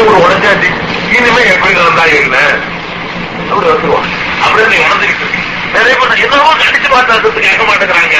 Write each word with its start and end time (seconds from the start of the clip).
மனைவி 0.00 0.10
ஒரு 0.10 0.20
உடஞ்சாச்சு 0.24 0.68
இனிமே 1.14 1.42
எப்படி 1.52 1.72
நடந்தா 1.74 2.04
என்ன? 2.18 2.36
அப்படி 3.42 3.66
வந்துருவான் 3.68 4.08
அப்படி 4.44 4.62
நீ 4.72 4.78
நடந்துகிட்டு 4.84 5.26
நிறைய 5.74 5.94
பேர் 6.00 6.22
என்னவோ 6.24 6.52
கடிச்சு 6.60 6.88
பார்த்தா 6.88 7.14
கேட்க 7.38 7.62
மாட்டேங்கிறாங்க. 7.64 8.16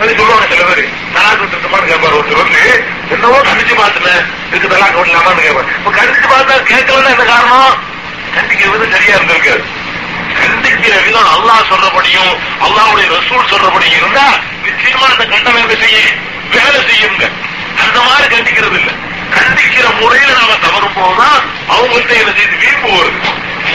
அது 0.00 0.16
சொல்லுவாங்க 0.18 0.46
சில 0.50 0.62
பேர். 0.68 0.82
தலாக்கு 1.14 1.44
திட்டமான்னு 1.52 1.90
கேட்பாரு 1.90 2.16
ஒரு 2.18 2.28
சொல்லி 2.32 2.62
என்னவோ 3.14 3.38
கடிச்சு 3.48 3.74
பார்த்துனேன் 3.74 4.22
இதுக்கு 4.48 4.72
தலாக்கு 4.74 4.98
விடலாமான்னு 5.00 5.44
கேட்பாரு 5.46 5.68
இப்ப 5.78 5.92
கடிச்சு 5.98 6.26
பார்த்தா 6.26 6.56
கேட்கலன்னா 6.70 7.12
என்ன 7.14 7.26
காரணம்? 7.26 7.76
கண்டிக்கிறது 8.36 8.88
சரியா 8.94 9.14
இருந்திருக்காது 9.18 9.62
கண்டிக்கிற 10.38 10.94
விதம் 11.06 11.30
அல்லாஹ் 11.34 11.68
சொல்றபடியும் 11.70 12.32
அல்லாஹுடைய 12.66 13.06
ரசூல் 13.16 13.50
சொல்றபடியும் 13.52 13.98
இருந்தா 14.00 14.26
நிச்சயமா 14.66 15.06
அந்த 15.10 15.24
கண்டம் 15.26 15.60
என்ன 15.62 15.76
செய்யும் 15.84 16.12
வேலை 16.54 16.78
செய்யுங்க. 16.88 17.24
அந்த 17.82 17.98
மாதிரி 18.06 18.26
கண்டிக்கிறது 18.34 18.78
இல்ல 18.80 18.90
கண்டிக்கிற 19.36 19.86
முறையில 20.00 20.30
நாம 20.40 20.56
தவறும் 20.64 20.96
போதுதான் 20.98 21.38
அவங்கள்ட்ட 21.74 22.12
என்ன 22.20 22.32
செய்து 22.38 22.56
வீம்பு 22.62 22.90
வருது 22.96 23.30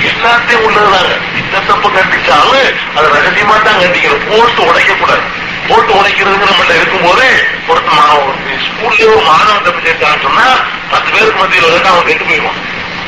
எல்லாத்தையும் 0.09 0.63
உள்ளதுதாங்க. 0.67 1.13
இந்த 1.39 1.61
தப்பு 1.67 1.87
கண்டிச்சாலும் 1.97 2.65
அதை 2.95 3.07
ரகசியமா 3.15 3.55
தான் 3.67 3.81
கண்டிக்கிறோம். 3.83 4.25
போட்டு 4.31 4.61
உடைக்கக்கூடாது. 4.69 5.23
போட்டு 5.69 5.91
உடைக்கிறதுங்க 5.99 6.47
நம்மகிட்ட 6.49 6.75
இருக்கும்போது 6.79 7.25
ஒருத்த 7.69 7.89
மாணவன் 7.99 8.41
ஸ்கூல்ல 8.65 9.07
ஒரு 9.13 9.23
மாணவன் 9.29 9.65
தப்பு 9.67 9.81
செஞ்சான்னு 9.87 10.25
சொன்னா 10.27 10.47
பத்து 10.91 11.09
பேருக்கு 11.13 11.39
மத்தியில் 11.41 11.73
வந்து 11.75 11.89
அவன் 11.93 12.07
கெட்டு 12.09 12.25
போயிடுவான். 12.29 12.59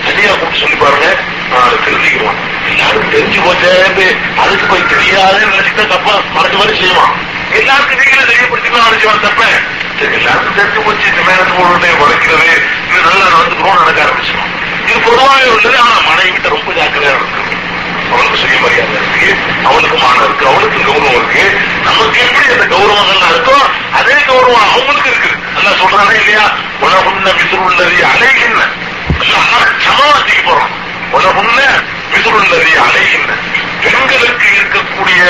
சரியா 0.05 0.31
கூப்பிட்டு 0.31 0.61
சொல்லி 0.63 0.77
பாருங்க 0.83 1.07
நாலு 1.51 1.75
தெரிஞ்சுக்குவான் 1.87 2.39
எல்லாரும் 2.71 3.13
தெரிஞ்சு 3.15 3.39
போச்சேன்னு 3.45 4.07
அதுக்கு 4.41 4.65
போய் 4.71 4.89
தெரியாதுன்னு 4.93 5.53
நினைச்சுட்டா 5.53 5.85
தப்பா 5.95 6.13
மறைச்ச 6.35 6.55
மாதிரி 6.61 6.75
செய்வான். 6.81 7.13
எல்லாருக்கும் 7.59 8.01
நீங்களே 8.01 8.25
தெரியப்படுத்திக்கலாம் 8.31 8.89
நினைச்சுவான் 8.89 9.25
தப்ப. 9.27 9.43
எல்லாருக்கும் 10.09 10.57
தெரிஞ்சு 10.57 10.81
போச்சு 10.81 11.07
இந்த 11.11 11.21
மேலே 11.27 11.43
போடுறதே 11.51 11.91
வளர்க்கிறது 12.01 12.49
இது 12.87 12.99
நல்லா 13.07 13.25
நடந்துக்கிறோம் 13.27 13.81
நடக்க 13.81 13.99
ஆரம்பிச்சிடும் 14.05 14.51
இது 14.83 14.99
பொதுவாக 15.01 15.49
உள்ளது 15.49 15.77
ஆனா 15.81 15.97
மனைவி 16.07 16.31
கிட்ட 16.31 16.49
ரொம்ப 16.49 16.69
ஜாக்கிரதையா 16.73 17.15
இருக்கு 17.15 17.57
அவனுக்கு 18.09 18.37
சுயமரியாதை 18.41 18.95
இருக்கு 18.99 19.27
அவனுக்கு 19.67 19.97
மானம் 19.97 20.25
இருக்கு 20.25 20.45
அவனுக்கு 20.47 20.79
கௌரவம் 20.85 21.17
இருக்கு. 21.17 21.43
நமக்கு 21.83 22.19
எப்படி 22.23 22.47
அந்த 22.53 22.65
கௌரவங்கள்லாம் 22.71 23.33
இருக்கோ 23.33 23.57
அதே 23.93 24.15
கௌரவம் 24.29 24.69
அவங்களுக்கு 24.69 25.11
இருக்கு 25.11 25.31
நல்லா 25.55 25.71
சொல்றானே 25.81 26.15
இல்லையா? 26.21 26.45
உலகுன்ன 26.79 27.33
மிசுருள்ளது 27.39 27.97
அலைகின்ன 28.09 28.61
சமாளிக்க 29.85 30.41
போறோம். 30.41 30.73
உலகுன்ன 31.11 31.59
மிசுருள்ளது 32.11 32.71
அலைகின்ன 32.85 33.31
பெண்களுக்கு 33.83 34.47
இருக்கக்கூடிய 34.55 35.21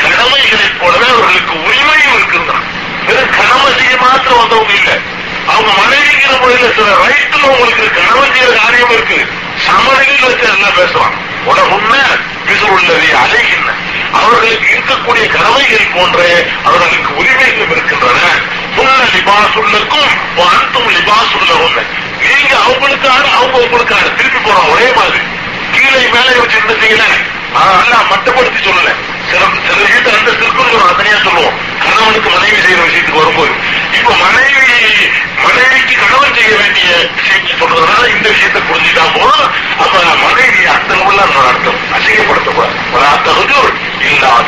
கடமைகளைப் 0.00 0.78
போலவே 0.80 1.06
அவர்களுக்கு 1.10 1.54
உரிமையும் 1.66 2.16
இருக்குதான் 2.16 2.64
வெறும் 3.06 3.30
கணவசியை 3.30 3.78
செய்ய 3.78 3.96
மாத்திரம் 4.00 4.38
வந்தவங்க 4.38 4.72
இல்ல. 4.72 4.98
அவங்க 5.46 5.70
மனைவிங்கிற 5.80 6.40
முறையில 6.40 6.68
சில 6.76 6.86
ரைட்ல 6.86 7.42
உங்களுக்கு 7.42 7.90
கடமை 7.90 8.28
செய்யற 8.28 8.62
காரியம் 8.62 8.90
இருக்கு. 8.90 9.26
சமநிலையில் 9.66 10.26
வச்சு 10.26 10.46
எல்லாம் 10.52 10.78
பேசுவாங்க. 10.78 11.16
உலகுன்ன 11.44 11.94
மிசுருள்ளது 12.46 13.08
அலைகின்ன 13.22 13.68
அவர்களுக்கு 14.12 14.68
இருக்கக்கூடிய 14.74 15.26
கடமைகள் 15.26 15.92
போன்ற 15.94 16.18
அவர்களுக்கு 16.64 17.16
உரிமைகளும் 17.16 17.70
இருக்கின்றன. 17.70 18.20
புன்ன 18.76 18.92
லிபாசுள்ளக்கும் 19.14 20.12
அன்தும் 20.48 20.86
ஒண்ணு 20.86 21.82
நீங்க 22.20 22.54
அவங்களுக்கான 22.56 23.24
அவங்க 23.36 23.58
உங்களுக்கான 23.58 24.14
திருப்பி 24.14 24.38
போறோம் 24.38 24.70
ஒரே 24.70 24.92
மாதிரி. 24.96 25.24
கீழே 25.72 26.08
மேலே 26.08 26.32
வச்சு 26.38 26.56
என்ன 26.56 26.72
செய்யல 26.72 27.04
அதெல்லாம் 27.54 28.06
மட்டுப்படுத்தி 28.10 28.60
சொல்லல. 28.64 28.90
சில 29.30 29.42
சில 29.66 29.76
விஷயத்த 29.80 30.08
அந்த 30.18 30.32
திருக்குறள் 30.32 30.90
அதனையா 30.92 31.18
சொல்லுவோம். 31.26 31.56
கணவனுக்கு 31.82 32.30
மனைவி 32.30 32.58
செய்யற 32.64 32.80
விஷயத்துக்கு 32.88 33.20
வரும்போது 33.20 33.52
இப்ப 33.98 34.10
மனைவி 34.22 34.62
மனைவிக்கு 35.44 35.94
கணவன் 36.02 36.36
செய்ய 36.36 36.52
வேண்டிய 36.60 36.88
விஷயத்தை 37.16 37.52
சொல்றதுனால 37.60 38.04
இந்த 38.14 38.26
விஷயத்தை 38.28 38.60
புரிஞ்சுட்டா 38.62 39.04
போதும். 39.16 39.50
அப்ப 39.78 39.94
மனைவி 40.24 40.62
அந்த 40.74 40.92
அர்த்தம் 41.44 41.80
அசிங்கப்படுத்தக்கூடாது. 41.96 42.74
அத்தகுது 43.08 43.58
இல்லாத 44.08 44.44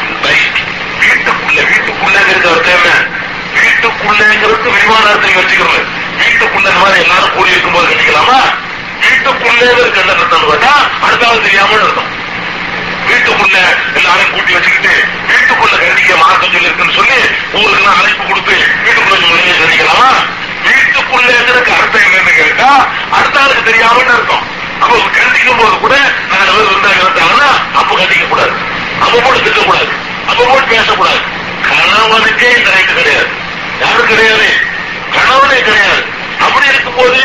வீட்டுக்குள்ள 1.00 1.58
வீட்டுக்குள்ள 1.70 2.16
இருக்கிற 2.24 2.54
தேவை 2.68 2.94
வீட்டுக்குள்ளங்கிறதுக்கு 3.56 4.70
விரிவான 4.76 5.04
அர்த்தம் 5.12 5.36
வச்சுக்கிறது 5.38 5.80
வீட்டுக்குள்ள 6.20 6.66
இந்த 6.66 6.80
மாதிரி 6.82 7.02
எல்லாரும் 7.04 7.34
கூடி 7.36 7.54
இருக்கும்போது 7.54 7.88
கட்டிக்கலாமா 7.88 8.38
வீட்டுக்குள்ளே 9.04 9.66
இருக்க 9.74 10.00
அர்த்தம் 10.14 10.48
கேட்டா 10.50 10.72
அடுத்தாவது 11.04 11.46
தெரியாம 11.46 11.78
இருக்கும் 11.80 12.10
வீட்டுக்குள்ள 13.08 13.58
எல்லாரையும் 13.94 14.32
கூட்டி 14.32 14.52
வச்சுக்கிட்டு 14.52 14.94
வீட்டுக்குள்ள 15.28 15.76
கண்டிக்க 15.78 16.16
மார்க்கம் 16.16 16.52
சொல்லி 16.52 16.66
இருக்குன்னு 16.66 16.92
சொல்லி 16.92 17.18
உங்களுக்கு 17.52 17.82
எல்லாம் 17.82 18.00
அழைப்பு 18.00 18.24
கொடுத்து 18.24 18.56
வீட்டுக்குள்ள 18.84 19.18
நீங்க 19.22 19.52
கண்டிக்கலாமா 19.62 20.10
வீட்டுக்குள்ளங்கிறதுக்கு 20.66 21.72
அர்த்தம் 21.78 22.02
என்னன்னு 22.02 22.34
கேட்டா 22.36 22.86
அடுத்த 23.10 23.40
ஆளுக்கு 23.40 23.70
தெரியாமன்னு 23.70 24.14
இருக்கும் 24.14 24.44
அப்ப 24.80 24.96
கண்டிக்கும் 24.96 25.58
போது 25.58 25.78
கூட 25.78 25.94
நாலு 26.30 26.52
பேர் 26.52 26.72
இருந்தாங்க 26.72 27.02
இருந்தாங்கன்னா 27.02 27.50
அப்ப 27.74 27.96
கண்டிக்க 27.96 28.28
கூடாது. 28.28 28.50
அப்ப 29.00 29.18
போட்டு 29.18 29.38
திட்டக்கூடாது. 29.38 29.88
அப்ப 30.28 30.44
போட்டு 30.44 30.66
பேசக்கூடாது. 30.66 31.18
கணவனுக்கே 31.68 32.56
இந்த 32.56 32.70
ரைட்டு 32.70 32.94
கிடையாது. 32.94 33.26
யாரும் 33.80 34.06
கிடையாது. 34.06 34.48
கணவனே 35.12 35.62
கிடையாது. 35.62 36.04
அப்படி 36.40 36.66
இருக்கும்போது 36.66 37.20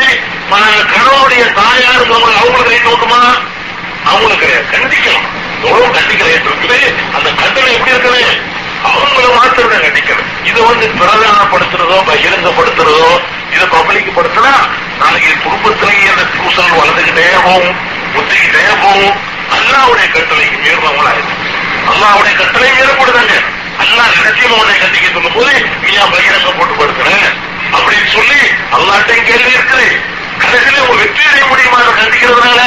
ம- 0.50 0.86
கணவனுடைய 0.94 1.52
தாயார் 1.52 2.06
அவங்களுக்கு 2.12 2.68
ரைட் 2.68 2.86
உண்டுமா 2.86 3.20
அவங்களுக்கு 4.04 4.46
கிடையாது. 4.46 4.66
கண்டிக்கலாம். 4.72 5.26
எவ்வளவு 5.64 5.88
கண்டிக்கிற 5.96 6.28
இருக்குது 6.36 6.78
அந்த 7.16 7.28
கண்டனை 7.40 7.70
எப்படி 7.76 7.92
இருக்குது? 7.94 8.22
அவங்கள 8.88 9.26
மாத்திரம் 9.38 9.84
கண்டிக்கணும் 9.84 10.30
இதை 10.48 10.60
வந்து 10.68 10.86
பிரதானப்படுத்துறதோ 11.00 11.98
பகிரங்கப்படுத்துறதோ 12.08 13.10
இதை 13.54 13.66
பப்ளிக் 13.74 14.16
படுத்தினா 14.16 14.52
நாளைக்கு 15.00 15.32
குடும்பத்திலேயே 15.44 16.08
அந்த 16.14 16.24
பூசல் 16.36 16.78
வளர்ந்துகிட்டே 16.78 17.26
போகும் 17.46 17.76
புத்திக்கிட்டே 18.14 18.64
போகும். 18.84 19.14
அல்லாவுடைய 19.56 20.06
கட்டளைக்கு 20.14 20.56
மீறுறவங்களா 20.64 21.12
இருக்கும் 21.16 21.40
அல்லாவுடைய 21.92 22.32
கட்டளை 22.40 22.70
மீறப்படுதாங்க 22.78 23.34
அல்லா 23.82 24.04
ரகசியமாவுடைய 24.16 24.76
கண்டிக்க 24.82 25.06
சொல்லும் 25.14 25.36
போது 25.36 25.52
நீயா 25.82 26.04
பகிரங்க 26.14 26.50
போட்டு 26.58 26.74
படுத்துற 26.80 27.08
அப்படின்னு 27.76 28.08
சொல்லி 28.16 28.40
அல்லாட்டையும் 28.76 29.28
கேள்வி 29.30 29.52
இருக்குது. 29.56 29.86
கடைசியில் 30.42 30.82
உங்க 30.84 30.96
வெற்றி 31.02 31.22
அடைய 31.30 31.44
முடியுமா 31.50 31.80
கண்டிக்கிறதுனால 32.00 32.60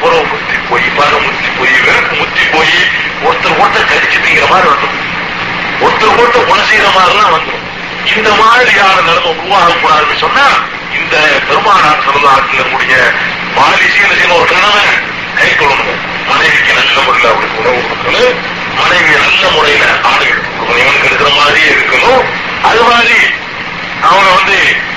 புறவு 0.00 0.24
முத்தி 0.32 0.56
போய் 0.68 0.88
பாரு 0.96 1.18
முத்தி 1.26 1.48
போய் 1.58 1.74
வெறுப்பு 1.86 2.14
முத்தி 2.20 2.44
போய் 2.54 2.76
ஒருத்தர் 3.26 3.58
ஒருத்தர் 3.62 3.90
கடிச்சு 3.92 4.18
மாதிரி 4.52 4.68
வந்துடும் 4.72 4.98
ஒருத்தர் 5.84 6.18
ஒருத்தர் 6.20 6.48
கொலை 6.50 6.64
செய்யற 6.70 6.88
மாதிரிலாம் 6.98 7.34
வந்துடும் 7.36 7.64
இந்த 8.16 8.30
மாதிரியான 8.40 9.00
நிலைமை 9.06 9.30
உருவாகக்கூடாதுன்னு 9.40 10.18
சொன்னா 10.24 10.46
இந்த 10.98 11.16
பெருமானார் 11.48 12.04
சமுதாயத்தில் 12.06 12.70
கூடிய 12.70 12.96
பாலிசியில் 13.56 14.34
ஒரு 14.36 14.46
கணவன் 14.52 14.92
கை 15.38 15.48
கொள்ளணும். 15.50 15.98
மனைவிக்கு 16.28 16.72
நல்ல 16.78 16.96
முறையில் 17.06 17.30
அப்படி 17.30 17.48
உணவு 17.60 17.80
கொடுக்கணும். 17.88 18.36
மனைவி 18.78 19.12
நல்ல 19.24 19.42
முறையில 19.56 19.84
ஆடைகள் 20.10 20.44
கொடுக்கணும் 20.46 20.82
இவனுக்கு 20.82 21.08
இருக்கிற 21.10 21.30
மாதிரியே 21.38 21.70
இருக்கணும். 21.76 22.24
அது 22.68 22.82
மாதிரி 22.82 23.18
அவனை 24.02 24.30
வந்து 24.34 24.56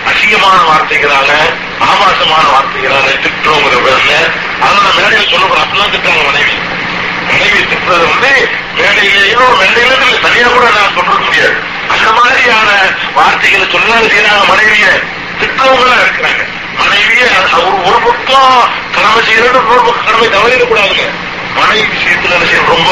அசிங்கமான 0.09 0.57
வார்த்தைகளால 0.69 1.29
ஆபாசமான 1.79 2.43
வார்த்தைகளால 2.55 3.07
திட்டுறோங்கிற 3.23 3.75
பேர்ல 3.85 4.13
அதெல்லாம் 4.61 4.95
மேடையில் 4.97 5.29
சொல்லப்படும் 5.29 5.63
அப்படிலாம் 5.65 5.93
திட்டாங்க 5.93 6.23
மனைவி. 6.25 6.55
மனைவி 7.29 7.59
திட்டுறது 7.59 8.05
வந்து 8.13 8.31
மேடையிலேயோ 8.77 9.41
மேடையில 9.61 10.19
தனியா 10.21 10.47
கூட 10.47 10.65
நான் 10.69 10.95
சொல்றது 10.95 11.19
முடியாது. 11.19 11.55
அந்த 11.89 12.11
மாதிரியான 12.11 12.69
வார்த்தைகளை 13.13 13.67
சொன்னாலும் 13.71 14.11
செய்யறாங்க 14.11 14.45
மனைவிய 14.47 14.87
திட்டவங்களா 15.41 15.95
இருக்கிறாங்க. 16.03 16.43
மனைவிய 16.77 17.23
ஒரு 17.57 17.83
ஒரு 17.83 17.99
பக்கம் 18.05 18.69
கடமை 18.95 19.25
செய்யறது 19.25 19.67
ஒரு 19.67 19.81
பக்கம் 19.81 20.05
கடமை 20.05 20.27
தவறிடக்கூடாதுங்க. 20.27 21.07
மனைவி 21.55 21.87
விஷயத்துல 21.95 22.39
விஷயம் 22.39 22.65
ரொம்ப 22.65 22.91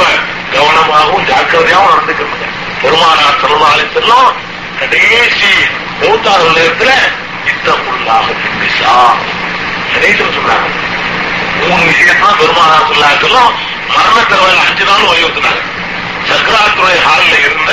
கவனமாகவும் 0.53 1.27
ஜாக்கிரதையாகவும் 1.29 1.91
நடந்துக்கிறாங்க 1.93 2.45
பெருமானார் 2.81 3.41
செல்வாலை 3.41 3.85
கடைசி 4.79 5.51
மூத்தார் 5.99 6.45
உலகத்துல 6.47 6.91
இத்தக்குள்ளாக 7.51 8.27
பின்னிசா 8.41 8.93
கடைசியில் 9.91 10.35
சொன்னாங்க. 10.37 10.67
மூணு 11.59 11.83
விஷயத்தான் 11.89 12.37
பெருமானார் 12.39 12.89
சொல்லாக்களும் 12.89 13.51
மரண 13.89 14.17
தருவாயில் 14.23 14.63
அஞ்சு 14.65 14.85
நாள் 14.85 15.07
வலியுறுத்தினாங்க 15.09 15.61
சக்கராத்துறை 16.29 16.97
ஹாலில் 17.05 17.39
இருந்த 17.41 17.71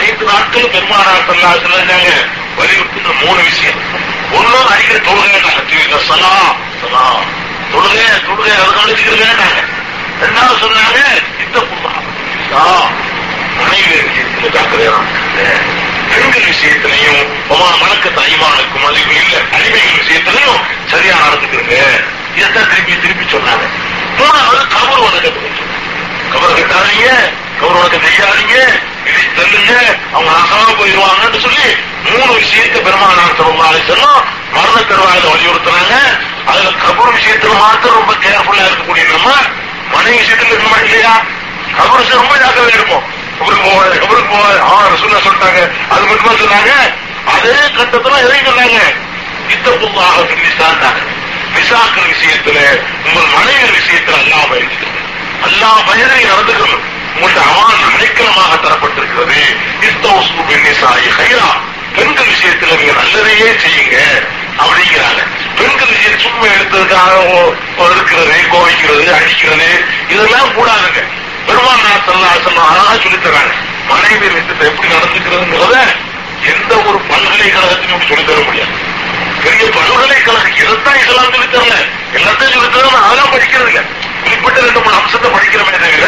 ஐந்து 0.00 0.24
நாட்கள் 0.24 0.72
பெருமானார் 0.74 1.26
சொல்லா 1.28 1.50
சொல்லாங்க 1.64 1.94
வலியுறுத்தின 2.58 3.14
மூணு 3.22 3.40
விஷயம். 3.42 3.80
ஒண்ணு 4.32 4.58
அடிக்கிற 4.72 4.98
தொழுகை 5.06 5.40
சலா 6.08 6.34
சலா. 6.82 7.04
தொழுகை 7.72 8.06
தொழுகை 8.26 8.52
அதனால 8.54 8.72
கவனிச்சுக்கிறேன்னாங்க 8.76 9.46
ரெண்டாவது 10.20 10.60
சொன்னாங்க 10.64 10.98
இந்த 11.44 11.58
புண்ணா 11.70 11.92
மனைவி 13.58 13.96
விஷயத்துல 14.02 14.52
ஜாக்கிரதையா 14.56 14.96
பெண்கள் 16.14 16.48
விஷயத்திலையும் 16.50 17.20
உமா 17.48 17.68
மணக்கத்தை 17.82 18.24
ஐமானுக்கும் 18.24 18.86
அது 18.88 19.00
இல்ல. 19.20 19.34
அடிமைகள் 19.56 19.98
விஷயத்திலையும் 20.00 20.60
சரியா 20.92 21.14
நடந்துக்கிறது 21.24 21.78
இதைத்தான் 22.36 22.68
திருப்பி 22.70 22.94
திருப்பி 23.02 23.24
சொன்னாங்க. 23.24 23.64
மூணாவது 24.18 24.62
கபர் 24.74 25.02
வணக்கத்தை 25.04 25.40
பற்றி 25.42 25.64
கபர் 26.32 26.56
கட்டாதீங்க. 26.58 27.08
கபர் 27.60 27.78
வணக்கம் 27.78 28.04
செய்யாதீங்க 28.06 28.56
இதை 29.06 29.24
தள்ளுங்க. 29.38 29.72
அவங்க 30.12 30.32
அசாம 30.42 30.74
போயிடுவாங்கன்னு 30.78 31.40
சொல்லி 31.40 31.66
மூணு 32.04 32.32
விஷயத்தை 32.32 32.82
பெருமானார் 32.82 33.36
ரொம்ப 33.36 33.64
சொன்னோம். 33.90 34.22
மரண 34.52 34.78
கருவாயில 34.80 35.30
வலியுறுத்துறாங்க 35.34 35.94
அதுல 36.46 36.70
கபர் 36.84 37.16
விஷயத்துல 37.18 37.58
மாத்திரம் 37.58 37.98
ரொம்ப 37.98 38.14
கேர்ஃபுல்லா 38.24 38.64
இருக்கக்கூடிய 38.68 39.04
நம்ம 39.12 39.30
மனைவி 39.94 40.18
விஷயத்துல 40.22 40.48
இருக்கணுமா 40.48 40.78
இல்லையா? 40.84 41.14
கபர் 41.78 42.16
ரொம்ப 42.22 42.34
ஜாக்கிரதையா 42.36 42.78
இருக்கும். 42.80 43.04
கபருக்கு 43.38 43.64
போவாது 43.68 43.94
கபருக்கு 44.02 44.30
போவாது 44.34 44.58
ஆ 44.70 44.74
ரசூல்லா 44.92 45.20
சொல்லிட்டாங்க. 45.26 45.60
அது 45.94 46.04
மட்டுமா 46.10 46.32
சொன்னாங்க? 46.42 46.72
அதே 47.34 47.56
கட்டத்துல 47.76 48.18
எதையும் 48.24 48.48
சொன்னாங்க? 48.50 48.78
இத்தப்புல்லாக 49.54 50.36
நிசாண்டாங்க 50.42 51.00
நிசாக்கள் 51.54 52.10
விஷயத்துல 52.12 52.58
உங்கள் 53.06 53.32
மனைவி 53.36 53.68
விஷயத்துல 53.78 54.16
அல்லா 54.22 54.40
பயந்து 54.50 54.86
அல்லா 55.46 55.70
பயனை 55.88 56.18
நடந்துக்கணும். 56.30 56.84
உங்களுடைய 57.14 57.42
அவான் 57.50 57.82
அடைக்கலமாக 57.88 58.54
தரப்பட்டிருக்கிறது. 58.64 59.40
இஸ்தௌசு 59.88 60.40
பெண்ணிசாயி 60.48 61.10
ஹைரா 61.18 61.50
பெண்கள் 61.96 62.30
விஷயத்துல 62.34 62.78
நீங்க 62.78 62.94
நல்லதையே 63.00 63.50
செய்யுங்க 63.64 63.98
அப்படிங்கிறாங்க. 64.62 65.20
பெண்கள் 65.58 65.92
விஷயம் 65.94 66.22
சும்மா 66.24 66.46
எடுத்ததுக்காக 66.56 67.12
இருக்கிறது 67.94 68.36
கோவிக்கிறது 68.54 69.06
அடிக்கிறது 69.18 69.68
இதெல்லாம் 70.12 70.54
கூடாதுங்க. 70.56 71.02
பெருமாள் 71.46 71.82
சல்லா 72.06 72.30
அழகா 72.70 72.94
சொல்லித்தராங்க. 73.04 73.52
மனைவி 73.88 74.26
விஷயத்தை 74.26 74.66
எப்படி 74.68 74.88
நடந்துக்கிறதுங்கிறத 74.94 75.76
எந்த 76.52 76.72
ஒரு 76.88 76.98
பல்கலைக்கழகத்தையும் 77.10 78.06
சொல்லித் 78.08 78.28
தர 78.28 78.38
முடியாது. 78.46 78.72
பெரிய 79.44 79.66
பல்கலைக்கழகம் 79.76 80.56
இதைத்தான் 80.60 80.98
இதெல்லாம் 81.02 81.32
சொல்லித்தரல? 81.34 81.76
எல்லாத்தையும் 82.18 82.54
சொல்லித்தரல 82.56 82.98
அதெல்லாம் 83.06 83.32
படிக்கிறது 83.34 83.82
குறிப்பிட்ட 84.24 84.58
ரெண்டு 84.60 84.80
மூணு 84.80 84.96
அம்சத்தை 85.00 85.28
படிக்கிறோமே 85.30 85.76
தவிர 85.76 86.06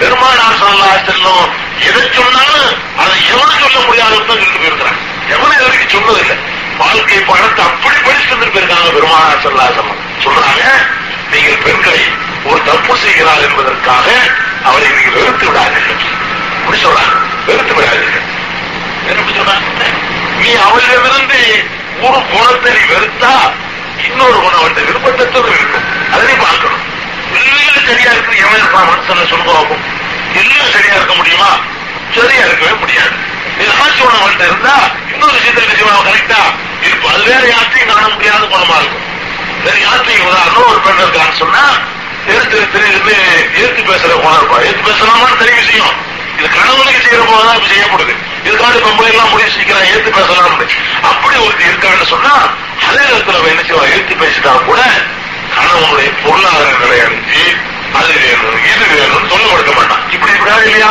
பெருமானார் 0.00 0.58
சல்லா 0.60 0.88
செல்லும் 1.08 1.44
எதை 1.88 2.02
சொன்னாலும் 2.16 2.70
அதை 3.02 3.14
எவனும் 3.32 3.62
சொல்ல 3.64 3.78
முடியாதுன்னு 3.86 4.26
தான் 4.26 4.38
சொல்லிட்டு 4.38 4.62
போயிருக்கிறாங்க. 4.62 5.00
எவனும் 5.34 5.54
இது 5.56 5.66
வரைக்கும் 5.66 5.94
சொன்னதில்லை 5.96 6.36
வாழ்க்கை 6.78 7.20
பணத்தை 7.30 7.62
அப்படி 7.68 7.98
படிச்சு 8.06 8.34
போயிருக்காங்க 8.34 8.90
பெருமானார் 8.96 9.42
சல்லா 9.44 9.66
செல்லம். 9.78 10.00
சொல்றாங்க 10.24 10.64
நீங்கள் 11.32 11.62
பெண்களை 11.64 12.02
ஒரு 12.50 12.60
தப்பு 12.68 12.94
செய்கிறார் 12.96 13.42
என்பதற்காக 13.48 14.06
அவரை 14.68 14.88
நீங்கள் 14.88 15.16
வெறுத்து 15.16 15.46
விடாதீர்கள். 15.48 16.00
அப்படி 16.60 16.78
சொல்றாங்க 16.82 17.14
வெறுத்து 17.46 17.74
விடாதீர்கள். 17.74 18.26
நீ 20.40 20.50
அவளிடமிருந்து 20.66 21.40
ஒரு 22.06 22.18
குணத்தை 22.32 22.70
நீ 22.76 22.82
வெறுத்தா 22.94 23.32
இன்னொரு 24.06 24.38
குணம் 24.44 24.64
வந்து 24.66 24.80
விருப்பத்தது 24.88 25.50
இருக்கும். 25.58 25.86
அதனை 26.14 26.34
பார்க்கணும். 26.46 26.82
எல்லாம் 27.34 27.86
சரியா 27.88 28.10
இருக்கு? 28.14 28.34
எவன் 28.44 28.60
இருப்பான்? 28.60 28.88
மனுஷன் 28.90 29.30
சொல்லுவாங்க 29.32 29.76
எல்லாம் 30.40 30.72
சரியா 30.76 30.94
இருக்க 30.98 31.14
முடியுமா? 31.14 31.50
சரியா 32.16 32.44
இருக்கவே 32.48 32.74
முடியாது. 32.82 33.14
ஏதாச்சும் 33.62 34.06
உணவு 34.06 34.20
அவன்கிட்ட 34.22 34.44
இருந்தா 34.50 34.74
இன்னொரு 35.12 35.32
விஷயத்தை 35.32 35.62
என்ன 35.64 36.02
கரெக்டா 36.08 36.40
இது 36.86 36.94
அது 37.12 37.22
வேற 37.30 37.42
யார்த்தையும் 37.54 37.90
காண 37.92 38.08
முடியாத 38.14 38.44
குணமா 38.52 38.76
இருக்கும். 38.82 39.06
வேற 39.64 39.76
யார்த்தையும் 39.86 40.26
உதாரணம் 40.30 40.70
ஒரு 40.72 40.80
பெண் 40.86 41.02
இருக்கான்னு 41.04 41.40
சொன்னா 41.42 41.64
எடுத்து 42.26 42.56
எடுத்து 42.56 43.14
எடுத்து 43.62 43.82
பேசுற 43.92 44.12
உணர்வா? 44.26 44.56
எடுத்து 44.64 44.90
பேசலாமான்னு 44.90 45.36
தெரிய 45.38 45.56
விஷயம். 45.56 45.92
இது 46.38 46.48
கணவனுக்கு 46.48 47.00
செய்யற 47.06 47.22
போதுதான் 47.30 47.56
இப்ப 47.56 47.68
செய்யப்படுது. 47.74 48.14
இதுக்காக 48.44 48.78
பொம்பளை 48.84 49.10
எல்லாம் 49.10 49.30
முடிவு 49.30 49.50
சீக்கிரம் 49.50 49.82
ஏத்து 49.82 50.10
பேசலாம்னு 50.18 50.76
அப்படி. 51.02 51.36
ஒருத்தர் 51.44 51.70
இருக்கான்னு 51.70 52.06
சொன்னா 52.06 52.32
அதே 52.88 53.02
நேரத்தில் 53.04 53.34
அவன் 53.34 53.50
என்ன 53.50 53.62
செய்வா? 53.68 53.84
ஏத்து 53.96 54.14
பேசிட்டா 54.22 54.52
கூட 54.64 54.80
கணவனுடைய 55.56 56.10
பொருளாதார 56.24 56.70
நிலை 56.78 56.98
அடைஞ்சு 57.00 57.42
அது 57.98 58.12
வேணும் 58.12 58.64
இது 58.64 58.84
வேணும்னு 58.92 59.30
சொல்ல 59.32 59.46
கொடுக்க 59.50 59.72
மாட்டான். 59.72 60.10
இப்படி 60.10 60.32
இருக்கா 60.32 60.54
இல்லையா? 60.62 60.90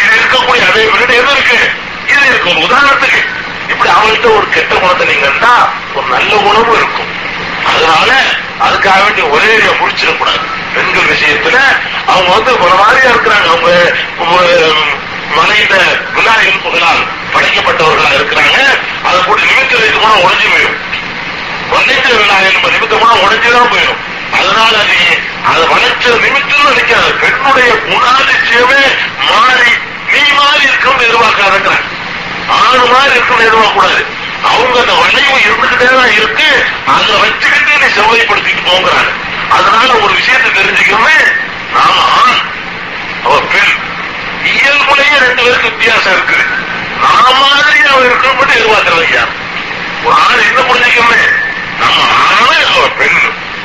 இது 0.00 0.12
இருக்கக்கூடிய 0.20 0.62
அதே 0.70 0.82
பெண்ணு 0.84 1.14
எது 1.22 1.32
இருக்கு? 1.36 1.58
இது 2.06 2.26
இருக்கும். 2.30 2.62
உதாரணத்துக்கு 2.66 3.20
இப்படி 3.68 3.90
அவங்கள்ட்ட 3.90 4.36
ஒரு 4.36 4.48
கெட்ட 4.50 4.74
குணத்தை 4.74 5.06
நீங்கன்னா 5.10 5.54
ஒரு 5.94 6.06
நல்ல 6.06 6.36
உணவு 6.36 6.72
இருக்கும். 6.76 7.10
அதனால 7.66 8.10
அதுக்காக 8.66 9.02
வேண்டிய 9.04 9.26
ஒரே 9.26 9.52
முடிச்சிடக்கூடாது. 9.80 10.46
பெண்கள் 10.74 11.10
விஷயத்துல 11.12 11.58
அவங்க 12.06 12.30
வந்து 12.36 12.52
ஒரு 12.60 12.74
மாதிரியா 12.80 13.12
இருக்கிறாங்க. 13.14 13.48
அவங்க 13.54 13.70
மலையில 15.36 15.74
விழாயின் 16.16 16.62
புகழால் 16.62 17.02
படைக்கப்பட்டவர்களா 17.34 18.10
இருக்கிறாங்க. 18.18 18.58
அதை 19.08 19.18
கூட 19.24 19.40
நிமித்த 19.42 19.74
வைத்து 19.80 19.98
கூட 19.98 20.14
உடஞ்சு 20.26 20.48
போயிடும். 20.52 20.78
வளைச்ச 21.72 22.08
விழா 22.20 22.36
என்பது 22.48 22.76
நிமித்தமா 22.76 23.10
உடஞ்சுதான் 23.24 23.70
போயிடும். 23.72 24.00
அதனால 24.38 24.76
நீ 24.90 25.00
அதை 25.50 25.62
வளைச்ச 25.74 26.04
நிமித்தம் 26.24 26.66
நினைக்காது 26.70 27.10
பெண்ணுடைய 27.22 27.70
குணாதிசயமே 27.88 28.82
மாறி 29.30 29.70
நீ 30.12 30.22
மாறி 30.38 30.64
இருக்கணும்னு 30.70 31.06
எதிர்பார்க்காத 31.08 31.56
ஆறு 32.48 32.86
மாதிரி 32.92 33.18
இருக்கணும்னு 33.18 33.46
எதிர்பார்க்க 33.46 33.78
கூடாது 33.78 34.04
அவங்க 34.44 34.76
அந்த 34.80 34.92
வளைவு 34.94 35.36
இருந்துகிட்டே 35.40 35.88
தான் 35.92 36.12
இருக்கு. 36.12 36.48
அங்க 36.92 37.10
வச்சுக்கிட்டு 37.18 37.72
நீ 37.74 37.88
செவ்வாய்ப்படுத்திட்டு 37.96 38.62
போங்கிறாங்க 38.64 39.10
அதனால 39.50 39.90
ஒரு 40.00 40.12
விஷயத்தை 40.14 40.50
தெரிஞ்சுக்கணுமே 40.52 41.16
நாம 41.74 41.96
ஆண் 42.18 42.40
அவ 43.24 43.34
பெண். 43.52 43.72
இயல்புலயே 44.50 45.16
ரெண்டு 45.18 45.42
பேருக்கு 45.42 45.70
வித்தியாசம் 45.70 46.14
இருக்குது 46.14 46.44
நான் 47.02 47.40
மாதிரி 47.42 47.80
அவ 47.88 48.00
இருக்கணும் 48.04 48.54
எதிர்பார்க்கறது 48.54 49.04
ஐயா 49.06 49.24
ஒரு 50.04 50.14
ஆள் 50.20 50.46
என்ன 50.46 50.60
புரிஞ்சுக்கணுமே? 50.62 51.22
நம்ம 51.80 51.98
ஆணு 52.28 52.46
அவ 52.70 52.86
பெண் 52.98 53.18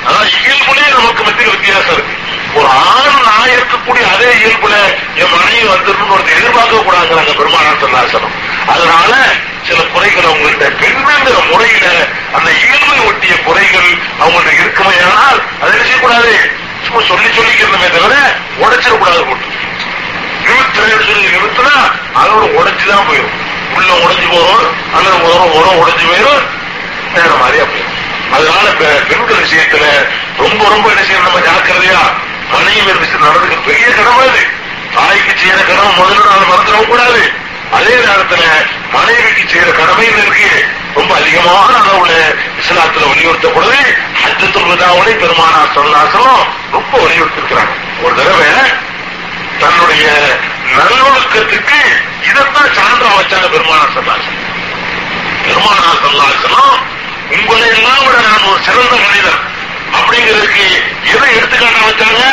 அதான் 0.06 0.30
இயல்புலயே 0.38 0.88
நமக்கு 0.96 1.22
மத்தியில் 1.24 1.54
வித்தியாசம் 1.54 1.96
இருக்கு. 1.96 2.14
ஒரு 2.58 2.68
ஆண் 2.82 3.18
நான் 3.28 3.54
இருக்கக்கூடிய 3.54 4.04
அதே 4.12 4.30
இயல்புல 4.40 4.76
என் 5.16 5.34
மனைவி 5.34 5.64
வந்துடணும் 5.68 6.14
ஒரு 6.16 6.24
எதிர்பார்க்க 6.34 6.84
கூடாதுங்கிறாங்க 6.86 7.34
பெருமானார் 7.40 7.82
சொல்லாசனம் 7.82 8.36
அதனால 8.68 9.12
சில 9.68 9.80
குறைகள் 9.94 10.28
அவங்கள்ட்ட 10.30 10.68
பெண்ணுங்கிற 10.82 11.14
முறையில 11.50 11.86
அந்த 12.34 12.50
இயல்பை 12.60 13.00
ஒட்டிய 13.06 13.34
குறைகள் 13.44 13.90
அவங்கள்ட்ட 14.20 14.52
இருக்குமே 14.58 14.96
ஆனால் 15.08 15.40
அதை 15.62 15.74
செய்யக்கூடாது? 15.80 16.34
சும்மா 16.86 17.02
சொல்லி 17.04 17.30
சொல்லிக்கிறதுமே 17.38 17.88
தவிர 17.96 18.16
உடைச்சிடக்கூடாது 18.64 19.24
போட்டு. 19.26 19.48
நிமித்திரம் 20.46 21.08
சொல்லி 21.08 21.28
நிமித்தினா 21.30 21.76
அதோட 22.20 22.44
உடைச்சுதான் 22.58 23.08
போயிடும் 23.10 23.36
உள்ள 23.76 23.92
உடைஞ்சு 24.02 24.28
போறோம் 24.30 24.66
அல்லது 24.96 25.18
உரம் 25.28 25.56
உரம் 25.56 25.80
உடைஞ்சு 25.82 26.06
போயிடும் 26.06 26.44
வேற 27.16 27.32
மாதிரியா 27.42 27.66
போயிடும் 27.66 27.95
அதனால 28.32 28.68
பெண்கள் 29.10 29.42
விஷயத்துல 29.42 29.86
ரொம்ப 30.38 30.70
ரொம்ப 30.70 30.90
என்ன 30.90 31.02
செய்யணும்? 31.02 31.24
நம்ம 31.24 31.40
ஜாக்கிரதையா 31.40 32.02
மனைவியர் 32.52 33.00
விஷயம் 33.00 33.22
நடந்துக்க 33.22 33.58
பெரிய 33.62 33.88
கடமை 33.90 34.28
அது. 34.28 34.44
தாய்க்கு 34.96 35.34
செய்யற 35.42 35.60
கடமை 35.66 35.92
முதல்ல 35.98 36.26
நாள் 36.26 36.50
மறந்துடவும் 36.52 36.86
கூடாது. 36.86 37.22
அதே 37.72 37.96
நேரத்துல 37.98 38.44
மனைவிக்கு 38.92 39.44
செய்யற 39.54 39.72
கடமை 39.72 40.08
இருக்கு. 40.08 40.50
ரொம்ப 40.96 41.16
அதிகமான 41.16 41.72
அளவுல 41.80 42.14
இஸ்லாத்துல 42.60 43.08
வலியுறுத்தப்படுது 43.08 43.80
ஹஜ்ஜத்துல் 44.22 44.70
விதாவுடைய 44.70 45.16
பெருமானா 45.16 45.62
சொல்லாசனம் 45.74 46.44
ரொம்ப 46.72 46.94
வலியுறுத்திருக்கிறாங்க 46.98 47.74
ஒரு 48.04 48.16
தடவை 48.16 48.52
தன்னுடைய 49.60 50.06
நல்லொழுக்கத்துக்கு 50.76 51.80
இதைத்தான் 52.22 52.72
சான்றா 52.78 53.10
வச்சாங்க 53.18 53.48
பெருமானா 53.50 53.86
சொல்லாசனம் 53.94 54.42
பெருமானா 55.46 55.92
சொல்லாசனம் 56.04 56.76
உங்களை 57.32 57.68
எல்லாம் 57.70 58.04
விட 58.06 58.18
நான் 58.22 58.48
ஒரு 58.48 58.60
சிறந்த 58.64 58.96
மனிதர். 59.04 59.40
அப்படிங்கிறதுக்கு 59.94 60.66
எதை 61.06 61.28
எடுத்துக்காட்ட 61.36 61.80
வச்சாங்க? 61.82 62.24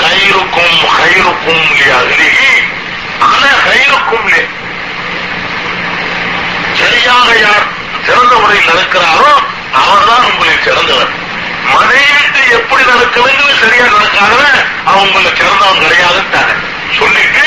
கயிறுக்கும் 0.00 0.76
கயிறுக்கும் 0.96 1.64
அகலிகி 1.92 2.50
ஆனா 3.26 3.50
கயிறுக்கும் 3.64 4.28
சரியாக 6.80 7.30
யார் 7.38 7.66
சிறந்த 8.06 8.34
முறையில் 8.36 8.70
நடக்கிறாரோ 8.70 9.32
அவர்தான் 9.80 10.28
உங்களில் 10.30 10.64
சிறந்தவர். 10.64 11.10
மனைவிட்டு 11.72 12.42
எப்படி 12.50 12.82
நடக்கணுங்கிறது 12.84 13.56
சரியா 13.62 13.86
நடக்காத 13.88 14.38
அவங்களை 14.86 15.30
சிறந்தவன் 15.34 15.82
கிடையாதுட்டாங்க 15.82 16.54
சொல்லிட்டு 16.98 17.44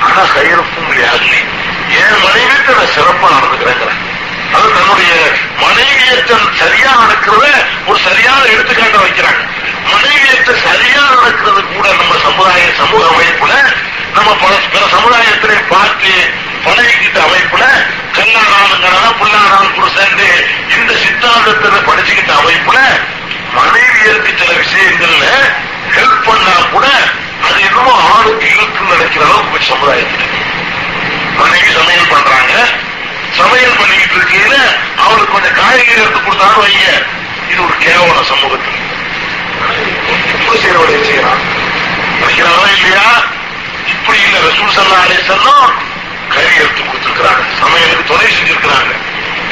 ஆனா 0.00 0.22
கயிறுக்கும் 0.34 0.90
அகலி 1.06 1.40
என் 1.98 2.24
மனைவிட்டு 2.24 2.72
நான் 2.72 2.94
சிறப்பா 2.96 3.28
நடந்துக்கிறேங்கிறேன் 3.36 4.00
அது 4.54 4.66
தன்னுடைய 4.76 5.12
மனைவியத்தன் 5.62 6.48
சரியா 6.60 6.90
நடக்கிறத 7.00 7.46
ஒரு 7.88 7.98
சரியான 8.00 8.40
எடுத்துக்காட்ட 8.52 8.98
வைக்கிறாங்க. 8.98 9.40
மனைவியத்தை 9.86 10.54
சரியா 10.64 11.02
நடக்கிறது 11.12 11.62
கூட 11.68 11.86
நம்ம 11.92 12.12
சமுதாய 12.26 12.66
சமூக 12.80 13.02
அமைப்புல 13.12 13.52
நம்ம 14.16 14.30
பல 14.42 14.54
பிற 14.66 14.82
சமுதாயத்திலே 14.94 15.56
பார்த்து 15.70 16.12
பழகிக்கிட்ட 16.64 17.18
அமைப்புல 17.26 17.62
கல்லானாலும் 18.16 18.84
புல்லானான் 19.20 19.74
கூட 19.76 19.86
சேர்ந்து 19.96 20.28
இந்த 20.76 20.92
சித்தாந்தத்தில் 21.04 21.86
படிச்சுக்கிட்ட 21.88 22.32
அமைப்புல 22.42 22.78
மனைவியருக்கு 23.56 24.32
சில 24.38 24.52
விஷயங்கள்ல 24.60 25.26
ஹெல்ப் 25.96 26.22
பண்ணா 26.28 26.54
கூட 26.74 26.86
அது 27.46 27.58
என்னமோ 27.68 27.94
ஆளுக்கு 28.10 28.46
இழுத்து 28.52 28.82
நினைக்கிற 28.92 29.22
அளவுக்கு 29.26 29.70
சமுதாயத்தில் 29.70 30.28
மனைவி 31.38 31.70
சமையல் 31.72 32.12
பண்றாங்க 32.12 32.54
சமையல் 33.36 33.76
பண்ணிக்கிட்டு 33.76 34.16
இருக்கையில 34.16 34.54
அவருக்கு 34.96 35.32
கொஞ்சம் 35.32 35.54
காய்கறி 35.54 36.00
எடுத்து 36.00 36.22
கொடுத்தாலும் 36.22 36.60
வைங்க. 36.62 37.04
இது 37.50 37.62
ஒரு 37.64 37.74
கேவல 37.78 38.22
சமூகத்தில். 38.22 38.80
செய்யறவடைய 40.62 40.98
செய்யறான் 41.08 41.42
நினைக்கிறாங்களா 42.20 42.68
இல்லையா? 42.76 43.22
இப்படி 43.86 44.18
இல்ல. 44.20 44.38
ரசூல் 44.38 44.74
சல்லா 44.76 44.98
அலிசல்லம் 45.06 45.72
கறி 46.28 46.54
எடுத்து 46.54 46.82
கொடுத்திருக்கிறாங்க. 46.82 47.42
சமையலுக்கு 47.60 48.04
துணை 48.04 48.26
செஞ்சிருக்கிறாங்க. 48.26 48.92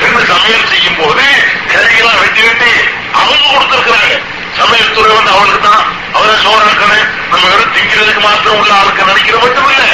ரெண்டு 0.01 0.25
சமையல் 0.25 0.69
செய்யும் 0.69 0.97
போது 0.97 1.25
கறிகளாம் 1.73 2.21
வெட்டி 2.21 2.43
வெட்டி 2.43 2.73
அவங்க 3.13 3.45
கொடுத்திருக்கிறாங்க. 3.55 4.15
சமையல் 4.59 4.93
துறை 4.93 5.15
வந்து 5.17 5.31
அவளுக்கு 5.31 5.71
தான். 5.71 5.85
அவரை 6.13 6.35
சோறாக்கணும் 6.35 7.09
நம்ம 7.31 7.49
வெறும் 7.49 7.75
திங்கிறதுக்கு 7.75 8.21
மாத்திரம் 8.21 8.59
உள்ள 8.59 8.75
ஆளுக்கு 8.75 9.05
நினைக்கிற 9.05 9.39
மட்டும் 9.39 9.71
இல்ல. 9.71 9.85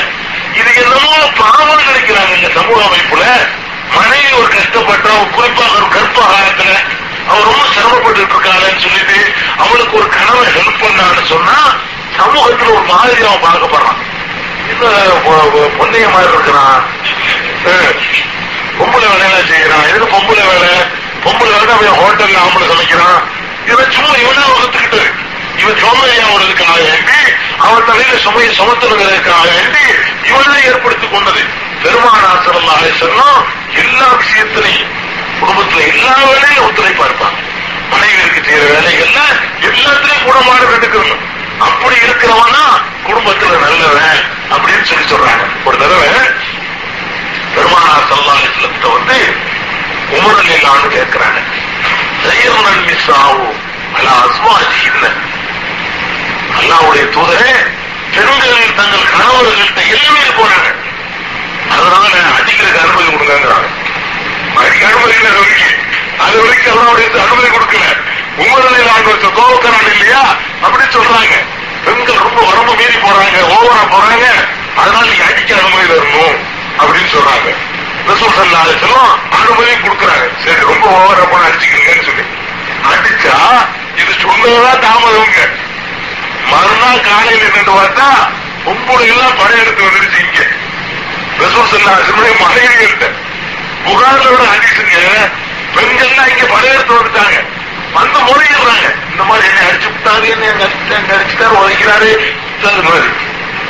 இது 0.54 0.74
என்னமோ 0.74 1.30
பாவம் 1.36 1.78
நினைக்கிறாங்க 1.78 2.36
இந்த 2.36 2.50
சமூக 2.54 2.84
அமைப்புல. 2.84 3.24
மனைவி 3.94 4.30
ஒரு 4.40 4.48
கஷ்டப்பட்டோம் 4.56 5.24
குறிப்பாக 5.36 5.74
ஒரு 5.78 5.86
கற்ப 5.94 6.18
காலத்துல 6.32 6.70
ரொம்ப 7.48 7.62
சிரமப்பட்டு 7.74 8.20
இருக்காளன்னு 8.24 8.82
சொல்லிட்டு 8.84 9.18
அவளுக்கு 9.62 9.94
ஒரு 10.00 10.08
கணவன் 10.16 10.54
ஹெல்ப் 10.56 10.82
பண்ணான்னு 10.82 11.24
சொன்னா 11.32 11.56
சமூகத்துல 12.18 12.74
ஒரு 12.76 12.84
மாதிரி 12.92 13.22
அவன் 13.28 13.44
பார்க்கப்படுறான். 13.46 13.98
என்ன 14.70 14.84
பொன்னைய 15.78 16.06
மாதிரி 16.14 16.32
இருக்கிறான் 16.34 16.78
பொம்பளை 17.64 17.88
பொம்பளை 18.78 19.06
வேலையெல்லாம் 19.10 19.50
செய்யறான். 19.50 19.86
எதுக்கு 19.90 20.08
பொம்பளை 20.16 20.44
வேலை? 20.50 20.72
பொம்பளை 21.24 21.52
வேலை 21.54 21.74
அவன் 21.76 22.00
ஹோட்டல்ல 22.00 22.42
ஆம்பளை 22.44 22.66
சமைக்கிறான். 22.72 23.20
இதை 23.70 23.84
சும்மா 23.94 24.12
இவனா 24.22 24.44
வகுத்துக்கிட்டு 24.50 25.02
இவன் 25.58 25.80
சோம்பேறியாவதற்காக 25.82 26.76
வேண்டி 26.86 27.18
அவன் 27.58 27.86
தலையில 27.86 28.16
சுமையை 28.18 28.50
சுமத்துவதற்காக 28.54 29.44
வேண்டி 29.50 29.84
இவனை 30.28 30.58
ஏற்படுத்திக் 30.70 31.12
கொண்டது. 31.12 31.42
பெருமானா 31.82 32.30
செல்லாலே 32.46 32.90
சொன்னோம் 33.00 33.40
எல்லா 33.74 34.08
விஷயத்திலையும் 34.20 34.92
குடும்பத்துல 35.40 35.80
எல்லா 35.92 36.12
வேலையும் 36.22 36.66
ஒத்துழைப்பா 36.66 37.06
இருப்பாங்க 37.06 37.38
மனைவிக்கு 37.90 38.40
செய்யற 38.46 38.64
வேலைகள்ல 38.74 39.20
எல்லாத்திலையும் 39.68 40.24
கூடமாடு 40.26 40.64
கண்டுக்கணும் 40.66 41.24
அப்படி 41.66 41.96
இருக்கிறவனா 42.06 42.64
குடும்பத்துல 43.04 43.58
நல்லவன் 43.60 44.22
அப்படின்னு 44.54 44.84
சொல்லி 44.84 45.06
சொல்றாங்க. 45.06 45.44
ஒரு 45.64 45.76
தடவை 45.78 46.10
பெருமானார் 47.54 48.08
சல்லாஹிஸ்லத்தை 48.10 48.88
வந்து 48.96 49.18
உமரல் 50.16 50.50
இல்லான்னு 50.56 50.88
கேட்கிறாங்க. 50.96 51.38
ஜெயமன் 52.24 52.82
மிஸ்ஸாவு 52.86 53.46
அலா 53.98 54.16
அஸ்வாஜி 54.26 54.82
இல்லை 54.90 55.10
அல்லாவுடைய 56.58 57.04
தூதரே 57.16 57.52
பெண்கள் 58.16 58.76
தங்கள் 58.78 59.10
கணவர்கள்ட்ட 59.12 59.80
எல்லாமே 59.94 60.28
போறாங்க 60.38 60.68
அதனால 61.74 62.04
அடிக்கிறதுக்கு 62.38 62.82
அனுமதி 62.84 63.08
கொடுங்கிறாங்க 63.14 63.68
அனுமதி 64.90 65.14
இல்லை 65.18 65.30
அது 65.30 65.40
வரைக்கும் 65.40 65.74
அது 66.26 66.36
வரைக்கும் 66.42 66.72
அல்லாவுடைய 66.74 67.06
அனுமதி 67.24 67.48
கொடுக்கல. 67.48 67.86
உமரலில் 68.42 68.90
ஆண்டு 68.94 69.30
கோபக்காரன் 69.38 69.90
இல்லையா? 69.94 70.22
அப்படி 70.64 70.84
சொல்றாங்க. 70.94 71.34
பெண்கள் 71.84 72.22
ரொம்ப 72.26 72.40
வரம்பு 72.48 72.72
மீறி 72.80 72.98
போறாங்க 73.04 73.38
ஓவரா 73.56 73.82
போறாங்க. 73.94 74.26
அதனால 74.80 75.04
நீங்க 75.10 75.24
அடிக்க 75.30 75.52
அனுமதி 75.60 75.86
தரணும் 75.92 76.36
அப்படின்னு 76.80 77.10
சொல்றாங்க. 77.14 77.48
ரசூல் 78.08 78.34
சல்லா 78.38 78.62
அலிஸ்லாம் 78.64 79.12
அனுமதி 79.38 79.72
கொடுக்குறாங்க. 79.84 80.26
சரி 80.44 80.60
ரொம்ப 80.70 80.86
ஓவரா 80.96 81.24
போன 81.32 81.44
அடிச்சுக்கீங்கன்னு 81.50 82.06
சொல்லி. 82.08 82.24
அடிச்சா 82.90 83.36
இது 84.00 84.12
சொன்னதுதான் 84.24 84.82
தாமதம்ங்க. 84.86 85.40
மறுநாள் 86.50 87.00
காலையில் 87.00 87.52
நின்று 87.54 87.72
பார்த்தா 87.72 88.08
பொம்பளை 88.64 89.06
எல்லாம் 89.06 89.36
படையெடுத்து 89.38 89.82
வந்துருச்சு 89.84 90.20
இங்க. 90.26 90.40
ரசூல் 91.40 91.70
சல்லா 91.70 91.94
அலிஸ்லாம் 91.96 92.42
மனைவிகள்கிட்ட 92.44 93.06
புகார்களோட 93.86 94.42
அடிச்சுங்க. 94.54 94.96
பெண்கள்லாம் 95.74 96.30
இங்க 96.32 96.44
படையெடுத்து 96.44 96.94
வந்துட்டாங்க. 96.94 97.36
வந்து 97.92 98.18
முறையிடுறாங்க 98.18 98.86
இந்த 99.10 99.22
மாதிரி 99.22 99.48
என்ன 99.48 99.60
அடிச்சு 99.70 99.88
விட்டாரு 99.92 100.28
என்ன 100.28 100.46
அடிச்சுட்டாங்க 100.46 101.12
அடிச்சுட்டாரு 101.18 101.54
உழைக்கிறாரு 101.60 102.10
மாதிரி 102.82 103.08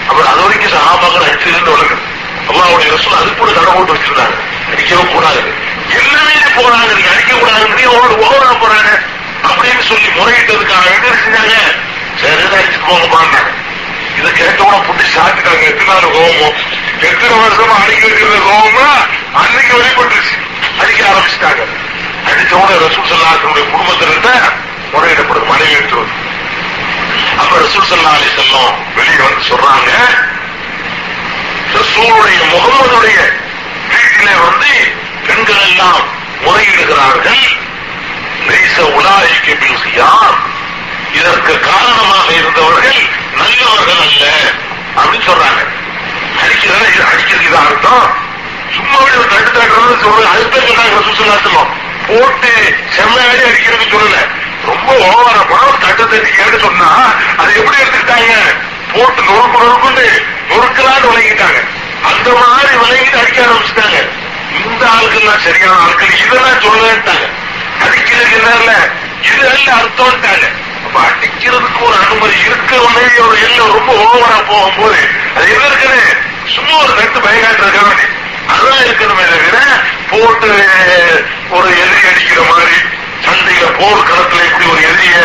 அப்புறம் 0.09 0.33
அது 0.33 0.43
வரைக்கும் 0.43 0.73
சகாபாக்கள் 0.73 1.29
அடிச்சிருந்து 1.29 1.71
உலகம் 1.71 2.05
அல்லாவுடைய 2.49 2.89
ரசூல் 2.91 3.17
அது 3.17 3.35
கூட 3.35 3.51
தடை 3.51 3.73
போட்டு 3.73 3.93
வச்சிருந்தாங்க. 3.93 4.37
அடிக்கவும் 4.73 5.13
கூடாது. 5.13 5.41
எல்லாமே 5.89 6.35
போறாங்க? 6.57 6.95
நீங்க 6.95 7.11
அடிக்க 7.11 7.33
கூடாது 7.35 7.89
ஓடு 7.89 8.19
ஓட 8.19 8.45
போறாங்க. 8.63 8.91
அப்படின்னு 9.49 9.81
சொல்லி 9.81 10.09
முறையிட்டதுக்காக 10.19 10.85
என்ன 10.95 11.17
செஞ்சாங்க? 11.25 11.55
சரிதான் 12.17 12.57
அடிச்சுட்டு 12.57 13.43
இதை 14.19 14.31
கேட்டவன 14.35 14.77
புட்டி 14.85 15.05
சாத்திட்டாங்க 15.15 15.65
எத்தனை 15.71 15.89
நாள் 15.91 16.07
கோபமும் 16.09 16.57
எத்தனை 17.01 17.35
வருஷமா 17.41 17.75
அடிக்க 17.83 18.05
வைக்கிற 18.07 18.39
கோபமா 18.47 18.87
அன்னைக்கு 19.41 19.73
வெளிப்பட்டுருச்சு 19.75 20.37
அடிக்க 20.81 21.01
ஆரம்பிச்சிட்டாங்க 21.11 21.65
அடிச்சவன 22.29 22.79
ரசூல் 22.85 23.11
சல்லாசனுடைய 23.11 23.65
குடும்பத்திலிருந்த 23.67 24.31
முறையிடப்படுது 24.93 25.47
மனைவி 25.47 25.75
எடுத்து 25.75 25.97
வந்து. 25.97 26.15
அப்ப 27.37 27.53
ரசூல் 27.59 27.89
சல்லா 27.91 28.15
அலி 28.15 28.31
செல்லம் 28.33 28.73
வெளியே 28.97 29.21
வந்து 29.23 29.45
சொல்றாங்க 29.51 29.91
ரசூலுடைய 31.75 32.41
முகமதுடைய 32.53 33.19
வீட்டிலே 33.91 34.35
வந்து 34.43 34.73
பெண்கள் 35.27 35.63
எல்லாம் 35.67 36.03
முறையிடுகிறார்கள் 36.45 37.45
நெய்ச 38.49 38.77
உலாய்க்கு 38.97 39.55
பின் 39.57 39.81
யார் 39.95 40.37
இதற்கு 41.13 41.61
காரணமாக 41.61 42.33
இருந்தவர்கள் 42.33 43.01
நல்லவர்கள் 43.41 44.03
அல்ல 44.07 44.25
அப்படின்னு 44.97 45.27
சொல்றாங்க. 45.27 45.61
அடிக்கிறதா 46.43 46.87
இது 46.93 47.05
அடிக்கிறது 47.05 47.57
அர்த்தம். 47.57 48.07
சும்மா 48.77 48.99
அப்படி 48.99 49.17
ஒரு 49.17 49.29
தட்டு 49.29 49.51
தட்டுறது 49.59 50.03
சொல்றது 50.03 50.27
அது 50.27 50.47
பேர் 50.47 50.69
சொன்னாங்க 50.69 51.43
சொல்லும் 51.43 51.73
போட்டு 52.09 52.51
செம்மையாடி 52.97 53.45
அடிக்கிறது 53.51 53.87
சொல்லல. 53.93 54.19
ரொம்ப 54.65 54.93
ஓவர 54.93 55.39
பணம் 55.51 55.81
தட்டு 55.81 56.21
கேட்டு 56.39 56.59
சொன்னா 56.61 56.91
அது 57.39 57.55
எப்படி 57.55 57.77
எடுத்துக்கிட்டாங்க? 57.77 58.35
போட்டு 58.93 59.23
நொறுக்கு 59.23 59.59
நொறுக்குன்னு 59.63 60.07
நொறுக்கலான்னு 60.51 61.11
விளங்கிட்டாங்க. 61.11 61.61
அந்த 62.03 62.31
மாதிரி 62.31 62.77
விளங்கிட்டு 62.83 63.19
அடிக்க 63.23 63.43
ஆரம்பிச்சுட்டாங்க. 63.47 63.99
இந்த 64.65 64.87
ஆட்கள்லாம் 64.87 65.43
சரியான 65.47 65.81
ஆட்கள். 65.87 66.15
இதெல்லாம் 66.25 66.63
சொல்லட்டாங்க 66.67 67.27
அடிக்கிறது 67.85 68.37
என்ன 68.37 68.55
இல்ல? 68.61 68.91
இது 69.23 69.51
அல்ல 69.51 69.73
அர்த்தம்ட்டாங்க 69.81 70.47
அப்ப 70.87 70.99
அடிக்கிறதுக்கு 71.09 71.81
ஒரு 71.87 71.97
அனுமதி 72.03 72.39
இருக்கிற 72.49 72.79
ஒரு 73.27 73.37
எல்லாம் 73.47 73.73
ரொம்ப 73.77 73.93
ஓவரா 74.05 74.39
போகும்போது 74.51 75.01
அது 75.37 75.47
எது 75.51 75.65
இருக்குது? 75.69 76.01
சும்மா 76.55 76.75
ஒரு 76.83 76.93
கட்டு 76.95 77.19
பயங்காட்டு 77.21 77.65
வேண்டி 77.81 78.07
அதான் 78.53 78.83
இருக்கணுமே 78.83 79.25
தவிர 79.31 79.57
போட்டு 80.11 80.51
ஒரு 81.51 81.69
எதிரி 81.77 82.07
அடிக்கிற 82.11 82.41
மாதிரி 82.51 82.77
சண்டையில 83.25 83.67
போர் 83.79 84.07
களத்துல 84.09 84.45
இப்படி 84.49 84.67
ஒரு 84.73 84.83
எதிரிய 84.91 85.17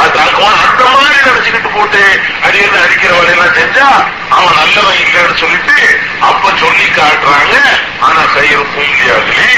அது 0.00 0.18
அந்த 0.22 0.82
மாதிரி 0.86 1.16
நினைச்சுக்கிட்டு 1.28 1.70
போட்டு 1.76 2.00
அடிக்கிறது 2.46 2.82
அடிக்கிற 2.84 3.12
வேலையெல்லாம் 3.14 3.56
செஞ்சா 3.58 3.86
அவன் 4.30 4.58
நல்லவன் 4.58 5.00
இல்லைன்னு 5.04 5.40
சொல்லிட்டு 5.42 5.76
அப்ப 6.20 6.52
சொல்லி 6.62 6.86
காட்டுறாங்க. 6.90 7.54
ஆனா 8.00 8.22
கையிருக்கும் 8.34 8.74
பூந்தியாகலி 8.76 9.48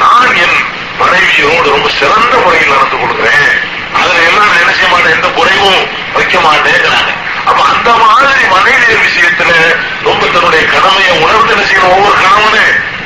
நான் 0.00 0.36
என் 0.44 0.58
மனைவியோடு 1.00 1.68
ரொம்ப 1.70 1.88
சிறந்த 1.98 2.34
முறையில் 2.38 2.72
நடந்து 2.72 2.96
கொள்கிறேன். 2.96 3.52
அதுல 3.98 4.18
எல்லாம் 4.30 4.52
என்ன 4.60 4.72
செய்ய 4.72 4.88
மாட்டேன்? 4.92 5.16
எந்த 5.16 5.28
குறைவும் 5.38 5.82
வைக்க 6.14 6.36
மாட்டேங்கிறாங்க 6.46 7.10
அப்ப 7.48 7.60
அந்த 7.72 7.90
மாதிரி 8.02 8.42
மனைவியர் 8.54 9.04
விஷயத்துல 9.06 9.50
ரொம்ப 10.02 10.22
தன்னுடைய 10.26 10.62
கடமையை 10.66 11.12
உணர்ந்து 11.24 11.52
என்ன 11.54 11.64
செய்யணும்? 11.70 11.94
ஒவ்வொரு 11.96 12.16
கணவனு 12.22 12.62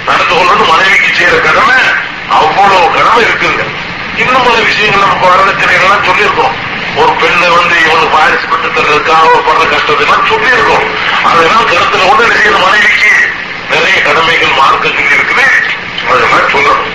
நடந்து 0.09 0.35
கொள்றது 0.35 0.65
மனைவிக்கு 0.73 1.11
செய்யற 1.19 1.37
கடமை 1.43 1.77
அவ்வளவு 2.29 2.87
கடமை 2.97 3.21
இருக்குங்க. 3.25 3.63
இன்னும் 4.17 4.45
பல 4.47 4.57
விஷயங்கள் 4.69 5.05
நம்ம 5.05 5.29
வரதட்சணைகள்லாம் 5.29 6.07
சொல்லியிருக்கோம். 6.09 6.55
ஒரு 6.97 7.13
பெண்ணை 7.13 7.49
வந்து 7.49 7.77
இவனுக்கு 7.85 8.11
பாரிசு 8.17 8.47
பெற்று 8.51 8.69
தர்றதுக்காக 8.77 9.41
படுற 9.47 9.65
கஷ்டத்தெல்லாம் 9.73 10.29
சொல்லியிருக்கோம். 10.33 10.87
அதெல்லாம் 11.25 11.69
கருத்துல 11.71 12.03
கொண்டு 12.09 12.25
என்ன 12.25 12.37
செய்யணும்? 12.37 12.67
மனைவிக்கு 12.67 13.13
நிறைய 13.71 14.03
கடமைகள் 14.03 14.59
மார்க்கத்தில் 14.61 15.15
இருக்குது. 15.17 15.47
அதெல்லாம் 16.11 16.53
சொல்லணும். 16.55 16.93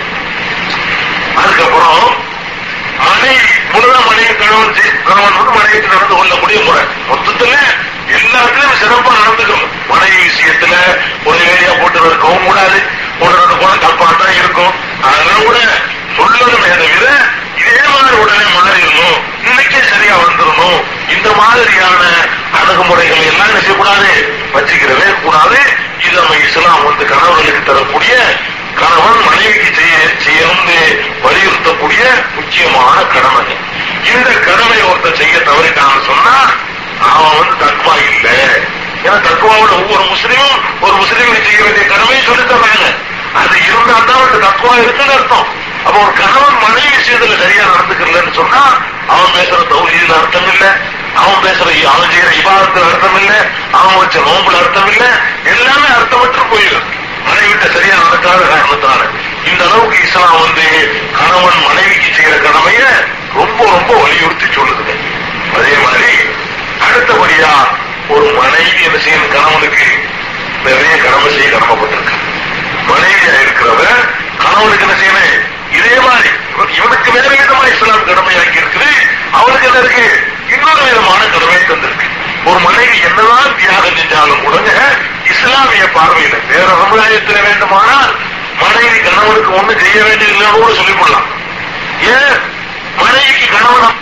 அதுக்கப்புறம் 1.36 2.28
மனைவி 3.06 3.36
முதலாம் 3.72 4.06
மனைவி 4.08 4.34
கணவன் 4.34 4.74
கணவன் 5.08 5.36
வந்து 5.56 5.88
நடந்து 5.92 6.14
கொள்ளக்கூடிய 6.14 6.58
முறை 6.66 6.82
மொத்தத்துல 7.10 7.54
எல்லாத்துலயும் 8.16 8.78
சிறப்பா 8.82 9.12
நடந்துக்கணும். 9.20 9.68
மனைவி 9.88 10.20
விஷயத்துல 10.28 10.74
ஒரு 11.24 11.38
ஏரியா 11.52 11.72
போட்டு 11.80 11.98
இருக்கவும் 12.06 12.46
கூடாது. 12.46 12.78
ஒரு 13.24 13.56
போன 13.60 13.72
தப்பா 13.84 14.06
தான் 14.20 14.36
இருக்கும். 14.40 14.72
அதெல்லாம் 15.02 15.44
கூட 15.44 15.58
சொல்லணும் 16.16 16.64
தவிர 16.82 17.06
இதே 17.60 17.84
மாதிரி 17.92 18.16
உடனே 18.22 18.46
மாறிடணும். 18.56 19.18
இன்னைக்கே 19.48 19.80
சரியா 19.92 20.16
வந்துடணும். 20.24 20.80
இந்த 21.14 21.28
மாதிரியான 21.40 22.02
அணுகுமுறைகளை 22.58 23.24
எல்லாம் 23.30 23.48
என்ன 23.48 23.60
செய்யக்கூடாது? 23.60 24.10
வச்சுக்கிறவே 24.54 25.08
கூடாது. 25.22 25.58
இது 26.06 26.14
நம்ம 26.20 26.36
இஸ்லாம் 26.46 26.84
வந்து 26.84 27.04
கணவர்களுக்கு 27.06 27.62
தரக்கூடிய 27.62 28.14
கணவன் 28.78 29.22
மனைவிக்கு 29.26 29.70
செய்ய 29.74 29.94
செய்யணும்னு 30.24 30.78
வலியுறுத்தக்கூடிய 31.24 32.02
முக்கியமான 32.36 32.96
கடமை 33.14 33.44
இந்த 34.12 34.30
கடமை 34.40 34.78
ஒருத்தர் 34.88 35.20
செய்ய 35.20 35.36
தவறிட்டான்னு 35.48 36.02
சொன்னா 36.06 36.34
அவன் 37.08 37.36
வந்து 37.36 37.54
தக்குவா 37.62 37.94
இல்ல. 38.06 38.28
ஏன்னா 39.04 39.18
தக்குவாவோட 39.26 39.72
ஒவ்வொரு 39.80 40.04
முஸ்லீமும் 40.10 40.56
ஒரு 40.80 40.94
முஸ்லீமுக்கு 40.96 41.46
செய்ய 41.46 41.60
வேண்டிய 41.64 41.84
கடமையை 41.86 42.22
சொல்லி 42.22 42.44
தர்றாங்க. 42.44 42.86
அது 43.40 43.54
இருந்தா 43.66 43.96
தான் 44.00 44.16
அவனுக்கு 44.16 44.40
தக்குவா 44.40 44.74
இருக்குன்னு 44.76 45.14
அர்த்தம். 45.14 45.48
அப்ப 45.84 45.96
ஒரு 45.98 46.12
கணவன் 46.18 46.58
மனைவி 46.64 46.90
விஷயத்துல 46.96 47.36
சரியா 47.42 47.64
நடந்துக்கலன்னு 47.70 48.32
சொன்னா 48.34 48.62
அவன் 49.08 49.34
பேசுற 49.36 49.60
தௌஹீதுல 49.70 50.16
அர்த்தம் 50.18 50.48
இல்ல 50.52 50.64
அவன் 51.16 51.42
பேசுற 51.44 51.68
அவன் 51.92 52.10
செய்யற 52.12 52.30
இபாதத்துல 52.40 52.88
அர்த்தம் 52.90 53.18
இல்ல 53.20 53.32
அவன் 53.78 53.98
வச்ச 54.00 54.16
நோம்புல 54.26 54.58
அர்த்தம் 54.58 54.90
இல்ல 54.92 55.04
எல்லாமே 55.52 55.88
அர்த்தமற்று 55.96 56.42
போயிடும் 56.52 56.88
மனைவிட்ட 57.26 57.66
சரியா 57.74 57.96
நடக்காத 58.04 58.40
காரணத்தால 58.52 59.00
இந்த 59.50 59.62
அளவுக்கு 59.68 59.98
இஸ்லாம் 60.06 60.40
வந்து 60.44 60.66
கணவன் 61.18 61.60
மனைவிக்கு 61.68 62.10
செய்யற 62.16 62.36
கடமைய 62.46 62.82
ரொம்ப 63.38 63.60
ரொம்ப 63.74 63.90
வலியுறுத்தி 64.02 64.46
சொல்லுது 64.56 64.94
அதே 65.56 65.74
மாதிரி 65.84 66.10
அடுத்தபடியா 66.86 67.52
ஒரு 68.14 68.26
மனைவி 68.40 68.82
என்ன 68.88 68.98
செய்யும் 69.06 69.32
கணவனுக்கு 69.34 69.86
நிறைய 70.64 70.94
கடமை 71.02 71.28
செய்ய 71.34 71.48
கடமைப்பட்டிருக்க. 71.50 72.14
மனைவியா 72.88 73.34
இருக்கிறவ 73.42 73.82
கணவனுக்கு 74.42 74.84
என்ன 74.86 74.96
செய்யணும்? 75.02 75.44
இதே 75.78 75.96
மாதிரி 76.06 76.30
இவனுக்கு 76.78 77.10
வேற 77.16 77.26
விதமான 77.28 77.68
இஸ்லாம் 77.74 78.08
கடமையாக்கி 78.08 78.58
இருக்குது. 78.62 78.90
அவனுக்கு 79.38 79.68
என்ன 79.68 79.78
இருக்கு? 79.84 80.06
இன்னொரு 80.54 80.82
விதமான 80.88 81.20
கடமை 81.34 81.60
தந்திருக்கு. 81.70 82.06
ஒரு 82.44 82.58
மனைவி 82.60 82.96
என்னதான் 83.06 83.54
தியாகம் 83.58 83.96
செஞ்சாலும் 83.96 84.42
கூட 84.42 84.56
இஸ்லாமிய 85.30 85.84
பார்வையில 85.96 86.36
வேற 86.50 86.68
சமுதாயத்தில் 86.82 87.44
வேண்டுமானால் 87.46 88.12
மனைவி 88.62 88.98
கணவனுக்கு 89.00 89.50
ஒண்ணு 89.58 89.74
செய்ய 89.82 89.98
வேண்டியதில்லைன்னு 90.06 90.58
கூட 90.58 90.72
சொல்லிவிடலாம் 90.78 91.28
ஏன்? 92.10 92.38
மனைவிக்கு 92.98 93.46
கணவன் 93.48 93.98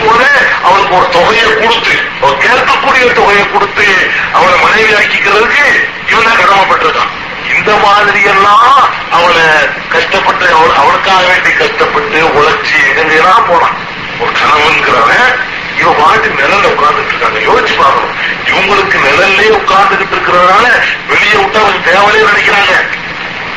போல 0.00 0.22
அவளுக்கு 0.64 0.94
ஒரு 0.96 1.08
தொகையை 1.10 1.46
கொடுத்து 1.54 1.94
கேட்கக்கூடிய 2.42 3.06
தொகையை 3.12 3.44
கொடுத்து 3.46 3.86
அவளை 4.34 4.56
மனைவி 4.62 4.92
ஆக்கிக்கிறதுக்கு 4.94 5.66
இவன் 6.08 6.40
கடமைப்பட்டிருக்கான் 6.42 7.14
இந்த 7.52 7.72
மாதிரி 7.84 8.20
எல்லாம் 8.28 8.68
அவளை 9.10 9.44
கஷ்டப்பட்டு 9.88 10.46
அவளுக்காக 10.76 11.22
வேண்டி 11.26 11.52
கஷ்டப்பட்டு 11.54 12.18
உழைச்சி 12.32 12.78
எங்கெல்லாம் 12.94 13.48
போனான். 13.48 13.76
ஒரு 14.20 14.32
கணவன்கிறவன் 14.40 15.34
இவன் 15.80 15.98
பாட்டு 15.98 16.28
நிழல்ல 16.38 16.66
உட்கார்ந்துட்டு 16.74 17.12
இருக்காங்க. 17.12 17.40
யோசிச்சு 17.48 17.74
பார்க்கணும். 17.78 18.14
இவங்களுக்கு 18.50 18.98
நிழல்லே 19.06 19.46
உட்கார்ந்துகிட்டு 19.60 20.14
இருக்கிறதுனால 20.16 20.66
வெளியே 21.08 21.36
விட்டு 21.40 21.58
அவங்க 21.58 21.90
தேவையே 21.90 22.24
நினைக்கிறாங்க. 22.30 22.74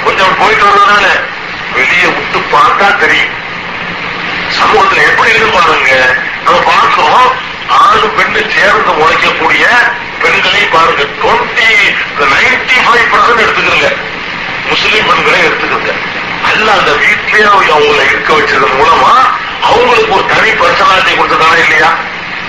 கொஞ்சம் 0.04 0.38
போயிட்டு 0.40 0.66
வர்றதுனால 0.66 1.06
வெளியே 1.74 2.08
விட்டு 2.18 2.40
பார்த்தா 2.56 2.88
தெரியும். 2.98 3.34
சமூகத்துல 4.60 5.04
எப்படி 5.10 5.30
இருக்கு 5.30 5.52
பாருங்க. 5.58 5.92
நம்ம 6.46 6.60
பார்க்கிறோம் 6.72 7.32
ஆணு 7.80 8.08
பெண்ணு 8.18 8.42
சேர்ந்து 8.56 8.94
உழைக்கக்கூடிய 9.02 9.66
பெண்களை 10.22 10.64
பாருங்க. 10.76 11.04
டுவெண்ட்டி 11.22 11.70
நைன்டி 12.34 12.78
ஃபைவ் 12.86 13.08
பர்சன்ட் 13.14 13.44
எடுத்துக்கிறங்க 13.46 13.90
முஸ்லீம் 14.70 15.08
பெண்களை 15.10 15.40
எடுத்துக்கிறங்க 15.48 15.94
அல்ல 16.50 16.68
அந்த 16.72 16.92
வீட்லயே 16.92 17.46
அவங்களை 17.54 18.04
இருக்க 18.10 18.34
வச்சதன் 18.34 18.78
மூலமா 18.80 19.14
அவங்களுக்கு 19.68 20.14
ஒரு 20.14 20.26
தனி 20.26 20.52
பர்சனாலிட்டி 20.52 21.14
கொடுத்ததானே 21.18 21.60
இல்லையா? 21.66 21.92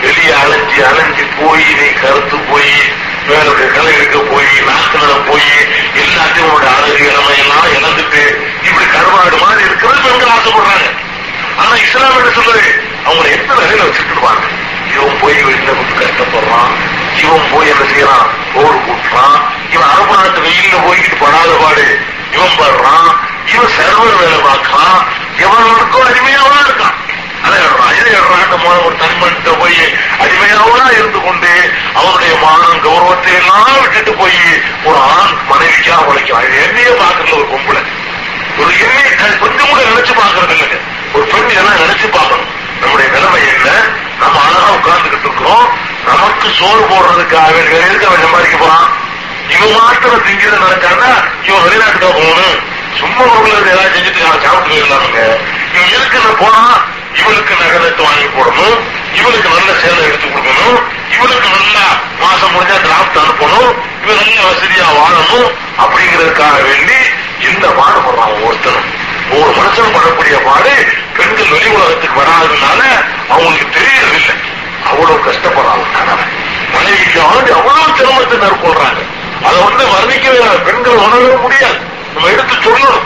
வெளியே 0.02 0.32
அலைஞ்சி 0.42 0.80
அலைஞ்சி 0.90 1.24
போய் 1.38 1.66
நீ 1.78 1.88
கருத்து 2.02 2.36
போய் 2.50 2.72
வேறொரு 3.26 3.72
கலை 3.74 3.92
இருக்க 3.94 4.18
போய் 4.30 4.48
நாட்டுல 4.68 5.12
போய் 5.28 5.50
எல்லாத்தையும் 6.02 6.48
உங்களோட 6.48 6.68
அழகு 6.78 7.04
இளமை 7.10 7.34
எல்லாம் 7.38 7.68
இழந்துட்டு 7.76 8.22
இப்படி 8.62 8.86
கருவாடு 8.86 9.36
மாதிரி 9.44 9.64
இருக்கிறது 9.64 10.00
பெண்கள் 10.02 10.34
ஆசைப்படுறாங்க. 10.36 10.88
ஆனா 11.56 11.74
இஸ்லாம் 11.74 12.18
என்ன 12.18 12.30
சொல்றது 12.30 12.64
அவங்களை 13.06 13.30
எந்த 13.36 13.52
நிலையில 13.54 13.86
வச்சுக்கிடுவாங்க 13.86 14.44
இவன் 14.94 15.18
போய் 15.20 15.44
வெளியில 15.44 15.70
கொண்டு 15.76 15.94
கஷ்டப்படுறான். 16.00 16.72
இவன் 17.22 17.48
போய் 17.52 17.68
என்ன 17.68 17.84
செய்யறான்? 17.92 18.26
ஓடு 18.54 18.78
கூட்டுறான். 18.86 19.38
இவன் 19.70 19.88
அரபு 19.88 20.14
நாட்டு 20.16 20.40
வெயில்ல 20.40 20.76
போய்கிட்டு 20.86 21.16
படாத 21.20 21.52
பாடு 21.62 21.86
இவன் 22.32 22.58
படுறான். 22.58 23.08
இவன் 23.54 23.72
சர்வர் 23.76 24.20
வேலை 24.20 24.38
பார்க்கறான். 24.48 24.98
எவனுக்கும் 25.38 26.06
அடிமையாவா 26.08 26.58
இருக்கான்? 26.66 26.98
அதை 27.42 27.58
ஒரு 28.84 28.96
தன்மன்ட்ட 28.96 29.58
போய் 29.58 29.94
அடிமையாவா 30.18 30.92
இருந்து 30.92 31.20
கொண்டு 31.20 31.72
அவனுடைய 31.94 32.36
மானம் 32.36 32.82
கௌரவத்தை 32.82 33.34
எல்லாம் 33.34 33.80
விட்டுட்டு 33.80 34.12
போய் 34.12 34.38
ஒரு 34.84 34.98
ஆண் 34.98 35.36
மனைவிக்கா 35.50 35.96
உழைக்கிறான். 35.96 36.44
என்னையே 36.62 36.88
பாக்குறது 36.88 37.32
ஒரு 37.32 37.48
பொம்பளை. 37.52 37.82
ஒரு 38.58 38.72
எண்ணெய் 38.78 39.38
கொஞ்சம் 39.38 39.68
கூட 39.68 39.80
நினைச்சு 39.80 40.12
பாக்குறது 40.20 40.54
இல்லைங்க. 40.56 40.80
ஒரு 41.12 41.24
பெண் 41.24 41.48
எல்லாம் 41.48 41.76
நினைச்சு 41.76 42.10
பார்க்கணும். 42.10 42.50
நம்முடைய 42.80 43.10
நிலைமை 43.10 43.40
என்ன? 43.40 43.70
நம்ம 44.20 44.40
அழகா 44.46 44.72
உட்கார்ந்துகிட்டு 44.72 45.28
இருக்கிறோம். 45.28 45.68
நமக்கு 46.06 46.48
சோறு 46.58 46.80
போடுறதுக்காக 46.80 47.86
இருக்க 47.86 48.06
அவன் 48.06 48.20
சம்பாதிக்க 48.20 48.56
போறான்? 48.56 48.88
இவன் 49.48 49.80
மாத்திரம் 49.80 50.24
திங்கிறது 50.26 50.64
நடக்காதா? 50.66 51.24
இவன் 51.48 51.62
வெளிநாட்டுக்கு 51.62 52.06
போகணும்? 52.06 52.71
சும்மா 53.00 53.24
ஊர்ல 53.34 53.70
ஏதாவது 53.74 53.94
செஞ்சுட்டு 53.94 54.22
சாப்பிட்டு 54.44 54.78
இருந்தாங்க 54.80 55.20
இவன் 55.74 55.94
இருக்குன்னு 55.96 56.34
போனா 56.42 56.62
இவளுக்கு 57.20 57.54
நகரத்தை 57.62 58.04
வாங்கி 58.08 58.28
போடணும் 58.36 58.76
இவளுக்கு 59.18 59.48
நல்ல 59.54 59.70
சேலை 59.82 60.02
எடுத்து 60.08 60.28
கொடுக்கணும் 60.28 60.78
இவளுக்கு 61.14 61.48
நல்லா 61.56 61.84
மாசம் 62.22 62.52
முடிஞ்சா 62.54 62.76
டிராப்ட் 62.86 63.18
அனுப்பணும் 63.22 63.70
இவன் 64.02 64.20
நல்ல 64.22 64.38
வசதியா 64.50 64.86
வாழணும் 64.98 65.48
அப்படிங்கிறதுக்காக 65.82 66.56
வேண்டி 66.68 66.98
இந்த 67.48 67.66
பாடுபடுறான் 67.78 68.34
ஒருத்தனும் 68.46 68.90
ஒரு 69.36 69.50
மனுஷன் 69.58 69.94
படக்கூடிய 69.96 70.36
பாடு 70.46 70.72
பெண்கள் 71.16 71.52
வெளி 71.52 71.68
உலகத்துக்கு 71.76 72.20
வராததுனால 72.20 72.80
அவங்களுக்கு 73.32 73.66
தெரியறதில்லை. 73.78 74.34
அவ்வளவு 74.88 75.18
கஷ்டப்படுறாங்க 75.26 75.84
கணவன். 75.96 76.32
மனைவிக்கு 76.74 77.20
ஆண்டு 77.30 77.50
அவ்வளவு 77.58 77.96
சிரமத்தை 77.98 78.36
மேற்கொள்றாங்க. 78.42 79.00
அதை 79.46 79.58
வந்து 79.68 79.84
வர்ணிக்கவே 79.94 80.42
பெண்கள் 80.66 81.02
உணரவே 81.04 81.36
முடியாது. 81.44 81.78
நம்ம 82.14 82.28
எடுத்து 82.28 82.54
சொல்லணும். 82.54 83.04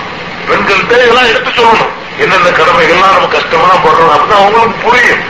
பெண்கள்கிட்ட 0.49 0.95
இதெல்லாம் 1.03 1.29
எடுத்து 1.29 1.51
சொல்லணும். 1.51 1.93
என்னென்ன 2.19 2.49
கடமைகள்லாம் 2.49 3.15
நம்ம 3.15 3.29
கஷ்டமா 3.29 3.71
படுறோம் 3.85 4.15
அப்படின்னு 4.15 4.39
அவங்களுக்கு 4.41 4.77
புரியும். 4.85 5.25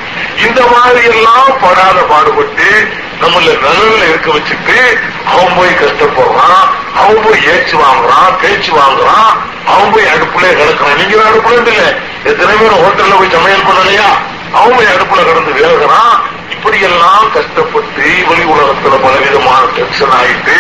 இந்த 0.47 0.61
மாதிரி 0.67 1.17
எல்லாம் 1.17 1.51
படாத 1.61 2.01
பாடுபட்டு 2.01 2.89
நம்மள 3.21 3.51
நிழல்ல 3.65 4.09
இருக்க 4.09 4.31
வச்சுட்டு 4.31 4.99
அவன் 5.27 5.55
போய் 5.57 5.79
கஷ்டப்படுறான் 5.81 6.65
அவன் 6.95 7.23
போய் 7.25 7.47
ஏச்சு 7.47 7.77
வாங்குறான் 7.77 8.37
பேச்சு 8.41 8.73
வாங்குறான் 8.73 9.31
அவன் 9.67 9.93
போய் 9.93 10.05
அடுப்புல 10.05 10.47
கிடக்குறான். 10.61 10.97
நீங்க 10.97 11.17
அடுப்புல 11.29 11.53
இருந்து 11.53 11.73
இல்ல 11.73 11.99
எத்தனை 12.25 12.57
பேர் 12.57 12.83
ஹோட்டல்ல 12.83 13.19
போய் 13.19 13.31
சமையல் 13.31 13.67
பண்ணலையா? 13.69 14.09
அவன் 14.53 14.77
போய் 14.77 14.87
அடுப்புல 14.87 15.25
கிடந்து 15.25 15.53
வேகுறான் 15.53 16.15
இப்படியெல்லாம் 16.55 17.33
கஷ்டப்பட்டு 17.37 18.05
வெளி 18.29 18.45
உலகத்துல 18.55 18.95
பலவிதமான 19.05 19.63
டென்ஷன் 19.77 20.15
ஆயிட்டு 20.19 20.57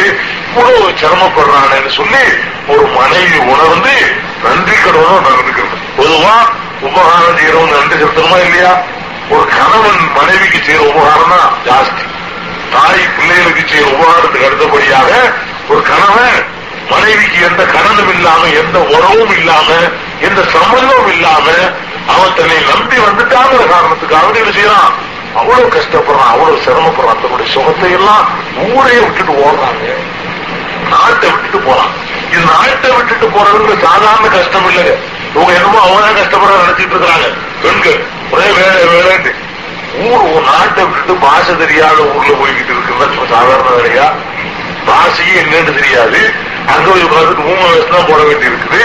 இவ்வளவு 0.48 0.90
சிரமப்படுறானு 1.00 1.90
சொல்லி 1.98 2.24
ஒரு 2.68 2.84
மனைவி 2.98 3.38
உணர்ந்து 3.52 3.94
நன்றி 4.44 4.76
கடவுளும் 4.76 5.26
நடந்துக்கிறது. 5.28 5.76
பொதுவா 5.98 6.36
உபகாரம் 6.80 7.36
செய்யறவங்க 7.38 7.74
நன்றி 7.80 7.96
செலுத்தணுமா 7.96 8.38
இல்லையா? 8.46 8.72
ஒரு 9.30 9.44
கணவன் 9.58 10.00
மனைவிக்கு 10.18 10.58
செய்யற 10.58 10.82
உபகாரம் 10.92 11.32
தான் 11.34 11.50
ஜாஸ்தி. 11.68 12.04
தாய் 12.74 13.02
பிள்ளைகளுக்கு 13.16 13.62
செய்யற 13.62 13.88
உபகாரத்துக்கு 13.96 14.46
அடுத்தபடியாக 14.46 15.10
ஒரு 15.68 15.82
கணவன் 15.82 16.36
மனைவிக்கு 16.90 17.38
எந்த 17.48 17.62
கடனும் 17.64 18.12
இல்லாம 18.16 18.42
எந்த 18.62 18.78
உறவும் 18.78 19.34
இல்லாம 19.38 19.68
எந்த 20.20 20.40
சம்பந்தமும் 20.54 21.12
இல்லாம 21.14 21.46
அவன் 22.14 22.36
தன்னை 22.36 22.58
நம்பி 22.72 22.96
வந்துட்டாங்கிற 22.96 23.62
காரணத்துக்காக 23.66 24.42
என்ன 24.42 24.52
செய்யறான். 24.58 24.92
அவ்வளவு 25.40 25.68
கஷ்டப்படுறான் 25.76 26.32
அவ்வளவு 26.34 26.62
சிரமப்படுறான் 26.66 27.20
தன்னுடைய 27.22 27.48
சுகத்தை 27.54 27.90
எல்லாம் 27.98 28.24
ஊரையே 28.66 29.00
விட்டுட்டு 29.04 29.34
ஓடுறாங்க. 29.46 29.86
நாட்டை 30.92 31.26
விட்டுட்டு 31.32 31.60
போறான். 31.68 31.92
இது 32.32 32.42
நாட்டை 32.52 32.90
விட்டுட்டு 32.96 33.26
போறதுங்கிற 33.34 33.76
சாதாரண 33.86 34.26
கஷ்டம் 34.36 34.68
இல்லைங்க. 34.70 34.94
இவங்க 35.34 35.52
என்னமோ 35.58 35.80
அவங்க 35.86 36.12
கஷ்டப்பட 36.20 36.52
நினைச்சிட்டு 36.62 36.94
இருக்கிறாங்க. 36.94 37.28
பெண்கள் 37.62 37.98
ஒரே 38.34 38.48
வேலை 38.58 38.84
வேலைன்னு 38.92 39.32
ஊர் 40.04 40.24
ஒரு 40.30 40.44
நாட்டை 40.50 40.82
விட்டுட்டு 40.84 41.14
பாஷை 41.24 41.52
தெரியாத 41.64 41.98
ஊர்ல 42.14 42.32
போய்கிட்டு 42.40 42.72
இருக்குன்னா 42.74 43.26
சாதாரண 43.34 43.68
வேலையா? 43.76 44.06
பாஷையும் 44.88 45.40
என்னன்னு 45.42 45.72
தெரியாது. 45.80 46.20
அங்க 46.72 46.86
போய் 46.90 47.06
உட்காந்து 47.06 47.46
மூணு 47.48 47.62
வயசு 47.66 47.90
தான் 47.90 48.08
போட 48.10 48.20
வேண்டி 48.28 48.50
இருக்குது 48.50 48.80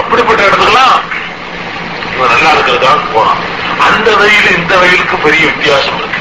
அப்படிப்பட்ட 0.00 0.40
இடத்துக்கெல்லாம் 0.46 0.96
இவன் 2.16 2.28
நல்லா 2.28 2.50
இருக்கிறதுக்காக 2.50 2.98
போறான் 3.14 3.36
அந்த 3.80 4.10
வெயில் 4.10 4.56
இந்த 4.56 4.76
வயலுக்கு 4.76 5.16
பெரிய 5.16 5.46
வித்தியாசம் 5.46 5.98
இருக்கு. 5.98 6.20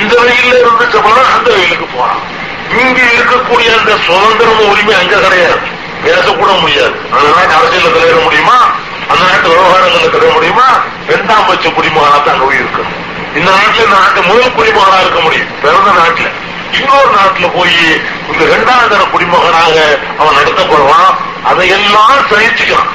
இந்த 0.00 0.14
வழியில 0.16 0.58
இருந்து 0.58 1.00
போனா 1.00 1.28
அந்த 1.36 1.50
வயலுக்கு 1.50 1.86
போறான் 1.86 2.36
இங்க 2.78 3.02
இருக்கக்கூடிய 3.02 3.78
அந்த 3.78 3.96
சுதந்திரம் 4.06 4.68
உரிமை 4.68 4.94
அங்க 4.94 5.16
கிடையாது. 5.16 5.76
பேசக்கூட 6.04 6.60
முடியாது. 6.60 6.94
அந்த 7.12 7.28
நாட்டு 7.36 7.54
அரசியல 7.54 7.90
தலையிட 7.90 8.22
முடியுமா? 8.22 8.70
அந்த 9.08 9.24
நாட்டு 9.24 9.48
விவகாரங்களை 9.48 10.08
தலையிட 10.08 10.32
முடியுமா? 10.32 10.68
இரண்டாம் 11.08 11.44
பட்ச 11.48 11.72
குடிமகனாக 11.72 12.30
அங்க 12.30 12.44
போய் 12.44 12.56
இருக்கணும். 12.56 13.36
இந்த 13.36 13.50
நாட்டுல 13.50 13.84
இந்த 13.84 13.96
நாட்டு 13.96 14.22
முதல் 14.22 14.52
குடிமகனா 14.52 15.00
இருக்க 15.00 15.20
முடியும். 15.20 15.60
பிறந்த 15.62 15.90
நாட்டுல. 15.90 16.30
இன்னொரு 16.72 17.08
நாட்டுல 17.14 17.50
போய் 17.54 18.02
இந்த 18.32 18.44
இரண்டாம் 18.44 18.88
தர 18.88 19.02
குடிமகனாக 19.04 19.98
அவன் 20.18 20.34
நடத்தப்படுவான். 20.34 21.14
அதையெல்லாம் 21.44 22.16
சகிச்சுக்கலாம். 22.30 22.88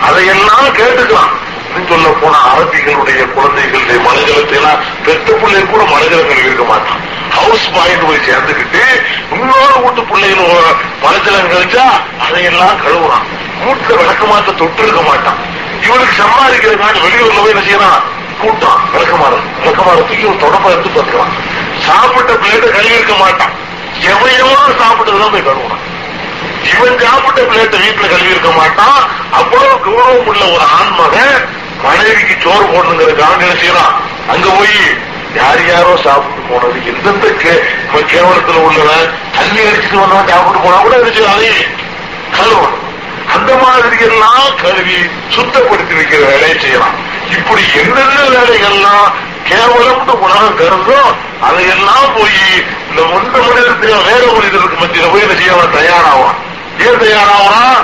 அதையெல்லாம் 0.00 0.66
கேட்டுக்கலாம். 0.66 1.32
சொல்ல 1.74 2.08
போன 2.20 2.36
அரபிகளுடைய 2.50 3.20
குழந்தைகளுடைய 3.34 3.98
மலைஜலத்தை 4.06 4.56
எல்லாம் 4.60 4.80
பெத்த 5.04 5.32
பிள்ளை 5.32 5.62
கூட 5.66 5.82
மலைஜலம் 5.82 6.30
இருக்க 6.30 6.64
மாட்டான். 6.64 7.00
ஹவுஸ் 7.30 7.66
பாயிண்ட் 7.74 8.06
போய் 8.06 8.26
சேர்ந்துக்கிட்டு 8.28 8.82
இன்னொரு 9.32 9.76
வீட்டு 9.82 10.02
பிள்ளைகள் 10.02 10.78
மலைஜலம் 11.04 11.50
கழிச்சா 11.52 11.84
அதையெல்லாம் 12.24 12.80
கழுவுறான். 12.84 13.26
வீட்டுல 13.64 13.98
விளக்கமாத்த 14.00 14.54
தொட்டு 14.54 14.82
இருக்க 14.82 15.00
மாட்டான். 15.00 15.38
இவனுக்கு 15.86 16.14
சம்பாதிக்கிறதுனால 16.22 17.02
வெளியூர்ல 17.06 17.40
போய் 17.40 17.54
என்ன 17.54 17.64
செய்யறான்? 17.68 18.02
கூட்டான். 18.42 18.80
விளக்கமாறு 18.92 19.38
விளக்கமாறு 19.60 20.06
தூக்கி 20.08 20.24
ஒரு 20.24 20.38
தொடப்ப 20.44 20.72
எடுத்து 20.74 20.90
பார்க்கலாம் 20.90 21.32
சாப்பிட்ட 21.86 22.32
பிள்ளைகிட்ட 22.32 22.70
கழுவி 22.70 22.94
இருக்க 22.94 23.14
மாட்டான். 23.14 23.54
எவையோ 24.12 24.50
சாப்பிட்டதுதான் 24.82 25.32
போய் 25.32 25.48
கழுவுறான். 25.48 25.84
இவன் 26.72 26.98
சாப்பிட்ட 26.98 27.40
பிளேட்டை 27.40 27.78
வீட்டுல 27.84 28.08
கழுவி 28.08 28.30
இருக்க 28.30 28.50
மாட்டான். 28.50 29.00
அவ்வளவு 29.30 29.74
கௌரவம் 29.86 30.28
உள்ள 30.30 30.44
ஒரு 30.44 30.64
ஆண்மகன் 30.78 31.58
மனைவிக்கு 32.30 32.44
சோறு 32.46 32.66
போடணுங்கிறதுக்காக 32.66 33.38
என்ன 33.38 33.54
செய்யறான் 33.54 33.94
அங்க 34.28 34.48
போய் 34.50 34.76
யார் 35.34 35.62
யாரோ 35.66 35.92
சாப்பிட்டு 35.96 36.42
போனது 36.48 36.78
எந்தெந்த 36.86 37.26
கே- 37.42 37.62
கேவலத்துல 38.10 38.60
உள்ளவன் 38.60 39.06
தண்ணி 39.34 39.60
அடிச்சுட்டு 39.60 40.00
வந்தவன் 40.00 40.28
சாப்பிட்டு 40.28 40.60
போனா 40.60 40.76
கூட 40.76 40.94
இருந்துச்சு 40.96 41.24
அதையும் 41.26 41.74
கழுவணும். 42.32 42.76
அந்த 43.34 43.50
மாதிரி 43.56 43.96
எல்லாம் 44.04 44.54
கழுவி 44.56 44.98
சுத்தப்படுத்தி 45.34 45.94
வைக்கிற 45.94 46.22
வேலையை 46.26 46.56
செய்யலாம். 46.58 46.96
இப்படி 47.30 47.62
எந்தெந்த 47.74 48.22
வேலைகள்லாம் 48.34 49.08
கேவலம்னு 49.50 50.14
உலகம் 50.20 50.58
கருதோ 50.58 51.00
அதையெல்லாம் 51.40 52.08
போய் 52.14 52.40
இந்த 52.90 53.02
ஒன்று 53.08 53.38
மனிதருக்கு 53.42 53.88
வேற 54.04 54.22
ஒரு 54.30 54.46
இதற்கு 54.46 54.76
மத்தியில 54.76 55.10
போய் 55.10 55.22
என்ன 55.22 55.36
செய்ய 55.36 55.68
தயாராகும் 55.74 56.36
ஏன் 56.80 57.02
தயாராவான் 57.02 57.80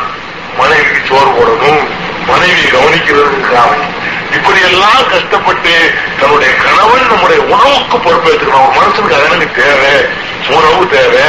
மனைவிக்கு 0.59 1.01
சோறு 1.09 1.31
போடணும். 1.31 1.83
மனைவி 2.29 2.65
கவனிக்கிறதுக்காக 2.75 3.73
இப்படி 4.37 4.61
எல்லாம் 4.71 5.09
கஷ்டப்பட்டு 5.13 5.75
தன்னுடைய 6.21 6.53
கணவன் 6.65 7.11
நம்முடைய 7.13 7.41
உணவுக்கு 7.55 7.97
பொறுப்பேற்றுக்கணும். 7.97 8.65
ஒரு 8.67 8.77
மனுஷனுக்கு 8.79 9.19
அதனுக்கு 9.19 9.63
தேவை 9.63 9.95
உணவு 10.57 10.83
தேவை 10.95 11.27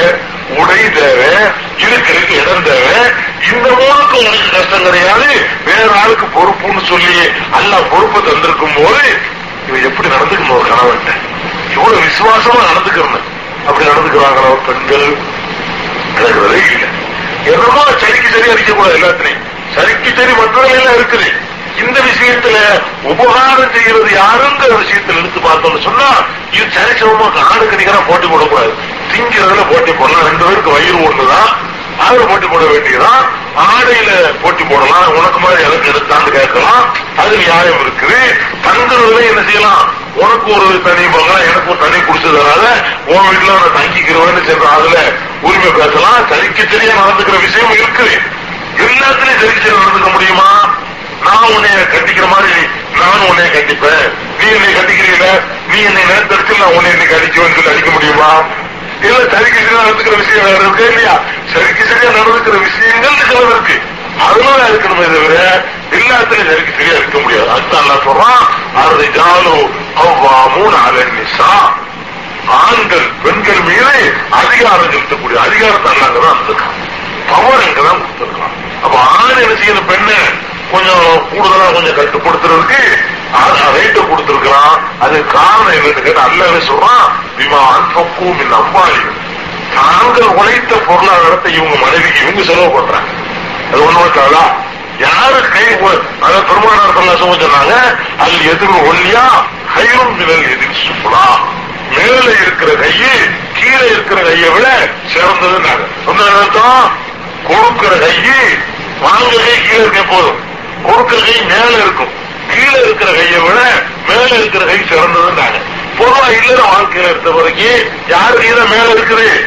உடை 0.61 0.81
தேவை 0.97 1.29
இருக்கிறதுக்கு 1.85 2.35
இடம் 2.41 2.65
தேவை. 2.69 2.95
இந்த 3.51 3.67
ஊருக்கு 3.85 4.17
உனக்கு 4.19 4.49
கஷ்டம் 4.55 4.85
கிடையாது. 4.87 5.27
வேற 5.65 5.87
ஆளுக்கு 6.01 6.27
பொறுப்புன்னு 6.37 6.83
சொல்லி 6.91 7.17
அல்ல 7.51 7.73
பொறுப்பு 7.93 8.19
தந்திருக்கும் 8.27 8.77
போது 8.77 9.03
இவன் 9.67 9.87
எப்படி 9.89 10.07
நடந்துக்கணும் 10.15 10.57
ஒரு 10.57 10.67
கணவன் 10.69 11.25
இவ்வளவு 11.73 12.05
விசுவாசமா 12.07 12.61
நடந்துக்கிறேன் 12.71 13.27
அப்படி 13.67 13.85
நடந்துக்கிறாங்களோ 13.91 14.51
பெண்கள் 14.67 15.07
நடக்கிறதே 16.15 16.61
இல்லை 16.71 16.89
என்னமோ 17.51 17.83
சரிக்கு 18.03 18.29
சரி 18.35 18.49
அடிக்கக்கூடாது 18.53 18.97
எல்லாத்திலையும். 18.99 19.43
சரிக்கு 19.75 20.09
சரி 20.19 20.33
மற்றவர்கள் 20.41 20.97
இருக்குது. 20.97 21.29
இந்த 21.83 21.97
விஷயத்துல 22.09 22.57
உபகாரம் 23.11 23.73
செய்யறது 23.73 24.09
யாருங்கிற 24.21 24.71
விஷயத்துல 24.83 25.19
எடுத்து 25.21 25.39
பார்த்தோம்னு 25.39 25.81
சொன்னா 25.83 26.07
இது 26.51 26.65
சரிசமமா 26.75 27.27
ஆணுக்கு 27.51 27.79
நிகரா 27.81 27.99
போட்டி 28.07 28.27
போடக்கூடாது. 28.27 28.71
திங்கிறதுல 29.11 29.63
போட்டி 29.71 29.91
போடலாம். 29.91 30.25
ரெண்டு 30.29 30.43
பேருக்கு 30.45 30.71
வயிறு 30.71 30.99
ஒண்ணுதான் 31.09 31.49
அதுல 32.05 32.23
போட்டி 32.25 32.47
போட 32.47 32.63
வேண்டியதுதான். 32.65 33.21
ஆடையில 33.67 34.11
போட்டி 34.41 34.63
போடலாம். 34.63 35.07
உனக்கு 35.17 35.39
மாதிரி 35.39 35.63
எனக்கு 35.63 35.91
எடுத்தான்னு 35.91 36.31
கேட்கலாம். 36.37 36.83
அது 37.21 37.37
நியாயம் 37.37 37.79
இருக்குது. 37.83 38.19
தங்குறதுல 38.65 39.21
என்ன 39.29 39.43
செய்யலாம்? 39.49 39.83
உனக்கு 40.23 40.49
ஒரு 40.55 40.81
தனி 40.87 41.03
பங்களா 41.13 41.37
எனக்கு 41.49 41.69
ஒரு 41.71 41.79
தனி 41.83 41.97
குடிச்சதுனால 41.97 42.65
உன் 43.13 43.27
வீட்டுல 43.29 43.55
நான் 43.59 43.77
தங்கிக்கிறவன்னு 43.77 44.43
சொல்ற 44.49 44.67
அதுல 44.77 44.97
உரிமை 45.41 45.71
பேசலாம். 45.79 46.19
சரிக்கு 46.31 46.63
சரியா 46.71 46.93
நடந்துக்கிற 47.01 47.39
விஷயம் 47.47 47.73
இருக்குது. 47.77 48.15
எல்லாத்துலயும் 48.85 49.41
சரிக்கு 49.41 49.63
சரி 49.63 49.77
நடந்துக்க 49.77 50.09
முடியுமா? 50.15 50.49
நான் 51.25 51.51
உன்னைய 51.55 51.77
கட்டிக்கிற 51.93 52.25
மாதிரி 52.33 52.53
நானும் 52.99 53.27
உன்னைய 53.29 53.49
கட்டிப்பேன். 53.53 54.05
நீ 54.39 54.45
என்னை 54.55 54.69
கட்டிக்கிறீங்க 54.73 55.27
நீ 55.71 55.77
என்னை 55.89 56.03
நேரத்திற்கு 56.11 56.53
நான் 56.61 56.75
உன்னை 56.77 56.91
என்னை 56.91 57.07
கடிக்குவேன் 57.07 57.55
சொல்லி 57.55 57.71
அடிக்க 57.73 57.91
முடியுமா? 57.91 58.29
இல்ல 59.07 59.17
சரிக்கு 59.33 59.59
சரியா 59.59 59.81
நடந்துக்கிற 59.81 60.15
விஷயம் 60.21 60.45
வேற 60.47 60.59
இருக்கு 60.61 60.85
இல்லையா? 60.91 61.15
சரிக்கு 61.53 61.83
சரியா 61.89 62.11
நடந்துக்கிற 62.11 62.55
விஷயங்கள் 62.67 63.19
சில 63.21 63.41
இருக்கு. 63.47 63.75
அதனால 64.27 64.59
இருக்கணுமே 64.69 65.05
தவிர 65.07 65.35
எல்லாத்துலயும் 65.97 66.49
சரிக்கு 66.51 66.77
சரியா 66.77 66.95
இருக்க 67.01 67.17
முடியாது. 67.19 67.49
அதுதான் 67.55 67.83
என்ன 67.83 67.97
சொல்றான் 68.07 68.41
அது 68.83 69.05
ஜாலோ 69.17 69.57
அவ்வாமூன் 70.03 70.77
அலன்னிசா 70.85 71.51
ஆண்கள் 72.57 73.07
பெண்கள் 73.23 73.61
மீது 73.69 73.95
அதிகாரம் 74.41 74.91
செலுத்தக்கூடிய 74.93 75.37
அதிகாரத்தை 75.47 75.89
அல்லாங்க 75.93 76.19
இருந்திருக்கான் 76.25 76.77
பவர் 77.29 77.63
அங்கதான் 77.63 78.01
கொடுத்துருக்கான். 78.01 78.55
அப்ப 78.83 78.97
ஆண் 78.97 79.37
என்ன 79.37 79.55
செய்யணும் 79.61 79.89
பெண்ணு 79.91 80.17
கொஞ்சம் 80.71 81.27
கூடுதலா 81.31 81.73
கொஞ்சம் 81.73 81.95
கட்டுப்படுத்துறதுக்கு 81.95 82.97
ரேட்டு 83.75 84.01
கொடுத்திருக்கிறான் 84.07 84.77
அது 84.99 85.25
காரணம் 85.25 85.73
என்னன்னு 85.73 86.01
கேட்டா 86.01 86.21
அல்ல 86.21 86.45
சொல்றான் 86.45 87.07
விமான் 87.37 87.91
பக்குவம் 87.93 88.39
இந்த 88.39 88.55
அம்பாளி. 88.55 89.01
தாங்கள் 89.75 90.27
உழைத்த 90.27 90.75
பொருளாதாரத்தை 90.75 91.53
இவங்க 91.53 91.75
மனைவிக்கு 91.75 92.21
இவங்க 92.21 92.43
செலவு 92.43 92.69
பண்றாங்க. 92.69 93.09
அது 93.71 93.85
ஒண்ணு 93.85 93.99
யாரு 94.99 95.49
கை 95.49 95.65
அதாவது 96.21 96.43
பெருமானார் 96.43 96.95
சொன்னாங்க 97.19 97.73
அது 98.17 98.35
எதிர் 98.45 98.87
ஒல்லியா 98.89 99.25
கையும் 99.75 100.15
விரல் 100.17 100.49
எதிர் 100.51 100.81
சுப்பலா 100.87 101.25
மேல 101.89 102.31
இருக்கிற 102.31 102.71
கையு 102.73 103.11
கீழே 103.53 103.85
இருக்கிற 103.89 104.21
கையை 104.21 104.49
விட 104.49 104.67
சிறந்ததுன்னாங்க. 105.13 105.85
சொன்ன 106.05 106.23
கொடுக்கிற 107.47 107.95
கையை 107.95 108.43
வாங்குற 109.03 109.37
கை 109.45 109.61
கீழே 109.61 109.81
இருக்க 109.81 110.01
போதும். 110.01 110.39
கொடுக்கிற 110.83 111.21
கை 111.21 111.41
மேல 111.41 111.69
இருக்கும். 111.69 112.13
கீழே 112.47 112.79
இருக்கிற 112.85 113.11
கையை 113.11 113.39
விட 113.39 113.59
மேல 114.07 114.35
இருக்கிற 114.35 114.65
கை 114.65 114.75
சிறந்ததுன்றாங்க. 114.75 115.59
பொதுவா 115.97 116.43
இல்லற 116.43 116.61
வாழ்க்கையில 116.73 117.09
இருந்த 117.09 117.31
வரைக்கும் 117.31 117.89
யாரு 118.07 118.37
கீழே 118.39 118.63
மேல 118.69 118.87
இருக்குது? 118.93 119.45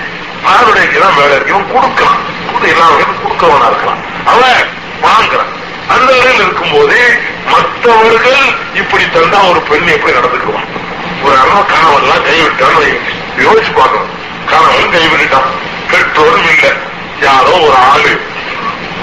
ஆணுடைய 0.51 0.87
கீழே 0.93 1.09
மேல 1.17 1.35
இருக்கு. 1.35 1.55
இவன் 1.55 1.73
கொடுக்கலாம் 1.73 2.21
கொடுத்து 2.47 2.69
எல்லா 2.69 2.87
கொடுக்கவனா 3.25 3.67
இருக்கலாம். 3.67 4.03
அவன் 4.25 4.61
வாங்குறான். 5.03 5.53
அந்த 5.89 6.13
வகையில் 6.17 6.47
இருக்கும்போது 6.47 7.19
மற்றவர்கள் 7.51 8.43
இப்படி 8.75 9.05
தந்தா 9.05 9.51
ஒரு 9.51 9.61
பெண் 9.61 9.87
எப்படி 9.87 10.17
நடந்துக்குவான்? 10.17 10.69
ஒரு 11.23 11.37
அண்ணன் 11.37 12.03
எல்லாம் 12.03 12.25
கைவிட்டான்னு 12.25 12.99
யோசிச்சு 13.39 13.73
பார்க்கணும். 13.75 14.19
கணவன் 14.47 14.95
கைவிட்டான் 14.95 15.51
பெற்றோரும் 15.91 16.47
யாரோ 17.31 17.53
ஒரு 17.67 17.77
ஆளு. 17.91 18.13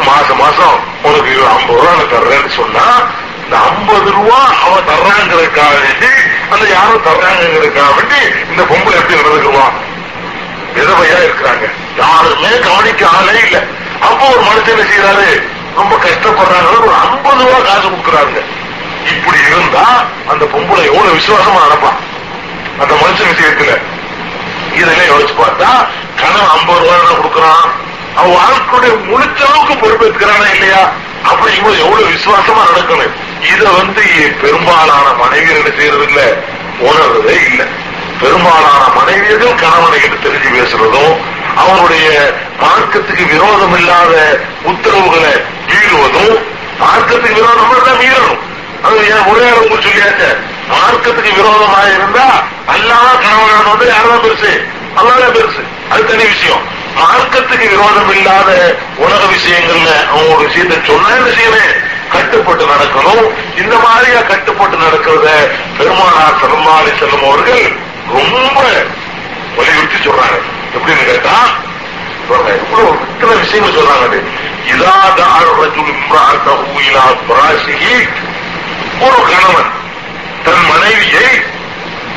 மாச 0.08 0.30
மாசம் 0.42 0.76
உனக்கு 1.04 1.32
ஐம்பது 1.54 1.80
ரூபா 1.80 1.94
தர்றேன்னு 2.14 2.52
சொன்னா 2.56 2.86
இந்த 3.44 3.56
ஐம்பது 3.70 4.12
ரூபா 4.12 4.40
அவன் 4.66 4.88
தர்றாங்கிறதுக்காக 4.90 5.76
வேண்டி 5.84 6.10
அந்த 6.54 6.66
யாரும் 6.70 7.06
தர்றாங்கிறதுக்காக 7.08 7.92
வேண்டி 7.98 8.20
இந்த 8.52 8.62
பொம்பளை 8.72 8.98
எப்படி 9.00 9.20
நடந்துக்குவான் 9.20 9.76
விதவையா 10.76 11.20
இருக்கிறாங்க? 11.26 11.66
யாருமே 11.98 12.50
கவனிக்க 12.60 13.04
ஆளே 13.08 13.36
இல்ல. 13.46 13.58
அப்போ 14.00 14.24
ஒரு 14.34 14.42
மனுஷன் 14.42 14.90
செய்யறாரு 14.90 15.30
ரொம்ப 15.76 15.94
கஷ்டப்படுறாங்க. 15.96 16.70
ஒரு 16.80 16.96
ஐம்பது 17.06 17.44
ரூபா 17.44 17.60
காசு 17.60 17.88
கொடுக்குறாங்க. 17.88 18.38
இப்படி 19.14 19.40
இருந்தா 19.50 19.86
அந்த 20.32 20.46
பொம்பளை 20.46 20.84
எவ்வளவு 20.90 21.18
விசுவாசமா 21.18 21.64
நடப்பான் 21.66 22.00
அந்த 22.80 22.94
மனுஷன் 23.04 23.32
விஷயத்துல. 23.34 23.74
இதெல்லாம் 24.76 25.12
யோசிச்சு 25.14 25.36
பார்த்தா 25.44 25.70
கணவன் 26.22 26.54
ஐம்பது 26.58 26.80
ரூபாய் 26.80 27.20
கொடுக்குறான். 27.20 27.68
அவன் 28.18 28.36
வாழ்க்கையுடைய 28.38 28.94
முடிச்ச 29.10 29.40
அளவுக்கு 29.48 29.76
பொறுப்பேற்கிறானா 29.76 30.48
இல்லையா 30.56 30.82
அப்படிங்கும்போது 31.30 31.78
எவ்வளவு 31.78 32.12
விசுவாசமா 32.14 32.62
நடக்கணும்? 32.70 33.16
இத 33.54 33.72
வந்து 33.72 34.04
பெரும்பாலான 34.42 35.06
மனைவியர்கள் 35.22 35.62
என்ன 35.62 35.80
செய்யறது 35.80 36.06
இல்ல 36.08 36.22
உணர்றதே 36.80 37.36
இல்ல. 37.50 37.62
பெரும்பாலான 38.22 38.84
மனைவியர்கள் 38.96 39.56
கணவனை 39.56 40.00
கிட்ட 40.00 40.18
தெரிஞ்சு 40.18 40.50
பேசுறதும் 40.58 41.14
அவனுடைய 41.56 42.08
மார்க்கத்துக்கு 42.62 43.26
விரோதம் 43.34 43.76
இல்லாத 43.78 44.14
உத்தரவுகளை 44.64 45.34
மீறுவதும் 45.70 46.36
மார்க்கத்துக்கு 46.80 47.40
விரோதம் 47.42 47.86
தான் 47.88 48.02
மீறணும். 48.04 48.42
அது 48.84 48.98
ஏன் 49.14 49.28
ஒரே 49.32 49.52
உங்களுக்கு 49.52 49.88
சொல்லியாச்ச? 49.88 50.24
மார்க்கத்துக்கு 50.70 51.32
விரோதமாக 51.34 51.86
இருந்தா 51.94 52.26
அல்லாத 52.74 53.10
கணவனான 53.24 53.70
வந்து 53.70 53.86
யாரும் 53.88 54.24
பெருசு? 54.26 54.52
அல்லாதான் 54.98 55.36
பெருசு. 55.36 55.64
அது 55.90 56.06
தனி 56.06 56.24
விஷயம். 56.24 56.64
மார்க்கத்துக்கு 56.98 57.70
விரோதம் 57.70 58.12
இல்லாத 58.16 58.76
உலக 58.98 59.24
விஷயங்கள்ல 59.26 60.08
அவங்க 60.10 60.36
ஒரு 60.36 60.48
விஷயத்தை 60.48 60.78
சொன்னா 60.88 61.10
விஷயமே 61.24 61.66
கட்டுப்பட்டு 62.12 62.66
நடக்கணும். 62.66 63.26
இந்த 63.62 63.76
மாதிரியா 63.78 64.22
கட்டுப்பட்டு 64.22 64.78
நடக்கிறத 64.78 65.28
பெருமானார் 65.78 66.40
பெருமாளி 66.42 66.92
செல்லும் 67.00 67.26
அவர்கள் 67.26 67.64
ரொம்ப 68.14 68.62
வலியுறுத்தி 69.58 70.10
சொல்றாங்க 70.10 70.38
எப்படின்னு 70.76 71.06
கேட்டா 71.06 71.38
இத்தனை 73.12 73.36
விஷயங்கள் 73.40 73.78
சொல்றாங்க 73.78 74.06
அது. 74.08 74.20
இதா 74.68 74.96
ஒரு 79.00 79.20
கணவன் 79.30 79.72
தன் 80.44 80.66
மனைவியை 80.70 81.28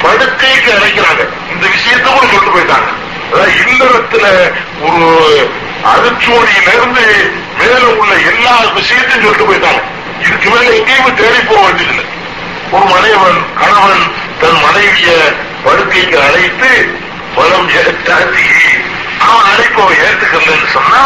படுக்கைக்கு 0.03 0.71
அழைக்கிறாங்க. 0.77 1.23
இந்த 1.53 1.65
விஷயத்தை 1.77 2.09
கூட 2.13 2.25
சொல்லிட்டு 2.27 2.55
போயிட்டாங்க. 2.57 2.89
இல்லறத்துல 3.73 4.27
ஒரு 4.87 5.09
அருச்சோடியிலிருந்து 5.93 7.05
மேல 7.59 7.83
உள்ள 8.01 8.13
எல்லா 8.31 8.55
விஷயத்தையும் 8.79 9.25
சொல்லிட்டு 9.25 9.49
போயிட்டாங்க. 9.51 9.83
இதுக்கு 10.25 10.49
மேல 10.55 10.67
எங்கேயுமே 10.79 11.11
தேடி 11.21 11.41
போக 11.51 11.61
வேண்டியதில்லை. 11.67 12.07
ஒரு 12.75 12.87
மனைவன் 12.95 13.39
கணவன் 13.61 14.05
தன் 14.41 14.61
மனைவிய 14.65 15.11
படுக்கைக்கு 15.65 16.19
அழைத்து 16.27 16.71
பலம் 17.37 17.71
ஏற்றாதி 17.81 18.47
அவன் 19.27 19.49
அழைப்பவன் 19.53 20.03
ஏற்றுக்கலன்னு 20.07 20.69
சொன்னா 20.77 21.03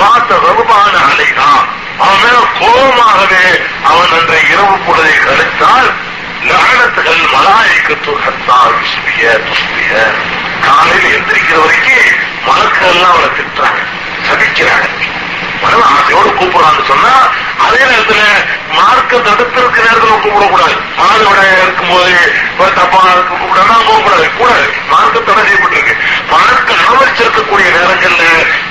பார்த்த 0.00 0.38
ரகுமான 0.44 0.94
அலைதான் 1.08 1.62
அவன் 2.04 2.22
மேல 2.22 2.38
கோபமாகவே 2.60 3.44
அவன் 3.90 4.14
அன்றைய 4.18 4.52
இரவு 4.52 4.76
பொழுதை 4.86 5.14
கழித்தால் 5.24 5.88
லானத்துகள் 6.48 7.22
மலாய்க்கத்து 7.34 8.12
கத்தால் 8.24 8.74
விசுபிய 8.78 9.24
காலையில் 10.66 11.14
எந்திரிக்கிற 11.16 11.58
வரைக்கும் 11.62 12.10
மலக்கெல்லாம் 12.46 13.12
அவனை 13.12 13.30
திட்டுறாங்க 13.36 13.80
சபிக்கிறாங்க. 14.26 14.86
மனம் 15.62 15.84
ஆசையோடு 15.88 16.30
கூப்பிடறான்னு 16.30 16.84
சொன்னா 16.88 17.12
அதே 17.66 17.82
நேரத்துல 17.84 18.22
மார்க்க 18.78 19.20
தடுத்திருக்க 19.28 19.78
நேரத்துல 19.86 20.16
கூப்பிடக்கூடாது. 20.24 20.76
மாதவிட 20.98 21.40
இருக்கும்போது 21.62 22.12
இப்ப 22.50 22.68
தப்பா 22.78 23.00
இருக்கு 23.12 23.34
கூப்பிடா 23.36 23.76
கூப்பிடாது. 23.88 24.26
கூடாது. 24.38 24.66
மார்க்க 24.90 25.20
தடை 25.20 25.42
செய்யப்பட்டிருக்கு. 25.44 25.94
மார்க்க 26.30 26.80
அனுமதிச்சிருக்கக்கூடிய 26.82 27.68
நேரங்கள்ல 27.76 28.24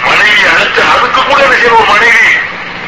மனைவி 0.06 0.44
அழைச்சு 0.52 0.82
அதுக்கு 0.94 1.22
கூட 1.24 1.40
என்ன 1.44 1.56
செய்வோம் 1.56 1.90
மனைவி? 1.94 2.26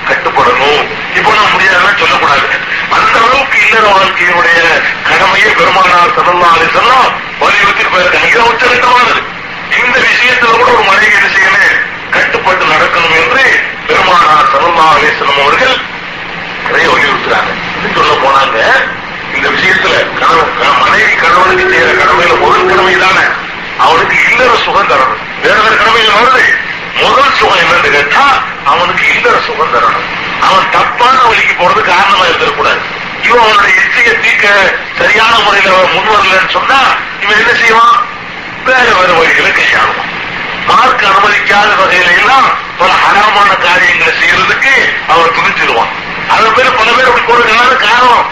கட்டுப்படணும். 0.10 0.86
இப்போ 1.16 1.34
நான் 1.34 1.52
முடியாதுன்னு 1.52 1.98
சொல்லக்கூடாது. 2.00 2.48
அந்த 2.90 3.20
அளவுக்கு 3.20 3.58
இல்லற 3.68 3.88
வாழ்க்கையினுடைய 3.88 4.82
கடமையை 5.10 5.54
பெருமானார் 5.54 6.16
சதல்லாலே 6.16 6.66
சொல்லாம் 6.74 7.12
வலியுறுத்தி 7.40 7.84
போயிருக்காங்க 7.84 8.28
இது 8.28 8.42
உச்சகட்டமானது. 8.42 9.22
இந்த 9.86 10.00
விஷயத்துல 10.00 10.46
கூட 10.46 10.72
ஒரு 10.72 10.84
மனைவி 10.84 11.16
என்ன 11.16 11.28
செய்யணும் 11.28 11.80
கட்டுப்பட்டு 12.12 12.66
நடக்கணும் 12.66 13.16
என்று 13.16 13.60
பெருமானார் 13.88 14.46
சதல்லா 14.46 14.86
அலிஸ்லம் 14.96 15.42
அவர்கள் 15.42 15.78
நிறைய 16.66 16.90
வலியுறுத்துறாங்க. 16.90 17.52
இன்னும் 17.84 17.96
சொல்ல 17.96 18.14
போனாங்க? 18.14 18.84
இந்த 19.36 19.50
விஷயத்துல 19.50 20.20
கணவன் 20.20 20.54
க- 20.60 20.90
மனைவி 20.90 21.16
கணவனுக்கு 21.16 21.64
செய்யற 21.64 22.02
கடமையில 22.02 22.42
ஒரு 22.42 22.66
கடமை 22.66 22.98
தானே 22.98 23.26
அவனுக்கு 23.78 24.16
இல்லற 24.32 24.56
சுகம் 24.66 24.90
தரணும். 24.90 25.18
வேற 25.42 25.56
வேற 25.56 25.76
கடமையில 25.76 26.12
வருது. 26.12 26.58
முதல் 27.02 27.36
சுகம் 27.40 27.60
என்னன்னு 27.64 27.90
கேட்டா 27.92 28.26
அவனுக்கு 28.66 29.06
இல்லற 29.16 29.38
சுகம் 29.48 29.74
தரணும். 29.74 30.08
அவன் 30.42 30.70
தப்பான 30.72 31.18
வழிக்கு 31.30 31.54
போறது 31.54 31.82
காரணமா 31.82 32.24
இருந்துடக்கூடாது 32.26 32.82
இவன் 33.24 33.40
அவனுடைய 33.40 33.76
இச்சையை 33.82 34.14
தீக்க 34.22 34.46
சரியான 35.00 35.34
முறையில 35.40 35.70
முன் 35.94 36.10
வரலன்னு 36.14 36.52
சொன்னா 36.52 36.80
இவன் 37.22 37.38
என்ன 37.38 37.54
செய்வான்? 37.62 37.96
வேற 38.66 38.86
வேற 39.00 39.12
வழிகளை 39.20 39.52
கையாளுவான். 39.52 40.12
மார்க் 40.68 41.06
அனுமதிக்காத 41.10 41.70
வகையில 41.82 42.12
எல்லாம் 42.22 42.48
பல 42.78 42.92
ஹராமான 43.04 43.52
காரியங்களை 43.66 44.14
செய்யறதுக்கு 44.22 44.74
அவர் 45.08 45.36
துணிச்சிருவான் 45.38 45.92
அது 46.30 46.52
பேர் 46.52 46.76
பல 46.76 46.90
பேர் 46.92 47.10
அப்படி 47.10 47.26
போறதுக்கான 47.26 47.76
காரணம். 47.88 48.26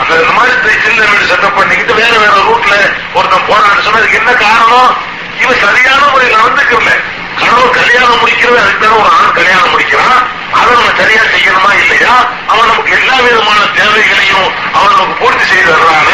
அந்த 0.00 0.12
இந்த 0.14 0.32
மாதிரி 0.32 0.78
சின்ன 0.86 1.04
வீடு 1.04 1.30
செட்டப் 1.32 1.56
பண்ணிக்கிட்டு 1.56 1.94
வேற 1.94 2.12
வேற 2.18 2.34
ரூட்ல 2.48 2.74
ஒருத்தன் 3.14 3.48
போறான்னு 3.48 3.84
சொன்னா 3.84 3.98
அதுக்கு 3.98 4.16
என்ன 4.16 4.32
காரணம்? 4.32 4.92
இவன் 5.40 5.60
சரியான 5.60 6.02
முறையில் 6.06 6.38
நடந்துக்கல. 6.38 6.90
கணவன் 7.38 7.74
கல்யாணம் 7.78 8.20
முடிக்கிறது 8.20 8.58
அதுக்கு 8.62 8.82
தானே 8.82 8.96
ஒரு 8.98 9.10
ஆண் 9.16 9.36
கல்யாணம் 9.36 9.72
முடிக்கிறான். 9.72 10.20
அதை 10.52 10.70
நம்ம 10.72 10.90
சரியா 10.98 11.22
செய்யணுமா 11.32 11.70
இல்லையா? 11.76 12.14
அவன் 12.48 12.68
நமக்கு 12.70 12.92
எல்லா 12.98 13.16
விதமான 13.20 13.60
தேவைகளையும் 13.76 14.46
அவன் 14.74 14.92
நமக்கு 14.92 15.14
பூர்த்தி 15.20 15.44
செய்து 15.46 15.70
வர்றாங்க 15.74 16.12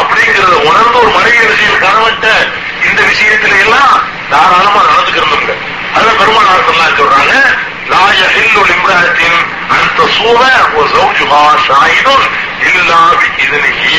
அப்படிங்கறத 0.00 0.56
உணர்ந்து 0.68 0.98
ஒரு 1.00 1.10
மனைவி 1.16 1.40
விஷயம் 1.46 1.80
கணவன்ட்ட 1.82 2.28
இந்த 2.88 3.00
விஷயத்துல 3.10 3.58
எல்லாம் 3.64 3.96
தாராளமா 4.30 4.80
நடந்துக்கிறது 4.84 5.56
அதான் 5.96 6.18
பெருமானார் 6.20 6.66
சொல்லலாம் 6.68 6.98
சொல்றாங்க 7.00 7.34
லாய 7.92 8.20
ஹில்லு 8.34 8.62
லிம்ராத்தின் 8.68 9.40
அந்த 9.76 10.06
சூவ 10.16 10.40
ஒரு 10.76 10.88
ஜௌஜுஹா 10.94 11.40
சாயினும் 11.66 12.24
இல்லா 12.68 13.00
பிஇذنஹி 13.20 13.98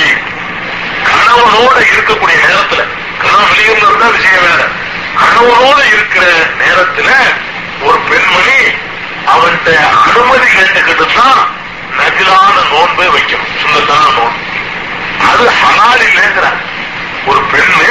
கணவனோட 1.08 1.76
இருக்கக்கூடிய 1.88 2.38
நேரத்துல 2.45 2.82
கணவன் 3.21 3.52
வெளியூர்ல 3.52 3.89
இருந்தா 3.89 4.10
விஷயம் 4.15 4.45
வேற 4.47 4.62
கணவனோட 5.19 5.80
இருக்கிற 5.93 6.26
நேரத்துல 6.62 7.10
ஒரு 7.82 7.97
பெண்மணி 8.10 8.58
அவன்கிட்ட 9.34 9.69
அனுமதி 10.06 10.47
கேட்டுக்கிட்டு 10.54 11.06
தான் 11.15 11.41
நகிலான 11.97 12.56
நோன்பை 12.71 13.08
வைக்கணும் 13.15 13.54
சுண்ணத்தான 13.62 14.06
நோன்பு. 14.17 14.41
அது 15.30 15.45
ஹலால் 15.62 16.06
இல்லைங்கிறார் 16.10 16.60
ஒரு 17.26 17.41
பெண்ணு 17.52 17.89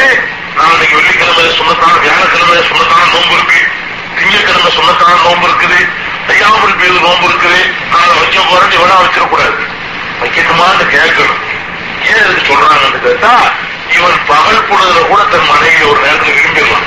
நான் 0.57 0.73
இன்னைக்கு 0.73 0.97
வெள்ளிக்கிழமை 0.97 1.45
சொன்னதான 1.59 2.01
வியாழக்கிழமை 2.01 2.57
சொன்னதான 2.71 3.05
நோன்பு 3.13 3.35
இருக்கு. 3.39 3.61
திங்கக்கிழமை 4.17 4.71
சொன்னதான 4.79 5.15
நோன்பு 5.23 5.47
இருக்குது. 5.49 5.79
ஐயாமல் 6.29 6.79
பேரு 6.81 6.99
நோன்பு 7.07 7.27
இருக்குது. 7.29 7.61
நான் 7.91 8.05
அதை 8.07 8.17
வைக்க 8.19 8.39
போறேன்னு 8.41 8.79
இவனா 8.79 8.99
வச்சிடக்கூடாது. 9.05 9.63
வைக்கட்டுமான்னு 10.23 10.85
கேட்கணும். 10.97 11.43
ஏன் 12.15 12.45
சொல்றாங்கன்னு 12.49 13.01
கேட்டா 13.07 13.35
இவன் 13.97 14.21
பகல் 14.27 14.67
பொழுதுல 14.69 15.01
கூட 15.07 15.23
தன் 15.23 15.49
மனைவி 15.49 15.83
ஒரு 15.83 16.01
நேரத்தில் 16.01 16.37
விரும்பிடலாம். 16.39 16.87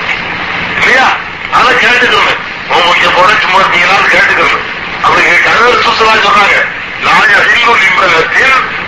இல்லையா? 0.78 1.08
அதை 1.52 1.72
கேட்டுக்கணும் 1.76 2.40
நோன்பு 2.70 2.90
வைக்க 2.90 3.06
சும்மா 3.44 3.60
இருப்பீங்களான்னு 3.60 4.10
கேட்டுக்கணும் 4.16 4.64
அவங்க 5.04 5.34
கதவு 5.46 5.76
சுசலா 5.86 6.16
சொல்றாங்க 6.26 6.56
லாய 7.06 7.34
ஹில்லு 7.48 7.74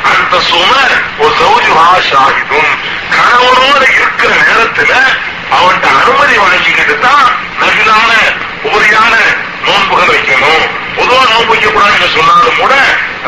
அந்த 0.09 0.35
சும 0.49 0.71
ஒரு 1.19 1.33
சௌஜுஹா 1.39 1.85
ஆகிடும் 2.19 2.69
கணவனோட 3.13 3.83
இருக்கிற 3.91 4.31
நேரத்துல 4.41 4.93
அவன்கிட்ட 5.51 5.87
அனுமதி 5.93 6.35
வாங்கிக்கிட்டு 6.37 6.95
தான் 6.99 7.27
நகிலான 7.61 8.11
உபரியான 8.63 9.13
நோன்புகள் 9.65 10.11
வைக்கணும். 10.13 10.65
பொதுவா 10.97 11.23
நோன்பு 11.31 11.51
வைக்கக்கூடாதுன்னு 11.53 12.09
சொன்னாலும் 12.15 12.59
கூட 12.59 12.73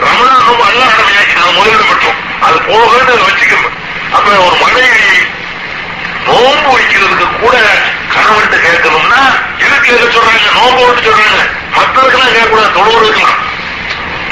ரமணா 0.05 0.33
நோன்பு 0.39 0.63
அல்ல 0.63 0.83
கடமையாக்கி 0.89 1.35
நான் 1.39 1.55
முதலிடம் 1.55 1.89
பெற்றோம் 1.91 2.19
அது 2.41 2.57
போக 2.61 2.81
வச்சுக்கணும். 3.25 3.75
அப்ப 4.11 4.27
ஒரு 4.47 4.55
மனைவி 4.63 5.05
நோன்பு 6.25 6.69
வைக்கிறதுக்கு 6.77 7.39
கூட 7.39 7.57
கணவன்ட்டு 8.13 8.57
கேட்கணும்னா 8.65 9.21
எதுக்கு 9.59 9.97
எது 9.97 10.07
சொல்றாங்க? 10.07 10.51
நோன்பு 10.53 10.81
ஒன்று 10.87 11.11
சொல்றாங்க. 11.11 11.41
மற்றவர்களாம் 11.77 12.35
கேட்கக்கூடாது. 12.35 12.71
தொழுவதுக்கலாம் 12.77 13.37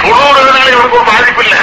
தொழுவதுனால 0.02 0.68
இவனுக்கு 0.72 0.96
ஒரு 0.96 1.04
பாதிப்பு 1.04 1.44
இல்ல. 1.44 1.56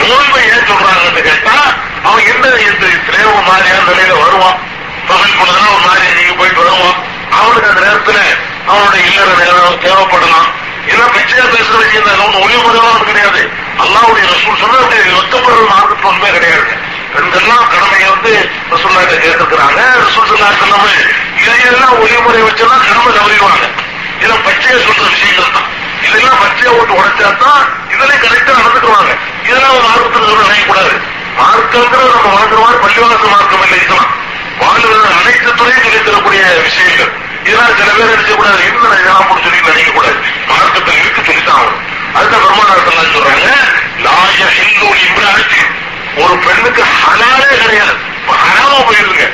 நோன்பை 0.00 0.42
ஏன் 0.44 0.66
சொல்றாங்கன்னு 0.70 1.22
கேட்டா 1.22 1.56
அவன் 2.04 2.24
எந்த 2.24 2.48
எந்த 2.48 2.86
திரேவ 3.06 3.46
மாதிரியான 3.46 3.90
நிலையில 3.90 4.22
வருவான். 4.22 4.58
பகல் 5.08 5.38
பொழுதுனா 5.38 5.68
ஒரு 5.74 5.86
மாதிரி 5.86 6.14
நீங்க 6.14 6.32
போயிட்டு 6.32 6.62
வருவான். 6.62 6.98
அவனுக்கு 7.30 7.68
அந்த 7.68 7.80
நேரத்துல 7.80 8.18
அவனுடைய 8.66 9.06
இல்லற 9.06 9.30
நேரம் 9.38 9.80
தேவைப்படலாம். 9.80 10.48
இதெல்லாம் 10.86 11.12
பிச்சையா 11.14 11.46
பேசுற 11.54 11.76
விஷயம் 11.76 12.04
தான். 12.04 12.18
ஒன்னும் 12.18 12.42
ஒளி 12.42 12.54
முறையெல்லாம் 12.54 13.04
கிடையாது. 13.04 13.50
அல்லாவுடைய 13.78 14.26
ரசூல் 14.32 14.60
சொன்னா 14.60 14.78
அப்படி 14.78 15.00
ஒத்தப்படுற 15.20 15.62
மார்க்கத்து 15.72 16.04
ஒன்றுமே 16.04 16.30
கிடையாது. 16.30 16.94
ரெண்டெல்லாம் 17.16 17.66
கடமையை 17.72 18.08
வந்து 18.14 18.32
ரசூல்லாட்ட 18.72 19.14
கேட்டிருக்கிறாங்க 19.24 19.80
ரசூல்லா 20.04 20.26
சொல்லா 20.32 20.48
சொல்லாம 20.60 20.86
இதையெல்லாம் 21.42 21.94
ஒளிமுறை 22.02 22.40
வச்செல்லாம் 22.46 22.84
கடமை 22.88 23.10
தவறிடுவாங்க. 23.16 23.64
இதெல்லாம் 24.18 24.44
பச்சையை 24.46 24.78
சொல்ற 24.86 25.04
விஷயங்கள் 25.14 25.54
தான். 25.56 25.68
இதெல்லாம் 26.06 26.40
பச்சையை 26.42 26.70
ஓட்டு 26.78 26.94
உடைச்சா 26.98 27.28
தான் 27.44 27.64
இதுலயும் 27.92 28.22
கரெக்டா 28.24 28.52
நடந்துக்குவாங்க. 28.60 29.12
இதெல்லாம் 29.48 29.76
மார்க்கத்தில் 29.86 30.40
நினைக்கக்கூடாது. 30.42 30.94
மார்க்கங்கிறது 31.40 32.12
நம்ம 32.14 32.30
வாழ்க்கிற 32.36 32.60
மாதிரி 32.64 32.78
பள்ளிவாச 32.84 33.24
மார்க்கம் 33.34 33.64
இல்லை 33.66 33.78
இதெல்லாம் 33.84 34.12
வாழ்வது 34.62 35.08
அனைத்து 35.20 35.50
துறையும் 35.60 35.84
சொல்லி 35.84 36.42
விஷயங்கள். 36.68 37.12
இதெல்லாம் 37.48 37.76
சில 37.78 37.90
பேர் 37.96 38.12
நினைக்கக்கூடாது. 38.12 38.60
என்ன 38.68 38.94
இதெல்லாம் 39.00 39.28
போட்டு 39.28 39.44
சொல்லி 39.46 39.60
நினைக்கக்கூடாது? 39.70 40.18
மார்க்கத்தில் 40.50 41.00
இருக்கு 41.02 41.26
சொல்லித்தான் 41.28 41.58
ஆகணும். 41.60 41.82
அதுதான் 42.16 42.42
பெருமானார் 42.44 43.12
சொல்றாங்க 43.14 43.48
லாய 44.04 44.42
ஹிந்து 44.56 44.88
இம்ராஜி 45.06 45.60
ஒரு 46.16 46.34
பெண்ணுக்கு 46.38 46.82
ஹலாலே 46.96 47.48
கிடையாது. 47.54 47.94
ஹராமா 48.40 48.78
போயிருங்க. 48.88 49.24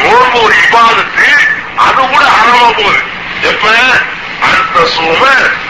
நோன்பு 0.00 0.38
ஒரு 0.42 0.54
இபாதத்து 0.62 1.28
அது 1.78 2.00
கூட 2.08 2.24
ஹராமா 2.34 2.68
போகுது. 2.72 3.00
எப்ப? 3.42 3.66
அந்த 4.48 4.80
சூம 4.94 5.22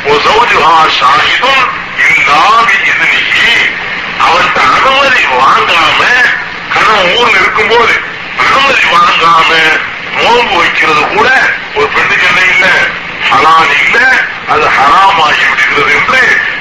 ஒரு 0.06 0.18
சௌஜுஹா 0.24 0.72
ஷாஹிதும் 0.98 1.62
இல்லாம 2.08 2.56
இதுனிகி 2.80 3.52
அவன்கிட்ட 4.20 4.60
அனுமதி 4.70 5.22
வாங்காம 5.34 6.00
கணவன் 6.72 7.12
ஊர்ல 7.14 7.36
இருக்கும்போது 7.38 7.94
அனுமதி 8.42 8.84
வாங்காம 8.92 9.50
நோன்பு 10.16 10.54
வைக்கிறது 10.60 11.02
கூட 11.08 11.28
ஒரு 11.74 11.86
பெண்ணுக்கு 11.88 12.26
என்ன 12.26 12.40
இல்ல? 12.52 12.66
ஹலால் 13.30 13.72
இல்ல. 13.78 13.96
அது 14.48 14.66
ஹராமாகி 14.76 15.44
விடுகிறது 15.50 15.92
என்று 15.94 16.20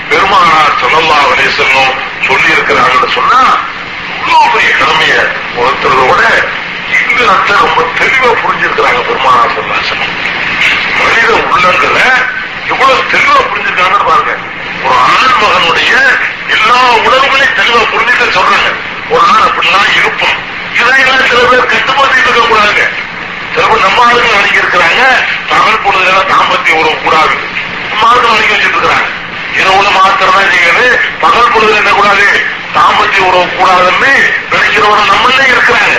பெருமானார் 0.09 0.79
சொல்லல்லா 0.81 1.17
அலேசல்லம் 1.25 1.93
சொல்லி 2.27 2.49
இருக்கிறாங்கன்னு 2.51 3.11
சொன்னா 3.13 3.41
இவ்வளவு 4.15 4.51
பெரிய 4.53 4.71
கடமைய 4.81 5.15
உணர்த்துறத 5.59 6.01
விட 6.11 6.23
இல்லத்தை 7.21 7.53
ரொம்ப 7.65 7.81
தெளிவா 7.99 8.29
புரிஞ்சிருக்கிறாங்க 8.43 9.01
பெருமானா 9.09 9.45
சொல்லாசன் 9.55 10.03
மனித 10.99 11.29
உள்ளங்களை 11.43 12.05
எவ்வளவு 12.71 13.01
தெளிவா 13.13 13.39
புரிஞ்சிருக்காங்கன்னு 13.51 14.07
பாருங்க. 14.09 14.33
ஒரு 14.83 14.95
ஆண் 14.95 15.37
மகனுடைய 15.41 15.93
எல்லா 16.55 16.79
உணர்வுகளையும் 17.05 17.57
தெளிவா 17.59 17.81
புரிஞ்சுட்டு 17.93 18.35
சொல்றாங்க. 18.37 18.69
ஒரு 19.09 19.25
நாள் 19.27 19.47
அப்படிலாம் 19.47 19.91
இருப்போம் 19.99 20.37
இதையெல்லாம் 20.79 21.27
சில 21.29 21.39
பேர் 21.51 21.71
கட்டுப்படுத்திட்டு 21.73 22.29
இருக்க 22.29 22.41
கூடாதுங்க. 22.47 22.85
சில 23.53 23.65
பேர் 23.67 23.85
நம்ம 23.85 24.05
ஆளுங்க 24.05 24.33
அணுகி 24.37 24.61
இருக்கிறாங்க. 24.61 25.01
தமிழ் 25.49 25.83
பொழுதுல 25.85 26.19
தாம்பத்திய 26.31 26.79
உறவு 26.79 26.97
கூடாது. 27.03 27.35
நம்ம 27.89 28.09
ஆளுங்க 28.09 28.29
அணுகி 28.33 28.53
வச்சுட்டு 28.53 28.77
இருக்கிறாங்க. 28.77 29.07
இரவுல 29.59 29.89
மாத்திரம் 29.91 30.33
தான் 30.33 30.51
செய்யறது. 30.51 30.99
பகல் 31.19 31.53
பொழுதுல 31.53 31.81
என்ன 31.83 31.91
கூடாது? 31.91 32.27
தாம்பத்திய 32.77 33.27
உறவு 33.29 33.47
கூடாதுன்னு 33.59 34.13
நினைக்கிறவங்க 34.51 35.05
நம்மளே 35.11 35.45
இருக்கிறாங்க. 35.53 35.95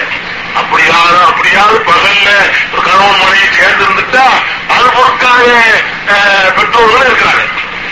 அப்படியாவது 0.60 1.18
அப்படியாவது 1.30 1.78
பகல்ல 1.90 2.28
ஒரு 2.72 2.82
கணவன் 2.86 3.20
மனைவி 3.22 3.48
சேர்ந்து 3.58 3.84
இருந்துட்டா 3.86 4.24
அது 4.74 4.86
பொறுக்காத 4.96 5.46
பெற்றோர்கள் 6.56 6.56
பெற்றோர்களும் 6.56 7.08
இருக்கிறாங்க. 7.10 7.44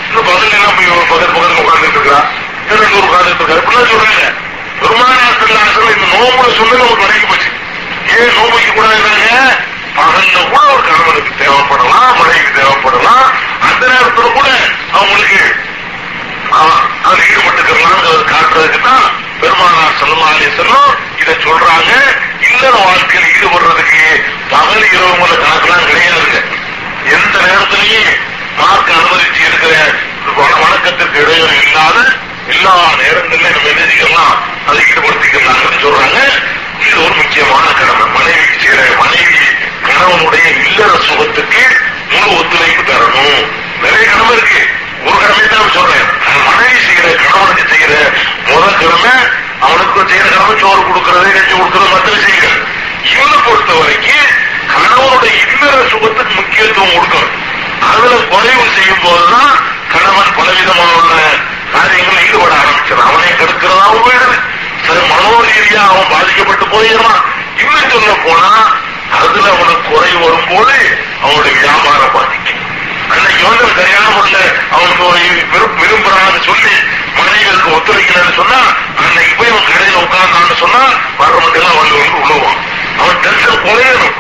இன்னும் 0.09 0.27
பகல் 0.29 0.55
எல்லாம் 0.57 0.77
ஒரு 0.97 1.07
பகல் 1.13 1.35
பகல் 1.37 1.61
உட்கார்ந்துட்டு 1.63 1.99
இருக்கிறா 1.99 2.21
இரண்டு 2.73 2.97
உட்கார்ந்துட்டு 3.07 3.43
இருக்காரு 3.43 3.63
இப்படிலாம் 3.63 3.93
சொல்றாங்க. 3.93 4.25
பெருமானாசல் 4.81 5.93
இந்த 5.95 6.07
நோம்புல 6.15 6.49
சொல்லி 6.59 6.75
நமக்கு 6.81 7.05
வரைக்கும் 7.05 7.31
போச்சு. 7.31 7.51
ஏன் 8.15 8.35
நோம்பு 8.37 8.57
வைக்க 8.57 8.71
கூடாதுன்னாங்க 8.73 9.31
பகல்ல 9.99 10.39
கூட 10.53 10.65
ஒரு 10.73 10.83
கணவனுக்கு 10.89 11.33
தேவைப்படலாம் 11.43 12.11
மனைவிக்கு 12.21 12.53
தேவைப்படலாம். 12.61 13.27
அந்த 13.69 13.83
நேரத்தில் 13.93 14.37
கூட 14.39 14.49
அவங்களுக்கு 14.99 15.41
அதுல 16.53 17.23
ஈடுபட்டுக்கிறலாம்ங்கிறத 17.31 18.25
காட்டுறதுக்கு 18.33 18.81
தான் 18.81 19.07
பெருமானார் 19.41 19.99
செல்லா 19.99 20.29
அலிசல்லம் 20.33 20.93
இதை 21.21 21.35
சொல்றாங்க. 21.47 21.93
இல்லற 22.49 22.75
வாழ்க்கையில் 22.87 23.33
ஈடுபடுறதுக்கு 23.35 24.03
பகல் 24.51 24.89
இரவுங்கள 24.97 25.33
கணக்கெல்லாம் 25.43 25.89
கிடையாதுங்க 25.91 26.39
எந்த 27.17 27.37
நேரத்திலையும் 27.47 28.11
மார்க் 28.59 28.93
அனுமதிச்சு 28.99 29.43
இருக்கிற 29.49 29.75
வணக்கத்திற்கு 30.63 31.21
இடையூறு 31.23 31.57
இல்லாத 31.65 31.99
எல்லா 32.55 32.75
நேரங்களிலும் 33.01 33.55
நம்ம 33.57 33.69
என்ன 33.69 34.25
அதை 34.67 34.81
ஈடுபடுத்திக்கலாம்னு 34.91 35.83
சொல்றாங்க. 35.85 36.21
இது 36.87 37.05
ஒரு 37.05 37.15
முக்கியமான 37.15 37.67
கடமை. 37.79 38.07
மனைவி 38.17 38.47
செய்யற 38.63 38.97
மனைவி 39.03 39.39
கணவனுடைய 39.87 40.47
இல்லற 40.67 40.93
சுகத்துக்கு 41.09 41.63
முழு 42.11 42.31
ஒத்துழைப்பு 42.39 42.83
தரணும். 42.93 43.45
நிறைய 43.83 44.05
கடமை 44.11 44.37
இருக்கு. 44.37 44.63
ஒரு 45.05 45.17
கடமை 45.23 45.47
தான் 45.49 45.75
சொல்றேன் 45.77 46.09
மனைவி 46.47 46.79
செய்யற 46.87 47.09
கணவனுக்கு 47.23 47.65
செய்யற 47.73 47.95
முதல் 48.49 48.81
கடமை 48.83 49.13
அவனுக்கு 49.67 50.01
செய்யற 50.11 50.27
கடமை 50.33 50.55
சோறு 50.63 50.81
கொடுக்கறது 50.83 51.29
கட்சி 51.37 51.55
கொடுக்கறது 51.55 51.91
மற்ற 51.95 52.11
செய்யுங்கள். 52.19 52.59
இவனை 53.13 53.39
பொறுத்த 53.47 53.73
வரைக்கும் 53.79 54.33
கணவனுடைய 54.73 55.33
இன்னர 55.45 55.77
சுகத்துக்கு 55.93 56.35
முக்கியத்துவம் 56.39 56.95
கொடுக்கணும். 56.95 57.35
அதுல 57.89 58.15
குறைவு 58.31 58.65
செய்யும் 58.77 59.03
போதுதான் 59.05 59.53
கணவன் 59.93 60.35
பலவிதமான 60.39 60.93
உள்ள 61.01 61.21
ஈடுபட 62.23 62.53
ஆரம்பிச்சான் 62.61 63.07
அவனை 63.07 63.31
கெடுக்கிறதாவும் 63.33 64.05
போயிடுது 64.07 64.37
சரி 64.87 65.03
மனோ 65.13 65.31
ரீதியா 65.47 65.83
அவன் 65.91 66.11
பாதிக்கப்பட்டு 66.13 66.67
போயிடுறான் 66.75 67.21
இன்னும் 67.63 67.91
சொல்ல 67.95 68.13
போனா 68.27 68.51
அதுல 69.19 69.47
அவனுக்கு 69.55 69.89
குறைவு 69.91 70.19
வரும்போது 70.25 70.77
அவனுடைய 71.23 71.55
வியாபாரம் 71.61 72.15
பாதிக்கும். 72.17 72.63
அன்னைக்கு 73.15 73.45
வந்து 73.49 73.67
சரியான 73.79 74.07
முறையில 74.17 74.39
அவனுக்கு 74.77 75.05
விரும்புறான்னு 75.81 76.41
சொல்லி 76.49 76.75
மனைவிகளுக்கு 77.19 77.75
ஒத்துழைக்கலன்னு 77.77 78.35
சொன்னா 78.41 78.61
அன்னைக்கு 79.03 79.35
போய் 79.39 79.53
அவன் 79.53 79.69
கடையில 79.69 80.01
உட்கார்ந்தான்னு 80.05 80.57
சொன்னா 80.63 80.83
வர்றவங்கெல்லாம் 81.21 81.79
வந்து 81.81 81.97
வந்து 82.01 82.19
விழுவான் 82.23 82.59
அவன் 83.01 83.21
டென்ஷன் 83.25 83.63
குறையணும். 83.67 84.17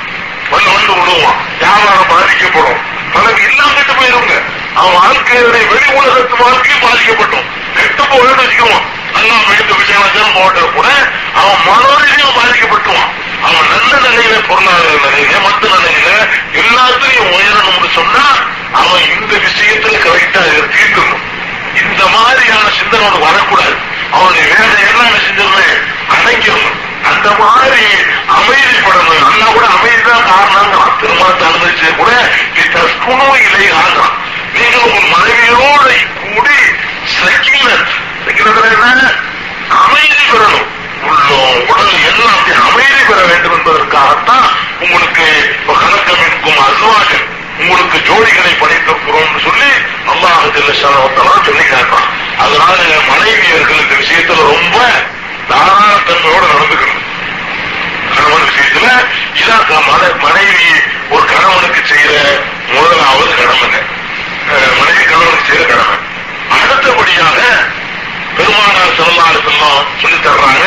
வந்து 0.50 0.70
வந்து 0.76 0.92
விழுவான் 1.00 1.38
வியாபாரம் 1.60 2.10
பாதிக்கப்படும். 2.12 2.80
பலர் 3.14 3.42
எல்லாம் 3.48 3.74
கெட்டு 3.76 3.92
போயிருங்க. 3.92 4.34
அவன் 4.80 4.96
வாழ்க்கையுடைய 4.96 5.64
வெளி 5.72 5.88
உலகத்து 5.98 6.36
வாழ்க்கையும் 6.44 6.84
பாதிக்கப்பட்டோம். 6.86 7.46
கெட்டு 7.76 8.02
போயின்னு 8.10 8.42
வச்சுக்குவான் 8.42 8.86
நல்லா 9.14 9.36
மெழுத்து 9.48 9.74
விஷயம் 9.80 10.36
போட்டது 10.38 10.68
கூட 10.76 10.88
அவன் 11.40 11.62
மனோரீதியும் 11.68 12.36
பாதிக்கப்பட்டுவான் 12.38 13.10
அவன் 13.42 13.68
நல்ல 13.68 14.08
நிலையில 14.08 14.46
பொருளாதார 14.48 14.88
நிலையில 15.04 15.42
மற்ற 15.42 15.68
நிலையில 15.68 16.28
எல்லாத்தையும் 16.52 17.30
உயரணும்னு 17.34 17.90
சொன்னா 17.94 18.24
அவன் 18.72 19.02
இந்த 19.20 19.34
விஷயத்துல 19.36 19.96
கரெக்டா 20.04 20.42
தீர்க்கணும். 20.76 21.24
இந்த 21.82 22.06
மாதிரியான 22.06 22.70
சிந்தனை 22.78 23.06
அவனுக்கு 23.06 23.26
வரக்கூடாது. 23.26 23.76
அவனுடைய 24.10 24.54
வேலை 24.54 24.82
என்ன 24.88 25.16
செஞ்சிடணும் 25.16 25.84
அடைக்கணும். 26.14 26.74
அந்த 27.04 27.30
மாதிரி 27.30 27.84
அமைதிப்படணும். 28.36 29.20
நல்லா 29.20 29.46
கூட 29.46 29.66
அமைதிதான் 29.66 30.26
காரணம் 30.26 30.96
திருமணத்தை 31.00 31.48
அனுமதிச்சது 31.48 31.96
கூட 31.96 32.10
தற்குணு 32.74 33.26
இலை 33.46 33.70
ஆகும் 33.72 34.12
நீங்கள் 34.54 34.80
உங்கள் 34.80 35.10
மனைவியோட 35.12 35.90
கூடி 36.20 36.56
சக்கிலத் 37.16 37.88
சக்கிலத்துல 38.26 38.70
என்ன? 38.70 39.12
அமைதி 39.68 40.16
பெறணும் 40.32 40.66
உள்ளம் 41.02 41.68
உடல் 41.68 42.04
எல்லாம் 42.04 42.34
அப்படி 42.36 42.56
அமைதி 42.70 42.95
பெற 43.08 43.20
வேண்டும் 43.22 43.54
என்பதற்காகத்தான் 43.56 44.46
உங்களுக்கு 44.80 45.26
கணக்கமிக்கும் 45.72 46.60
அசுவாஜன் 46.66 47.26
உங்களுக்கு 47.60 47.98
ஜோடிகளை 48.08 48.52
படைத்திருக்கிறோம்னு 48.54 49.40
சொல்லி 49.44 49.68
அல்லாஹ் 50.12 50.46
ஜெல்லஷானவத்தெல்லாம் 50.56 51.44
சொல்லி 51.44 51.64
காட்டான் 51.64 52.08
அதனால 52.38 52.78
மனைவியர்கள் 53.10 53.82
இந்த 53.82 53.94
விஷயத்துல 54.02 54.42
ரொம்ப 54.52 54.76
தாராளத்தன்மையோட 55.50 56.44
நடந்துக்கணும். 56.52 57.02
கணவன் 58.10 58.46
விஷயத்துல 58.48 58.88
இதான் 59.40 59.66
மனைவி 60.24 60.68
ஒரு 61.10 61.24
கணவனுக்கு 61.24 61.82
செய்யற 61.92 62.14
முதலாவது 62.74 63.32
கடமைங்க 63.40 63.78
மனைவி 64.78 65.02
கணவனுக்கு 65.04 65.48
செய்யற 65.48 65.64
கடமை. 65.72 65.96
அடுத்தபடியாக 66.56 67.38
பெருமானார் 68.36 68.96
செல்லாறு 68.98 69.40
செல்லம் 69.46 69.86
சொல்லி 70.02 70.18
தர்றாங்க 70.18 70.64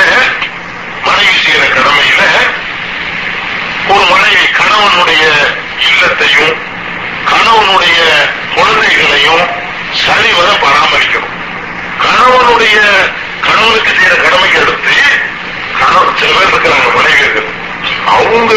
மனைவி 1.05 1.35
செய்யற 1.43 1.63
கடமையில 1.75 2.21
ஒரு 3.93 4.05
மனைவி 4.13 4.43
கணவனுடைய 4.59 5.23
இல்லத்தையும் 5.87 6.55
கணவனுடைய 7.31 7.99
குழந்தைகளையும் 8.55 9.43
சரிவர 10.03 10.47
பராமரிக்கணும். 10.63 11.35
கணவனுடைய 12.03 12.77
கணவனுக்கு 13.45 13.91
செய்யற 13.91 14.15
கடமைக்கு 14.23 14.59
அடுத்து 14.61 14.95
கணவன் 15.79 16.19
சில 16.19 16.31
பேர் 16.35 16.51
இருக்கிறாங்க 16.51 16.89
மனைவியர்கள். 16.97 17.49
அவங்க 18.13 18.53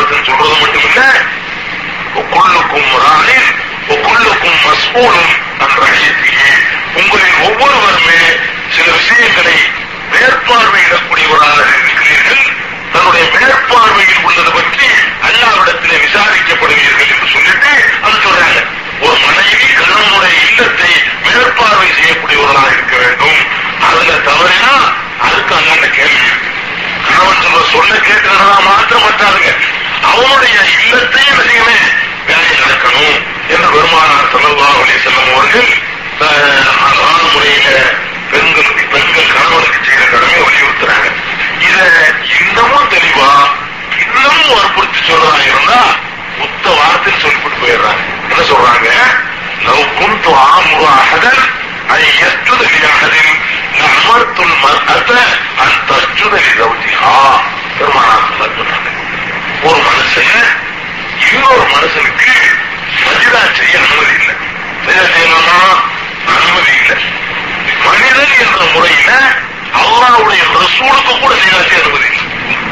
சொல்லாருன்னு 0.00 0.28
சொல்றது 0.28 0.54
மட்டுமில்ல 0.60 1.02
கொள்ளுக்கும் 2.32 2.92
ராணில் 3.04 3.48
கொள்ளுக்கும் 4.04 4.60
மஸ்பூலும் 4.66 5.32
அந்த 5.62 5.74
ரகசியத்தையே 5.82 6.48
உங்களில் 7.00 7.40
ஒவ்வொருவருமே 7.46 8.20
சில 8.74 8.86
விஷயங்களை 8.98 9.56
மேற்பார்வையிடக்கூடியவராக 10.12 11.58
இருக்கிறீர்கள். 11.82 12.42
தன்னுடைய 12.92 13.24
மேற்பார்வையில் 13.34 14.22
உள்ளது 14.28 14.50
பற்றி 14.56 14.86
அல்லாவிடத்திலே 15.26 15.96
விசாரிக்கப்படுவீர்கள் 16.04 17.10
என்று 17.14 17.28
சொல்லிட்டு 17.34 17.72
அது 18.06 18.16
சொல்றாங்க. 18.26 18.60
ஒரு 19.06 19.16
மனைவி 19.26 19.66
கணவனுடைய 19.78 20.36
இல்லத்தை 20.48 20.92
மேற்பார்வை 21.26 21.88
செய்யக்கூடியவர்களாக 21.98 22.72
இருக்க 22.76 22.96
வேண்டும். 23.02 23.38
அதுல 23.88 24.16
தவறினா 24.28 24.72
அதுக்கு 25.26 25.54
அண்ணாண்ட 25.58 25.86
கேள்வி 25.98 26.24
இருக்கு. 26.26 26.48
கணவன் 27.04 27.42
சொல்ற 27.44 27.62
சொல்ல 27.74 27.92
கேட்கிறதா 28.08 28.58
மாத்திரம் 28.68 29.06
பற்றாதுங்க. 29.06 29.52
அவனுடைய 30.10 30.56
இல்லத்தையும் 30.76 31.40
அதிகமே 31.42 31.78
வேலை 32.28 32.54
நடக்கணும் 32.62 33.18
என்று 33.52 33.68
பெருமானார் 33.74 34.30
செல்லல்லா 34.32 34.68
அலி 34.82 34.96
செல்லும் 35.04 35.30
அவர்கள் 35.32 35.70
அழகான 36.20 37.22
முறையில 37.34 37.68
பெண்களுக்கு 38.32 38.84
பெண்கள் 38.92 39.32
கணவனுக்கு 39.32 39.78
செய்கிற 39.86 40.04
கடமை 40.12 40.38
வலியுறுத்துறாங்க. 40.44 41.08
இத 41.66 41.78
இன்னமும் 42.38 42.90
தெளிவா 42.94 43.30
இன்னமும் 44.02 44.52
வற்புறுத்தி 44.54 45.00
சொல்றதா 45.08 45.40
இருந்தா 45.50 45.80
ஒத்த 46.44 46.66
வாரத்தில் 46.78 47.22
சொல்லிவிட்டு 47.22 47.60
போயிடுறாங்க. 47.62 48.02
என்ன 48.30 48.42
சொல்றாங்க? 48.52 48.88
لو 49.68 49.80
كنت 50.00 50.24
عامر 50.42 50.80
احدا 51.00 51.32
ان 51.94 52.02
يسجد 52.20 52.60
لاحد 52.82 53.14
لامرت 53.80 54.36
المرأة 54.40 55.10
ان 55.62 55.70
تسجد 55.88 56.32
لزوجها 56.36 57.16
பெருமானார் 57.78 58.26
சொன்னாங்க 58.30 58.88
ஒரு 59.62 59.80
மனுஷன் 59.86 60.48
இன்னொரு 61.32 61.64
மனுஷனுக்கு 61.74 62.32
மனிதா 63.04 63.40
செய்ய 63.58 63.78
அனுமதி 63.78 64.14
இல்லை. 64.18 64.34
மனிதா 64.84 65.04
செய்யணும்னா 65.14 65.58
அனுமதி 66.26 66.72
இல்லை. 66.80 66.96
மனிதன் 67.84 68.34
என்ற 68.38 68.64
முறையில 68.74 69.10
அல்லாவுடைய 69.80 70.42
ரசூலுக்கு 70.54 71.18
கூட 71.18 71.34
சஜிதா 71.34 71.60
செய்ய 71.68 71.82
அனுமதி 71.82 72.08
இல்லை. 72.12 72.24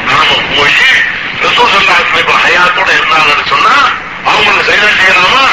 நாம 0.05 0.29
போய் 0.57 0.77
ரசூல் 1.43 1.73
சொல்லாத்துல 1.75 2.19
இப்ப 2.19 2.33
ஹயாத்தோட 2.45 2.89
இருந்தாங்கன்னு 2.97 3.47
சொன்னா 3.47 3.75
அவங்களை 4.25 4.61
சஜிதா 4.69 4.91
செய்யலாமா? 4.99 5.45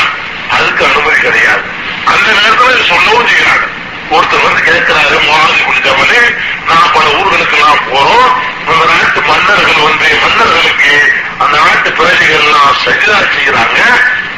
அதுக்கு 0.51 0.85
அனுமதி 0.85 1.21
கிடையாது. 1.21 1.65
அந்த 2.05 2.33
நேரத்தில் 2.33 2.85
சொல்லவும் 2.85 3.29
செய்யறாங்க. 3.29 3.67
ஒருத்தர் 4.11 4.45
வந்து 4.47 4.63
கேட்கிறாரு 4.73 5.17
மாதிரி 5.29 5.63
குடிச்சவனே 5.63 6.21
நான் 6.69 6.93
பல 6.93 7.05
ஊர்களுக்கு 7.05 7.57
எல்லாம் 7.57 7.85
போறோம். 7.93 8.31
அந்த 8.67 8.85
நாட்டு 8.93 9.21
மன்னர்கள் 9.23 9.83
வந்து 9.83 10.09
மன்னர்களுக்கு 10.23 10.95
அந்த 11.41 11.57
நாட்டு 11.59 11.91
பிரஜைகள் 11.93 12.43
எல்லாம் 12.43 12.75
சஜிதா 12.83 13.19
செய்யறாங்க 13.35 13.81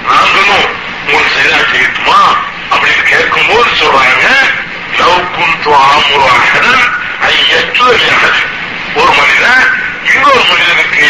நாங்களும் 0.04 0.66
உங்களுக்கு 1.02 1.34
சரிதா 1.34 1.60
செய்யட்டுமா? 1.70 2.20
அப்படின்னு 2.70 3.04
கேட்கும் 3.04 3.48
போது 3.48 3.70
சொல்றாங்க 3.74 4.26
லவ் 4.98 5.24
குந்து 5.34 5.70
ஆமுராகன் 5.84 6.82
ஐயற்றுதல் 7.28 8.40
ஒரு 8.94 9.12
மனிதன் 9.18 9.64
இன்னொரு 10.10 10.42
மனிதனுக்கு 10.50 11.08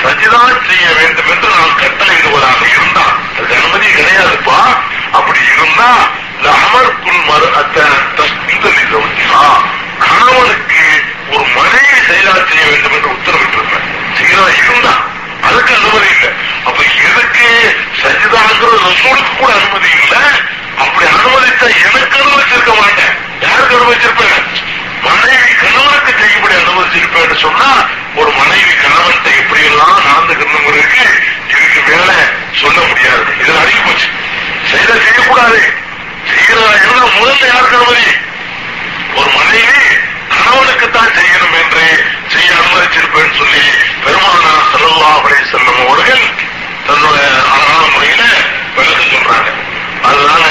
சஜிதா 0.00 0.40
செய்ய 0.68 0.86
வேண்டும் 0.98 1.30
என்று 1.34 1.48
நான் 1.54 1.78
கட்டளையிடுவதாக 1.80 2.62
இருந்தா 2.72 3.06
அது 3.36 3.54
அனுமதி 3.58 3.88
கிடையாதுப்பா. 3.90 4.60
அப்படி 5.12 5.40
இருந்தா 5.52 5.90
அமர்க்குள் 6.56 7.22
மறு 7.28 7.46
அத்தன் 7.60 7.96
கணவனுக்கு 10.04 10.82
ஒரு 11.30 11.44
மனைவி 11.56 11.98
செயலா 12.08 12.34
செய்ய 12.50 12.64
வேண்டும் 12.70 12.92
என்று 12.92 13.10
உத்தரவிட்டிருப்பேன் 13.16 13.86
செய்யறதா 14.18 14.48
இருந்தா 14.62 14.94
அதுக்கு 15.42 15.74
அனுமதி 15.74 16.08
இல்லை. 16.14 16.30
அப்ப 16.64 16.82
எதுக்கு 17.08 17.48
சஜிதாங்கிற 18.02 18.70
ரசூலுக்கு 18.86 19.36
கூட 19.36 19.52
அனுமதி 19.52 19.88
இல்லை? 20.02 20.22
அப்படி 20.76 21.06
அனுமதித்தா 21.10 21.66
எனக்கு 21.88 22.16
அனுமதிச்சிருக்க 22.18 22.72
மாட்டேன். 22.80 23.14
யாருக்கு 23.40 23.76
அனுமதிச்சிருப்பேன்? 23.76 24.44
மனைவி 25.02 25.52
கணவனுக்கு 25.54 26.12
செய்யப்படி 26.20 26.54
அனுமதிச்சிருப்பேன் 26.54 27.36
சொன்னா 27.36 27.68
ஒரு 28.14 28.30
மனைவி 28.30 28.72
கணவன்கிட்ட 28.74 29.28
எப்படி 29.36 29.62
எல்லாம் 29.64 29.98
நடந்துக்கணுங்கிறதுக்கு 30.06 31.02
இதுக்கு 31.48 31.80
மேல 31.88 32.12
சொல்ல 32.60 32.78
முடியாது. 32.80 33.24
இதுல 33.40 33.60
அடிக்க 33.60 33.80
போச்சு. 33.80 34.08
செய்த 34.70 34.92
செய்யக்கூடாது. 34.92 35.60
செய்யறதா 36.30 36.72
இருந்தா 36.78 37.04
முதல்ல 37.20 37.46
யாருக்கு 37.54 37.76
அனுமதி? 37.76 38.06
ஒரு 39.16 39.28
மனைவி 39.36 39.78
கணவனுக்கு 40.32 40.86
தான் 40.90 41.14
செய்யணும் 41.16 41.56
என்று 41.60 41.84
செய்ய 42.34 42.50
அனுமதிச்சிருப்பேன்னு 42.56 43.38
சொல்லி 43.40 43.64
பெருமானா 44.04 44.52
செல்லல்லா 44.72 45.08
அப்படி 45.16 45.36
செல்லும் 45.52 45.80
அவர்கள் 45.84 46.24
தன்னுடைய 46.88 47.24
அழகான 47.46 47.84
முறையில 47.94 48.22
விளக்கு 48.76 49.04
சொல்றாங்க. 49.06 49.48
அதனால 50.02 50.44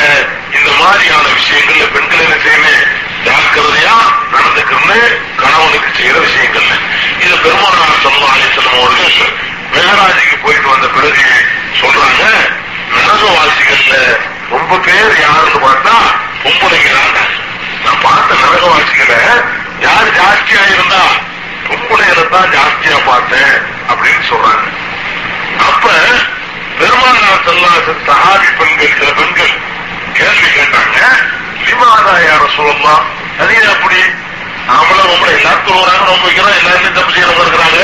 இந்த 0.57 0.69
மாதிரியான 0.79 1.25
விஷயங்கள்ல 1.37 1.85
பெண்கள் 1.93 2.23
என்ன 2.25 2.37
செய்யணும்? 2.45 2.81
ஜாக்கிரதையா 3.25 3.95
நடந்துக்கிறது 4.33 4.97
கணவனுக்கு 5.37 5.89
செய்யற 5.97 6.17
விஷயங்கள்ல. 6.27 6.73
இது 7.23 7.35
பெருமானா 7.45 7.85
செல்லா 8.03 8.29
அலி 8.33 8.47
செல்லும் 8.55 8.79
அவர்கள் 8.79 9.33
மேகராஜிக்கு 9.73 10.37
போயிட்டு 10.43 10.69
வந்த 10.69 10.87
பிறகு 10.89 11.25
சொல்றாங்க 11.81 12.23
நரகவாசிகள்ல 12.95 13.95
ரொம்ப 14.49 14.73
பேர் 14.85 15.15
யாருன்னு 15.21 15.59
பார்த்தா 15.65 15.95
பொம்பளைங்க 16.43 16.91
நான் 17.85 18.01
பார்த்த 18.01 18.33
நரகவாசிகளை 18.43 19.19
யார் 19.85 20.11
ஜாஸ்தியா 20.17 20.63
இருந்தா 20.73 21.01
பொம்பளைகளை 21.67 22.25
தான் 22.29 22.51
ஜாஸ்தியா 22.55 22.97
பார்த்தேன் 23.05 23.53
அப்படின்னு 23.91 24.23
சொல்றாங்க. 24.31 24.65
அப்ப 25.67 25.85
பெருமானார் 26.79 27.43
செல்லாசன் 27.47 28.03
சஹாபி 28.07 28.49
பெண்கள் 28.59 28.95
சில 28.99 29.11
பெண்கள் 29.19 29.53
கேள்வி 30.13 30.49
கேட்டாங்க 30.57 30.99
லிமாதா 31.65 32.15
யார 32.27 32.43
சொல்லலாம் 32.55 33.05
அது 33.43 33.55
அப்படி? 33.73 34.01
நாமள 34.67 34.99
ரொம்ப 35.11 35.25
எல்லாத்துக்கும் 35.37 35.81
வராங்க 35.81 36.05
ரொம்ப 36.11 36.23
வைக்கிறோம். 36.25 36.57
எல்லாருமே 36.59 36.89
தப்பு 36.97 37.11
செய்யறவங்க 37.15 37.43
இருக்கிறாங்க. 37.45 37.79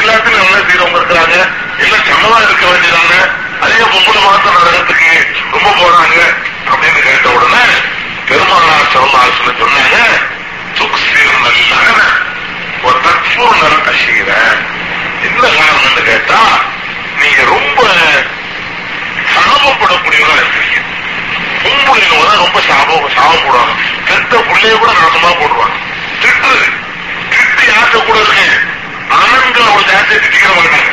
எல்லாத்துக்கும் 0.00 0.42
நல்லா 0.42 0.58
செய்யறவங்க 0.68 0.98
இருக்கிறாங்க. 1.00 1.36
எல்லாம் 1.84 2.04
சமமா 2.08 2.38
இருக்க 2.46 2.64
வேண்டியதாங்க 2.70 3.16
அதே 3.64 3.78
பொம்பளை 3.92 4.20
மாத்த 4.26 4.52
நரகத்துக்கு 4.56 5.10
ரொம்ப 5.54 5.68
போறாங்க. 5.80 6.18
அப்படின்னு 6.72 7.00
கேட்ட 7.06 7.28
உடனே 7.36 7.64
பெருமானார் 8.30 8.90
சொல்லி 8.90 9.54
சொன்னாங்க 9.60 9.96
துக்சிர் 10.78 11.32
நல்ல 11.38 11.86
ஒரு 12.82 12.98
தற்பூர் 13.04 13.56
நல் 13.62 13.88
அசீர 13.90 14.28
என்ன 15.26 15.46
காரணம்னு 15.56 16.02
கேட்டா 16.04 16.40
நீங்க 17.20 17.40
ரொம்ப 17.50 17.80
சாபப்படக்கூடியவரா 19.32 20.36
இருக்கீங்க 20.42 20.78
பொம்புள்ளைங்க 21.62 22.24
தான் 22.24 22.42
ரொம்ப 22.42 22.58
சாபம் 22.68 23.08
சாபம் 23.16 23.42
போடுவாங்க. 23.44 23.74
பெத்த 24.06 24.32
பிள்ளைய 24.46 24.74
கூட 24.76 24.92
நாசமா 24.94 25.30
போடுவாங்க. 25.40 25.74
திட்டு 26.22 26.52
திட்டு 27.32 27.62
யாசை 27.68 27.98
கூட 28.00 28.16
இருக்கு? 28.20 28.46
ஆண்கள் 29.18 29.36
அவ்வளவு 29.62 29.88
ஜாஸ்தியா 29.90 29.98
திட்டிக்கிற 30.14 30.52
மாட்டாங்க 30.56 30.88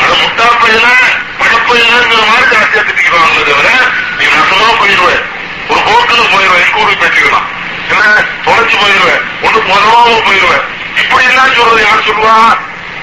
அது 0.00 0.14
முட்டா 0.22 0.46
பையனா 0.62 0.92
படப்பையனாங்கிற 1.38 2.20
மாதிரி 2.24 2.46
ஜாஸ்தியா 2.54 2.82
திட்டிக்கிறாங்களே 2.82 3.44
தவிர 3.50 3.70
நீ 4.18 4.24
நாசமா 4.34 4.68
போயிடுவேன் 4.80 5.22
ஒரு 5.70 5.80
போக்குல 5.88 6.22
போயிடுவேன் 6.32 6.62
எங்க 6.66 6.82
ஊருக்கு 6.82 7.06
என்ன? 7.92 8.04
தொலைச்சு 8.44 8.76
போயிடுவேன் 8.82 9.22
ஒண்ணு 9.44 9.58
முதலாம 9.70 10.14
போயிடுவேன் 10.28 10.64
இப்படி 11.00 11.24
எல்லாம் 11.30 11.54
சொல்றது? 11.58 11.82
யார் 11.86 12.06
சொல்லுவா? 12.08 12.36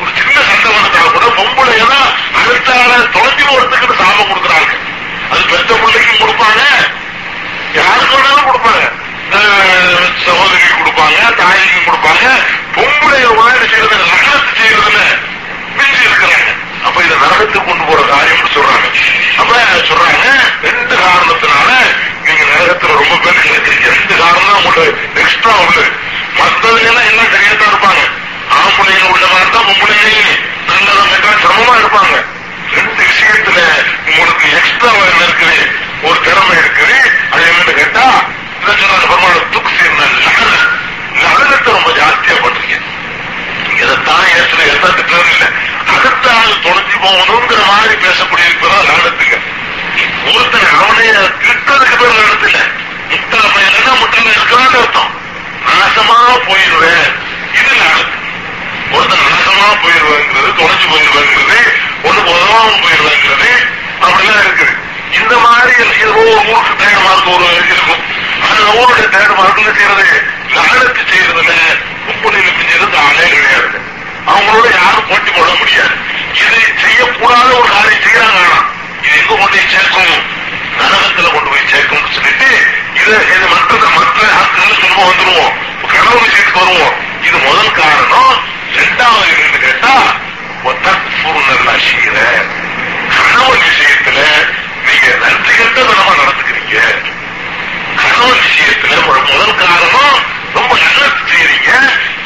ஒரு 0.01 0.12
சின்ன 0.18 0.41
சண்டை 0.49 0.70
வந்தா 0.76 1.01
கூட 1.16 1.26
பொம்பளை 1.38 1.76
எல்லாம் 1.84 2.09
தொலைஞ்சு 3.16 3.43
போறதுக்கு 3.49 3.97
சாபம் 4.01 4.30
கொடுக்குறாங்க. 4.32 4.72
அது 5.32 5.41
பெத்த 5.51 5.74
பிள்ளைக்கும் 5.82 6.22
கொடுப்பாங்க. 6.22 6.62
யாருக்கு 7.80 8.16
வேணாலும் 8.16 8.49
கொடுப்பாங்க. 8.49 8.82
சகோதரிக்கு 10.26 10.74
கொடுப்பாங்க 10.80 11.20
தாய்க்கு 11.41 11.80
கொடுப்பாங்க. 11.88 12.26
பொம்பளை 12.76 13.22
உணவு 13.32 13.68
செய்யறது 13.72 13.97
நகரத்து 14.01 14.51
செய்யறதுல 14.62 14.99
மிஞ்சி 15.78 16.03
இருக்கிறாங்க. 16.07 16.49
அப்ப 16.86 16.97
இதை 17.05 17.15
நரகத்துக்கு 17.23 17.67
கொண்டு 17.69 17.84
போற 17.89 17.99
காரியம்னு 18.11 18.53
சொல்றாங்க. 18.55 18.88
அப்ப 19.41 19.51
சொல்றாங்க 19.89 20.25
ரெண்டு 20.65 20.95
காரணத்தினால 21.03 21.69
நீங்க 22.25 22.43
நரகத்துல 22.51 22.97
ரொம்ப 23.01 23.15
பேர் 23.23 23.41
கிடைச்சிருக்கீங்க 23.43 23.91
ரெண்டு 23.97 24.15
காரணம் 24.23 24.57
உங்களுக்கு 24.59 25.21
எக்ஸ்ட்ரா 25.21 25.53
உண்டு. 25.65 25.84
மற்றவங்க 26.39 26.89
எல்லாம் 26.91 27.09
என்ன 27.11 27.23
சரியா 27.34 27.53
தான் 27.61 27.71
இருப்பாங்க. 27.73 28.01
ஆம்புலையில 28.57 29.09
உள்ள 29.13 29.25
மாதிரி 29.34 29.49
தான் 29.55 29.67
பொம்பளைங்க 29.69 30.32
நல்லதாக 30.69 31.36
சிரமமா 31.43 31.75
இருப்பாங்க. 31.82 32.15
ரெண்டு 32.75 33.01
விஷயத்துல 33.01 33.59
உங்களுக்கு 34.09 34.45
எக்ஸ்ட்ரா 34.59 34.91
என்ன 35.11 35.23
இருக்குது. 35.29 35.57
ஒரு 36.07 36.19
திறமை 36.27 36.55
இருக்குது. 36.61 36.97
அது 37.32 37.43
என்னன்னு 37.49 37.73
கேட்டா 37.82 38.05
இதை 38.61 38.73
சொன்ன 38.82 39.05
பெருமாள் 39.11 39.39
என்ன 39.88 40.01
நகரத்தை 41.23 41.69
ரொம்ப 41.77 41.89
ஜாஸ்தியா 41.99 42.36
பண்றீங்க 42.43 42.77
இதைத்தான் 43.80 44.26
ஏற்று 44.38 44.63
எல்லாம் 44.74 44.95
திட்டம் 44.99 45.30
இல்லை. 45.32 45.47
அடுத்தால் 45.93 46.61
தொலைஞ்சு 46.65 46.97
போகணுங்கிற 47.03 47.61
மாதிரி 47.72 47.95
பேசக்கூடிய 48.05 48.49
இருக்கிறதா 48.49 48.82
நடத்துங்க 48.91 49.38
ஒருத்தன் 50.32 50.76
அவனே 50.82 51.07
திட்டதுக்கு 51.45 51.95
பேர் 52.01 52.19
நடத்துல. 52.22 52.57
முட்டாள 53.11 53.45
பையனா 53.55 53.93
முட்டாள 54.01 54.28
இருக்கிறான்னு 54.36 54.80
அர்த்தம். 54.82 55.11
நாசமா 55.67 56.17
போயிடுவேன் 56.47 57.07
இது 57.59 57.74
நடத்து 57.84 58.17
ஒருத்தன் 58.95 59.26
நாசமா 59.26 59.67
போயிடுவேங்கிறது 59.84 60.49
தொலைஞ்சு 60.59 60.88
போயிடுவேங்கிறது 60.93 61.59
ஒண்ணு 62.07 62.22
உதவாம 62.32 62.72
போயிடுவேங்கிறது 62.84 63.51
அப்படிலாம் 64.05 64.43
இருக்குது. 64.45 64.74
இந்த 65.20 65.38
மாதிரி 65.38 65.74
ஏதோ 66.03 66.14
ஒரு 66.14 66.41
ஊருக்கு 66.51 66.74
தேர்ட் 66.82 67.30
ஒரு 67.34 67.45
இருக்கும். 67.74 68.03
அந்த 68.47 68.64
ஊருடைய 68.80 69.07
தேர்ட் 69.16 69.78
செய்யறது 69.78 70.07
லாடத்து 70.55 71.01
செய்யறதுல 71.12 71.51
முப்பதில் 72.07 72.55
செஞ்சது 72.57 72.97
ஆளே 73.05 73.26
கிடையாது. 73.30 73.78
அவங்களோட 74.28 74.68
யாரும் 74.80 75.07
போட்டி 75.09 75.32
போட 75.32 75.49
முடியாது. 75.62 75.93
இது 76.41 76.59
செய்யக்கூடாத 76.84 77.49
ஒரு 77.59 77.68
காரியம் 77.76 78.03
செய்யறாங்க 78.05 78.39
ஆனா 78.45 78.59
இது 79.01 79.18
எங்க 79.20 79.34
கொண்டு 79.36 79.57
போய் 79.57 79.72
சேர்க்கும்? 79.74 80.16
நரகத்துல 80.80 81.32
கொண்டு 81.34 81.49
போய் 81.49 81.72
சேர்க்கும்னு 81.72 82.16
சொல்லிட்டு 82.16 82.49
இதை 83.01 83.18
இது 83.36 83.47
மற்ற 83.53 83.89
மற்ற 83.97 84.20
ஆட்கள் 84.39 84.80
திரும்ப 84.82 85.01
வந்துருவோம். 85.12 85.53
கனவு 85.91 86.20
விஷயத்துக்கு 86.26 86.62
வருவோம். 86.66 86.95
இது 87.28 87.38
முதல் 87.38 87.78
காரணம். 87.82 88.34
ரெண்டாவது 88.76 89.32
என்னன்னு 89.34 89.59
கேட்டா 89.59 89.93
ஒத்தூர் 90.64 91.70
அசீர 91.74 92.16
கணவன் 93.16 93.64
விஷயத்துல 93.68 94.20
நீங்க 94.86 95.07
நன்றி 95.23 95.53
கட்ட 95.53 95.79
நம்ம 95.89 96.11
நடந்துக்கிறீங்க. 96.19 96.77
கணவன் 97.97 98.41
விஷயத்துல 98.41 98.93
ஒரு 99.09 99.19
முதல் 99.23 99.59
காரணம் 99.61 100.17
ரொம்ப 100.55 100.71
நல்லது 100.75 101.19
செய்யறீங்க 101.32 101.71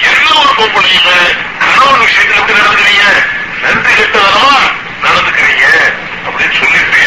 எந்த 0.10 0.30
ஒரு 0.42 0.52
பொம்பளையுமே 0.60 1.18
கணவன் 1.64 2.06
விஷயத்துல 2.06 2.40
எப்படி 2.42 2.60
நடந்துக்கிறீங்க? 2.60 3.06
நன்றி 3.64 3.94
கட்டதனமா 3.94 4.56
நடந்துக்கிறீங்க 5.04 5.66
அப்படின்னு 6.26 6.58
சொல்லிட்டு 6.62 7.04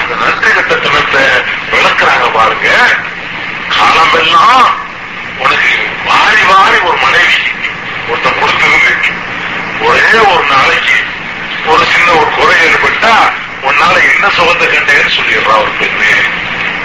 அந்த 0.00 0.12
நன்றி 0.22 0.50
கட்டத்தனத்தை 0.50 1.24
பாருங்க. 2.36 2.68
காலமெல்லாம் 3.70 4.66
உனக்கு 5.38 5.72
வாரி 6.06 6.42
வாரி 6.50 6.78
ஒரு 6.88 6.98
மனைவி 7.02 7.38
ஒருத்தன் 8.08 8.38
கொடுத்துருந்து 8.40 8.92
ஒரே 9.86 10.04
ஒரு 10.32 10.44
நாளைக்கு 10.50 10.96
ஒரு 11.66 11.84
சின்ன 11.92 12.08
ஒரு 12.12 12.30
குறை 12.36 12.56
ஏற்பட்டா 12.66 13.14
உன்னால 13.66 13.94
என்ன 14.08 14.26
சுகத்தை 14.36 14.66
கண்டேன்னு 14.68 15.14
சொல்லிடுறா 15.16 15.54
ஒரு 15.62 15.72
பெண்ணு. 15.78 16.10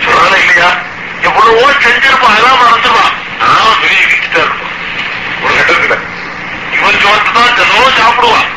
சொல்றாங்க 0.03 0.37
இல்லையா? 0.43 0.69
எவ்வளவோ 1.27 1.65
செஞ்சிருப்பான் 1.81 2.31
அதெல்லாம் 2.31 2.61
மறந்துடுவான் 2.61 3.13
ஆனா 3.45 3.73
பெரிய 3.81 4.01
விட்டுட்டா 4.03 4.41
இருப்பான் 4.41 4.75
ஒரு 5.43 5.53
கட்டத்துல 5.59 5.97
இவன் 6.75 6.99
சோத்து 7.03 7.31
தான் 7.37 7.55
தினமும் 7.57 7.97
சாப்பிடுவான் 7.99 8.49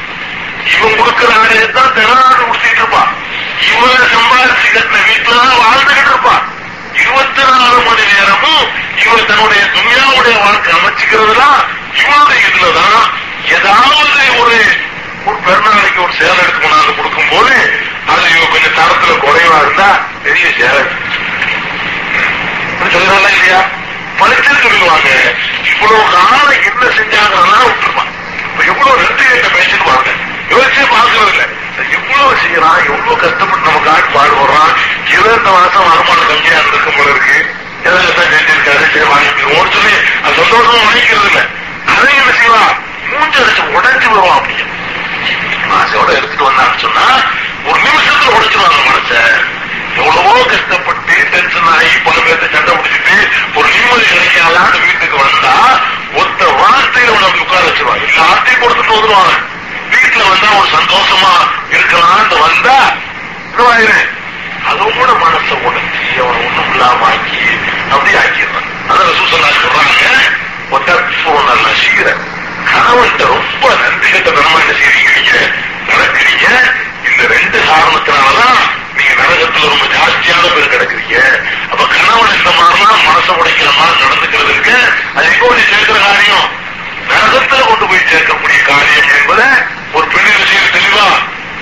இவன் 0.72 0.96
கொடுக்கிற 0.98 1.30
ஆடையை 1.38 1.66
தான் 1.70 1.92
தினம் 1.96 2.22
உடுத்திட்டு 2.44 2.80
இருப்பான் 2.80 3.10
இவன் 3.68 4.08
சம்பாதிச்சு 4.14 4.68
கட்டின 4.70 5.02
வீட்டுல 5.08 5.36
தான் 5.42 5.62
வாழ்ந்துகிட்டு 5.62 6.10
இருப்பான் 6.10 6.42
இருபத்தி 6.94 7.42
நாலு 7.52 7.78
மணி 7.86 8.04
நேரமும் 8.10 8.64
இவன் 9.02 9.28
தன்னுடைய 9.30 9.62
துணியாவுடைய 9.74 10.36
வாழ்க்கை 10.42 10.72
அமைச்சுக்கிறதுலாம் 10.76 11.60
இவனுடைய 12.00 12.40
இதுலதான்? 12.48 13.06
ஏதாவது 13.50 13.96
ஒரு 14.36 14.56
ஒரு 15.26 15.36
பெருநாளைக்கு 15.44 16.00
ஒரு 16.02 16.14
சேலை 16.16 16.38
எடுத்து 16.38 16.60
கொண்டாந்து 16.60 16.94
கொடுக்கும் 16.94 17.30
போது 17.30 17.54
அது 18.06 18.22
இவங்க 18.28 18.48
கொஞ்சம் 18.48 18.76
தரத்துல 18.78 19.12
குறைவா 19.20 19.58
இருந்தா 19.60 19.88
பெரிய 20.24 20.46
சேலை 20.52 20.82
சொல்றாங்க 22.94 23.28
இல்லையா? 23.30 23.60
பழிச்சு 24.18 24.52
சொல்லுவாங்க 24.64 25.10
இவ்வளவு 25.70 26.02
காலம் 26.10 26.50
என்ன 26.60 26.90
செஞ்சாங்கன்னா 26.98 27.58
விட்டுருப்பான். 27.62 28.10
இப்ப 28.44 28.62
எவ்வளவு 28.64 28.98
ரெண்டு 29.00 29.22
கேட்ட 29.22 29.48
பேசிடுவாங்க 29.54 30.10
யோசிச்சு 30.50 30.82
பாக்குறது 30.92 31.30
இல்ல 31.32 31.44
எவ்வளவு 31.96 32.34
செய்யறான் 32.42 32.78
எவ்வளவு 32.86 33.16
கஷ்டப்பட்டு 33.22 33.66
நம்ம 33.66 33.90
ஆட்டு 33.92 34.12
பாடுபடுறான் 34.16 34.72
இருபத்தி 35.06 35.38
இந்த 35.38 35.50
மாசம் 35.54 35.86
வருமானம் 35.88 36.28
கம்மியா 36.30 36.58
இருந்திருக்கும் 36.58 36.98
போல 36.98 37.08
இருக்கு. 37.10 37.38
ஏதாவது 37.84 38.12
தான் 38.12 38.30
செஞ்சிருக்காரு 38.32 38.84
சரி 38.86 39.06
வாங்கிக்கிறோம் 39.08 39.72
சொல்லி 39.74 39.94
அது 40.22 40.34
சந்தோஷமா 40.42 40.78
வாங்கிக்கிறது 40.84 41.28
இல்ல 41.30 41.40
அதை 41.92 42.12
என்ன 42.14 42.32
செய்வான்? 42.38 42.72
மூஞ்ச 43.10 43.34
அடிச்சு 43.42 43.64
உடஞ்சு 43.74 44.06
வருவான் 44.08 44.38
அப்படின்னு 44.38 44.72
ஆசையோட 45.76 46.10
எடுத்துட்டு 46.18 46.48
வந்தான்னு 46.48 46.78
சொன்னா 46.78 47.06
ஒரு 47.68 47.78
நிமிஷத்துல 47.80 48.34
உடைச்சிருவாங்க 48.36 48.80
மனச. 48.88 49.12
எவ்வளவோ 49.98 50.32
கஷ்டப்பட்டு 50.52 51.14
டென்ஷன் 51.32 51.68
ஆகி 51.72 51.90
பல 52.06 52.16
பேர்த்த 52.26 52.46
சண்டை 52.54 52.72
பிடிச்சிட்டு 52.76 53.16
ஒரு 53.56 53.68
நிம்மதி 53.74 54.04
கிடைக்காதான்னு 54.06 54.78
வீட்டுக்கு 54.86 55.16
வந்தா 55.22 55.54
ஒத்த 56.20 56.40
வார்த்தையில 56.60 57.14
உனக்கு 57.16 57.44
உட்கார 57.44 57.62
வச்சிருவாங்க 57.68 58.04
எல்லாத்தையும் 58.10 58.62
கொடுத்துட்டு 58.62 58.96
வந்துருவாங்க. 58.96 59.34
வீட்டுல 59.92 60.22
வந்தா 60.30 60.50
ஒரு 60.60 60.68
சந்தோஷமா 60.76 61.32
இருக்கலாம்னு 61.72 62.38
வந்தா 62.44 62.76
இதுவாயிரு 63.52 63.98
அதுவும் 64.70 64.98
கூட 64.98 65.10
மனசை 65.22 65.56
உடச்சி 65.66 66.04
அவன் 66.22 66.42
ஒண்ணும் 66.44 66.70
இல்லாம 66.74 67.06
ஆக்கி 67.08 67.42
அப்படி 67.92 68.12
ஆக்கிடுறான். 68.22 68.68
அதான் 68.90 69.16
சூசனா 69.18 69.50
சொல்றாங்க 69.56 70.06
ஒத்தப்போ 70.70 71.32
நல்ல 71.48 71.66
சீரன் 71.82 72.24
சாபத்தை 72.72 73.24
ரொம்ப 73.34 73.64
நன்றிகிட்ட 73.82 74.28
பெருமாண்ட 74.36 74.72
செய்தி 74.80 75.00
கிடைக்கிற 75.06 75.38
நடக்கிறீங்க 75.88 76.46
இந்த 77.08 77.22
ரெண்டு 77.34 77.58
காரணத்தினாலதான் 77.70 78.58
நீங்க 78.96 79.12
நரகத்துல 79.20 79.70
ரொம்ப 79.72 79.86
ஜாஸ்தியான 79.94 80.50
பேர் 80.54 80.72
கிடக்குறீங்க. 80.72 81.16
அப்ப 81.72 81.82
கணவன் 81.94 82.36
இந்த 82.38 82.50
மாதிரிலாம் 82.58 83.06
மனசை 83.08 83.32
உடைக்கிற 83.40 83.70
மாதிரி 83.78 84.02
நடந்துக்கிறது 84.04 84.52
இருக்கு 84.54 84.76
அது 85.16 85.26
எப்போ 85.32 85.54
நீ 85.54 85.62
சேர்க்கிற 85.70 85.98
காரியம். 86.06 86.46
நரகத்துல 87.10 87.62
கொண்டு 87.70 87.86
போய் 87.90 88.08
சேர்க்கக்கூடிய 88.10 88.60
காரியம் 88.70 89.10
என்பதை 89.18 89.46
ஒரு 89.96 90.06
பெரிய 90.14 90.34
விஷயம் 90.42 90.74
தெளிவா 90.76 91.06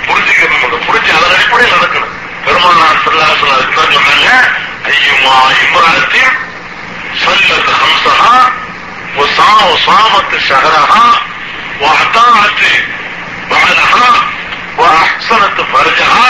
புரிஞ்சுக்க 0.07 0.49
நமக்கு 0.55 0.79
புரிஞ்சு 0.89 1.11
அதன் 1.19 1.35
அடிப்படையில் 1.37 1.77
நடக்கணும். 1.77 2.15
பெருமாள் 2.45 3.03
சொல்லாசன் 3.05 3.55
அதுக்குதான் 3.57 3.95
சொன்னாங்க. 3.97 4.29
ஐயமா 4.91 5.35
இம்ராத்தையும் 5.63 6.39
சொல்லத்து 7.23 7.73
ஹம்சனா 7.83 8.31
وصامت 9.18 10.32
شهرها 10.40 11.06
واطاعت 11.82 12.62
بعدها 13.52 14.10
واحسنت 14.78 15.58
فرجها 15.64 16.30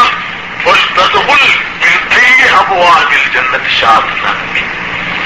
فلتدخل 0.65 1.43
من 1.81 1.95
اي 2.13 2.27
ابواب 2.53 3.09
الجنة 3.13 3.65
شاءت 3.79 4.07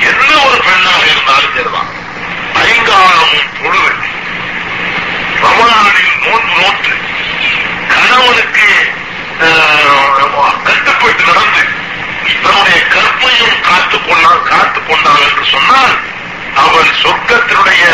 என்ன 0.03 0.29
ஒரு 0.45 0.59
பெண்ணாக 0.59 1.03
இருந்தாலும் 1.05 1.53
சரிதான் 1.55 1.89
ஐங்காலமும் 2.63 3.49
பொழுது 3.59 3.91
ரமணானில் 5.43 6.01
நோன்பு 6.23 6.53
நோட்டு 6.57 6.93
கணவனுக்கு 7.89 8.67
ஆஹ், 9.41 10.17
கட்டுப்பட்டு 10.63 11.23
நடந்து 11.25 11.63
தன்னுடைய 12.43 12.79
கற்பையும் 12.87 13.61
காத்துக் 13.61 14.05
கொண்டால் 14.07 14.43
காத்துக் 14.45 14.87
கொண்டாள் 14.87 15.23
என்று 15.27 15.45
சொன்னால் 15.51 15.95
அவள் 16.56 16.90
சொர்க்கத்தினுடைய 17.02 17.84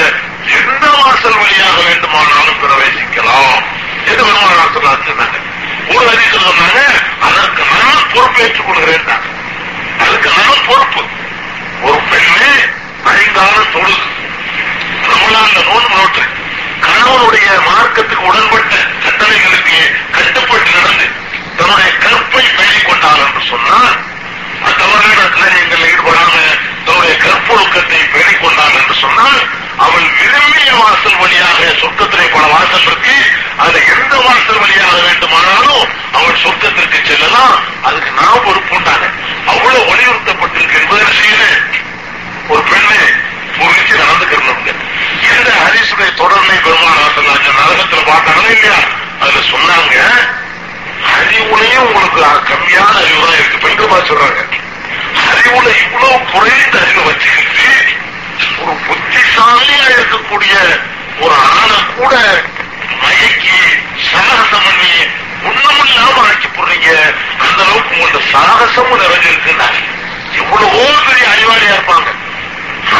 எந்த 0.58 0.86
வாசல் 0.90 1.38
வழியாக 1.38 1.82
வேண்டுமானாலும் 1.86 2.60
பிரவேசிக்கலாம் 2.62 3.62
என்று 4.06 4.24
பெருமாள் 4.24 4.74
சொன்னாங்க. 4.74 5.38
ஒரு 5.96 6.08
அறிவு 6.08 6.38
சொன்னாங்க 6.38 6.80
அதற்கு 7.20 7.62
நான் 7.72 8.10
பொறுப்பேற்றுக் 8.14 8.66
கொள்கிறேன் 8.66 9.06
அதுக்கு 9.98 10.30
நான் 10.36 10.66
பொறுப்பு. 10.66 11.02
ஒரு 11.82 12.00
பெண்ணு 12.10 12.70
ஐந்தாலும் 13.04 13.72
தொழுது. 13.72 14.20
ரமலான்ல 15.08 15.64
நோன்பு 15.64 15.96
நோட்டு 15.96 16.22
கணவனுடைய 16.80 17.48
மார்க்கத்துக்கு 17.68 18.26
உடன்பட்ட 18.30 18.74
கட்டளைகளுக்கு 19.04 19.78
கட்டுப்பட்டு 20.12 20.70
நடந்து 20.70 21.06
தன்னுடைய 21.56 21.90
கற்பை 22.04 22.44
பேணிக் 22.56 22.86
என்று 22.86 23.42
சொன்னால் 23.48 23.96
தவறான 24.78 25.20
காரியங்களில் 25.28 25.71
தன்னுடைய 27.52 27.70
கற்பொழுக்கத்தை 27.72 28.00
பேணிக் 28.12 28.78
என்று 28.80 28.94
சொன்னால் 28.94 29.40
அவள் 29.76 30.08
விரும்பிய 30.18 30.70
வாசல் 30.74 31.18
வழியாக 31.18 31.60
சொர்க்கத்திலே 31.80 32.26
பல 32.32 32.44
வாசல் 32.46 32.86
இருக்கு 32.86 33.16
அதுல 33.56 33.78
எந்த 33.94 34.14
வாசல் 34.16 34.60
வழியாக 34.60 34.96
வேண்டுமானாலும் 35.06 35.84
அவள் 36.12 36.42
சொர்க்கத்திற்கு 36.44 36.98
செல்லலாம். 37.04 37.56
அதுக்கு 37.82 38.10
நான் 38.10 38.44
பொறுப்புண்டாங்க 38.44 39.06
அவ்வளவு 39.46 39.84
வலியுறுத்தப்பட்டிருக்கு 39.90 40.80
என்பதை 40.80 41.06
செய்யணும் 41.20 41.60
ஒரு 42.48 42.62
பெண்ணு 42.70 42.98
புரிஞ்சு 43.58 43.94
நடந்துக்கிறவங்க. 44.02 44.72
இந்த 45.30 45.50
ஹரிசுடைய 45.62 46.10
தொடர்னை 46.22 46.56
பெருமாள் 46.62 47.02
நரகத்தில் 47.58 48.08
பார்த்தாங்களா 48.10 48.50
இல்லையா? 48.50 48.78
அதுல 49.20 49.40
சொன்னாங்க 49.52 49.96
அறிவுலையும் 51.12 51.86
உங்களுக்கு 51.86 52.20
கம்மியான 52.50 52.96
அறிவு 53.02 53.24
தான் 53.26 53.38
இருக்கு. 53.38 53.58
பெண்கள் 53.58 53.86
பார்த்து 53.86 54.10
சொல்றாங்க. 54.10 54.61
அறிவுல 55.26 55.68
இவ்வளவு 55.82 56.18
குறைந்த 56.32 56.76
அறிவை 56.82 57.04
வச்சுக்கிட்டு 57.08 57.68
ஒரு 58.62 58.74
புத்திசாலியா 58.86 59.84
இருக்கக்கூடிய 59.94 60.54
ஒரு 61.20 61.34
ஆணை 61.52 61.80
கூட 61.96 62.14
மயக்கி 63.02 63.58
சாகசம் 64.10 64.66
பண்ணி 64.66 64.92
ஒண்ணுமில்லாம 65.48 66.16
ஆக்கி 66.26 66.48
போடுறீங்க. 66.48 66.90
அந்த 67.42 67.58
அளவுக்கு 67.62 67.94
உங்களோட 67.94 68.20
சாகசமும் 68.32 69.00
நிறைஞ்சிருக்குன்னா 69.02 69.68
எவ்வளவோ 70.40 70.82
பெரிய 71.06 71.24
அறிவாளியா 71.34 71.74
இருப்பாங்க. 71.76 72.10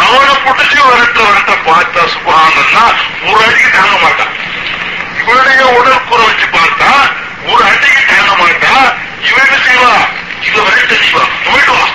அவனை 0.01 0.35
புட்டுச்சு 0.45 0.79
விரட்ட 0.87 1.19
விரட்ட 1.27 1.53
பார்த்தா 1.67 2.03
சுபகானன்னா 2.15 2.85
ஒரு 3.29 3.41
அடிக்கு 3.45 3.71
தாங்க 3.71 3.97
மாட்டான் 4.05 4.33
இவனுடைய 5.21 5.63
உடல் 5.79 6.07
கூற 6.09 6.21
வச்சு 6.29 6.47
பார்த்தா 6.57 6.91
ஒரு 7.51 7.63
அடிக்கு 7.65 8.03
தாங்க 8.11 8.33
மாட்டா. 8.43 8.75
இவன் 9.29 9.65
செய்வா? 9.67 9.93
செய்வா 10.45 10.51
இத 10.51 10.69
விரட்ட 10.69 10.95
செய்வா 11.03 11.25
போயிட்டு 11.47 11.73
வா 11.79 11.87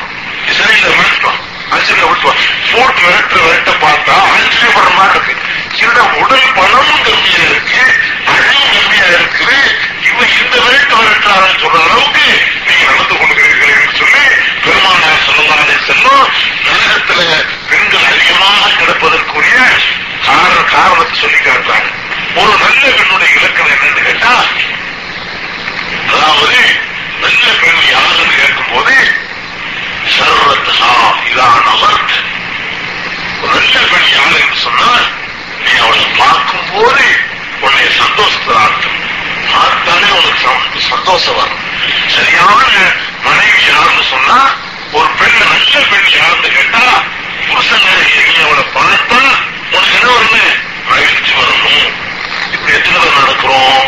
இது 0.43 0.53
சரியில்லை 0.59 0.91
விட்டுவா 0.99 1.33
போட்டு 2.71 3.01
விரட்டுற 3.05 3.39
விரட்ட 3.45 3.71
பார்த்தா 3.83 4.13
ஆச்சரியப்படுற 4.33 4.91
மாதிரி 4.97 5.15
இருக்கு. 5.15 5.33
இவட 5.81 5.99
உடல் 6.21 6.53
பணமும் 6.57 7.03
கம்மியா 7.07 7.41
இருக்கு 7.47 7.81
அழிவும் 8.31 8.71
கம்மியா 8.75 9.07
இருக்குது. 9.17 9.57
இவன் 10.09 10.33
இந்த 10.41 10.55
விரட்டு 10.65 10.95
விரட்டுறாருன்னு 10.99 11.59
சொல்ற 11.63 11.81
அளவுக்கு 11.85 12.25
நீங்க 12.67 12.83
நடந்து 12.89 13.15
கொள்கிறீர்கள் 13.19 13.73
என்று 13.75 13.97
சொல்லி 14.01 14.23
பெருமானார் 14.63 15.25
சொல்லலாதே 15.27 15.75
செல்லும். 15.87 16.25
நகரத்துல 16.67 17.21
பெண்கள் 17.69 18.07
அதிகமாக 18.11 18.73
கிடப்பதற்குரிய 18.79 19.59
காரண 20.27 20.59
காரணத்தை 20.73 21.15
சொல்லி 21.23 21.39
காட்டுறாங்க. 21.39 21.89
ஒரு 22.39 22.53
நல்ல 22.63 22.83
பெண்ணுடைய 22.97 23.31
இலக்கணம் 23.37 23.73
என்னன்னு 23.75 24.03
கேட்டா 24.07 24.33
அதாவது 26.13 26.59
நல்ல 27.21 27.45
கேள்வி 27.55 27.87
யாருன்னு 27.89 28.35
கேட்கும் 28.35 28.71
போது 28.71 28.95
சர்வத்தா 30.15 30.91
இதான் 31.29 31.67
அமர்ந்த 31.67 32.13
ஒரு 33.41 33.53
நல்ல 33.55 33.79
பெண் 33.91 34.09
யார்? 34.11 34.35
என்று 34.41 34.57
சொன்னால் 34.59 35.05
நீ 35.63 35.71
அவளை 35.79 36.05
பார்க்கும் 36.19 36.69
போது 36.71 37.05
உன்னை 37.61 37.85
சந்தோஷத்தில் 37.99 38.59
ஆட்டும் 38.59 38.95
பார்த்தாலே 39.51 40.07
உனக்கு 40.13 40.39
சந்தோஷம் 40.89 41.37
வரும். 41.37 41.61
சரியான 42.07 42.71
மனைவி 43.25 43.61
யாருன்னு 43.67 44.05
சொன்னா 44.09 44.39
ஒரு 44.93 45.09
பெண் 45.19 45.37
நல்ல 45.43 45.55
பெண் 45.91 46.09
யாருன்னு 46.15 46.49
கேட்டா 46.51 46.83
புருஷன் 47.47 47.85
நீ 48.25 48.41
அவளை 48.41 48.65
பார்த்தா 48.73 49.21
உனக்கு 49.69 49.95
என்ன 49.97 50.09
வரணும் 50.11 50.51
மகிழ்ச்சி 50.89 51.33
வரணும் 51.33 51.87
இப்படி 52.53 52.73
எத்தனை 52.73 52.99
நடக்கிறோம்? 53.17 53.85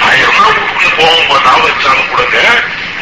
நான் 0.00 0.18
எவ்வளவுக்குள்ள 0.26 0.88
கோபம் 0.96 1.44
ஞாபகம் 1.44 2.10
கொடுங்க. 2.10 2.38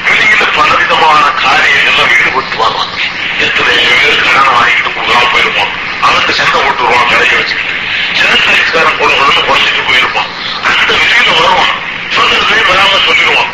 வெளியில 0.05 0.43
பல 0.57 0.69
பலவிதமான 0.69 1.25
காரியங்கள்ல 1.29 2.21
ஈடுபட்டு 2.21 2.57
வருவாங்க 2.57 2.97
எத்தனை 3.39 3.75
பேர் 3.85 4.23
கல்யாணம் 4.23 4.57
வாங்கிட்டு 4.57 4.91
கொடுக்காம 4.91 5.25
போயிருப்போம். 5.33 5.73
அவனுக்கு 6.01 6.33
சண்டை 6.33 6.61
ஓட்டுருவான் 6.61 7.09
கடையை 7.09 7.37
வச்சுக்கிட்டு. 7.37 7.75
ஜனநாயகக்காரன் 8.19 8.99
கொடுக்கணும்னு 9.01 9.43
குறைஞ்சிட்டு 9.49 9.83
போயிருப்பான். 9.89 10.31
அந்த 10.65 10.95
வெளியில 10.95 11.43
வருவான். 11.43 11.75
சொல்றதே 12.15 12.61
வராம 12.71 12.97
சொல்லிடுவான். 13.07 13.53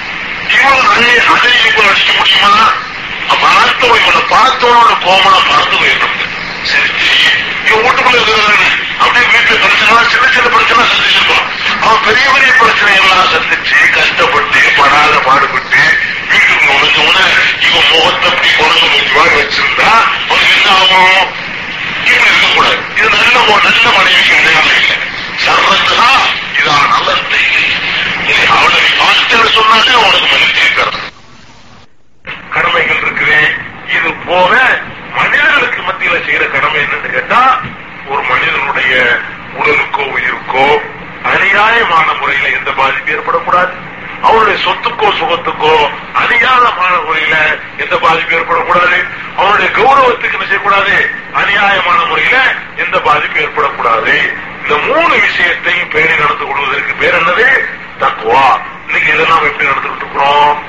இவன் 0.48 0.88
அதே 0.88 1.18
அதே 1.34 1.50
இவங்க 1.66 1.90
அடிக்க 1.90 2.12
முடியுமா? 2.18 2.72
பார்த்தோம் 3.40 3.98
இவனை 4.00 4.20
பார்த்தோன்னு 4.20 4.94
கோமனா 5.04 5.40
பார்த்து 5.48 5.76
போயிருந்தோம் 5.76 6.38
சரி 6.64 6.90
இவன் 7.66 7.84
வீட்டுக்குள்ள 7.84 8.18
இருக்கிறானே 8.18 8.68
அப்படியே 9.00 9.26
வீட்டுல 9.32 9.56
பிரச்சனை 9.60 10.02
சின்ன 10.10 10.28
சின்ன 10.34 10.48
பிரச்சனை 10.50 10.82
சந்திச்சிருப்பான் 10.84 11.46
அவன் 11.82 12.02
பெரிய 12.06 12.26
பெரிய 12.30 12.52
பிரச்சனை 12.60 12.92
எல்லாம் 12.96 13.30
சந்திச்சு 13.34 13.78
கஷ்டப்பட்டு 13.96 14.62
படாத 14.78 15.14
பாடுபட்டு 15.26 15.82
வீட்டுக்கு 16.30 16.66
நுழைஞ்சோன்னு 16.66 17.24
இவன் 17.66 17.88
முகத்தை 17.92 18.28
அப்படி 18.30 18.50
குழந்தை 18.52 18.88
முடிவாக 18.90 19.34
வச்சிருந்தா 19.36 19.90
அவனுக்கு 20.24 20.56
என்ன 20.56 20.68
ஆகும்? 20.74 21.28
இப்படி 22.04 22.30
இருக்கக்கூடாது. 22.30 22.78
இது 22.96 23.08
நல்ல 23.14 23.38
ஒரு 23.46 23.62
நல்ல 23.66 23.88
மனைவிக்கு 23.96 24.34
அடையாளம் 24.36 24.76
இல்லை. 24.76 24.96
சர்வத்தா 25.44 26.08
இதான் 26.58 26.88
நல்ல 26.94 27.08
இதை 28.30 28.44
அவனை 28.50 28.78
நீ 28.78 28.90
சொன்னாலே 29.56 29.92
அவனுக்கு 29.98 30.28
மன்னிச்சு 30.28 30.66
கடமைகள் 32.50 33.02
இருக்குது 33.02 33.38
இது 33.96 34.10
போக 34.26 34.52
மனிதர்களுக்கு 36.10 36.30
செய்யற 36.30 36.50
கடமை 36.50 36.80
என்னன்னு 36.82 37.10
கேட்டா 37.10 37.60
ஒரு 38.08 38.22
மனிதனுடைய 38.22 39.18
உடலுக்கோ 39.58 40.02
உயிருக்கோ 40.14 40.66
அநியாயமான 41.22 42.18
முறையில 42.20 42.48
எந்த 42.58 42.70
பாதிப்பு 42.72 43.10
ஏற்படக்கூடாது. 43.12 43.72
அவருடைய 44.22 44.56
சொத்துக்கோ 44.64 45.08
சுகத்துக்கோ 45.20 45.74
அநியாயமான 46.14 47.04
முறையில 47.04 47.36
எந்த 47.76 47.98
பாதிப்பு 47.98 48.34
ஏற்படக்கூடாது. 48.38 48.98
அவருடைய 49.36 49.70
கௌரவத்துக்கு 49.76 50.32
என்ன 50.32 50.44
செய்யக்கூடாது? 50.44 51.10
அநியாயமான 51.32 52.08
முறையில 52.08 52.36
எந்த 52.76 53.00
பாதிப்பு 53.00 53.40
ஏற்படக்கூடாது. 53.40 54.16
இந்த 54.62 54.76
மூணு 54.76 55.14
விஷயத்தையும் 55.20 55.88
பேணி 55.88 56.14
நடந்து 56.18 56.46
கொள்வதற்கு 56.46 56.94
பேர் 56.94 57.18
என்னது? 57.22 57.48
தக்குவா 58.00 58.44
இன்னைக்கு 58.86 59.14
இதெல்லாம் 59.14 59.44
எப்படி 59.44 59.68
நடந்துகிட்டு 59.68 60.04
இருக்கிறோம்? 60.04 60.62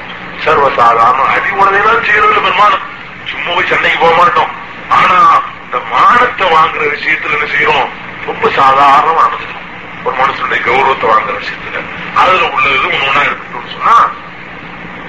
சர்வசாதாரணம் 0.46 1.32
அடி 1.36 1.52
உடனேதான் 1.62 2.06
செய்யறது 2.06 2.42
பெருமானம். 2.42 2.88
சும்மா 3.26 3.54
போய் 3.54 3.68
சண்டைக்கு 3.68 4.00
போக 4.00 4.16
மாட்டோம். 4.16 4.60
ஆனா 4.92 5.42
இந்த 5.64 5.80
மானத்தை 5.92 6.48
வாங்குற 6.48 6.84
விஷயத்துல 6.96 7.32
என்ன 7.32 7.48
செய்யறோம்? 7.54 7.90
ரொம்ப 8.26 8.48
சாதாரணமா 8.48 9.24
நடந்துக்கிறோம் 9.26 9.70
ஒரு 10.04 10.16
மனுஷனுடைய 10.16 10.62
கௌரவத்தை 10.62 11.10
வாங்குற 11.10 11.38
விஷயத்துல. 11.40 11.78
அதுல 12.16 12.50
உள்ளது 12.50 12.76
ஒண்ணு 12.76 13.26
இருக்கட்டும் 13.26 13.72
சொன்னா 13.72 14.10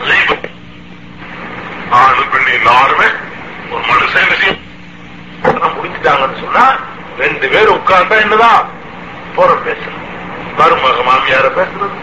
லைபத். 0.05 0.51
ஆணு 1.91 2.23
பெண் 2.33 2.53
எல்லாருமே 2.53 3.05
ஒரு 3.71 3.83
மனுஷன் 3.83 4.29
விஷயம் 4.29 4.61
முடிச்சுட்டாங்கன்னு 5.43 6.41
சொன்னா 6.41 6.77
ரெண்டு 7.19 7.49
பேரும் 7.49 7.87
உட்கார்ந்தா 7.87 8.21
என்னதான் 8.21 8.69
போற 9.35 9.53
பேசுறது. 9.53 10.01
மருமக 10.59 11.01
மாமியார 11.09 11.47
பேசுறது. 11.59 11.97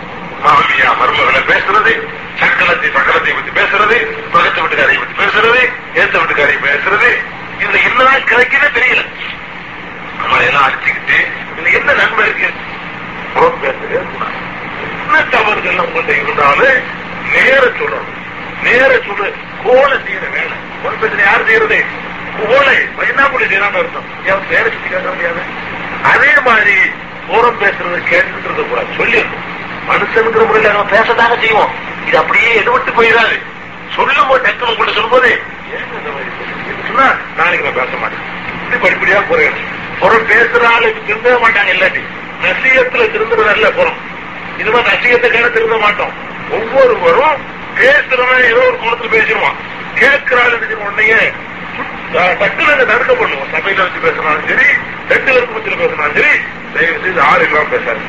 மாமியா 0.45 0.89
மருமகளை 1.01 1.41
பேசுறது. 1.51 1.93
சக்கரத்தை 2.39 2.87
சக்கரத்தை 2.95 3.31
பத்தி 3.33 3.61
பேசுறது. 3.61 3.97
பக்கத்து 4.31 4.61
வீட்டுக்காரையை 4.61 4.99
பத்தி 4.99 5.23
பேசுறது. 5.23 5.61
ஏத்த 5.95 6.15
வீட்டுக்காரையை 6.21 6.59
பேசுறது. 6.67 7.11
இதுல 7.59 7.83
என்னதான் 7.83 8.21
கிடைக்குதே 8.21 8.69
தெரியல. 8.77 9.05
நம்மளை 10.19 10.47
எல்லாம் 10.47 10.69
அடிச்சுக்கிட்டு 10.69 11.27
இதுல 11.57 11.73
என்ன 11.73 11.93
நன்மை 11.93 12.23
இருக்கு? 12.25 12.51
என்ன 15.05 15.23
தவறுகள் 15.23 15.75
உங்கள்கிட்ட 15.75 16.21
இருந்தாலும் 16.21 16.83
நேர 17.33 17.61
சொல்லணும். 17.61 18.17
நேர 18.63 18.99
சொல்லு. 19.07 19.35
கோலை 19.63 19.97
செய்யற 19.97 20.29
வேலை. 20.31 20.57
ஒரு 20.83 20.95
பிரச்சனை 20.95 21.25
யார் 21.25 21.43
செய்யறது? 21.43 21.85
கோலை 22.37 22.75
பயனாக்குடி 22.75 23.51
செய்யறாம 23.51 23.77
அர்த்தம். 23.77 24.05
ஏன் 24.25 24.47
வேற 24.49 24.63
சுத்தி 24.63 24.89
கேட்க 24.89 25.09
முடியாது? 25.09 25.41
அதே 26.03 26.27
மாதிரி 26.45 26.75
புறம் 27.27 27.61
பேசுறது 27.61 28.03
கேட்டுட்டு 28.11 28.67
கூட 28.67 28.81
சொல்லிடணும். 28.81 29.47
மனுஷனுங்கிற 29.89 30.45
முறையில 30.45 30.73
நம்ம 30.73 30.91
பேசதாங்க 30.91 31.39
செய்வோம். 31.39 31.71
இது 32.07 32.17
அப்படியே 32.17 32.59
எதுவிட்டு 32.59 32.91
போயிடாது. 32.97 33.39
சொல்லும் 33.95 34.27
போது 34.27 34.47
டக்குனு 34.47 34.69
உங்கள்ட்ட 34.69 34.93
சொல்லும்போது 34.93 35.41
சொன்னா 35.69 37.07
நாளைக்கு 37.37 37.65
நான் 37.65 37.79
பேச 37.79 37.97
மாட்டேன். 38.01 38.23
இப்படி 38.63 38.79
படிப்படியா 38.83 39.19
குறையணும் 39.29 39.67
புறம் 40.01 40.27
பேசுற 40.31 40.63
ஆளு 40.73 40.87
திருந்தவே 41.07 41.37
மாட்டாங்க 41.43 41.71
இல்லாட்டி. 41.75 42.01
நசீகத்துல 42.43 43.07
திருந்துறது 43.13 43.51
அல்ல 43.53 43.67
புறம் 43.77 43.99
இது 44.61 44.69
மாதிரி 44.73 44.89
நசியத்தை 44.91 45.27
கேட 45.35 45.47
திருந்த 45.55 45.77
மாட்டோம். 45.85 46.13
ஒவ்வொருவரும் 46.57 47.39
பேசுறவன் 47.79 48.45
ஏதோ 48.51 48.61
ஒரு 48.69 48.77
கோணத்துல 48.83 49.09
பேசிடுவான். 49.15 49.59
கேட்கிற 49.99 50.39
ஆள் 50.43 50.57
உடனே 50.85 51.19
டக்குல 52.41 52.69
தடுக்க 52.91 53.13
பண்ணுவோம். 53.19 53.49
சபையில 53.55 53.83
வச்சு 53.85 53.99
பேசினாலும் 54.05 54.47
சரி 54.51 54.67
ரெண்டு 55.11 55.29
பேருக்கு 55.31 55.55
மத்தியில 55.55 55.77
பேசினாலும் 55.81 56.17
சரி 56.19 56.33
தயவு 56.73 57.03
செய்து 57.03 57.21
ஆள் 57.29 57.43
இல்லாம 57.47 57.69
பேசாது 57.73 58.01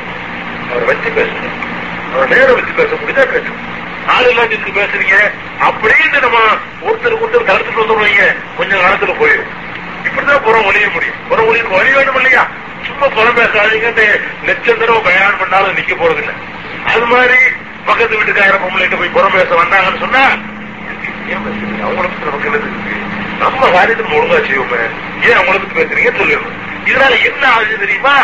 அவரை 0.70 0.86
வச்சு 0.90 1.10
பேசணும் 1.18 1.58
அவரை 2.12 2.28
நேரம் 2.32 2.58
வச்சு 2.58 2.72
பேச 2.80 2.90
முடிஞ்சா 3.02 3.24
பேசணும் 3.34 3.66
ஆளு 4.06 4.28
இல்லாம 4.28 4.46
இதுக்கு 4.46 4.80
பேசுறீங்க 4.80 5.16
அப்படின்னு 5.60 6.20
நம்ம 6.20 6.38
ஒருத்தருக்கு 6.86 7.26
ஒருத்தர் 7.26 7.50
கலந்துட்டு 7.50 7.82
வந்துடுவீங்க 7.82 8.36
கொஞ்ச 8.56 8.76
காலத்துல 8.76 9.14
போயிடும். 9.20 9.50
இப்படிதான் 10.04 10.42
புறம் 10.42 10.64
ஒழிய 10.64 10.88
முடியும். 10.88 11.14
புறம் 11.28 11.46
ஒழிய 11.46 11.64
வழி 11.64 11.92
வேணும் 11.92 12.14
இல்லையா? 12.14 12.46
சும்மா 12.86 13.08
புறம் 13.08 13.36
பேசாதீங்கன்னு 13.36 14.20
லட்சம் 14.44 14.78
தடவை 14.78 15.00
பயணம் 15.02 15.38
பண்ணாலும் 15.38 15.76
நிக்க 15.76 15.94
போறது 15.94 16.16
இல்லை 16.16 16.34
அது 16.86 17.06
மாதிரி 17.06 17.38
பக்கத்து 17.84 18.22
வீட்டுக்கார 18.22 18.58
பொம்பளைகிட்ட 18.58 18.98
போய் 18.98 19.08
புறம் 19.08 19.32
பேச 19.32 19.62
வந்தாங்கன்னு 19.62 19.98
சொன்னா 19.98 20.28
ஏன் 21.28 21.42
பத்தி 21.44 21.66
நமக்கு 21.66 22.50
இருக்கு? 22.50 22.96
நம்ம 23.38 23.70
காரியத்தை 23.70 24.18
ஒழுங்கா 24.18 24.40
செய்வோமே. 24.44 24.80
ஏன் 25.22 25.36
அவங்கள 25.36 25.52
பத்தி 25.52 25.80
பேசுறீங்க 25.80 26.10
சொல்லிடணும். 26.10 26.58
இதனால 26.84 27.24
என்ன 27.24 27.48
ஆகுது 27.48 27.78
தெரியுமா? 27.78 28.16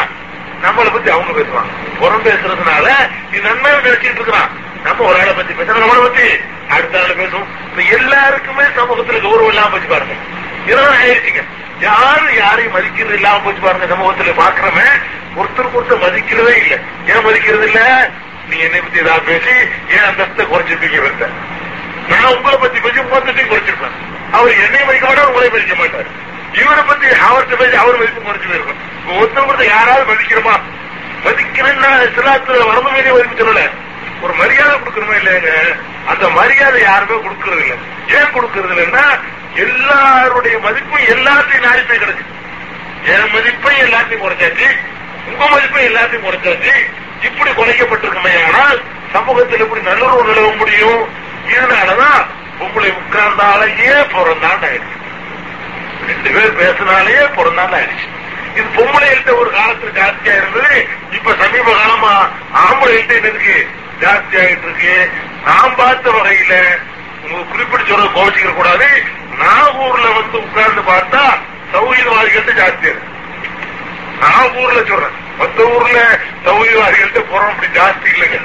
நம்மளை 0.63 0.93
பத்தி 0.93 1.11
அவங்க 1.11 1.33
பேசுவாங்க. 1.33 1.99
புறம் 1.99 2.25
பேசுறதுனால 2.25 2.89
இது 3.33 3.41
நன்மை 3.41 3.71
நினைச்சிட்டு 3.71 4.15
இருக்கிறான். 4.15 4.66
நம்ம 4.87 5.05
ஒரு 5.05 5.21
ஆளை 5.21 5.33
பத்தி 5.33 5.53
பேசுறோம். 5.55 5.83
நம்மளை 5.83 6.03
பத்தி 6.03 6.27
அடுத்த 6.69 7.03
ஆளு 7.03 7.15
பேசும் 7.15 7.47
இப்ப 7.71 7.83
எல்லாருக்குமே 7.97 8.63
சமூகத்துல 8.63 9.21
கௌரவம் 9.25 9.49
இல்லாம 9.49 9.69
போச்சு 9.69 9.89
பாருங்க. 9.89 10.15
இதெல்லாம் 10.67 10.95
ஆயிடுச்சுங்க. 10.95 11.43
யாரும் 11.81 12.37
யாரையும் 12.37 12.73
மதிக்கிறது 12.73 13.15
இல்லாம 13.15 13.39
போச்சு 13.39 13.61
பாருங்க 13.61 13.87
சமூகத்துல. 13.95 14.35
பாக்குறவன் 14.43 14.95
ஒருத்தருக்கு 15.37 15.79
ஒருத்தர் 15.81 16.05
மதிக்கிறதே 16.05 16.55
இல்ல. 16.63 16.79
ஏன் 17.07 17.25
மதிக்கிறது 17.25 17.67
இல்ல? 17.67 18.11
நீ 18.51 18.59
என்னை 18.59 18.81
பத்தி 18.81 18.99
ஏதாவது 18.99 19.25
பேசி 19.25 19.55
ஏன் 19.91 20.07
அந்தஸ்தை 20.09 20.45
குறைச்சிருப்பீங்க 20.47 20.99
இருந்த 21.03 21.29
நான் 22.09 22.37
உங்களை 22.37 22.59
பத்தி 22.59 22.81
பேசி 22.81 23.01
மொத்தத்தையும் 23.01 23.53
குறைச்சிருப்பேன். 23.53 23.97
அவர் 24.33 24.63
என்னை 24.65 24.85
மதிக்க 24.85 25.07
மாட்டார் 25.07 25.27
உங்களை 25.27 25.51
மதிக்க 25.51 25.75
மாட்டார். 25.75 26.07
இவரை 26.53 26.83
பத்தி 26.85 27.07
அவர்கிட்ட 27.07 27.57
பேசி 27.57 27.77
அவர் 27.77 27.99
மதிப்பு 27.99 28.21
குறைச்சு 28.21 28.49
போயிருக்கும். 28.49 28.81
ஒருத்தவங்க 29.09 29.67
யாராவது 29.67 30.13
மதிக்கிறோமா? 30.13 30.61
மதிக்கிறேன்னா 31.25 31.91
சிலாத்துல 32.17 32.67
வரம்பு 32.67 32.91
மீறி 32.91 33.11
மதிப்பு 33.11 33.45
சொல்லல. 33.45 33.71
ஒரு 34.23 34.33
மரியாதை 34.35 34.75
கொடுக்கணுமா 34.77 35.15
இல்லையாங்க? 35.15 35.51
அந்த 36.07 36.25
மரியாதை 36.31 36.81
யாருமே 36.83 37.17
கொடுக்கறது 37.19 37.63
இல்ல. 37.65 37.75
ஏன் 38.17 38.33
கொடுக்கறது 38.33 38.73
இல்லைன்னா 38.75 39.05
எல்லாருடைய 39.65 40.57
மதிப்பும் 40.59 41.09
எல்லாத்தையும் 41.15 41.67
நாரிப்பே 41.67 41.97
கிடைச்சு 41.97 42.25
என் 43.13 43.33
மதிப்பையும் 43.35 43.85
எல்லாத்தையும் 43.87 44.25
குறைச்சாச்சு 44.25 44.69
உங்க 45.29 45.45
மதிப்பை 45.47 45.85
எல்லாத்தையும் 45.91 46.27
குறைச்சாச்சு 46.27 46.73
இப்படி 47.23 47.51
குறைக்கப்பட்டிருக்குமே 47.53 48.35
ஆனால் 48.49 48.79
சமூகத்தில் 49.13 49.61
எப்படி 49.61 49.83
நல்லுறவு 49.83 50.27
நிலவ 50.29 50.49
முடியும்? 50.55 51.03
இதனாலதான் 51.49 52.21
உங்களை 52.59 52.91
உட்கார்ந்தாலேயே 52.93 53.95
பிறந்தாண்டு 54.13 54.67
ஆயிடுச்சு. 54.69 54.95
ரெண்டு 56.09 56.31
பேர் 56.35 56.59
பேசினாலேயே 56.59 57.25
பிறந்தாண்டு 57.37 57.77
ஆயிடுச்சு. 57.79 58.07
இது 58.55 58.67
பொம்பளைகிட்ட 58.77 59.31
ஒரு 59.41 59.51
காலத்துல 59.51 59.93
ஜாஸ்தியா 59.99 60.35
இருந்தது 60.35 60.75
இப்ப 61.13 61.35
சமீப 61.41 61.69
காலமா 61.75 62.13
ஆம்பளைகிட்ட 62.61 63.15
என்ன 63.15 63.29
இருக்கு 63.29 63.57
ஜாஸ்தி 64.01 64.37
ஆகிட்டு 64.43 64.67
இருக்கு. 64.69 65.11
நான் 65.45 65.77
பார்த்த 65.77 66.11
வகையில 66.11 66.55
உங்க 67.25 67.43
குறிப்பிட்டு 67.51 67.87
சொல்ல 67.87 68.07
கோவிச்சுக்க 68.17 68.55
கூடாது. 68.55 68.89
நாகூர்ல 69.43 70.07
வந்து 70.19 70.39
உட்கார்ந்து 70.39 70.83
பார்த்தா 70.93 71.23
சௌகரியவாதிகள்ட்ட 71.73 72.53
ஜாஸ்தி 72.63 72.87
இருக்கு. 72.93 73.15
நாகூர்ல 74.21 74.89
சொல்றேன். 74.89 75.17
மத்த 75.41 75.59
ஊர்ல 75.75 75.99
சௌகரியவாதிகள்ட்ட 76.45 77.21
புறம் 77.21 77.49
அப்படி 77.49 77.79
ஜாஸ்தி 77.81 78.09
இல்லைங்க. 78.15 78.39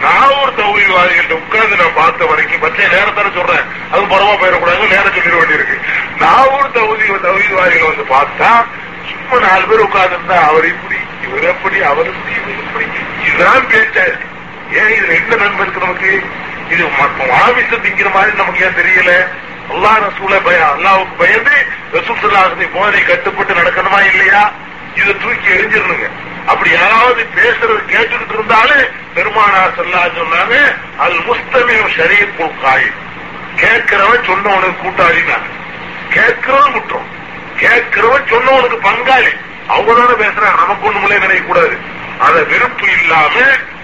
நாகூர் 0.00 0.58
சௌகரியவாதிகள்ட்ட 0.58 1.30
உட்கார்ந்து 1.30 1.76
நான் 1.76 1.94
பார்த்த 1.94 2.26
வரைக்கும் 2.26 2.60
பச்சை 2.60 2.86
நேரத்தான 2.86 3.32
சொல்றேன். 3.34 3.64
அது 3.92 4.02
புறமா 4.02 4.34
போயிடக்கூடாது 4.40 4.92
நேரம் 4.94 5.14
சொல்லிட 5.16 5.36
வேண்டியிருக்கு. 5.40 5.76
நாகூர் 6.18 6.70
தகுதி 6.70 7.04
சௌகரியவாதிகள் 7.08 7.90
வந்து 7.90 8.06
பார்த்தா 8.14 8.50
சும்மா 9.10 9.48
நாலு 9.48 9.66
பேர் 9.66 9.86
உட்கார்ந்து 9.88 10.16
இருந்தா 10.16 10.38
அவர் 10.48 10.66
இப்படி 10.66 10.98
இவர் 11.22 11.44
எப்படி 11.44 11.82
அவர் 11.82 12.06
இப்படி 12.06 12.86
இதுதான் 13.26 13.66
பேச்சா 13.72 14.02
இருக்கு 14.10 14.36
ஏன் 14.72 14.92
இதுல 14.98 15.14
என்ன 15.14 15.36
நன்மை 15.36 15.60
இருக்கு 15.60 15.80
நமக்கு? 15.80 16.22
இது 16.70 16.88
மாமிசம் 17.28 17.84
திங்கிற 17.84 18.12
மாதிரி 18.12 18.36
நமக்கு 18.36 18.64
ஏன் 18.64 18.78
தெரியல? 18.78 19.26
அல்லா 19.72 19.92
ரசூல 20.04 20.42
பய 20.44 20.74
அல்லாவுக்கு 20.74 21.14
பயந்து 21.18 21.66
ரசூல் 21.92 22.20
சொல்லாசனை 22.20 22.66
போதை 22.66 23.02
கட்டுப்பட்டு 23.02 23.54
நடக்கணுமா 23.54 24.00
இல்லையா? 24.12 24.52
இதை 24.94 25.16
தூக்கி 25.18 25.48
எரிஞ்சிடணுங்க 25.48 26.08
அப்படி 26.46 26.70
யாராவது 26.70 27.26
பேசுறது 27.36 27.80
கேட்டுக்கிட்டு 27.88 28.32
இருந்தாலும் 28.32 28.86
பெருமானா 29.14 29.70
சொல்லா 29.76 30.04
சொன்னாங்க 30.04 30.76
அது 30.98 31.14
முஸ்தமியும் 31.14 31.92
ஷரீஃபுல் 31.96 32.60
காய் 32.62 32.92
கேட்கிறவன் 33.56 34.26
சொன்னவனுக்கு 34.26 34.82
கூட்டாளினா. 34.82 35.36
கேட்கிறவன் 36.10 36.72
குற்றம். 36.72 37.06
கேட்கிறவன் 37.56 38.28
சொன்னவனுக்கு 38.30 38.78
பங்காளி. 38.88 39.36
அவங்க 39.66 39.92
தானே 39.92 40.24
பேசுறாங்க. 40.24 40.56
நமக்கு 40.56 40.90
ஒண்ணுமில்ல 40.90 41.20
நினைக்க 41.20 41.42
கூடாது 41.42 41.78
அதை 42.18 42.44
விருப்பு 42.44 42.86
இல்லாம 43.00 43.30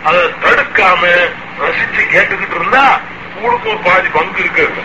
அதை 0.04 0.20
தடுக்காம 0.20 1.30
ரசிச்சு 1.60 2.00
கேட்டுக்கிட்டு 2.00 2.54
இருந்தா 2.54 3.00
உங்களுக்கு 3.34 3.68
ஒரு 3.68 3.78
பாதி 3.78 4.08
பங்கு 4.08 4.40
இருக்கிறது 4.40 4.82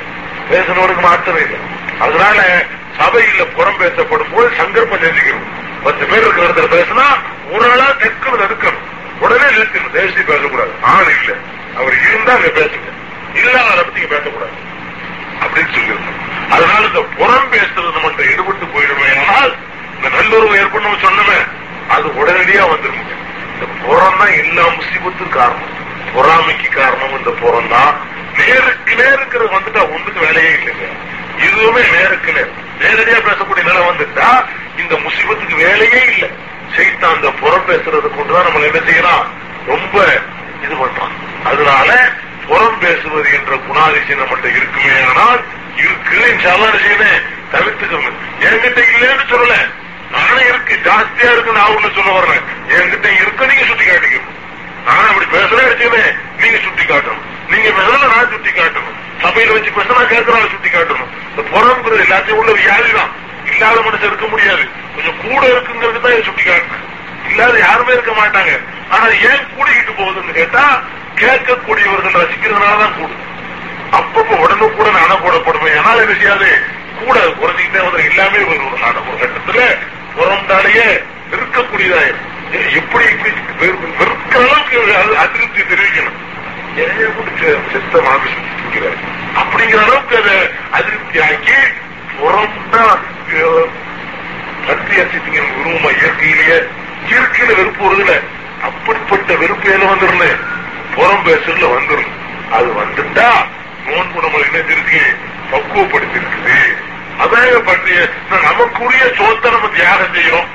பேசுறவனுக்கு 0.51 1.01
மாற்றமே 1.01 1.39
இல்லை. 1.41 1.59
அதனால 1.99 2.65
சபையில 2.99 3.47
புறம் 3.55 3.77
பேசப்படும் 3.77 4.33
போது 4.33 4.55
சங்கல்பம் 4.55 4.99
செஞ்சுக்கணும் 4.99 5.57
பத்து 5.83 6.05
பேர் 6.05 6.19
இருக்கிற 6.19 6.47
இடத்துல 6.47 6.79
பேசினா 6.79 7.05
ஒரு 7.51 7.71
ஆளா 7.71 7.85
தெற்கணும் 7.89 8.39
தடுக்கணும். 8.39 8.87
உடனே 9.19 9.43
நிறுத்தணும் 9.43 9.91
தேசிய 9.91 10.23
பேசக்கூடாது. 10.23 10.71
ஆள் 10.81 11.23
இல்ல. 11.23 11.35
அவர் 11.75 11.93
இருந்தா 12.09 12.33
அங்க 12.33 12.47
பேசுங்க. 12.47 12.89
இல்லாத 13.33 13.83
பத்தி 13.83 14.01
பேசக்கூடாது. 14.01 14.51
அப்படின்னு 15.39 15.75
சொல்லியிருந்தோம். 15.75 16.51
அதனால 16.51 16.85
இந்த 16.85 17.05
புறம் 17.17 17.51
பேசுறது 17.51 17.89
நம்மகிட்ட 17.97 18.31
ஈடுபட்டு 18.31 18.65
போயிடுமே 18.65 19.27
ஆனால் 19.27 19.55
இந்த 19.95 20.09
நல்லுறவு 20.09 20.55
ஏற்படணும் 20.55 20.99
சொன்னமே 21.01 21.39
அது 21.89 22.07
உடனடியா 22.07 22.63
வந்துருங்க. 22.69 23.13
இந்த 23.59 23.73
புறம் 23.85 24.17
தான் 24.17 24.27
எல்லா 24.27 24.63
முசிபத்துக்கும் 24.63 25.29
காரணம். 25.29 25.87
பொறாமைக்கு 26.15 26.69
காரணம் 26.69 27.17
இந்த 27.17 27.29
புறம். 27.29 27.67
தான் 27.67 27.95
நேருக்கு 28.37 28.95
நேருக்கிறது 28.95 29.49
வந்துட்டா 29.49 29.91
ஒன்றுக்கு 29.91 30.19
வேலையே 30.19 30.49
இல்லைங்க. 30.49 30.87
இதுவுமே 31.37 31.91
நேருக்கு 31.91 32.33
நேர். 32.33 32.51
நேரடியா 32.79 33.19
பேசக்கூடிய 33.19 33.63
நிலை 33.63 33.81
வந்துட்டா 33.81 34.45
இந்த 34.77 34.95
முசிபத்துக்கு 34.95 35.55
வேலையே 35.55 36.05
இல்லை. 36.05 36.29
செய்தான் 36.75 37.15
அந்த 37.15 37.29
புறம் 37.29 37.67
பேசுறது 37.67 38.15
கொண்டுதான் 38.15 38.43
நம்ம 38.43 38.59
என்ன 38.59 38.79
செய்யலாம்? 38.85 39.25
ரொம்ப 39.67 40.21
இது 40.63 40.75
பண்றான். 40.75 41.45
அதனால 41.45 42.11
புறம் 42.47 42.79
பேசுவது 42.79 43.29
என்ற 43.33 43.55
குணாதிசயம் 43.55 44.19
நம்மகிட்ட 44.19 44.55
இருக்குமே 44.55 45.03
ஆனால் 45.09 45.43
இருக்குன்னு 45.77 46.25
இன்ஷால்லா 46.25 46.69
செய்யணும் 46.75 47.21
தவிர்த்துக்கணும். 47.51 48.17
என்கிட்ட 48.39 48.83
இல்லைன்னு 48.95 49.25
சொல்லல. 49.29 49.53
நானே 50.13 50.43
இருக்கு 50.51 50.75
ஜாஸ்தியா 50.87 51.29
இருக்கு 51.33 51.57
நான் 51.57 51.73
ஒண்ணு 51.75 51.89
சொல்ல 51.97 52.11
வர்றேன் 52.17 52.43
என்கிட்ட 52.75 53.07
இருக்க 53.21 53.49
நீங்க 53.51 53.65
சுட்டி 53.69 53.85
காட்டிக்கணும். 53.85 54.35
நான் 54.87 55.09
அப்படி 55.09 55.27
பேசுறேன் 55.35 55.69
வச்சுக்கணும் 55.69 56.17
நீங்க 56.41 56.57
சுட்டி 56.65 56.83
காட்டணும். 56.91 57.23
நீங்க 57.51 57.69
பேசல 57.79 58.09
நான் 58.13 58.31
சுட்டி 58.33 58.51
காட்டணும். 58.59 58.95
சபையில 59.23 59.55
வச்சு 59.55 59.71
பேசுனா 59.77 60.03
கேட்கறாங்க 60.13 60.49
சுட்டி 60.53 60.69
காட்டணும். 60.69 61.09
இந்த 61.31 61.41
புறம்ங்கிறது 61.51 62.03
எல்லாத்தையும் 62.05 62.39
உள்ள 62.41 62.51
வியாதி 62.59 62.91
தான். 62.99 63.11
இல்லாத 63.51 63.77
மனுஷன் 63.87 64.09
இருக்க 64.11 64.27
முடியாது. 64.33 64.63
கொஞ்சம் 64.95 65.19
கூட 65.25 65.41
இருக்குங்கிறது 65.53 66.01
தான் 66.05 66.27
சுட்டி 66.29 66.43
காட்டணும் 66.49 66.85
இல்லாத 67.31 67.55
யாருமே 67.59 67.91
இருக்க 67.97 68.13
மாட்டாங்க. 68.19 68.51
ஆனா 68.93 69.05
ஏன் 69.29 69.45
கூடிக்கிட்டு 69.55 69.93
போகுதுன்னு 69.99 70.37
கேட்டா 70.39 70.63
கேட்கக்கூடியவர்கள் 71.21 72.17
ரசிக்கிறதுனாலதான் 72.21 72.95
கூடுது 72.97 73.25
அப்பப்ப 73.97 74.31
உடனுக்குடன் 74.43 75.01
அணை 75.03 75.15
போடப்படுவேன் 75.23 75.75
ஏன்னா 75.77 75.91
என்ன 76.03 76.15
செய்யாது? 76.21 76.49
கூட 76.99 77.17
குறைஞ்சிக்கிட்டே 77.39 77.81
வந்து 77.85 78.01
எல்லாமே 78.09 78.39
ஒரு 78.49 78.59
ஒரு 78.67 78.77
ஒரு 79.09 79.17
கட்டத்துல 79.21 79.61
புறம்டாலேயே 80.15 80.87
இருக்கக்கூடியதா? 81.31 82.01
எப்படி 82.73 83.05
வெறுக்கிற 83.59 84.09
அளவுக்கு 84.39 84.77
அது 84.95 85.17
அதிருப்தி 85.17 85.61
தெரிவிக்கணும். 85.63 86.17
செத்த 87.73 88.01
மாமி 88.01 88.31
அப்படிங்கிற 89.35 89.79
அளவுக்கு 89.79 90.15
அதை 90.17 90.37
அதிருப்தி 90.71 91.19
ஆக்கி 91.21 91.59
புறம்னா 92.13 92.83
அஹ், 93.33 93.67
சத்திய 94.67 95.01
சித்தியின் 95.11 95.51
இயற்கையிலேயே 95.93 96.57
இயற்கையில 97.09 97.55
வெறுப்பு 97.55 97.83
வருதுல. 97.85 98.13
அப்படிப்பட்ட 98.61 99.35
வெறுப்பு 99.35 99.71
எல்லாம் 99.71 99.91
வந்துருல 99.93 100.25
புறம் 100.95 101.25
பேசுறதுல 101.25 101.67
வந்துரும். 101.73 102.11
அது 102.51 102.69
வந்துட்டா 102.73 103.27
நோன்பு 103.85 104.21
நம்ம 104.21 104.39
என்ன 104.45 104.57
இருக்கு 104.69 105.01
பக்குவப்படுத்தி 105.51 106.19
இருக்குது 106.19 106.57
அதான் 107.23 107.63
பண்றிய 107.63 108.09
நமக்குரிய 108.29 109.03
சோத்தை 109.19 109.51
நம்ம 109.51 109.67
தியாகம் 109.67 110.13
செய்யறோம் 110.13 110.49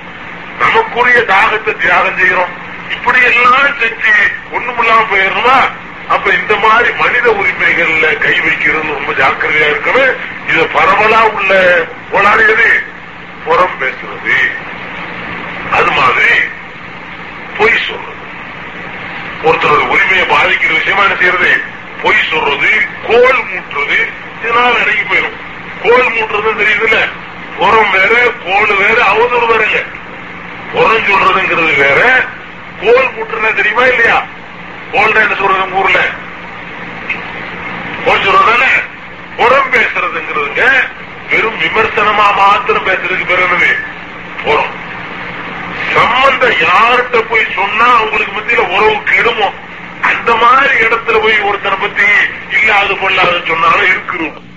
நமக்குரிய 0.58 1.20
தாகத்தை 1.20 1.76
தியாகம் 1.76 2.18
செய்யறோம் 2.18 2.52
இப்படி 2.90 3.20
எல்லாம் 3.20 3.78
செஞ்சு 3.80 4.12
ஒண்ணுமில்லாம 4.52 5.04
போயிடுறோமா? 5.10 5.58
அப்ப 6.08 6.30
இந்த 6.30 6.56
மாதிரி 6.56 6.92
மனித 6.94 7.26
உரிமைகள்ல 7.30 8.18
கை 8.18 8.40
வைக்கிறது 8.40 8.96
ரொம்ப 8.96 9.12
ஜாக்கிரதையா 9.12 9.68
இருக்கணும். 9.72 10.16
இது 10.48 10.62
பரவலா 10.74 11.20
உள்ள 11.36 11.52
போலாடியது 12.12 12.68
புறம் 13.44 13.78
பேசுறது. 13.80 14.36
அது 15.70 15.90
மாதிரி 15.90 16.34
பொய் 17.58 17.84
சொல்றது. 17.86 18.22
ஒருத்தரோட 19.44 19.82
உரிமையை 19.94 20.26
பாதிக்கிற 20.26 20.72
விஷயமா 20.78 21.02
என்ன 21.02 21.16
செய்யறது? 21.16 21.62
பொய் 22.02 22.28
சொல்றது 22.30 22.70
கோல் 23.06 23.44
மூட்டுறது 23.50 23.98
இதெல்லாம் 24.40 24.80
அடங்கி 24.82 25.02
போயிடும். 25.02 25.36
கோல் 25.84 26.12
மூட்டுறது 26.12 26.64
தெரியுதுல்ல? 26.64 26.98
உரம் 27.58 27.90
வேற 27.90 28.14
கோல் 28.44 28.76
வேற 28.76 29.04
அவதூறு 29.04 29.46
வேறங்க. 29.46 29.84
உரம் 30.72 31.06
சொல்றதுங்கிறது 31.06 31.74
வேற 31.76 32.24
கோல் 32.80 33.12
மூட்டுறது 33.14 33.54
தெரியுமா 33.54 33.84
இல்லையா? 33.84 34.26
கோல்னா 34.92 35.20
என்ன 35.20 35.34
சொல்றது 35.34 35.74
ஊர்ல? 35.74 36.00
கோல் 38.04 38.24
சொல்றதானே 38.24 38.70
உரம் 39.36 39.70
பேசுறதுங்கிறதுங்க 39.70 40.64
வெறும் 41.30 41.58
விமர்சனமா 41.58 42.34
மாத்திரம் 42.36 42.86
பேசுறதுக்கு 42.86 43.26
பேர் 43.26 43.44
என்னது? 43.44 43.70
சம்பந்த 45.94 46.46
யார்கிட்ட 46.46 47.18
போய் 47.28 47.54
சொன்னா 47.54 47.96
அவங்களுக்கு 47.96 48.40
மத்தியில 48.40 48.68
உறவு 48.68 49.02
கெடுமோ? 49.04 49.52
அந்த 50.02 50.34
மாதிரி 50.34 50.74
இடத்துல 50.86 51.20
போய் 51.22 51.40
ஒருத்தனை 51.40 51.78
பத்தி 51.78 52.04
இல்லாத 52.50 52.94
பொல்லாத 52.94 53.40
சொன்னாலும் 53.46 53.86
இருக்கிறோம். 53.86 54.53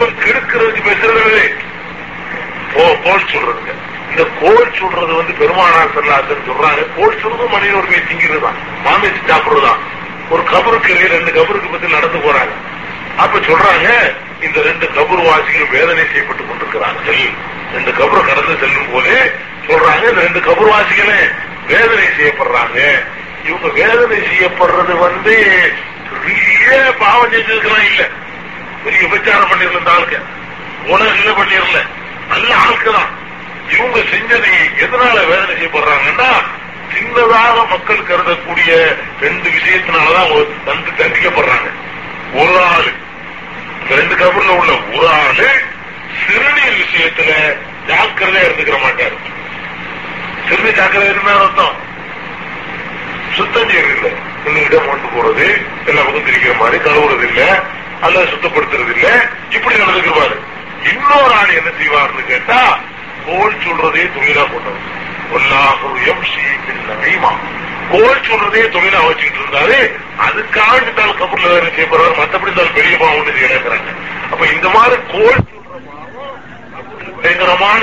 கெடுக்கிறது 0.00 0.82
பேசுறது 0.84 1.54
போ- 2.74 3.02
கோல் 3.02 3.24
சொல்றதுங்க. 3.24 3.72
இந்த 4.10 4.26
கோல் 4.40 4.74
சொல்றது 4.80 5.14
வந்து 5.14 5.32
பெருமானார் 5.32 5.94
செல்லாசன் 5.94 6.50
சொல்றாங்க 6.50 6.86
கோல் 6.96 7.20
சொல்றதும் 7.20 7.50
மனித 7.50 7.72
உரிமை 7.74 7.98
திங்கிறது 7.98 8.40
தான் 8.40 8.54
மாமிச்சு 8.86 9.30
சாப்பிடுறதுதான். 9.30 9.76
ஒரு 10.30 10.42
கபருக்கு 10.42 11.06
ரெண்டு 11.06 11.32
கபருக்கு 11.32 11.70
பத்தி 11.70 11.88
நடந்து 11.88 12.18
போறாங்க. 12.18 12.48
அப்ப 13.16 13.38
சொல்றாங்க 13.38 14.14
இந்த 14.44 14.62
ரெண்டு 14.62 14.86
கபர் 14.86 15.24
வாசிகள் 15.24 15.66
வேதனை 15.70 16.04
செய்யப்பட்டுக் 16.04 16.48
கொண்டிருக்கிறார்கள். 16.48 17.28
ரெண்டு 17.72 17.90
கபரை 17.90 18.26
கடந்து 18.26 18.56
செல்லும் 18.60 18.92
போது 18.92 19.32
சொல்றாங்க 19.66 20.08
இந்த 20.08 20.20
ரெண்டு 20.20 20.40
கபர் 20.40 20.68
வாசிகளே 20.68 21.28
வேதனை 21.66 22.04
செய்யப்படுறாங்க. 22.04 23.04
இவங்க 23.46 23.68
வேதனை 23.72 24.18
செய்யப்படுறது 24.18 24.98
வந்து 24.98 25.52
பெரிய 26.26 26.94
பாவம் 26.98 27.32
செஞ்சிருக்கலாம் 27.32 27.84
இல்ல. 27.84 28.08
பெரிய 28.84 29.02
விபச்சாரம் 29.02 29.50
பண்ணிருந்த 29.50 29.78
இந்த 29.78 29.90
ஆளுக்கு 29.90 30.18
உலகம் 30.86 31.50
இல்ல 31.50 31.82
நல்ல 32.28 32.54
ஆளுக்கு 32.54 32.92
தான் 32.92 33.10
இவங்க 33.70 33.98
செஞ்சதை 33.98 34.52
எதனால 34.78 35.26
வேதனை 35.26 35.54
செய்யப்படுறாங்கன்னா 35.54 36.32
சின்னதாக 36.94 37.68
மக்கள் 37.68 38.02
கருதக்கூடிய 38.02 38.96
ரெண்டு 39.20 39.50
விஷயத்தினாலதான் 39.50 40.46
தந்து 40.64 40.90
தண்டிக்கப்படுறாங்க. 40.98 41.70
ஒரு 42.34 42.64
ஆளு 42.64 42.92
ரெண்டு 43.90 44.14
கபர்ல 44.14 44.48
உள்ள 44.48 44.72
ஒரு 44.94 45.08
ஆளு 45.08 45.48
சிறுநீர் 46.26 46.84
விஷயத்துல 46.84 47.30
ஜாக்கிரதையா 47.86 48.44
இருந்துக்கிற 48.44 48.80
மாட்டாரு. 48.80 49.16
சிறுநீர் 50.48 50.74
ஜாக்கிரதை 50.74 51.10
இருந்தா 51.10 51.40
அர்த்தம். 51.40 51.76
சுத்தம் 53.36 53.68
செய்யறது 53.68 53.94
இல்லை. 53.94 54.62
இடம் 54.62 54.88
போறது 55.16 55.66
எல்லா 55.86 56.02
பக்கம் 56.02 56.26
திரிக்கிற 56.26 56.58
மாதிரி 56.58 56.84
கழுவுறது 56.84 57.28
இல்ல. 57.28 57.62
அல்லது 58.00 58.26
சுத்தப்படுத்துறது 58.26 58.92
இல்ல 58.94 59.08
இப்படி 59.50 59.74
நடந்துக்குவாரு 59.76 60.36
இன்னொரு 60.90 61.34
ஆள் 61.34 61.56
என்ன 61.56 61.70
செய்வார்னு 61.78 62.24
கேட்டா 62.26 62.60
கோல் 63.26 63.62
சொல்றதே 63.64 64.04
தொழிலா 64.14 64.44
கொண்டவர் 64.46 64.90
ஒல்லாஹுயம் 65.34 66.24
கைமா 67.02 67.30
கோல் 67.90 68.26
சொல்றதே 68.26 68.62
தொழிலா 68.68 69.00
வச்சுக்கிட்டு 69.02 69.40
இருந்தாரு. 69.40 69.78
அதுக்காக 70.18 70.74
இருந்தால் 70.76 71.16
கபூர்ல 71.16 71.48
வேற 71.48 71.66
செய்யப்படுறாரு 71.68 72.18
மத்தபடி 72.18 72.50
இருந்தாலும் 72.50 72.76
பெரிய 72.76 72.94
பாவம் 72.96 73.20
ஒண்ணு 73.20 73.94
அப்ப 74.30 74.44
இந்த 74.52 74.68
மாதிரி 74.68 74.96
கோல் 75.12 75.40
சொல்ற 75.44 75.80
பாவம் 75.86 76.38
பயங்கரமான 77.18 77.82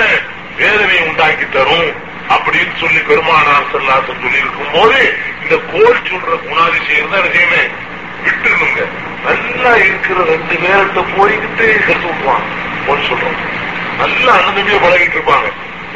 வேதனையை 0.58 1.02
உண்டாக்கி 1.08 1.46
தரும் 1.48 1.90
அப்படின்னு 2.28 2.74
சொல்லி 2.80 3.00
பெருமானார் 3.02 3.70
செல்லாசன் 3.72 4.22
சொல்லி 4.22 4.38
இருக்கும் 4.38 4.74
போது 4.74 4.98
இந்த 5.42 5.56
கோல் 5.72 6.06
சொல்ற 6.10 6.36
குணாதிசயம் 6.44 7.12
தான் 7.12 7.22
என்ன 7.22 7.34
செய்யணும் 7.36 7.78
இருக்கிற 10.02 10.24
ரெண்டு 10.24 10.54
பேர்கிட்ட 10.54 11.00
போய்கிட்டு 11.16 11.66
கருத்து 11.86 12.06
விட்டுவான் 12.06 12.46
கோல் 12.86 13.08
சொல்றோம். 13.08 13.36
நல்லா 13.98 14.32
அனுதவியா 14.32 14.78
பழகிட்டு 14.84 15.16
இருப்பாங்க. 15.18 15.48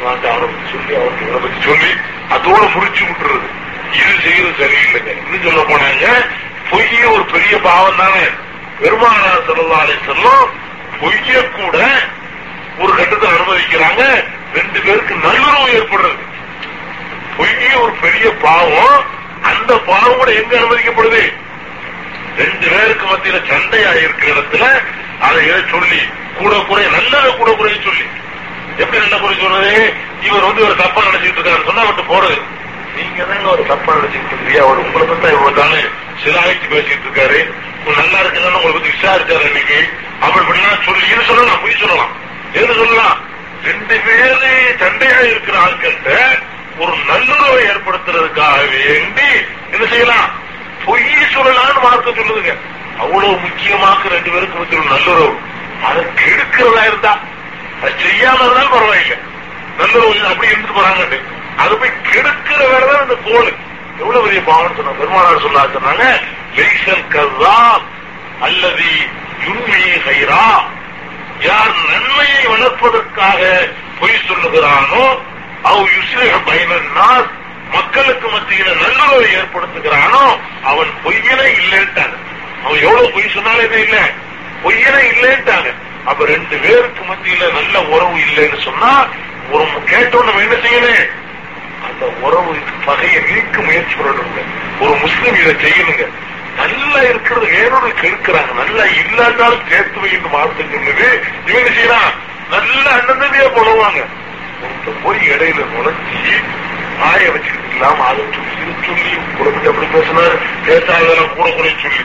வாங்க 0.03 0.31
அவரை 0.31 0.47
சொல்லி 0.71 0.95
அவருக்கு 0.95 1.25
இவரை 1.27 1.39
பத்தி 1.39 1.59
சொல்லி 1.67 1.91
அதோட 2.35 2.73
முடிச்சு 2.75 3.03
விட்டுறது. 3.03 3.47
இது 3.97 4.13
செய்யறது 4.23 4.53
சரியில்லைங்க. 4.59 5.11
இன்னும் 5.23 5.43
சொல்ல 5.43 5.61
போனாங்க 5.61 6.05
பொய்யே 6.69 7.03
ஒரு 7.03 7.23
பெரிய 7.23 7.59
பாவம் 7.59 7.95
தானே. 7.95 8.23
பெருமானார் 8.79 9.45
செல்லலாலே 9.47 9.97
செல்லும் 10.05 10.47
பொய்ய 11.01 11.49
கூட 11.49 11.77
ஒரு 12.79 12.95
கட்டத்தை 12.95 13.29
அனுமதிக்கிறாங்க. 13.29 14.23
ரெண்டு 14.53 14.79
பேருக்கு 14.79 15.15
நல்லுறவு 15.15 15.67
ஏற்படுறது. 15.79 16.23
பொய்யே 17.37 17.73
ஒரு 17.73 17.91
பெரிய 17.91 18.31
பாவம் 18.31 19.03
அந்த 19.41 19.77
பாவம் 19.77 20.17
கூட 20.17 20.31
எங்க 20.31 20.59
அனுமதிக்கப்படுது? 20.59 21.33
ரெண்டு 22.37 22.67
பேருக்கு 22.67 23.05
மத்தியில 23.05 23.37
சண்டையா 23.49 23.91
இருக்கிற 23.91 24.33
இடத்துல 24.33 24.81
அதை 25.19 25.63
சொல்லி? 25.71 26.01
கூட 26.37 26.55
குறைய 26.67 26.89
நல்லதை 26.89 27.35
கூட 27.35 27.51
குறைய 27.51 27.77
சொல்லி. 27.83 28.05
எப்படி 28.77 28.99
நல்ல 28.99 29.17
குறை 29.17 29.37
சொல்றது? 29.39 29.93
இவர் 30.21 30.41
வந்து 30.41 30.65
ஒரு 30.65 30.75
தப்பா 30.75 31.01
நினைச்சிட்டு 31.01 31.39
இருக்காரு 31.39 31.65
சொன்னா 31.65 31.83
விட்டு 31.83 32.03
போறது 32.03 32.37
நீங்க 32.95 33.23
தாங்க 33.23 33.49
ஒரு 33.49 33.65
தப்பா 33.65 33.93
நினைச்சிட்டு 33.93 34.35
இருக்கியா 34.35 34.63
அவர் 34.63 34.77
உங்களை 34.77 35.07
பத்தி 35.07 35.27
இவ்வளவு 35.27 35.53
தானே 35.53 35.81
சிலாயிச்சு 36.23 36.67
பேசிட்டு 36.69 37.05
இருக்காரு. 37.07 37.39
நல்லா 37.97 38.19
இருக்குன்னு 38.19 38.55
உங்களை 38.55 38.73
பத்தி 38.73 38.89
விசாரிச்சாரு 38.89 39.45
இன்னைக்கு 39.47 39.89
அப்படி 40.19 40.45
இப்படிலாம் 40.45 40.85
சொல்லி 40.85 41.05
இது 41.07 41.23
சொல்ல 41.23 41.43
நான் 41.43 41.79
சொல்லலாம். 41.79 42.13
எது 42.53 42.73
சொல்லலாம்? 42.73 43.17
ரெண்டு 43.63 43.99
பேரு 43.99 44.75
சண்டையா 44.77 45.19
இருக்கிற 45.19 45.59
ஆட்கள்கிட்ட 45.59 46.39
ஒரு 46.77 46.91
நல்லுறவை 47.07 47.63
ஏற்படுத்துறதுக்காக 47.65 48.57
வேண்டி 48.69 49.29
என்ன 49.71 49.85
செய்யலாம்? 49.85 50.27
பொய் 50.87 51.07
சொல்லலாம்னு 51.35 51.81
மார்க்க 51.85 52.17
சொல்லுதுங்க. 52.19 52.53
அவ்வளவு 53.03 53.33
முக்கியமாக 53.45 54.09
ரெண்டு 54.15 54.29
பேருக்கு 54.33 54.59
மத்தியில் 54.59 54.91
நல்லுறவு. 54.93 55.33
அதை 55.87 56.03
கெடுக்கிறதா 56.21 56.83
இருந்தா 56.85 57.13
அது 57.81 57.93
செய்யாம 58.03 58.39
இருந்தாலும் 58.45 58.75
பரவாயில்ல. 58.75 59.15
நல்லுறவு 59.79 60.29
அப்படி 60.31 60.51
இருந்து 60.53 60.77
போறாங்க 60.77 61.19
அது 61.63 61.73
போய் 61.81 61.99
கெடுக்கிற 62.09 62.59
வேலைதான் 62.71 63.03
இந்த 63.05 63.17
கோல் 63.27 63.51
எவ்வளவு 64.01 64.23
பெரிய 64.25 64.41
பாவம் 64.49 64.97
பெருமானார் 64.99 65.45
சொல்லா 65.45 65.61
சொன்னாங்க 65.75 66.05
லைசல் 66.57 67.07
கல்லா 67.15 67.57
அல்லது 68.47 68.89
யுன்மி 69.45 69.81
ஹைரா. 70.07 70.43
யார் 71.39 71.73
நன்மையை 71.89 72.43
வளர்ப்பதற்காக 72.51 73.41
பொய் 73.99 74.25
சொல்லுகிறானோ 74.27 75.03
அவ் 75.69 75.83
யுஸ்லிஹ 75.95 76.33
பைனன்னாஸ் 76.47 77.33
மக்களுக்கு 77.73 78.27
மத்தியில 78.27 78.75
நல்லுறவை 78.75 79.35
ஏற்படுத்துகிறானோ 79.35 80.37
அவன் 80.63 80.87
பொய்யனே 81.03 81.47
இல்லைன்ட்டாங்க 81.61 82.15
அவன் 82.63 82.79
எவ்வளவு 82.79 83.11
பொய் 83.11 83.29
சொன்னாலே 83.29 83.63
இல்ல. 83.63 84.11
பொய்யனே 84.63 85.01
இல்லைன்ட்டாங்க. 85.11 85.73
அப்ப 86.05 86.25
ரெண்டு 86.25 86.57
பேருக்கு 86.57 87.03
மத்தியில 87.03 87.53
நல்ல 87.53 87.83
உறவு 87.83 88.17
இல்லைன்னு 88.17 88.63
சொன்னா 88.63 89.07
ஒரு 89.51 89.63
கேட்டோம் 89.63 90.23
நம்ம 90.23 90.41
என்ன 90.41 90.55
செய்யணும்? 90.55 91.09
அந்த 91.83 92.05
உறவு 92.05 92.55
பகையை 92.85 93.21
நீக்க 93.21 93.61
முயற்சி 93.61 93.95
பண்ணணுங்க. 93.95 94.43
ஒரு 94.79 94.91
முஸ்லீம் 94.91 95.35
இதை 95.35 95.55
செய்யணுங்க. 95.55 96.07
நல்லா 96.57 97.01
இருக்கிறது 97.01 97.45
வேறொரு 97.45 97.87
கெடுக்கிறாங்க. 97.87 98.53
நல்லா 98.53 98.83
இல்லாட்டாலும் 98.83 99.67
சேர்த்து 99.69 99.99
வைன்னு 99.99 100.29
மார்க்க 100.31 100.63
இவங்க 101.47 101.69
செய்யறான்? 101.69 102.11
நல்ல 102.49 102.89
அண்ணந்தமையா 102.89 103.49
போடுவாங்க 103.55 104.05
போய் 105.03 105.19
இடையில 105.29 105.65
நுழைச்சி 105.73 106.33
ஆய 107.05 107.31
வச்சுக்கிட்டு 107.31 107.75
இல்லாம 107.75 108.05
அதை 108.05 108.23
சொல்லி 108.31 108.51
இதை 108.61 108.73
சொல்லி 108.85 109.17
குழந்தை 109.37 109.67
அப்படி 109.69 109.87
பேசினாரு? 109.87 110.37
பேசாதெல்லாம் 110.65 111.33
கூட 111.35 111.51
குறை 111.51 111.75
சொல்லி. 111.81 112.03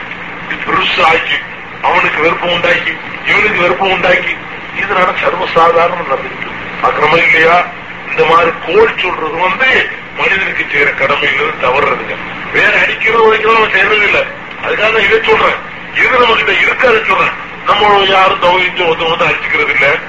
பெருசு 0.65 1.01
ஆக்கி 1.03 1.37
அவனுக்கு 1.81 2.21
வெறுப்பம் 2.21 2.49
உண்டாக்கி 2.49 2.93
இவனுக்கு 3.25 3.61
வெறுப்பம் 3.61 3.91
உண்டாக்கி 3.91 4.35
இதனால 4.81 5.09
சர்வசாதாரணம் 5.23 6.11
நடந்துட்டு 6.11 6.49
அக்கிரமா 6.81 7.17
இல்லையா? 7.17 7.65
இந்த 8.09 8.25
மாதிரி 8.25 8.51
கோல் 8.65 8.97
சொல்றது 8.97 9.37
வந்து 9.37 9.89
மனிதனுக்கு 10.17 10.63
செய்யற 10.63 10.89
கடமையிலிருந்து 10.95 11.63
தவறுறதுங்க 11.63 12.15
வேற 12.53 12.81
அடிக்கிறோம் 12.81 13.31
வைக்கிறோம் 13.31 13.53
நம்ம 13.53 13.71
செய்யறது 13.71 14.07
இல்ல 14.07 14.25
அதுக்காக 14.63 14.91
நான் 14.91 15.03
இதை 15.03 15.19
சொல்றேன். 15.23 15.59
இது 15.95 16.19
நம்ம 16.19 16.35
கிட்ட 16.35 16.51
இருக்காது 16.51 17.05
சொல்றேன். 17.05 17.33
நம்ம 17.65 18.03
யாரும் 18.03 18.41
தவறிச்சு 18.41 18.83
ஒருத்த 18.83 19.09
வந்து 19.09 19.25
அடிச்சுக்கிறது 19.25 19.69
இல்ல 19.69 19.99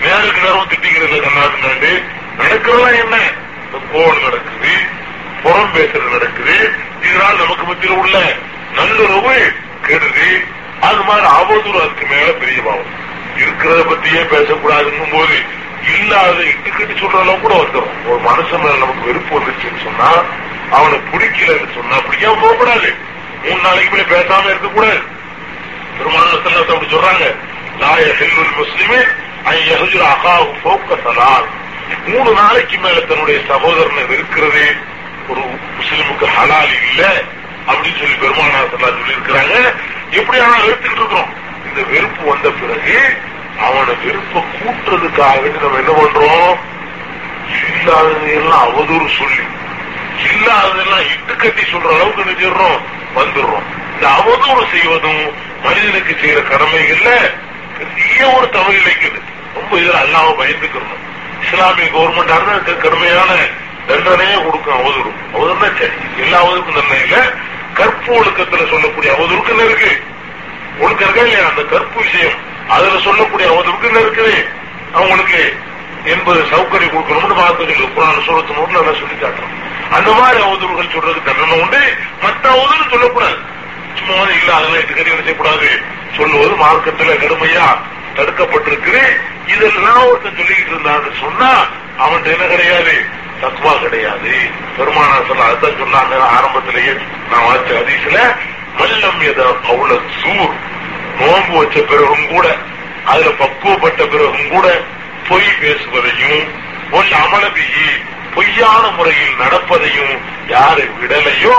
நேருக்கு 0.00 0.40
நேரம் 0.40 0.68
திட்டிக்கிறது 0.68 1.08
இல்லை 1.08 1.20
கண்ணாடி 1.20 1.92
நடக்கிறதெல்லாம் 2.38 3.04
என்ன? 3.04 3.16
இந்த 3.74 4.12
நடக்குது 4.22 4.72
புறம் 5.42 5.74
பேசுறது 5.74 6.10
நடக்குது. 6.10 6.70
இதனால் 7.02 7.36
நமக்கு 7.36 7.64
மத்தியில் 7.64 7.96
உள்ள 7.96 8.18
நல்லுறவு 8.72 9.52
கெடுது. 9.86 10.28
அது 10.80 11.02
மாதிரி 11.02 11.26
அவதூறு 11.26 11.80
அதுக்கு 11.80 12.06
மேல 12.06 12.30
பெரிய 12.32 12.62
பாவம். 12.62 12.92
இருக்கிறத 13.36 13.80
பத்தியே 13.90 14.22
பேசக்கூடாதுங்கும் 14.34 15.12
போது 15.12 15.36
இல்லாத 15.98 16.32
இட்டுக்கிட்டு 16.32 16.94
சொல்ற 17.00 17.20
அளவு 17.20 17.40
கூட 17.40 17.54
வந்துடும் 17.54 17.94
ஒரு 18.06 18.20
மனுஷன் 18.24 18.62
மேல 18.62 18.76
நமக்கு 18.76 19.04
வெறுப்பு 19.04 19.38
வந்துருச்சுன்னு 19.38 19.84
சொன்னா 19.84 20.10
அவனை 20.70 20.98
பிடிக்கலன்னு 21.12 21.74
சொன்னா 21.74 21.96
பிடிக்காம 21.96 22.40
போகக்கூடாது? 22.40 22.94
மூணு 23.44 23.60
நாளைக்கு 23.60 23.96
மேல 23.96 24.06
பேசாம 24.14 24.44
இருக்கக்கூடாது. 24.44 25.02
பெருமானத்தில் 25.98 26.60
அப்படி 26.60 26.92
சொல்றாங்க 26.94 27.34
லாய 27.80 28.14
செல்வல் 28.18 28.56
முஸ்லிமே 28.60 29.00
ஐயகுஜர் 29.44 30.06
அகாவு 30.14 30.46
போக்க 30.62 30.98
சலால் 31.04 31.46
மூணு 32.06 32.32
நாளைக்கு 32.32 32.78
மேல 32.78 33.00
தன்னுடைய 33.00 33.40
சகோதரனை 33.48 34.02
வெறுக்கிறது 34.02 34.76
ஒரு 35.28 35.40
முஸ்லிமுக்கு 35.78 36.26
ஹலால் 36.36 36.74
இல்ல 36.82 37.22
அப்படின்னு 37.66 37.98
சொல்லி 37.98 38.14
பெருமானார் 38.14 38.78
சொல்லி 38.78 39.14
இருக்கிறாங்க 39.14 39.74
எப்படி 40.10 40.38
ஆனா 40.40 40.56
வெறுத்துக்கிட்டு 40.56 41.02
இருக்கிறோம். 41.02 41.32
இந்த 41.68 41.82
வெறுப்பு 41.82 42.24
வந்த 42.24 42.50
பிறகு 42.50 43.16
அவனை 43.60 43.94
வெறுப்ப 44.04 44.44
கூட்டுறதுக்காக 44.58 45.40
வேண்டி 45.40 45.58
நம்ம 45.58 45.78
என்ன 45.78 45.92
பண்றோம்? 45.92 46.58
இல்லாததையெல்லாம் 47.70 48.64
அவதூறு 48.66 49.08
சொல்லி 49.18 49.44
இல்லாததெல்லாம் 50.24 51.04
இட்டு 51.12 51.36
கட்டி 51.36 51.62
சொல்ற 51.62 51.94
அளவுக்கு 51.94 52.22
நினைச்சிடுறோம் 52.22 52.78
வந்துடுறோம். 53.16 53.66
இந்த 53.94 54.08
அவதூறு 54.08 54.64
செய்வதும் 54.70 55.32
மனிதனுக்கு 55.62 56.12
செய்யற 56.14 56.42
கடமைகள்ல 56.42 57.10
பெரிய 57.78 58.30
ஒரு 58.30 58.50
தவறு 58.50 58.78
இழைக்குது 58.78 59.20
ரொம்ப 59.54 59.78
இதில் 59.78 60.00
அல்லாம 60.04 60.34
பயந்துக்கிறோம். 60.40 61.12
இஸ்லாமிய 61.44 61.86
கவர்மெண்ட் 61.86 62.50
அதுக்கு 62.50 62.78
கடுமையான 62.78 63.32
தண்டனையே 63.88 64.44
கொடுக்கும் 64.44 64.78
அவதூறு. 64.78 65.10
அவதூறுனா 65.34 65.78
சரி 65.78 65.92
எல்லா 66.20 66.44
அவதூறுக்கும் 66.44 66.74
தண்டனை 66.74 67.02
இல்ல. 67.02 67.32
கற்பு 67.74 68.22
ஒழுக்கத்துல 68.22 68.70
சொல்லக்கூடிய 68.70 69.12
அவதூறுக்கு 69.12 69.64
இருக்கு? 69.64 70.02
ஒழுக்கம் 70.78 71.08
இருக்கா 71.08 71.22
இல்லையா? 71.22 71.48
அந்த 71.48 71.62
கற்பு 71.62 72.00
விஷயம். 72.00 72.52
அதுல 72.68 72.98
சொல்லக்கூடிய 72.98 73.48
அவதூறுக்கு 73.50 73.88
இருக்குது? 73.90 74.46
அவங்களுக்கு 74.92 75.56
என்பது 76.04 76.40
சௌகரியம் 76.40 76.96
கொடுக்கணும்னு 76.96 77.36
பார்த்து 77.36 77.64
சொல்லி. 77.64 77.86
புராண 77.86 78.12
சூரத்து 78.12 78.54
நூறுல 78.54 78.78
எல்லாம் 78.78 78.94
சொல்லி 78.94 79.14
காட்டுறோம் 79.14 79.52
அந்த 79.90 80.12
மாதிரி 80.12 80.42
அவதூறுகள் 80.42 80.92
சொல்றதுக்கு 80.94 81.24
தண்டனை 81.24 81.60
உண்டு. 81.60 81.92
மற்ற 82.22 82.50
அவதூறு 82.50 82.90
சொல்லக்கூடாது. 82.90 83.38
சும்மா 83.98 84.14
இல்ல 84.14 84.54
அதெல்லாம் 84.54 84.80
எட்டு 84.80 84.96
என்ன 84.96 85.16
செய்யக்கூடாது 85.16 85.80
சொல்லுவது 86.16 86.54
மார்க்கத்துல 86.56 87.12
கடுமையா 87.18 87.78
தடுக்கப்பட்டிருக்கு. 88.16 88.98
இதெல்லாம் 89.46 90.06
ஒருத்தன் 90.06 90.36
சொல்லிக்கிட்டு 90.36 90.72
இருந்தான்னு 90.74 91.10
சொன்னா 91.20 91.50
அவன் 91.98 92.24
என்ன 92.24 92.44
கிடையாது? 92.44 92.94
தக்குவா 93.40 93.78
கிடையாது. 93.78 94.32
பெருமானா 94.78 95.26
சொல்ல 95.28 95.44
அதுதான் 95.44 95.80
சொன்னாங்க 95.82 96.18
ஆரம்பத்திலேயே 96.18 96.92
நான் 97.30 97.46
வாச்ச 97.46 97.70
அதிசல 97.80 98.18
மல்லம் 98.78 99.20
எத 99.20 99.46
அவ்வளவு 99.64 100.00
சூர். 100.22 100.54
நோன்பு 101.18 101.58
வச்ச 101.58 101.80
பிறகும் 101.80 102.28
கூட 102.28 102.56
அதுல 103.04 103.30
பக்குவப்பட்ட 103.30 104.06
பிறகும் 104.06 104.48
கூட 104.48 104.80
பொய் 105.28 105.58
பேசுவதையும் 105.60 106.52
பொய் 106.90 107.12
அமலபிகி 107.12 107.86
பொய்யான 108.34 108.88
முறையில் 108.88 109.36
நடப்பதையும் 109.38 110.14
யாரு 110.46 110.90
விடலையோ 111.00 111.56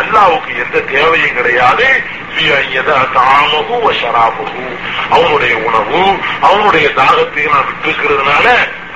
அல்லாவுக்கு 0.00 0.50
எந்த 0.64 0.78
தேவையும் 0.94 1.36
கிடையாது. 1.36 1.86
தாமகு 3.14 3.76
ஷராபகு 4.00 4.64
அவனுடைய 5.10 5.54
உணவு 5.68 6.00
அவனுடைய 6.48 6.86
தாகத்தையும் 6.98 7.54
நான் 7.54 7.68
விட்டுக்கிறதுனால 7.70 8.46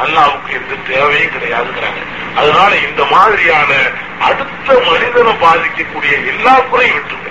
அல்லாவுக்கு 0.04 0.50
எந்த 0.58 0.74
தேவையும் 0.90 1.32
கிடையாதுங்கிறாங்க. 1.34 2.02
அதனால 2.36 2.70
இந்த 2.88 3.04
மாதிரியான 3.04 3.72
அடுத்த 4.28 4.68
மனிதனை 4.90 5.32
பாதிக்கக்கூடிய 5.44 6.12
எல்லா 6.32 6.54
குறையும் 6.60 6.96
விட்டுருங்க. 6.96 7.30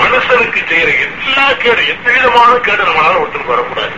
மனுஷனுக்கு 0.00 0.60
செய்யற 0.70 0.88
எல்லா 1.06 1.46
கேடு 1.64 1.82
எந்த 1.94 2.06
விதமான 2.12 2.58
கேடு 2.58 2.82
நம்மளால 2.88 3.20
ஒருத்தருக்கு 3.22 3.54
வரக்கூடாது. 3.54 3.94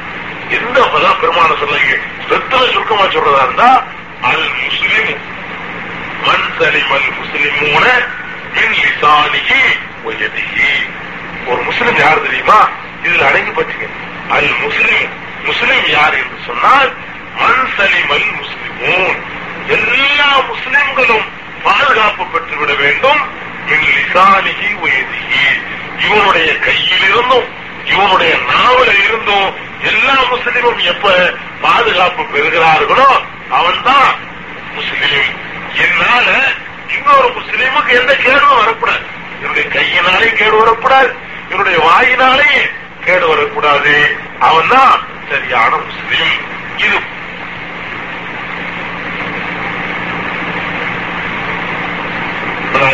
எந்த 0.59 0.77
அப்பதான் 0.85 1.21
பெருமான 1.23 1.51
சொல்லுங்க 1.59 1.97
ரத்தன 2.31 2.63
சுருக்கமா 2.73 3.05
சொல்றதா 3.15 3.43
இருந்தா 3.45 3.71
அல் 4.31 4.49
முஸ்லிம் 4.65 5.13
மண் 6.27 6.49
சலிமல் 6.59 7.09
முஸ்லிமூன 7.19 7.87
லிசானிகி 8.55 9.61
ஒயதிகி 10.05 10.71
ஒரு 11.47 11.63
முஸ்லிம் 11.63 11.97
யார் 11.97 12.23
தெரியுமா? 12.23 12.69
இதுல 13.05 13.27
அடங்கி 13.29 13.51
பச்சுங்க. 13.51 13.87
அல் 14.29 14.55
முஸ்லிம் 14.65 15.09
முஸ்லிம் 15.45 15.89
யார் 15.89 16.15
என்று 16.15 16.39
சொன்னால் 16.47 16.91
மண் 17.41 17.67
சலிமல் 17.77 18.27
முஸ்லிமூன். 18.41 19.19
எல்லா 19.67 20.31
முஸ்லிம்களும் 20.49 21.27
பாதுகாப்பு 21.63 22.27
பெற்று 22.27 22.57
விட 22.57 22.75
வேண்டும். 22.75 23.23
மின் 23.69 23.89
லிசானிகி 23.97 24.71
ஒயதிகி 24.83 25.45
இவனுடைய 26.07 26.59
கையில் 26.59 27.05
இருந்தும் 27.09 27.49
இவனுடைய 27.85 28.33
நாவல 28.51 28.89
இருந்தும் 29.07 29.49
எல்லா 29.83 30.17
முஸ்லிமும் 30.33 30.81
எப்ப 30.93 31.35
பாதுகாப்பு 31.61 32.23
பெறுகிறார்களோ 32.25 33.09
அவன் 33.49 33.83
தான் 33.83 34.11
என்னால 35.75 36.53
இன்னொரு 36.97 37.29
முஸ்லீமுக்கு 37.29 38.01
எந்த 38.01 38.17
கேடும் 38.17 38.57
வரக்கூடாது. 38.59 39.01
என்னுடைய 39.41 39.69
கையினாலே 39.69 40.33
கேடு 40.33 40.57
வரக்கூடாது. 40.57 41.15
என்னுடைய 41.51 41.79
வாயினாலே 41.79 42.71
கேடு 43.05 43.29
வரக்கூடாது. 43.29 44.17
அவன் 44.41 44.69
தான் 44.69 45.01
சரியான 45.31 45.77
முஸ்லீம். 45.77 46.49
இது 46.77 47.09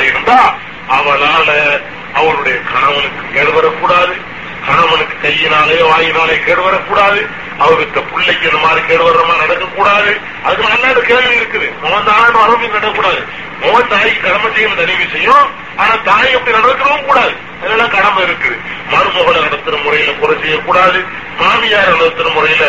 இருந்தா 0.05 0.55
அவளால 0.89 1.81
அவருடைய 2.14 2.59
கணவனுக்கு 2.61 3.33
கேடு 3.35 3.53
வரக்கூடாது. 3.53 4.35
கணவனுக்கு 4.67 5.17
கையினாலே 5.23 5.81
வாயினாலே 5.81 6.37
கேடு 6.45 6.62
வரக்கூடாது. 6.62 7.21
அவருக்கு 7.59 8.01
பிள்ளைக்கு 8.03 8.51
இந்த 8.51 8.67
மாதிரி 8.67 8.87
கேடு 8.87 9.03
வர்ற 9.09 9.23
மாதிரி 9.27 9.43
நடக்கக்கூடாது. 9.45 10.12
அதுக்கு 10.45 10.69
நல்ல 10.69 11.01
கேள்வி 11.01 11.35
இருக்குது. 11.41 11.69
மோகன் 11.83 12.05
தான் 12.05 12.33
வரவும் 12.33 12.75
நடக்கக்கூடாது. 12.77 13.21
மோகன் 13.61 13.89
தாய்க்கு 13.89 14.21
கடமை 14.21 14.51
செய்யணும் 14.51 14.77
தனி 14.77 14.95
விஷயம் 14.95 15.47
ஆனா 15.77 15.95
தாய் 16.05 16.35
அப்படி 16.35 16.57
நடக்கிறவும் 16.57 17.05
கூடாது. 17.05 17.35
அதெல்லாம் 17.64 17.91
கடமை 17.91 18.23
இருக்குது. 18.23 18.57
மருமகளை 18.91 19.41
நடத்துற 19.47 19.83
முறையில 19.83 20.12
குறை 20.12 20.37
செய்யக்கூடாது. 20.41 21.05
மாமியார் 21.39 21.97
நடத்துற 21.97 22.29
முறையில 22.33 22.64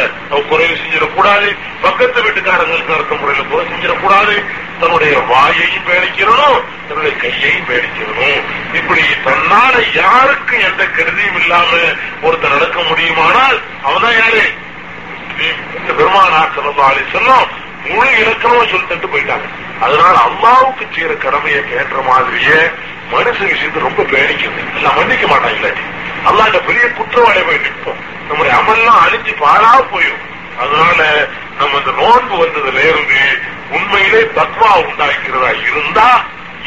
குறைவு 0.50 0.78
செஞ்சிடக்கூடாது. 0.82 1.58
பக்கத்து 1.82 2.24
வீட்டுக்காரங்களுக்கு 2.24 2.94
நடத்துற 2.96 3.20
முறையில 3.20 3.48
குறை 3.50 3.66
செஞ்சிடக்கூடாது. 3.66 4.36
தன்னுடைய 4.80 5.20
வாயையும் 5.20 5.88
பேணிக்கிறணும் 5.88 6.62
தன்னுடைய 6.88 7.18
கையையும் 7.18 7.68
பேணிக்கிறணும் 7.68 8.42
இப்படி 8.76 9.02
தன்னால 9.26 9.96
யாருக்கு 9.96 10.60
எந்த 10.60 10.86
கருதியும் 10.86 11.40
இல்லாம 11.40 11.68
ஒருத்தர் 12.24 12.50
நடக்க 12.50 12.82
முடியுமானால் 12.82 13.62
அவன்தான் 13.84 14.18
யாரு? 14.18 14.54
இந்த 15.80 15.94
பெருமானார் 15.94 16.54
சிறந்தாலே 16.56 17.04
சொன்னோம் 17.14 17.48
முழு 17.86 18.18
இலக்கணம் 18.20 18.68
சொல்லிட்டு 18.68 19.08
போயிட்டாங்க. 19.08 19.48
அதனால 19.82 20.18
அல்லாவுக்கு 20.18 20.86
செய்யற 20.96 21.18
கடமையை 21.18 21.64
கேட்ட 21.70 22.02
மாதிரியே 22.02 22.60
மனுஷ 23.12 23.38
விஷயத்தை 23.38 23.82
ரொம்ப 23.82 24.04
பேணிக்கிறது. 24.04 24.76
எல்லாம் 24.76 24.96
மன்னிக்க 24.96 25.28
மாட்டாங்க 25.28 25.58
இல்லாட்டி. 25.58 25.86
அல்லாட்ட 26.26 26.66
பெரிய 26.66 26.92
குற்றவாளியை 26.92 27.46
போய் 27.46 27.62
நிற்போம். 27.66 28.00
நம்முடைய 28.28 28.58
அமல்லாம் 28.58 29.02
அழிஞ்சு 29.08 29.34
பாழா 29.40 29.82
போயிடும். 29.94 30.36
அதனால 30.58 31.00
நம்ம 31.60 31.74
இந்த 31.78 31.94
நோன்பு 32.00 32.36
வந்ததுல 32.44 32.82
இருந்து 32.86 33.22
உண்மையிலே 33.72 34.22
தத்வா 34.38 34.72
உண்டாக்கிறதா 34.84 35.52
இருந்தா 35.64 36.10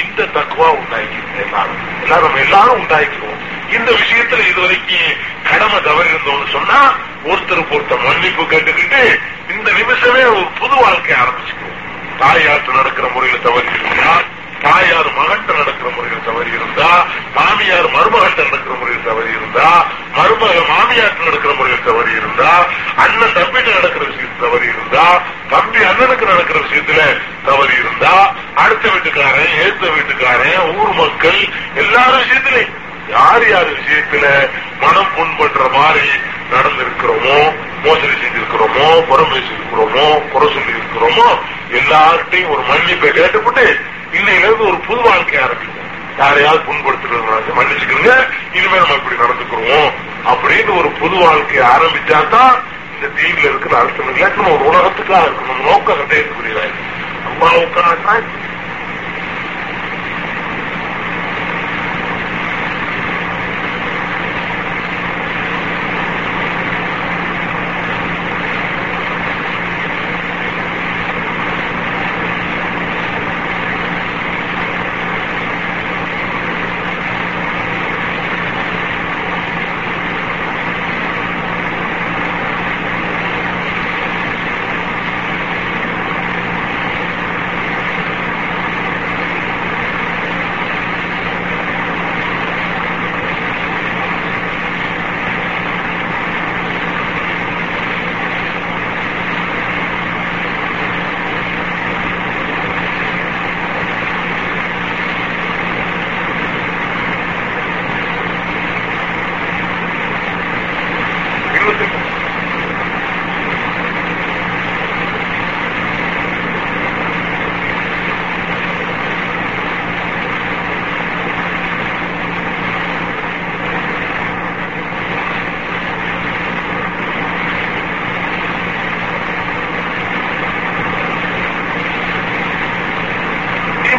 இந்த 0.03 0.27
தக்குவா 0.35 0.69
உண்டாக்கிறது 0.77 1.43
எல்லாரும் 1.45 1.81
எல்லாரும் 2.03 2.27
நம்ம 2.27 2.43
எல்லாரும் 2.47 2.79
உண்டாக்கிறோம் 2.81 3.39
இந்த 3.71 3.91
விஷயத்துல 3.99 4.45
இதுவரைக்கும் 4.51 5.11
கடமை 5.45 5.79
தவறி 5.81 6.13
இருந்தோம்னு 6.13 6.49
சொன்னா 6.57 6.79
ஒருத்தருக்கு 7.25 7.77
ஒருத்தர் 7.77 8.07
மன்னிப்பு 8.07 8.45
கேட்டுக்கிட்டு 8.45 9.03
இந்த 9.55 9.69
நிமிஷமே 9.81 10.25
ஒரு 10.33 10.45
புது 10.61 10.77
வாழ்க்கை 10.83 11.15
ஆரம்பிச்சுக்கிறோம் 11.17 11.77
தாயாற்று 12.21 12.79
நடக்கிற 12.79 13.07
முறையில 13.15 13.41
தவறி 13.47 13.71
இருக்கிறார் 13.75 14.27
தாயார் 14.63 15.09
மகட்ட 15.17 15.51
நடக்கிற 15.59 15.89
முறையில் 15.91 16.27
தவறி 16.27 16.51
இருந்தா 16.51 16.89
மாமியார் 17.37 17.89
மருமகன்கிட்ட 17.95 18.45
நடக்கிற 18.49 18.75
முறையில் 18.81 19.07
தவறி 19.07 19.31
இருந்தா 19.31 19.69
மருமக 20.17 20.57
மாமியார்ட்ட 20.71 21.29
நடக்கிற 21.29 21.53
முறையில் 21.55 21.87
தவறி 21.87 22.13
இருந்தா 22.13 22.51
அண்ணன் 23.05 23.37
தம்பிட்டு 23.39 23.73
நடக்கிற 23.75 24.05
விஷயத்துல 24.05 24.41
தவறி 24.43 24.69
இருந்தா 24.73 25.07
தம்பி 25.51 25.81
அண்ணனுக்கு 25.85 26.27
நடக்கிற 26.27 26.59
விஷயத்துல 26.61 27.01
தவறி 27.45 27.75
இருந்தா 27.77 28.13
அடுத்த 28.57 28.85
வீட்டுக்காரன் 28.95 29.57
ஏத்த 29.65 29.85
வீட்டுக்காரன் 29.95 30.61
ஊர் 30.77 30.95
மக்கள் 31.01 31.41
எல்லாரும் 31.77 32.23
விஷயத்திலையும் 32.23 32.77
யார் 33.11 33.45
யார் 33.49 33.71
விஷயத்துல 33.77 34.27
மனம் 34.81 35.13
புண்படுற 35.15 35.65
மாதிரி 35.73 36.07
நடந்திருக்கிறோமோ 36.53 37.37
மோசடி 37.85 38.15
செஞ்சிருக்கிறோமோ 38.15 38.87
புறம் 39.09 39.33
பேசியிருக்கிறோமோ 39.33 40.05
குறை 40.33 40.49
சொல்லி 40.49 40.73
இருக்கிறோமோ 40.75 41.27
எல்லார்ட்டையும் 41.73 42.53
ஒரு 42.55 42.63
மன்னிப்பை 42.69 43.11
கேட்டுப்பட்டு 43.13 43.65
இன்னையிலிருந்து 44.13 44.65
ஒரு 44.67 44.79
புது 44.81 45.01
வாழ்க்கை 45.01 45.39
ஆரம்பிக்கும். 45.41 45.77
யாரையாவது 46.19 46.61
புண்படுத்துறது 46.65 47.55
மன்னிச்சுக்கோங்க 47.59 48.13
இனிமே 48.53 48.79
நம்ம 48.79 48.97
இப்படி 48.97 49.17
நடந்துக்கிறோம் 49.17 49.91
அப்படின்னு 50.33 50.73
ஒரு 50.81 50.89
புது 50.99 51.17
வாழ்க்கையை 51.19 51.65
ஆரம்பிச்சா 51.75 52.19
தான் 52.29 52.55
இந்த 52.95 53.07
தீவில 53.17 53.51
இருக்கிற 53.51 53.75
அர்த்தம் 53.79 54.11
இல்லாட்டி 54.11 54.41
நம்ம 54.41 54.55
ஒரு 54.57 54.67
உலகத்துக்காக 54.71 55.27
இருக்கணும் 55.27 55.63
நோக்கம் 55.63 56.01
கண்டேன் 56.01 56.35
புரியுறாரு 56.35 56.75
அம்மாவுக்காக 57.31 58.17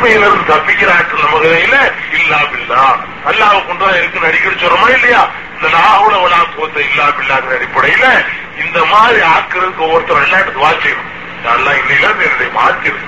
தீமையிலிருந்து 0.02 0.46
தப்பிக்கிற 0.52 0.90
ஆற்றல் 0.98 1.24
நம்ம 1.24 1.40
கையில 1.42 1.76
இல்லா 2.18 2.38
பில்லா. 2.52 2.84
அல்லாஹ் 3.30 3.66
கொண்டுதான் 3.68 3.98
இருக்குன்னு 4.00 4.30
அடிக்கடி 4.30 4.56
சொல்றோமா 4.62 4.88
இல்லையா? 4.98 5.20
இந்த 5.56 5.68
நாகுல 5.76 6.14
வளா 6.24 6.40
போத்த 6.56 6.78
இல்லா 6.88 7.06
பில்லாங்கிற 7.18 7.52
அடிப்படையில 7.58 8.06
இந்த 8.64 8.78
மாதிரி 8.94 9.20
ஆக்குறதுக்கு 9.34 9.84
ஒவ்வொருத்தர் 9.88 10.24
எல்லாத்துக்கு 10.26 10.64
வாச்சிடும் 10.68 11.10
நல்லா 11.48 11.72
இல்லையா 11.82 12.10
என்னுடைய 12.28 12.50
மாத்திரு. 12.58 13.00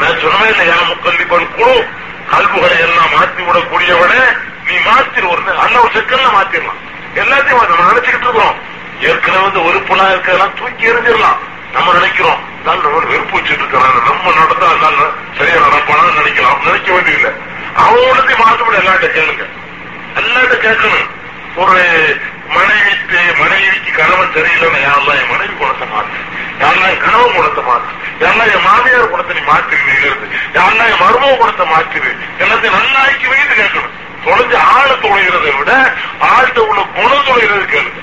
நான் 0.00 0.18
சொன்னவே 0.24 0.48
இல்லையா 0.54 0.76
முக்கல்லிப்பன் 0.90 1.54
குழு 1.58 1.76
கல்புகளை 2.32 2.78
எல்லாம் 2.86 3.12
மாத்தி 3.16 3.42
விடக்கூடியவன 3.48 4.14
நீ 4.66 4.74
மாத்திரு 4.88 5.26
ஒரு 5.34 5.42
அல்ல 5.64 5.76
ஒரு 5.84 5.92
செக்கல்ல 5.98 6.28
மாத்திரலாம். 6.38 6.80
எல்லாத்தையும் 7.22 7.62
நம்ம 7.70 7.86
நினைச்சுக்கிட்டு 7.92 8.28
இருக்கிறோம் 8.28 8.58
ஏற்கனவே 9.08 9.44
வந்து 9.46 9.62
உறுப்புலாம் 9.68 10.12
இருக்கிறதெல்லாம் 10.14 10.58
தூக்கி 10.60 10.90
எறிஞ்சிடலாம். 10.90 11.38
நம்ம 11.76 11.92
நினைக்கிறோம். 11.92 12.42
நல்லவன் 12.66 13.08
வெறுப்பு 13.08 13.34
வச்சுட்டு 13.38 13.62
இருக்கிறான் 13.62 14.06
நம்ம 14.08 14.32
நடந்தா 14.38 14.68
நல்ல 14.84 15.00
சரியா 15.38 15.56
நடப்பானு 15.64 16.18
நினைக்கலாம். 16.20 16.62
நினைக்க 16.64 16.92
வேண்டியதில்லை. 16.92 17.32
அவனுக்கு 17.84 18.34
மாற்றப்பட 18.42 18.76
எல்லாட்ட 18.82 19.08
கேளுங்க. 19.16 19.44
எல்லாட்ட 20.20 20.54
கேட்கணும். 20.66 21.10
ஒரு 21.62 21.82
மனைவிக்கு 22.48 23.20
மனைவிக்கு 23.40 23.90
கணவன் 23.98 24.32
சரியில்லைன்னு 24.36 24.80
யாரெல்லாம் 24.86 25.18
என் 25.20 25.30
மனைவி 25.32 25.54
குணத்தை 25.58 25.86
மாற்று 25.92 26.20
யாரெல்லாம் 26.62 26.92
என் 26.94 27.04
கணவன் 27.04 27.36
குணத்தை 27.36 27.62
மாற்று 27.64 27.92
யாரெல்லாம் 28.22 28.52
என் 28.54 28.66
மாமியார் 28.68 29.12
குணத்தை 29.12 29.36
நீ 29.36 29.42
மாத்திருந்தீங்க 29.50 30.08
யாரெல்லாம் 30.56 30.90
என் 30.92 31.02
மருமக 31.04 31.36
குணத்தை 31.36 31.66
மாத்திரு 31.74 32.10
எல்லாத்தையும் 32.42 32.76
நல்லாக்கி 32.78 33.26
வைத்து 33.32 33.54
கேட்கணும். 33.62 33.94
தொலைஞ்சு 34.24 34.56
ஆளை 34.74 34.94
தொலைகிறதை 35.04 35.52
விட 35.58 35.72
ஆள்கிட்ட 36.28 36.58
உள்ள 36.58 36.82
குணம் 36.98 37.26
தொலைகிறது 37.28 37.66
கேளுங்க. 37.74 38.00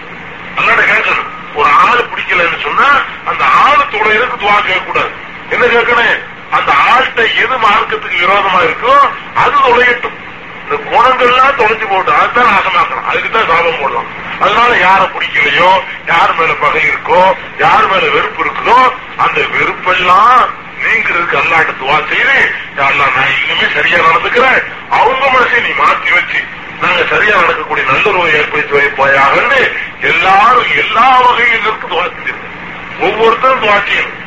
அல்லாட 0.57 0.81
கேட்கணும். 0.93 1.29
ஒரு 1.55 1.69
ஆளு 1.69 2.01
பிடிக்கலன்னு 2.01 2.61
சொன்னா 2.61 2.89
அந்த 3.25 3.43
ஆளு 3.45 3.83
தொலைகிறதுக்கு 3.83 4.41
துவா 4.41 4.57
கேட்கக்கூடாது? 4.69 5.11
என்ன 5.49 5.65
கேட்கணும்? 5.65 6.19
அந்த 6.51 6.71
ஆள்கிட்ட 6.87 7.21
எது 7.35 7.55
மார்க்கத்துக்கு 7.57 8.17
விரோதமா 8.23 8.59
இருக்கோ 8.67 8.93
அது 9.35 9.57
தொலையட்டும். 9.57 10.17
இந்த 10.63 10.75
குணங்கள்லாம் 10.89 11.59
தொலைஞ்சு 11.59 11.87
போட்டு 11.89 12.11
அதுதான் 12.13 12.51
நாசமாக்கணும். 12.51 13.07
அதுக்குதான் 13.11 13.47
சாபம் 13.47 13.79
போடலாம். 13.81 14.09
அதனால 14.39 14.75
யார 14.75 15.01
பிடிக்கலையோ 15.15 15.69
யார் 16.05 16.35
மேல 16.35 16.53
பகை 16.53 16.81
இருக்கோ 16.81 17.21
யார் 17.57 17.87
மேல 17.87 18.09
வெறுப்பு 18.09 18.43
இருக்குதோ 18.43 18.77
அந்த 19.17 19.41
வெறுப்பெல்லாம் 19.55 20.41
நீங்கிறதுக்கு 20.83 21.37
அல்லாட்ட 21.41 21.73
துவா 21.81 21.97
செய்து 22.09 22.55
நான் 22.75 22.93
இன்னுமே 23.41 23.67
சரியா 23.73 23.97
நடந்துக்கிறேன். 23.97 24.61
அவங்க 24.89 25.25
மனசை 25.25 25.61
நீ 25.61 25.71
மாத்தி 25.81 26.13
வச்சு 26.13 26.39
நாங்க 26.81 27.05
சரியா 27.09 27.35
நடக்கக்கூடிய 27.39 27.85
நல்லுறவை 27.91 28.33
ஏற்படுத்தி 28.33 28.73
வைப்பாயாகன்னு 28.77 29.59
எல்லாரும் 30.01 30.71
எல்லா 30.75 31.21
வகையிலிருந்து 31.21 31.89
துவா 31.91 32.05
செஞ்சிருக்கோம். 32.13 32.57
ஒவ்வொருத்தரும் 32.99 33.63
துவா 33.63 33.77
செய்யணும். 33.87 34.17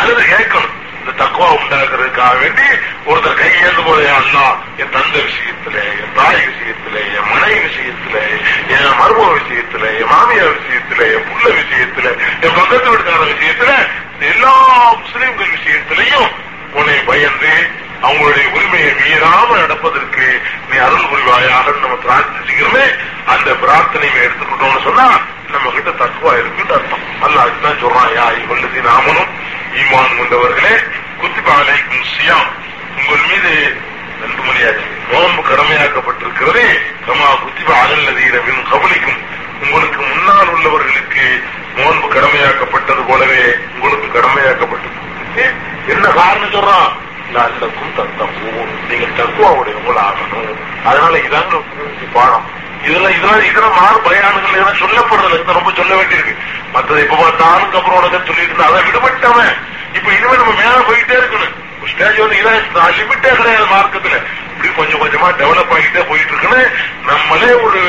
அல்லது 0.00 0.22
கேட்கணும். 0.22 0.76
இந்த 1.00 1.24
தக்குவா 1.24 1.48
உண்டாக்குறதுக்காக 1.58 2.34
வேண்டி 2.40 2.66
ஒருத்தர் 3.06 3.38
கையேந்து 3.40 3.82
போல 3.84 4.14
அண்ணா 4.14 4.44
என் 4.76 4.90
தந்தை 4.90 5.20
விஷயத்துல 5.28 5.76
என் 6.02 6.12
தாய் 6.14 6.42
விஷயத்துல 6.50 6.96
என் 7.16 7.28
மனைவி 7.32 7.60
விஷயத்துல 7.68 8.16
என் 8.74 8.98
மருமக 9.00 9.30
விஷயத்துல 9.40 9.84
என் 10.00 10.10
மாமியார் 10.10 10.58
விஷயத்துல 10.58 11.00
என் 11.14 11.26
புள்ள 11.28 11.46
விஷயத்துல 11.60 12.06
என் 12.40 12.56
பக்கத்து 12.56 12.90
வீட்டுக்கார 12.90 13.24
விஷயத்துல 13.32 13.72
எல்லா 14.32 14.54
முஸ்லிம்கள் 15.02 15.54
விஷயத்திலையும் 15.56 16.28
உன்னை 16.72 16.98
பயந்து 17.06 17.52
அவங்களுடைய 18.02 18.46
உரிமையை 18.56 18.92
மீறாம 19.00 19.56
நடப்பதற்கு 19.56 20.26
நீ 20.70 20.76
அருள் 20.86 21.08
புரிவாயாக 21.10 21.74
நம்ம 21.80 21.96
பிரார்த்திச்சுக்கிறோமே 22.04 22.84
அந்த 23.32 23.50
பிரார்த்தனையை 23.62 24.20
எடுத்துக்கிட்டோம்னு 24.26 24.86
சொன்னா 24.88 25.06
நம்ம 25.54 25.70
கிட்ட 25.70 25.90
தக்குவா 25.90 26.32
இருக்குன்னு 26.40 26.74
அர்த்தம். 26.74 27.04
அல்ல 27.20 27.40
அதுதான் 27.40 27.80
சொல்றான் 27.82 28.12
யா 28.18 28.26
இவல்லதி 28.42 28.80
நாமனும் 28.88 29.30
ஈமான் 29.80 30.16
கொண்டவர்களே 30.18 30.74
குத்திபாலைக்கும் 31.20 32.06
சியாம். 32.12 32.50
உங்கள் 32.98 33.26
மீது 33.30 33.52
ரெண்டு 34.22 34.42
மணியாச்சு 34.46 34.86
நோன்பு 35.12 35.42
கடமையாக்கப்பட்டிருக்கிறதே 35.50 36.66
கமா 37.06 37.28
குத்திபா 37.42 37.76
அலல்லதீரவின் 37.84 38.62
கவலிக்கும் 38.72 39.20
உங்களுக்கு 39.62 40.00
முன்னால் 40.02 40.52
உள்ளவர்களுக்கு 40.54 41.24
நோன்பு 41.76 42.06
கடமையாக்கப்பட்டது 42.08 43.02
போலவே 43.10 43.42
உங்களுக்கு 43.74 44.08
கடமையாக்கப்பட்டிருக்கு 44.16 45.46
என்ன 45.92 46.06
காரணம் 46.20 46.54
சொல்றான்? 46.56 46.90
நல்லக்கும் 47.34 47.92
நீங்கள் 47.96 48.70
நீங்க 48.88 49.06
தக்குவாவுடையவங்கள் 49.18 50.00
ஆகணும் 50.06 50.56
அதனால 50.84 51.18
இதாங்க 51.18 51.62
பாடம். 52.12 52.46
இதுல 52.84 53.08
இதெல்லாம் 53.16 53.44
இதெல்லாம் 53.50 53.76
மாறு 53.80 53.98
பயானுகள் 54.00 54.50
இதெல்லாம் 54.50 54.80
சொல்லப்படுறது. 54.82 55.40
இது 55.40 55.52
ரொம்ப 55.52 55.72
சொல்ல 55.76 55.94
வேண்டியிருக்கு. 55.94 56.34
மற்றது 56.72 57.02
இப்ப 57.02 57.16
பார்த்தாலும் 57.16 57.74
அப்புறம் 57.74 57.98
உனக்கு 57.98 58.26
சொல்லிட்டு 58.26 58.54
இருந்தா 58.54 58.66
அதை 58.66 58.82
விடுபட்டவன். 58.88 59.54
இப்ப 59.92 60.12
இனிமே 60.12 60.36
நம்ம 60.36 60.52
மேல 60.52 60.76
போயிட்டே 60.88 61.16
இருக்கணும். 61.20 61.56
ஸ்டேஜ் 61.86 62.18
வந்து 62.18 62.36
இதான் 62.40 62.96
லிமிட்டே 62.98 63.30
கிடையாது 63.36 63.66
மார்க்கத்துல. 63.66 64.16
இப்படி 64.54 64.70
கொஞ்சம் 64.76 65.02
கொஞ்சமா 65.02 65.28
டெவலப் 65.30 65.72
ஆகிட்டே 65.76 66.02
போயிட்டு 66.08 66.32
இருக்குன்னு 66.32 66.62
நம்மளே 67.06 67.52
ஒரு 67.52 67.80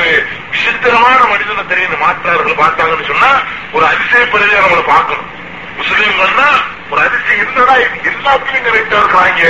விசித்திரமான 0.50 1.24
மனிதனை 1.24 1.66
தெரியும் 1.68 2.02
மாற்றார்கள் 2.02 2.60
பார்த்தாங்கன்னு 2.62 3.06
சொன்னா 3.06 3.30
ஒரு 3.72 3.86
அதிசய 3.86 4.12
அதிசயப்படுறதே 4.12 4.58
நம்மளை 4.64 4.82
பார்க்கணும். 4.86 5.28
முஸ்லீம்கள்னா 5.78 6.50
ஒரு 6.90 7.00
அதிர்ச்சி 7.02 7.34
இருந்ததா 7.34 7.74
எல்லாத்தையும் 7.76 8.08
எல்லாத்துலயும் 8.10 8.66
கரெக்டா 8.66 8.96
இருக்கிறாங்க 8.98 9.42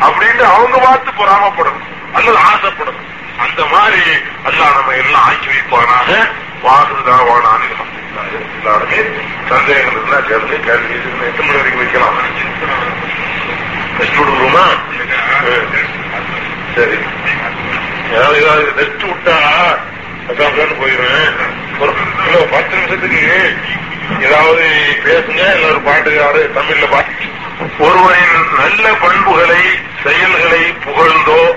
அப்படின்னு 0.00 0.42
அவங்க 0.54 0.78
பார்த்து 0.78 1.10
பொறாமப்படணும். 1.10 1.88
அல்லது 2.12 2.38
ஆசைப்படணும். 2.38 3.08
அந்த 3.38 3.64
மாதிரி 3.64 4.10
அல்லா 4.44 4.66
நம்ம 4.76 4.92
எல்லாம் 4.92 5.22
ஆக்கி 5.22 5.46
வைப்பானாக. 5.46 6.10
வாகுதாவான 6.64 7.44
ஆன்மீகம் 7.52 7.98
எல்லாருமே 8.56 8.96
சந்தேகங்கள் 9.48 9.92
இருந்தா 9.92 10.18
கேள்வி 10.20 10.56
கேள்வி 10.58 10.94
எட்டு 10.94 11.26
எத்தனை 11.26 11.46
மணி 11.46 11.56
வரைக்கும் 11.56 11.82
வைக்கலாம். 11.82 12.18
டெஸ்ட் 13.98 14.18
விடுவோமா? 14.18 14.66
சரி. 16.74 16.98
ஏதாவது 18.12 18.72
டெஸ்ட் 18.76 19.04
விட்டா 19.10 19.36
அதான் 20.28 20.80
போயிடுவேன். 20.80 21.38
ஒரு 21.78 21.92
பத்து 22.50 22.76
நிமிஷத்துக்கு 22.76 23.56
ஏதாவது 24.18 24.64
பேசுங்க 25.04 25.54
இல்ல 25.54 25.66
ஒரு 25.66 26.50
தமிழ்ல 26.54 26.90
பாட்டு 26.90 27.12
ஒருவரின் 27.78 28.36
நல்ல 28.58 28.94
பண்புகளை 29.00 29.60
செயல்களை 30.02 30.72
புகழ்ந்தோ 30.84 31.56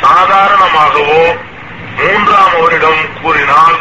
சாதாரணமாகவோ 0.00 1.36
மூன்றாம் 1.96 2.52
அவரிடம் 2.60 3.22
கூறினால் 3.22 3.78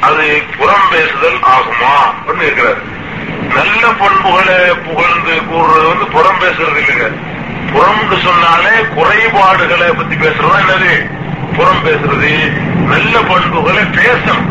அது 0.00 0.42
புறம் 0.58 0.88
பேசுதல் 0.90 1.38
ஆகுமா? 1.42 1.94
அப்படின்னு 2.26 2.42
இருக்கிறார் 2.42 3.02
நல்ல 3.54 3.88
பண்புகளை 3.88 4.74
புகழ்ந்து 4.74 5.32
கூறுறது 5.32 5.86
வந்து 5.88 6.06
புறம் 6.06 6.40
பேசுறது 6.40 6.76
இல்லைங்க. 6.76 7.08
புறம்னு 7.72 8.22
சொன்னாலே 8.24 8.84
குறைபாடுகளை 8.94 9.90
பத்தி 9.90 10.16
பேசுறதா 10.16 10.58
என்னது? 10.58 11.10
புறம் 11.56 11.84
பேசுறது. 11.84 12.32
நல்ல 12.86 13.20
பண்புகளை 13.20 13.82
பேசணும். 13.82 14.44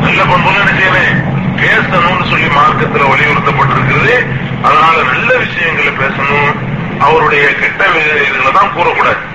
நல்ல 0.00 0.24
பண்புகளை 0.24 0.66
என்ன 0.66 0.96
செய்யணும்? 0.96 1.35
பேசணும்னு 1.56 2.30
சொல்லி 2.30 2.46
மார்க்கத்துல 2.46 3.04
வலியுறுத்தப்பட்டிருக்கிறது. 3.12 4.26
அதனால 4.62 5.02
நல்ல 5.02 5.34
விஷயங்களை 5.36 5.92
பேசணும். 5.92 6.54
அவருடைய 7.00 7.54
கெட்ட 7.54 7.84
இதுகளை 7.84 8.52
தான் 8.52 8.72
கூறக்கூடாது. 8.76 9.34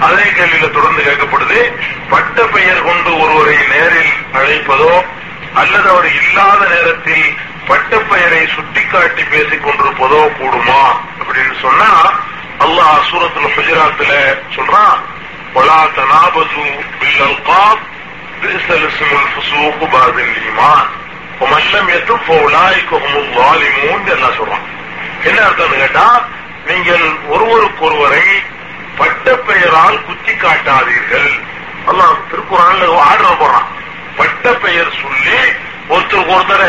அதே 0.00 0.22
கேள்வியில 0.22 0.70
தொடர்ந்து 0.70 1.02
கேட்கப்படுது 1.02 1.72
பட்ட 2.10 2.42
பெயர் 2.42 2.84
கொண்டு 2.84 3.20
ஒருவரை 3.20 3.56
நேரில் 3.56 4.12
அழைப்பதோ 4.32 5.04
அல்லது 5.54 5.88
அவர் 5.88 6.08
இல்லாத 6.22 6.68
நேரத்தில் 6.68 7.36
பட்ட 7.66 7.96
பெயரை 7.96 8.46
சுட்டிக்காட்டி 8.46 9.22
பேசிக் 9.24 9.66
கொண்டிருப்பதோ 9.66 10.20
கூடுமா? 10.40 10.82
அப்படின்னு 11.20 11.54
சொன்னா 11.60 12.12
அல்லாஹ் 12.58 13.04
சூரத்துல 13.10 13.48
குஜராத்துல 13.56 14.36
சொல்றான் 14.56 14.98
பலா 15.52 15.86
தனாபசு 15.96 16.64
பில்லல் 17.00 17.42
காப் 17.42 17.78
பிரிசல் 18.42 18.88
இஸ்முல் 18.88 19.72
மல்லம் 21.40 21.88
எட்டு 21.88 22.14
போலாய்க்குமுன் 22.26 24.06
என்ன 24.14 24.26
சொல்றான் 24.38 24.66
என்ன 25.22 25.40
அர்த்தம்னு 25.40 25.78
கேட்டா 25.78 26.24
நீங்கள் 26.66 27.06
ஒருவருக்கொருவரை 27.28 28.26
பட்ட 28.96 29.36
பெயரால் 29.36 30.04
குத்தி 30.04 30.32
காட்டாதீர்கள் 30.32 31.30
அல்லாஹ் 31.90 32.16
திருக்குறள் 32.30 32.96
ஆர்டர் 32.96 33.40
போடுறான். 33.40 33.68
பட்ட 34.16 34.52
பெயர் 34.52 34.92
சொல்லி 35.02 35.38
ஒருத்தருக்கு 35.88 36.34
ஒருத்தர 36.36 36.62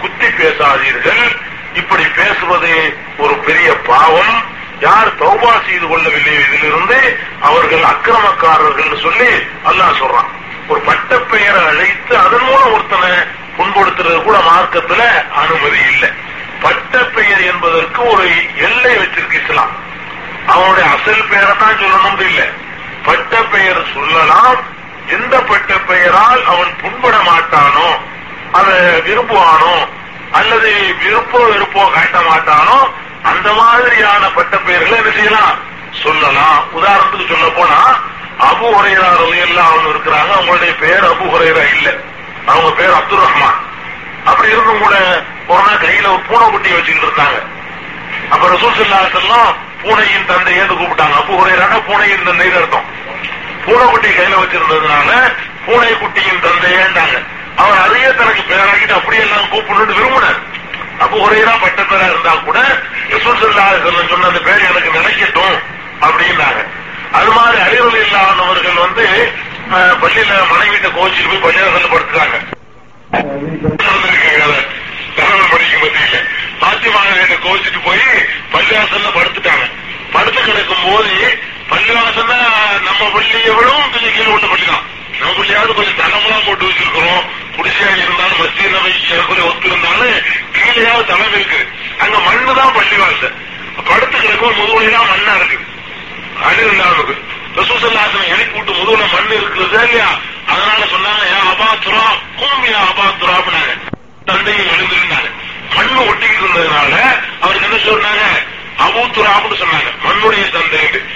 குத்தி 0.00 0.26
பேசாதீர்கள். 0.26 1.36
இப்படி 1.74 2.04
பேசுவது 2.04 2.94
ஒரு 3.18 3.34
பெரிய 3.34 3.76
பாவம். 3.76 4.34
யார் 4.80 5.18
தௌபா 5.18 5.52
செய்து 5.66 5.86
கொள்ளவில்லை 5.88 6.34
இதிலிருந்து 6.34 7.18
அவர்கள் 7.40 7.82
அக்கிரமக்காரர்கள் 7.82 9.02
சொல்லி 9.02 9.30
அல்லாஹ் 9.64 10.00
சொல்றான். 10.02 10.30
ஒரு 10.68 10.80
பட்ட 10.80 11.18
பெயரை 11.18 11.64
அழைத்து 11.64 12.18
அதன் 12.18 12.44
மூலம் 12.44 12.72
ஒருத்தனை 12.72 13.10
புண்படுத்துறது 13.56 14.22
கூட 14.22 14.38
மார்க்கத்துல 14.38 15.02
அனுமதி 15.34 15.78
இல்லை. 15.92 16.10
பட்ட 16.60 16.98
பெயர் 16.98 17.40
என்பதற்கு 17.40 18.04
ஒரு 18.04 18.30
எல்லை 18.56 18.96
வச்சிருக்கு 18.96 19.40
இஸ்லாம். 19.44 19.70
அவனுடைய 20.46 20.90
அசல் 20.90 21.28
பெயரை 21.30 21.56
தான் 21.58 21.78
சொல்லணும் 21.78 22.20
இல்லை. 22.20 22.48
பட்ட 23.04 23.36
பெயர் 23.42 23.86
சொல்லலாம். 23.94 24.78
எந்த 25.06 25.40
பட்ட 25.40 25.74
பெயரால் 25.74 26.44
அவன் 26.44 26.76
புண்பட 26.82 27.16
மாட்டானோ 27.22 27.88
அதை 28.52 28.74
விரும்புவானோ 29.00 29.88
அல்லது 30.32 30.94
விருப்போ 31.04 31.38
வெறுப்போ 31.38 31.90
காட்ட 31.90 32.18
மாட்டானோ 32.20 32.88
அந்த 33.22 33.52
மாதிரியான 33.52 34.28
பட்ட 34.28 34.56
பெயர்களை 34.56 34.98
என்ன 34.98 35.10
செய்யலாம்? 35.10 35.58
சொல்லலாம். 35.92 36.64
உதாரணத்துக்கு 36.72 37.26
சொல்ல 37.28 37.48
போனா 37.48 37.80
அபு 38.40 38.66
ஹுரைரா 38.74 39.36
எல்லாம் 39.36 39.66
அவன் 39.66 39.84
இருக்கிறாங்க. 39.84 40.30
அவங்களுடைய 40.38 40.78
பெயர் 40.78 41.04
அபு 41.04 41.24
ஹுரைரா 41.24 41.76
இல்ல. 41.76 41.94
அவங்க 42.50 42.70
பேர் 42.78 42.98
அப்துல் 42.98 43.24
ரஹ்மான். 43.24 43.58
அப்படி 44.30 44.48
இருந்தும் 44.52 44.82
கூட 44.84 44.96
ஒரு 45.52 45.62
நாள் 45.66 45.82
கையில 45.84 46.10
ஒரு 46.14 46.22
பூனை 46.28 46.46
குட்டி 46.54 46.70
வச்சுக்கிட்டு 46.76 47.08
இருந்தாங்க 47.08 47.38
அப்ப 48.32 48.42
ரசூல் 48.52 48.78
செல்லாம் 48.78 49.52
பூனையின் 49.82 50.28
தந்தை 50.30 50.52
ஏந்து 50.60 50.74
கூப்பிட்டாங்க. 50.80 51.14
அபு 51.20 51.32
ஹுரைரான 51.40 51.74
பூனையின் 51.88 52.26
தந்தை 52.28 52.48
அர்த்தம். 52.58 52.86
பூனைக்குட்டி 53.64 54.10
கையில 54.18 54.34
வச்சிருந்ததுனால 54.42 55.10
பூனை 55.64 55.90
குட்டியின் 56.02 56.44
தந்தையேண்டாங்க 56.46 57.16
அவர் 57.62 57.82
அதையே 57.84 58.10
தனக்கு 58.20 58.42
பேராக்கிட்டு 58.50 58.94
அப்படியெல்லாம் 58.98 59.50
கூப்பிடணும்னு 59.52 59.96
விரும்பினார். 59.98 60.40
அப்போ 61.02 61.16
ஒரேரா 61.26 61.54
பட்ட 61.64 61.80
பேரா 61.90 62.06
இருந்தா 62.12 62.32
கூட 62.46 62.58
ரசூல் 63.12 63.40
சொன்ன 64.10 64.26
அந்த 64.30 64.40
பேர் 64.46 64.68
எனக்கு 64.70 64.90
நினைக்கட்டும் 64.98 65.56
அப்படின்னாங்க. 66.06 66.60
அது 67.18 67.30
மாதிரி 67.36 67.58
அறிவுகள் 67.66 68.04
இல்லாதவர்கள் 68.06 68.82
வந்து 68.86 69.06
பள்ளியில 69.70 70.32
மனைவிட்ட 70.50 70.88
கோச்சிட்டு 70.96 71.28
போய் 71.30 71.44
பள்ளியாசல்ல 71.44 71.88
படுத்துறாங்க 71.94 72.36
நடந்திருக்குங்க 73.82 74.46
படிக்கும் 75.52 75.82
மத்தியில 75.84 76.16
பாத்திமா 76.62 77.00
கோச்சிட்டு 77.44 77.80
போய் 77.84 78.02
பள்ளிவாசல்ல 78.54 79.08
படுத்துட்டாங்க. 79.18 79.64
படுத்து 80.14 80.40
கிடக்கும் 80.46 80.84
போது 80.86 81.12
பள்ளிவாசல்ல 81.70 82.34
நம்ம 82.86 83.02
பள்ளி 83.14 83.38
விடவும் 83.58 83.90
கொஞ்சம் 83.94 84.14
கீழே 84.16 84.30
விட்ட 84.32 84.46
பள்ளி 84.52 84.66
தான். 84.72 84.84
நம்ம 85.20 85.32
பள்ளியாவது 85.38 85.72
கொஞ்சம் 85.78 85.98
தளமெல்லாம் 86.00 86.44
போட்டு 86.46 86.68
வச்சிருக்கிறோம். 86.68 87.24
குடிசையா 87.56 87.92
இருந்தாலும் 88.04 88.40
மத்திய 88.42 88.68
நபை 88.74 88.92
ஒத்து 89.48 89.66
இருந்தாலும் 89.70 90.14
கீழேயாவது 90.56 91.08
தளம் 91.10 91.34
இருக்கு. 91.38 91.60
அங்க 92.02 92.16
மண்ணு 92.26 92.54
தான் 92.60 92.74
பள்ளிவாசல். 92.78 93.36
படுத்து 93.90 94.16
கிடக்கும் 94.18 94.58
முதுகுலாம் 94.60 95.10
மண்ணா 95.12 95.34
இருக்கு. 95.40 95.58
அழிவுக்கு 96.48 97.16
ரசூசல்லாசனம் 97.56 98.28
எழுப்பி 98.28 98.58
விட்டு 98.58 98.72
முதுகுல 98.72 99.12
மண் 99.12 99.30
இருக்கிறது 99.30 99.88
இல்லையா? 99.88 100.08
அதனால 100.46 100.84
சொன்னாங்க 100.84 101.22
ஏன் 101.26 101.48
அபாத்துரா 101.52 102.04
கூமியா 102.38 102.80
அபாத்துராப்னாங்க 102.90 103.72
தந்தையும் 104.24 104.66
எழுந்திருந்தாங்க 104.66 105.28
மண்ணு 105.74 106.00
ஒட்டிக்கிட்டு 106.00 106.44
இருந்ததுனால 106.44 106.94
அவருக்கு 107.40 107.68
என்ன 107.68 107.80
சொன்னாங்க? 107.90 108.24
அபூத்துராப்னு 108.78 109.56
சொன்னாங்க. 109.62 109.90
மண்ணுடைய 110.04 110.50
தந்தை 110.50 110.80
இது. 110.88 111.06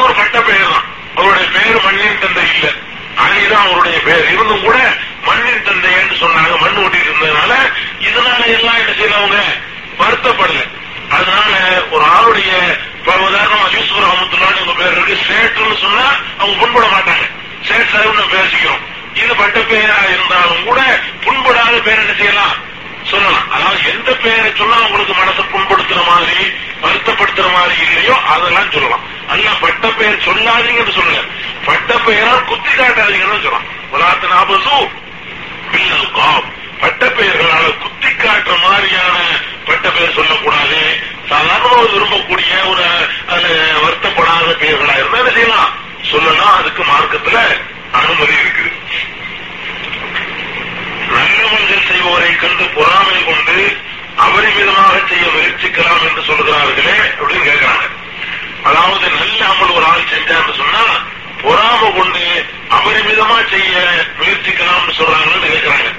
ஒரு 0.00 0.14
பட்ட 0.14 0.42
பெயர் 0.42 0.70
தான். 0.70 0.84
அவருடைய 1.16 1.48
பெயர் 1.50 1.82
மண்ணின் 1.82 2.18
தந்தை 2.18 2.44
இல்ல. 2.54 2.72
அலிதான் 3.16 3.66
அவருடைய 3.66 4.00
பெயர். 4.00 4.32
இருந்தும் 4.32 4.62
கூட 4.62 4.76
மண்ணின் 5.24 5.62
தந்தை 5.62 5.92
என்று 5.92 6.16
சொன்னாங்க. 6.16 6.60
மண் 6.60 6.84
ஒட்டிட்டு 6.84 7.10
இருந்ததுனால 7.10 7.52
இதனால 8.00 8.46
எல்லாம் 8.46 8.74
என்ன 8.74 8.92
செய்யறவங்க 8.98 9.38
வருத்தப்படல. 9.98 10.60
அதனால 11.14 11.82
ஒரு 11.90 12.04
ஆளுடைய 12.04 12.50
உதாரணம் 13.02 13.28
உதாரணமா 13.28 13.72
யூசுப் 13.72 13.98
ரஹமத்துல்லான்னு 13.98 14.60
உங்க 14.60 14.72
பேர் 14.72 14.92
இருக்கு. 14.92 15.18
சேட்டுன்னு 15.28 15.80
சொன்னா 15.80 16.06
அவங்க 16.38 16.58
புண்பட 16.58 16.86
மாட்டாங்க. 16.86 17.30
சேட் 17.60 17.92
பேசிக்கிறோம். 18.32 18.82
இது 19.14 19.36
பட்ட 19.36 19.60
பெயரா 19.60 19.98
இருந்தாலும் 20.12 20.64
கூட 20.64 21.00
புண்படாத 21.24 21.82
பேர் 21.82 21.98
என்ன 21.98 22.14
செய்யலாம்? 22.16 22.54
சொல்லலாம். 23.02 23.50
அதாவது 23.50 23.90
எந்த 23.90 24.16
பெயரை 24.16 24.52
சொன்னா 24.54 24.76
உங்களுக்கு 24.80 25.12
மனசை 25.12 25.44
புண்படுத்துற 25.52 26.06
மாதிரி 26.06 26.50
வருத்தப்படுத்துற 26.82 27.52
மாதிரி 27.52 27.80
இல்லையோ 27.80 28.14
அதெல்லாம் 28.14 28.70
சொல்லலாம். 28.70 29.28
அல்ல 29.28 29.50
பட்ட 29.60 29.88
பெயர் 29.88 30.24
சொல்லாதீங்கன்னு 30.24 30.92
சொல்லல 30.92 31.28
பட்ட 31.64 31.98
பெயரால் 31.98 32.44
குத்தி 32.44 32.70
காட்டாதீங்கன்னு 32.70 33.42
சொல்லலாம். 33.42 33.66
உலாத்த 33.92 34.28
ஆபசு 34.28 34.90
பில்லல் 35.70 36.10
காப். 36.10 36.44
பட்ட 36.84 37.06
பெயர்களால 37.08 37.78
குத்தி 37.78 38.10
காட்டுற 38.14 38.58
மாதிரியான 38.62 39.16
பட்ட 39.64 39.90
பெயர் 39.90 40.12
சொல்லக்கூடாது 40.12 40.80
சாதாரண 41.28 41.82
விரும்பக்கூடிய 41.84 42.66
ஒரு 42.66 42.86
அது 43.28 43.50
வருத்தப்படாத 43.84 44.48
பெயர்களா 44.62 44.94
இருந்தா 44.96 45.18
என்ன 45.18 45.30
செய்யலாம்? 45.30 45.70
சொல்லலாம். 46.10 46.56
அதுக்கு 46.56 46.82
மார்க்கத்துல 46.82 47.38
அனுமதி 47.92 48.34
இருக்குது. 48.34 48.70
நல்லவன்கள் 51.08 51.88
செய்வோரை 51.88 52.36
கண்டு 52.36 52.64
பொறாமை 52.68 53.24
கொண்டு 53.24 53.56
அபரிமிதமாக 54.16 55.00
செய்ய 55.08 55.24
முயற்சிக்கலாம் 55.26 56.04
என்று 56.08 56.22
சொல்கிறார்களே 56.22 56.96
அப்படின்னு 57.12 57.48
கேட்கிறாங்க 57.48 57.86
அதாவது 58.62 59.10
நல்ல 59.10 59.44
அமல் 59.44 59.74
ஒரு 59.74 59.86
ஆள் 59.86 60.10
செஞ்சான்னு 60.12 60.54
சொன்னா 60.56 60.84
பொறாம 61.42 61.92
கொண்டு 61.96 62.24
அபரிமிதமா 62.70 63.38
செய்ய 63.50 63.72
முயற்சிக்கலாம்னு 64.18 64.98
சொல்றாங்கன்னு 64.98 65.52
கேட்கிறாங்க 65.52 65.90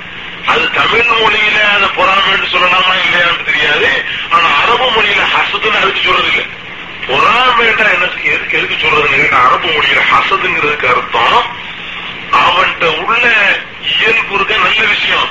அது 0.52 0.66
தமிழ் 0.72 1.10
மொழியில 1.12 1.58
அந்த 1.76 1.88
பொறாமைன்னு 1.98 2.52
சொல்லலாமா 2.54 2.94
இல்லையான்னு 3.04 3.48
தெரியாது. 3.50 3.90
ஆனா 4.30 4.48
அரபு 4.64 4.88
மொழியில 4.96 5.22
ஹசதுன்னு 5.36 5.82
அதுக்கு 5.82 6.02
சொல்றது 6.08 6.30
இல்லை 6.32 6.46
பொறாமைட்டா 7.08 7.86
என்ன 7.96 8.06
எதுக்கு 8.34 8.58
எதுக்கு 8.60 8.78
சொல்றதுன்னு 8.84 9.20
கேட்டா 9.22 9.40
அரபு 9.48 9.68
மொழியில 9.68 10.02
ஹசதுங்கிறதுக்கு 10.12 10.88
அர்த்தம் 10.94 11.48
அவன்கிட்ட 12.42 12.86
உள்ள 13.02 13.26
இயல்பு 13.94 14.34
இருக்க 14.36 14.54
நல்ல 14.58 14.82
விஷயம். 14.94 15.28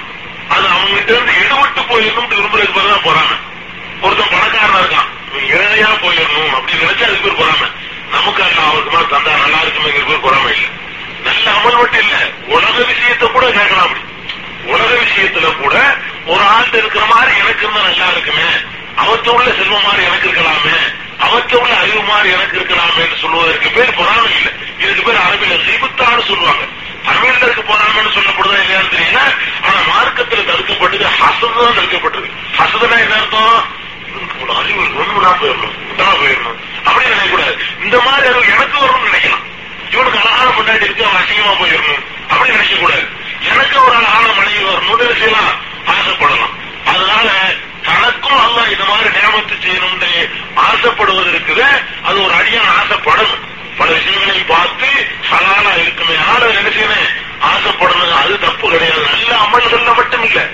அது 0.49 0.67
அவங்ககிட்ட 0.75 1.13
இருந்து 1.15 1.35
எடுபட்டு 1.43 1.83
போயிடணும் 1.91 2.31
விரும்புறதுக்கு 2.33 2.77
பேர் 2.77 2.93
தான் 2.93 3.07
பொறாமை 3.09 3.37
ஒருத்தன் 4.03 4.33
பணக்காரனா 4.35 4.79
இருக்கான். 4.79 5.11
இவன் 5.45 6.03
போயிடணும் 6.05 6.55
அப்படின்னு 6.59 6.85
நினைச்சா 6.85 7.07
அதுக்கு 7.09 7.27
பேர் 7.27 7.41
பொறாமை 7.43 7.69
நமக்கு 8.15 8.43
அல்ல 8.43 8.59
அவருக்கு 8.69 8.93
மேல 8.95 9.07
தந்தா 9.15 9.33
நல்லா 9.45 9.61
இருக்குமேங்கிற 9.65 10.07
பேர் 10.11 10.25
பொறாமை 10.27 10.51
இல்ல. 10.57 10.67
நல்ல 11.23 11.45
அமல் 11.59 11.81
மட்டும் 11.83 12.03
இல்ல 12.05 12.17
உலக 12.55 12.77
விஷயத்தை 12.93 13.29
கூட 13.29 13.45
கேட்கலாம் 13.51 13.87
அப்படி. 13.87 14.03
உலக 14.67 14.95
விஷயத்துல 14.95 15.57
கூட 15.57 15.97
ஒரு 16.27 16.45
ஆள்கிட்ட 16.45 16.75
இருக்கிற 16.75 17.05
மாதிரி 17.05 17.37
எனக்கு 17.39 17.69
இருந்தா 17.69 17.81
நல்லா 17.81 18.07
இருக்குமே. 18.07 18.49
அவற்ற 18.97 19.29
உள்ள 19.29 19.53
செல்வம் 19.53 19.83
மாதிரி 19.83 20.05
எனக்கு 20.05 20.31
இருக்கலாமே. 20.31 20.77
அவற்ற 21.19 21.55
உள்ள 21.55 21.77
அறிவு 21.77 22.03
மாதிரி 22.03 22.31
எனக்கு 22.31 22.59
இருக்கலாமே 22.59 23.23
என்று 23.49 23.71
பேர் 23.75 23.95
பொறாமை 23.95 24.31
இல்லை. 24.37 24.53
இதுக்கு 24.79 25.03
பேர் 25.03 25.15
அரபில 25.15 25.61
சிபுத்தான்னு 25.61 26.27
சொல்லுவாங்க. 26.27 26.65
தமிழ்ல 27.07 27.43
இருக்கு 27.43 27.63
பொறாமைன்னு 27.63 28.13
சொல்லப்படுதா 28.15 28.59
இல்லையான்னு 28.59 28.95
தெரியல. 28.95 29.19
ஆனா 29.65 29.77
மார்க்கத்துல 29.77 30.45
தடுக்கப்பட்டது 30.45 31.07
ஹசது 31.21 31.65
தான் 31.65 31.79
தடுக்கப்பட்டது. 31.79 32.31
ஹசதுனா 32.59 32.99
என்ன 32.99 33.15
அர்த்தம்? 33.15 33.65
ஒரு 34.41 34.57
அறிவு 34.57 34.83
ஒண்ணுனா 34.83 35.29
போயிடணும். 35.29 35.75
விட்டா 35.91 36.05
போயிடணும். 36.05 36.59
அப்படின்னு 36.85 37.13
நினைக்கக்கூடாது. 37.15 37.83
இந்த 37.85 38.01
மாதிரி 38.01 38.29
அறிவு 38.29 38.53
எனக்கு 38.53 38.79
வரும்னு 38.79 39.11
நினைக்கலாம். 39.13 39.43
இவனுக்கு 39.91 40.19
அழகான 40.19 40.51
முன்னாடி 40.51 40.83
இருக்கு. 40.83 41.05
அவன் 41.05 41.23
அசிங்கமா 41.23 41.65
போயிடணும். 41.65 42.05
அப்படின்னு 42.31 42.55
நினைக்கக்கூடாது. 42.55 43.09
எனக்கு 43.53 43.85
ஒரு 43.85 43.95
அழகான 43.95 44.27
மனைவி 44.33 44.65
வரணும்னு 44.65 44.99
என்ன 44.99 45.13
செய்யலாம் 45.13 45.57
ஆசைப்படலாம். 45.87 46.55
அதனால 46.85 47.31
தனக்கும் 47.83 48.39
அல்ல 48.39 48.71
இந்த 48.71 48.85
மாதிரி 48.85 49.09
நியமத்து 49.09 49.55
செய்யணும்னு 49.65 50.31
ஆசைப்படுவது 50.55 51.31
இருக்குது 51.31 51.67
அது 52.03 52.25
ஒரு 52.25 52.35
அடியான 52.35 52.69
ஆசைப்படணும். 52.83 53.43
பல 53.79 53.91
விஷயங்களை 53.93 54.43
பார்த்து 54.43 54.87
சலாலா 55.31 55.73
இருக்குமே. 55.81 56.17
ஆனால் 56.29 56.57
என்ன 56.57 56.69
செய்யணும்? 56.69 57.13
ஆசைப்படணும். 57.51 58.13
அது 58.13 58.39
தப்பு 58.39 58.71
கிடையாது. 58.71 59.01
நல்ல 59.01 59.37
அமல்கள்ல 59.37 59.95
மட்டும் 59.95 60.25
இல்ல. 60.25 60.49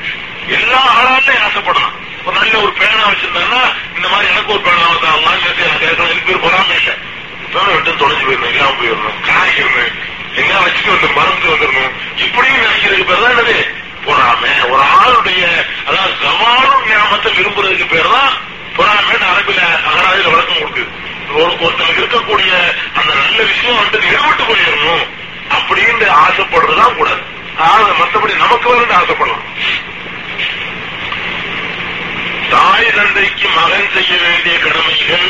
எல்லா 0.46 0.80
ஆளாலையும் 0.96 1.44
ஆசைப்படலாம் 1.48 1.96
ஒரு 2.24 2.38
நல்ல 2.38 2.60
ஒரு 2.60 2.72
பேனா 2.72 3.04
வச்சிருந்தாங்கன்னா 3.06 3.62
இந்த 3.96 4.08
மாதிரி 4.08 4.30
எனக்கு 4.30 4.52
ஒரு 4.52 4.60
பேனா 4.60 4.86
வந்தா 4.88 5.08
அல்லா 5.16 5.30
என்ன 5.38 5.52
செய்யலாம் 5.56 5.82
கேட்கணும் 5.82 6.10
எனக்கு 6.10 6.32
பேர் 6.32 6.44
பொறாம 6.44 6.76
இல்லை 6.76 6.94
பேனை 7.52 7.74
விட்டு 7.74 7.92
தொலைஞ்சு 7.92 8.24
போயிடணும். 8.26 8.50
இல்லாம 8.50 8.70
போயிடணும். 8.70 9.20
காய்கறி 9.20 9.92
எல்லாம் 10.40 10.64
வச்சுட்டு 10.66 10.88
வந்து 10.88 11.08
மறந்து 11.08 11.48
வந்துடணும். 11.48 11.92
இப்படியும் 12.16 12.62
நினைக்கிறதுக்கு 12.62 13.08
பேர் 13.10 13.22
தான் 13.22 13.36
என்னது? 13.36 13.58
பொறாம. 14.06 14.70
ஒரு 14.70 14.82
ஆளுடைய 14.82 15.42
அதாவது 15.86 16.14
சவாலும் 16.22 16.88
ஞாபகத்தை 16.88 17.32
விரும்புறதுக்கு 17.32 17.88
பேர் 17.88 18.10
தான் 18.10 18.32
பொறாமைன்னு 18.76 19.26
அரபில 19.32 19.60
அகராதியில 19.88 20.30
விளக்கம் 20.30 20.60
கொடுக்குது 20.60 20.98
ஒரு 21.34 21.52
ஒருத்தனுக்கு 21.60 22.02
இருக்கக்கூடிய 22.02 22.52
அந்த 22.94 23.14
நல்ல 23.14 23.42
விஷயம் 23.42 23.76
வந்து 23.76 23.98
ஈடுபட்டு 24.08 24.42
போயிடணும். 24.42 25.06
அப்படின்னு 25.56 26.06
ஆசைப்படுறதுதான் 26.24 26.96
கூடாது 26.96 27.22
ஆக 27.58 27.82
மற்றபடி 28.00 28.36
நமக்கு 28.36 28.68
வந்து 28.68 28.94
ஆசைப்படலாம்? 28.94 29.44
தாய் 32.50 32.94
தந்தைக்கு 32.94 33.48
மகன் 33.48 33.90
செய்ய 33.94 34.16
வேண்டிய 34.22 34.58
கடமைகள் 34.58 35.28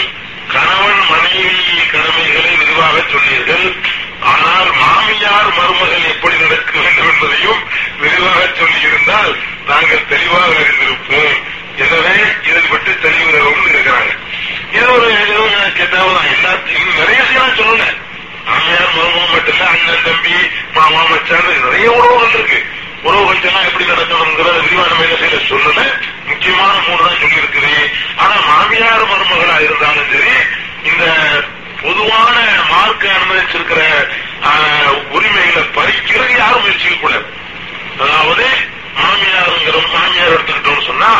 கணவன் 0.48 1.02
மனைவி 1.10 1.80
கடமைகளை 1.92 2.56
விரிவாக 2.56 3.02
சொன்னீர்கள். 3.12 3.74
ஆனால் 4.20 4.70
மாமியார் 4.72 5.52
மருமகள் 5.56 6.10
எப்படி 6.10 6.36
நடக்க 6.36 6.80
வேண்டும் 6.80 7.08
என்பதையும் 7.08 7.62
விரிவாக 7.98 8.48
சொல்லியிருந்தால் 8.58 9.32
நாங்கள் 9.66 10.08
தெளிவாக 10.08 10.50
அறிந்திருப்போம். 10.54 11.36
எனவே 11.76 12.14
இதை 12.48 12.62
பற்றி 12.70 12.92
தெளிவு 12.94 13.30
நிறுவனம் 13.32 13.68
இருக்கிறாங்க 13.68 14.10
இது 14.72 14.86
ஒரு 14.90 15.08
கேட்டாவதான் 15.74 16.30
எல்லாத்தையும் 16.34 16.98
நிறைய 16.98 17.24
செய்யலாம் 17.24 17.56
சொல்லல 17.56 17.86
மாமியார் 18.46 18.94
மருமகம் 18.96 19.32
மட்டும் 19.32 19.54
இல்ல 19.54 19.64
அண்ணன் 19.66 20.04
தம்பி 20.04 20.36
மாமா 20.74 21.02
மச்சான் 21.02 21.64
நிறைய 21.64 21.90
உறவுகள் 21.90 22.34
இருக்கு. 22.34 22.60
உறவுகள் 23.02 23.40
எல்லாம் 23.42 23.64
எப்படி 23.64 23.84
நடக்கணுங்கிறத 23.84 24.58
விரிவான 24.60 24.94
மேல 24.94 25.40
சொல்லல 25.48 25.80
முக்கியமான 26.26 26.72
மூணு 26.88 27.02
தான் 27.02 27.20
சொல்லி 27.20 27.76
ஆனா 28.16 28.34
மாமியார் 28.48 29.10
மருமகளா 29.12 29.60
இருந்தாலும் 29.60 30.10
சரி 30.12 30.34
இந்த 30.82 31.04
பொதுவான 31.82 32.36
மார்க்க 32.70 33.12
அனுமதிச்சிருக்கிற 33.16 33.80
உரிமைகளை 35.16 35.62
பறிக்கிறது 35.76 36.32
யாரும் 36.38 36.64
முயற்சிக்க 36.64 36.96
கூடாது. 36.96 37.26
அதாவது 38.02 38.46
மாமியாருங்கிற 39.00 39.76
மாமியார் 39.94 40.34
எடுத்துக்கிட்டோம்னு 40.36 40.88
சொன்னா 40.90 41.12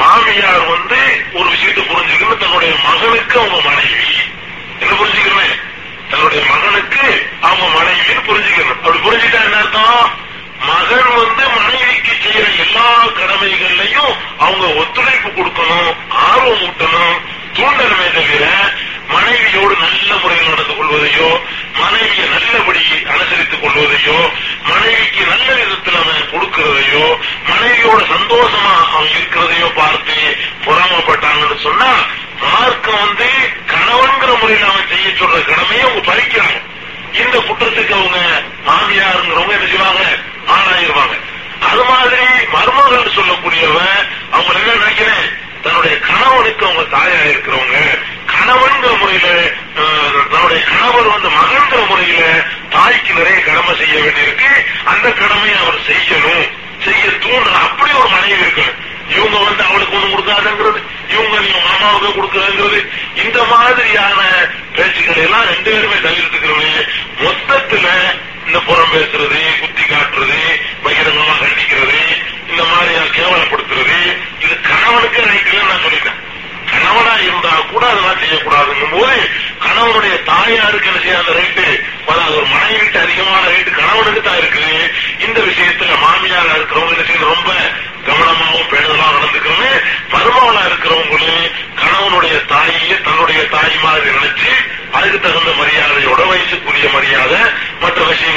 மாமியார் 0.00 0.64
வந்து 0.74 1.00
ஒரு 1.38 1.48
விஷயத்தை 1.54 1.82
புரிஞ்சுக்கணும் 1.90 2.42
தன்னுடைய 2.42 2.72
மகனுக்கு 2.86 3.36
அவங்க 3.40 3.60
மனைவி. 3.68 4.06
என்ன 4.82 4.92
புரிஞ்சுக்கிறேன் 5.00 5.56
தன்னுடைய 6.10 6.42
மகனுக்கு 6.52 7.04
அவங்க 7.48 7.66
மனைவின்னு 7.78 8.28
புரிஞ்சுக்கணும். 8.30 8.78
அப்படி 8.78 8.98
புரிஞ்சுட்டா 9.06 9.40
என்ன 9.48 9.60
அர்த்தம்? 9.64 10.10
மகன் 10.68 11.08
வந்து 11.20 11.44
மனைவிக்கு 11.54 12.12
செய்யற 12.24 12.46
எல்லா 12.64 12.88
கடமைகள்லையும் 13.18 14.12
அவங்க 14.44 14.66
ஒத்துழைப்பு 14.80 15.30
கொடுக்கணும் 15.38 15.90
ஆர்வம் 16.26 16.62
ஊட்டணும் 16.66 17.16
தூண்டலுமே 17.56 18.06
தவிர 18.16 18.44
மனைவியோடு 19.08 19.74
நல்ல 19.76 20.16
முறையில் 20.22 20.48
நடந்து 20.48 20.74
கொள்வதையோ 20.76 21.28
மனைவியை 21.78 22.28
நல்லபடி 22.28 22.84
அனுசரித்துக் 23.14 23.60
கொள்வதையோ 23.60 24.18
மனைவிக்கு 24.62 25.26
நல்ல 25.26 25.54
விதத்தில் 25.54 25.94
அவன் 25.94 26.30
கொடுக்கிறதையோ 26.32 27.04
மனைவியோட 27.48 28.00
சந்தோஷமா 28.14 28.74
அவன் 28.92 29.10
இருக்கிறதையோ 29.16 29.68
பார்த்து 29.74 30.16
பொறாமப்பட்டாங்கன்னு 30.64 31.60
சொன்னா 31.62 31.90
மார்க்கம் 32.40 33.00
வந்து 33.06 33.28
கணவன்கிற 33.66 34.40
முறையில் 34.40 34.68
அவன் 34.68 34.88
செய்ய 34.88 35.08
சொல்ற 35.08 35.44
கடமையை 35.44 35.84
அவங்க 35.88 36.12
பறிக்கிறாங்க. 36.12 36.58
இந்த 37.12 37.38
குற்றத்துக்கு 37.38 37.94
அவங்க 37.94 38.18
மாமியாருங்கிறவங்க 38.66 39.52
என்ன 39.52 39.66
செய்வாங்க? 39.66 40.04
ஆளாயிருவாங்க. 40.46 41.14
அது 41.70 41.84
மாதிரி 41.84 42.22
மருமகள் 42.52 43.14
சொல்லக்கூடியவன் 43.14 43.98
அவங்க 44.30 44.58
என்ன 44.58 44.74
நினைக்கிறேன்? 44.74 45.24
தன்னுடைய 45.64 45.94
கணவனுக்கு 46.08 46.64
அவங்க 46.66 46.84
தாயா 46.96 47.20
இருக்கிறவங்க 47.30 47.78
கணவன்கிற 48.32 48.92
முறையில 49.02 49.28
தன்னுடைய 50.32 50.60
கணவர் 50.70 51.12
வந்து 51.14 51.28
மகன்கிற 51.38 51.80
முறையில 51.90 52.22
தாய்க்கு 52.74 53.12
நிறைய 53.18 53.38
கடமை 53.42 53.72
செய்ய 53.80 53.94
வேண்டியிருக்கு. 54.04 54.50
அந்த 54.92 55.06
கடமையை 55.20 55.56
அவர் 55.62 55.86
செய்யணும் 55.88 56.46
செய்ய 56.86 57.04
தூண்டணும் 57.24 57.64
அப்படி 57.66 57.90
ஒரு 58.00 58.08
மனைவி 58.08 58.42
இருக்கணும். 58.44 58.80
இவங்க 59.16 59.36
வந்து 59.46 59.62
அவளுக்கு 59.68 59.96
ஒண்ணு 59.96 60.12
கொடுக்காதுங்கிறது 60.12 60.80
இவங்க 61.14 61.34
நீங்க 61.44 61.58
மாமாவுக்கு 61.66 62.10
கொடுக்கறதுங்கிறது 62.16 62.78
இந்த 63.24 63.38
மாதிரியான 63.52 64.20
பேச்சுக்களை 64.76 65.22
எல்லாம் 65.26 65.48
ரெண்டு 65.52 65.70
பேருமே 65.70 65.98
தவிர்த்துக்கிறவங்க 66.06 66.80
மொத்தத்துல 67.24 67.88
இந்த 68.46 68.58
புறம் 68.66 68.92
பேசுறது 68.94 69.40
குத்தி 69.60 69.84
காட்டுறது 69.84 70.38
பகிரங்கமா 70.84 71.34
கண்டிக்கிறது 71.40 72.00
இந்த 72.50 72.62
மாதிரி 72.64 72.92
கேவலப்படுத்துறது 73.16 73.98
இது 74.44 74.54
கணவனுக்கு 74.68 75.20
ரைட்டுல 75.30 75.64
நான் 75.70 75.84
சொல்லிட்டேன். 75.84 76.20
கணவனா 76.72 77.14
இருந்தா 77.26 77.52
கூட 77.70 77.82
அதெல்லாம் 77.88 78.20
செய்யக்கூடாதுங்கும் 78.22 78.94
போது 78.94 79.16
கணவனுடைய 79.64 80.14
தாயாருக்கு 80.30 80.88
என்ன 80.90 81.00
செய்ய 81.02 81.22
அந்த 81.22 81.32
ரைட்டு 81.38 81.66
அதாவது 82.10 82.36
ஒரு 82.36 82.48
மனைவிட்டு 82.54 82.98
அதிகமான 83.04 83.42
ரைட்டு 83.48 83.72
கணவனுக்கு 83.80 84.22
தான் 84.22 84.40
இருக்குது. 84.42 84.72
இந்த 85.26 85.38
விஷயத்துல 85.48 85.92
மாமியாரா 86.04 86.52
இருக்கிறவங்க 86.58 86.94
என்ன 86.94 87.06
செய்யணும் 87.08 87.34
ரொம்ப 87.34 87.50
கவனமாகவும் 88.08 88.70
பேணுதலாகவும் 88.72 89.18
நடந்துக்கணும் 89.18 89.76
மருமகளா 90.14 90.62
இருக்கிறவங்களும் 90.68 91.44
கணவனுடைய 91.80 92.34
தாயே 92.52 92.94
தன்னுடைய 93.06 93.42
தாய் 93.54 93.76
மாதிரி 93.84 94.10
நினைச்சு 94.16 94.50
அதுக்கு 94.96 95.18
தகுந்த 95.20 95.52
மரியாதையோட 95.60 96.20
வயசுக்குரிய 96.30 96.88
மரியாதை 96.96 97.40
மற்ற 97.80 97.98
விஷயம் 98.10 98.33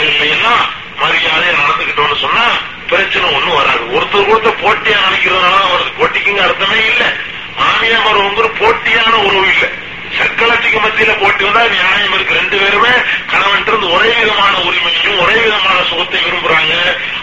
மரியாதையா 1.02 1.54
நடந்துக்கிட்டோம்னு 1.62 2.20
சொன்னா 2.20 2.46
பிரச்சனை 2.88 3.34
ஒண்ணும் 3.34 3.56
வராது. 3.56 4.00
ஒருத்தர் 4.00 4.30
ஒருத்தர் 4.34 4.62
போட்டியா 4.64 4.98
நினைக்கிறதுனால 5.08 5.60
அவரது 5.64 5.92
போட்டிக்குங்க 5.98 6.42
அர்த்தமே 6.42 6.86
இல்ல. 6.86 7.14
மாமியா 7.60 7.98
மருவங்கிற 8.06 8.48
போட்டியான 8.60 9.14
உறவு 9.14 9.48
இல்ல. 9.48 9.72
சக்களத்துக்கு 10.18 10.80
மத்தியில 10.80 11.20
போட்டி 11.20 11.44
வந்தா 11.44 11.68
நியாயம் 11.68 12.14
இருக்கு. 12.14 12.34
ரெண்டு 12.34 12.58
பேருமே 12.58 12.90
கணவன் 13.28 13.66
இருந்து 13.68 13.92
ஒரே 13.92 14.14
விதமான 14.20 14.58
உரிமையும் 14.58 15.20
ஒரே 15.20 15.34
விதமான 15.34 15.84
சுகத்தை 15.90 16.22
விரும்புறாங்க. 16.22 16.74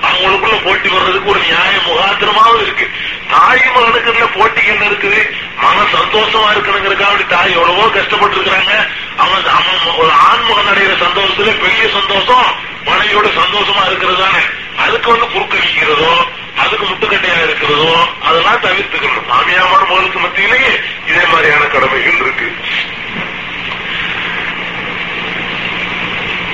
அவங்களுக்குள்ள 0.03 0.65
போட்டி 0.65 0.89
வர்றதுக்கு 0.89 1.31
ஒரு 1.31 1.41
நியாய 1.41 1.81
முகாந்திரமாவும் 1.87 2.63
இருக்கு. 2.63 2.91
தாய் 3.31 3.71
மகனுக்குள்ள 3.75 4.27
போட்டி 4.39 4.67
என்ன 4.67 4.85
இருக்குது? 4.85 5.35
மன 5.57 5.77
சந்தோஷமா 5.93 6.49
இருக்கணுங்கிறதுக்காக 6.53 7.03
அப்படி 7.03 7.27
தாய் 7.29 7.53
எவ்வளவோ 7.53 7.89
கஷ்டப்பட்டு 7.89 8.37
இருக்கிறாங்க 8.37 8.87
அவன் 9.17 9.45
அவன் 9.47 9.97
ஒரு 9.97 10.11
ஆண்முகம் 10.11 10.67
அடைகிற 10.67 10.97
சந்தோஷத்துல 11.07 11.61
பெரிய 11.61 12.01
சந்தோஷம். 12.01 12.73
மனைவியோட 12.87 13.27
சந்தோஷமா 13.27 13.87
இருக்கிறது 13.87 14.19
தானே? 14.19 14.43
அதுக்கு 14.77 15.11
வந்து 15.11 15.27
குறுக்கடிக்கிறதோ 15.27 16.27
அதுக்கு 16.57 16.87
முட்டுக்கட்டையா 16.87 17.43
இருக்கிறதோ 17.45 18.07
அதெல்லாம் 18.23 18.61
தவிர்த்துக்கணும். 18.61 19.27
மாமியாமான 19.29 19.85
மருமகளுக்கு 19.85 20.19
மத்தியிலேயே 20.19 20.81
இதே 21.09 21.27
மாதிரியான 21.27 21.65
கடமைகள் 21.65 22.15
இருக்கு. 22.15 22.55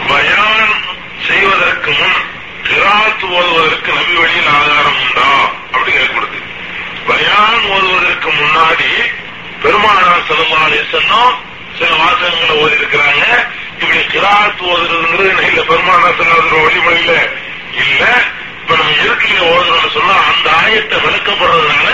பயான் 0.09 0.73
செய்வதற்கு 1.27 1.91
முன் 1.91 2.19
திராத்து 2.69 3.27
ஓதுவதற்கு 3.29 3.93
நபி 3.93 4.15
வழியில் 4.15 4.47
ஆதாரம் 4.47 5.01
உண்டா? 5.07 5.29
அப்படி 5.73 5.93
கேட்கப்படுது. 5.93 6.39
பயான் 7.07 7.65
ஓதுவதற்கு 7.65 8.31
முன்னாடி 8.31 9.19
பெருமானார் 9.63 10.27
செல்லா 10.29 10.67
சொன்னோம் 10.93 11.35
சில 11.79 11.95
வாசகங்களை 11.95 12.57
ஓதி 12.57 12.75
இருக்கிறாங்க 12.75 13.25
இப்படி 13.81 14.01
கிராத் 14.15 14.63
ஓதுறதுங்கிறது 14.71 15.49
இல்ல. 15.49 15.63
பெருமானார் 15.63 16.23
வழிமுறையில 16.65 17.13
இல்ல. 17.73 18.03
இப்ப 18.61 18.77
நம்ம 18.77 18.91
இயற்கையில 18.91 19.41
ஓதுறோம்னு 19.51 19.93
சொன்னா 19.93 20.17
அந்த 20.31 20.51
ஆயத்தை 20.63 20.97
விளக்கப்படுறதுனால 21.07 21.89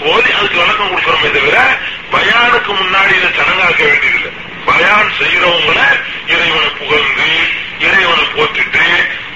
ஓதி 0.00 0.30
அதுக்கு 0.32 0.58
விளக்கம் 0.58 0.90
கொடுக்கிறோமே 0.90 1.30
தவிர 1.30 1.56
பயானுக்கு 2.12 2.72
முன்னாடி 2.72 3.12
இதை 3.16 3.30
சடங்காக்க 3.30 3.82
வேண்டியதில்லை. 3.82 4.30
பயான் 4.64 5.12
செய்யறவங்கள 5.18 5.80
இறைவனை 6.26 6.68
புகழ்ந்து 6.78 7.28
இறைவனை 7.78 8.24
போட்டுட்டு 8.24 8.84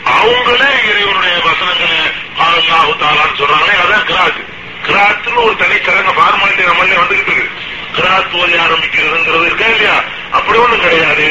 அவங்களே 0.05 0.71
இறைவனுடைய 0.91 1.37
வசனங்களை 1.39 2.01
அல்லாஹு 2.45 2.93
தாலான்னு 3.03 3.39
சொல்றாங்களே 3.39 3.75
அதான் 3.85 4.07
கிராத். 4.11 4.41
கிராத்துன்னு 4.87 5.45
ஒரு 5.45 5.57
தனி 5.57 5.75
சடங்கு 5.85 6.13
ஃபார்மாலிட்டி 6.21 6.65
நம்மளே 6.67 6.95
வந்துகிட்டு 6.95 7.33
இருக்கு. 7.35 7.68
கிராத் 7.99 8.35
ஓதி 8.35 8.55
ஆரம்பிக்கிறதுங்கிறது 8.59 9.47
இருக்கா 9.47 9.67
இல்லையா? 9.67 9.97
அப்படி 10.31 10.59
ஒண்ணும் 10.59 10.81
கிடையாது. 10.81 11.29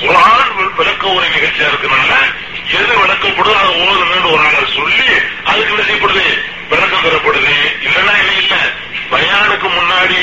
குரான் 0.00 0.48
விளக்க 0.76 1.04
உரை 1.08 1.28
நிகழ்ச்சியா 1.28 1.68
இருக்கிறதுனால 1.68 2.14
எது 2.74 2.92
விளக்கப்படுதோ 2.96 3.54
அதை 3.56 3.70
ஓதுன்னு 3.82 4.30
ஒரு 4.32 4.42
ஆளை 4.46 4.64
சொல்லி 4.74 5.00
அதுக்கு 5.44 5.72
என்ன 5.72 5.82
செய்யப்படுது 5.82 6.24
விளக்கம் 6.71 7.05
தரப்படுது 7.05 7.55
இல்லைன்னா 7.87 8.15
இல்லை 8.21 8.37
இல்ல 8.43 8.55
பயானுக்கு 9.11 9.67
முன்னாடி 9.77 10.19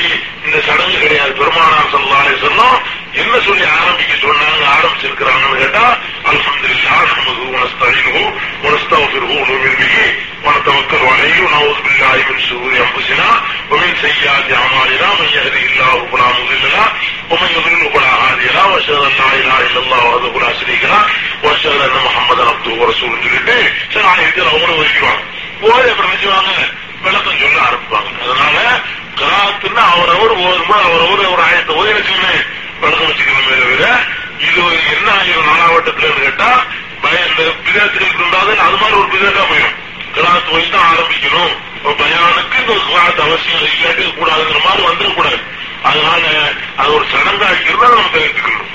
இந்த 0.46 0.56
சடங்கு 0.68 0.98
கிடையாது 1.04 1.32
பெருமானார் 1.40 1.92
சல்லாலே 1.94 2.34
சொன்னோம் 2.46 2.76
என்ன 3.22 3.34
சொல்லி 3.46 3.64
ஆரம்பிக்க 3.78 4.12
சொன்னாங்க 4.24 4.64
ஆரம்பிச்சிருக்கிறாங்கன்னு 4.76 5.60
கேட்டா 5.62 5.84
அல்ஹம்துலில்லா 6.30 6.96
நமது 7.12 7.42
உனஸ்தீனு 7.52 8.24
உனஸ்தவஃபிருஹு 8.66 9.40
நுமின் 9.48 9.80
பிஹி 9.82 10.06
ونتوكل 10.46 11.02
عليه 11.12 11.36
ونعوذ 11.44 11.78
بالله 11.84 12.16
من 12.30 12.38
شرور 12.46 12.72
انفسنا 12.84 13.28
ومن 13.70 13.90
سيئات 14.04 14.46
اعمالنا 14.52 15.08
من 15.20 15.28
يهده 15.36 15.62
الله 15.70 15.94
فلا 16.12 16.28
مضل 16.38 16.62
له 16.74 16.86
ومن 17.30 17.48
يضلل 17.56 17.82
فلا 17.94 18.12
هادي 18.22 18.48
له 18.56 18.64
واشهد 18.72 18.98
ان 19.08 19.12
لا 19.20 19.28
اله 19.40 19.58
الا 19.66 19.80
الله 19.84 20.00
وحده 20.06 20.32
لا 20.44 20.52
شريك 20.60 20.82
له 20.84 21.02
واشهد 21.44 21.80
ان 21.86 21.96
محمدا 22.06 22.44
عبده 22.50 22.72
ورسوله 22.80 23.16
சொல்லிட்டு 23.22 23.56
சரி 23.94 24.06
ஆயத்தில் 24.12 24.50
அவங்களும் 24.52 24.80
வைக்கிறாங்க 24.82 25.22
போய் 25.61 25.89
அப்புறம் 25.89 26.11
நினைச்சுவாங்க 26.11 26.73
விளக்கம் 27.01 27.39
சொல்ல 27.39 27.61
ஆரம்பிப்பாங்க. 27.61 28.23
அதனால 28.23 28.79
கராத்துன்னா 29.15 29.91
அவரவர் 29.91 30.37
ஓதும்போது 30.37 30.83
அவரவர் 30.83 31.25
ஒரு 31.25 31.41
ஆயத்தை 31.41 31.67
ஓதி 31.67 31.91
வச்சுக்கணுமே 31.91 32.45
விளக்கம் 32.79 33.07
வச்சுக்கணுமே 33.07 33.59
தவிர 33.59 33.99
இது 34.39 34.63
என்ன 34.65 35.11
ஆயிரம் 35.11 35.47
நாலாவட்டத்தில் 35.47 36.21
கேட்டா 36.21 36.63
பய- 37.01 37.25
இந்த 37.29 37.43
பிதாத்துகள் 37.43 38.13
இருந்தாலும் 38.13 38.59
அது 38.59 38.77
மாதிரி 38.77 38.97
ஒரு 38.97 39.07
பிதாக்கா 39.07 39.43
போயிடும். 39.43 39.75
கிளாஸ் 40.13 40.51
போய் 40.51 40.69
தான் 40.69 40.95
ஆரம்பிக்கணும். 40.95 41.57
ஒரு 41.83 41.95
பயானுக்கு 41.95 42.59
இந்த 42.59 42.81
கிளாஸ் 42.87 43.19
அவசியம் 43.19 43.61
இல்லாட்டி 43.61 44.13
கூடாதுங்கிற 44.13 44.63
மாதிரி 44.63 44.83
வந்துடக்கூடாது. 44.83 45.41
அதனால 45.83 46.53
அது 46.77 46.93
ஒரு 46.93 47.05
சடங்காக்கிறதா 47.05 47.89
நம்ம 47.89 48.09
தெரிஞ்சுக்கணும். 48.13 48.65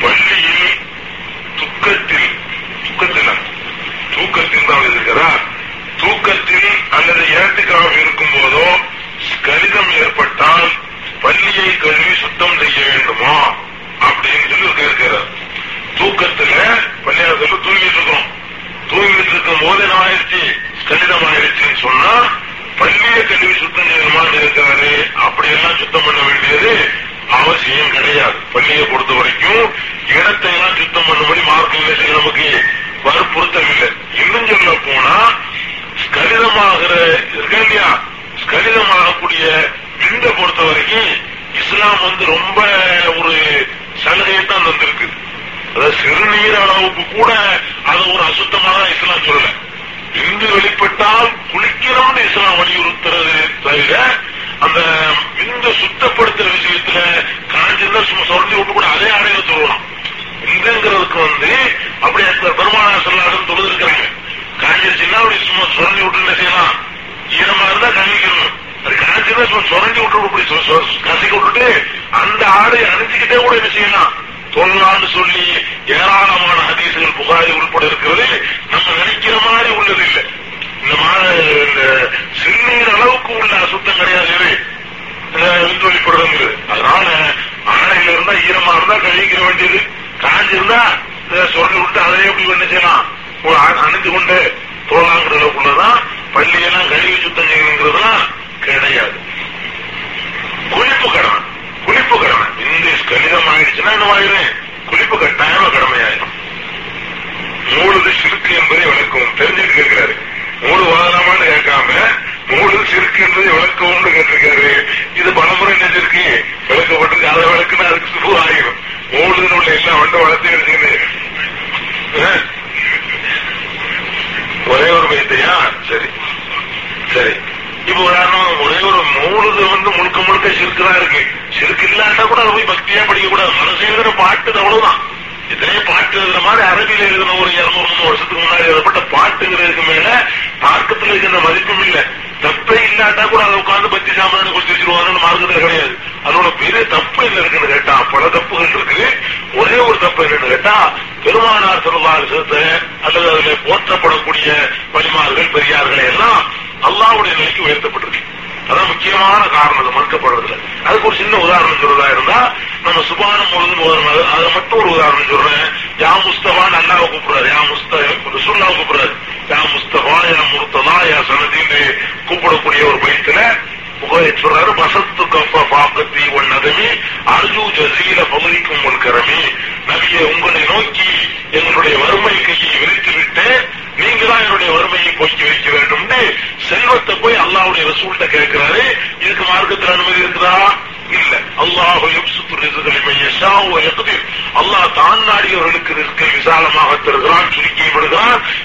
பள்ளியில் 0.00 0.80
துக்கத்தில் 1.56 2.38
துக்கத்தில் 2.84 3.58
தூக்கத்தில் 4.20 4.66
தான் 4.66 4.80
இருக்கிறா 4.80 5.30
தூக்கத்தில் 5.96 6.68
அல்லது 6.90 7.20
ஏற்றுக்காக 7.20 8.00
இருக்கும் 8.00 8.32
போதோ 8.32 8.76
கடிதம் 9.42 9.90
ஏற்பட்டால் 9.90 10.70
பள்ளியை 11.20 11.76
கழுவி 11.76 12.14
சுத்தம் 12.20 12.58
செய்ய 12.58 12.90
வேண்டுமா? 12.90 13.54
அப்படின்னு 14.00 14.50
சொல்லி 14.50 14.72
கேட்கிறார். 14.76 15.28
தூக்கத்துல 15.98 16.52
பள்ளியாசல 17.04 17.58
தூங்கிட்டு 17.66 17.96
இருக்கோம். 17.96 18.26
தூங்கிட்டு 18.90 19.26
இருக்கும் 19.26 19.60
போது 19.60 19.82
என்ன 19.82 19.94
ஆயிடுச்சு? 19.94 20.60
கடிதம் 20.88 21.22
ஆயிடுச்சுன்னு 21.22 21.78
சொன்னா 21.80 22.28
பள்ளியை 22.78 23.26
கழுவி 23.26 23.54
சுத்தம் 23.58 23.88
செய்யணுமான்னு 23.88 24.38
இருக்கிறாரு. 24.38 25.19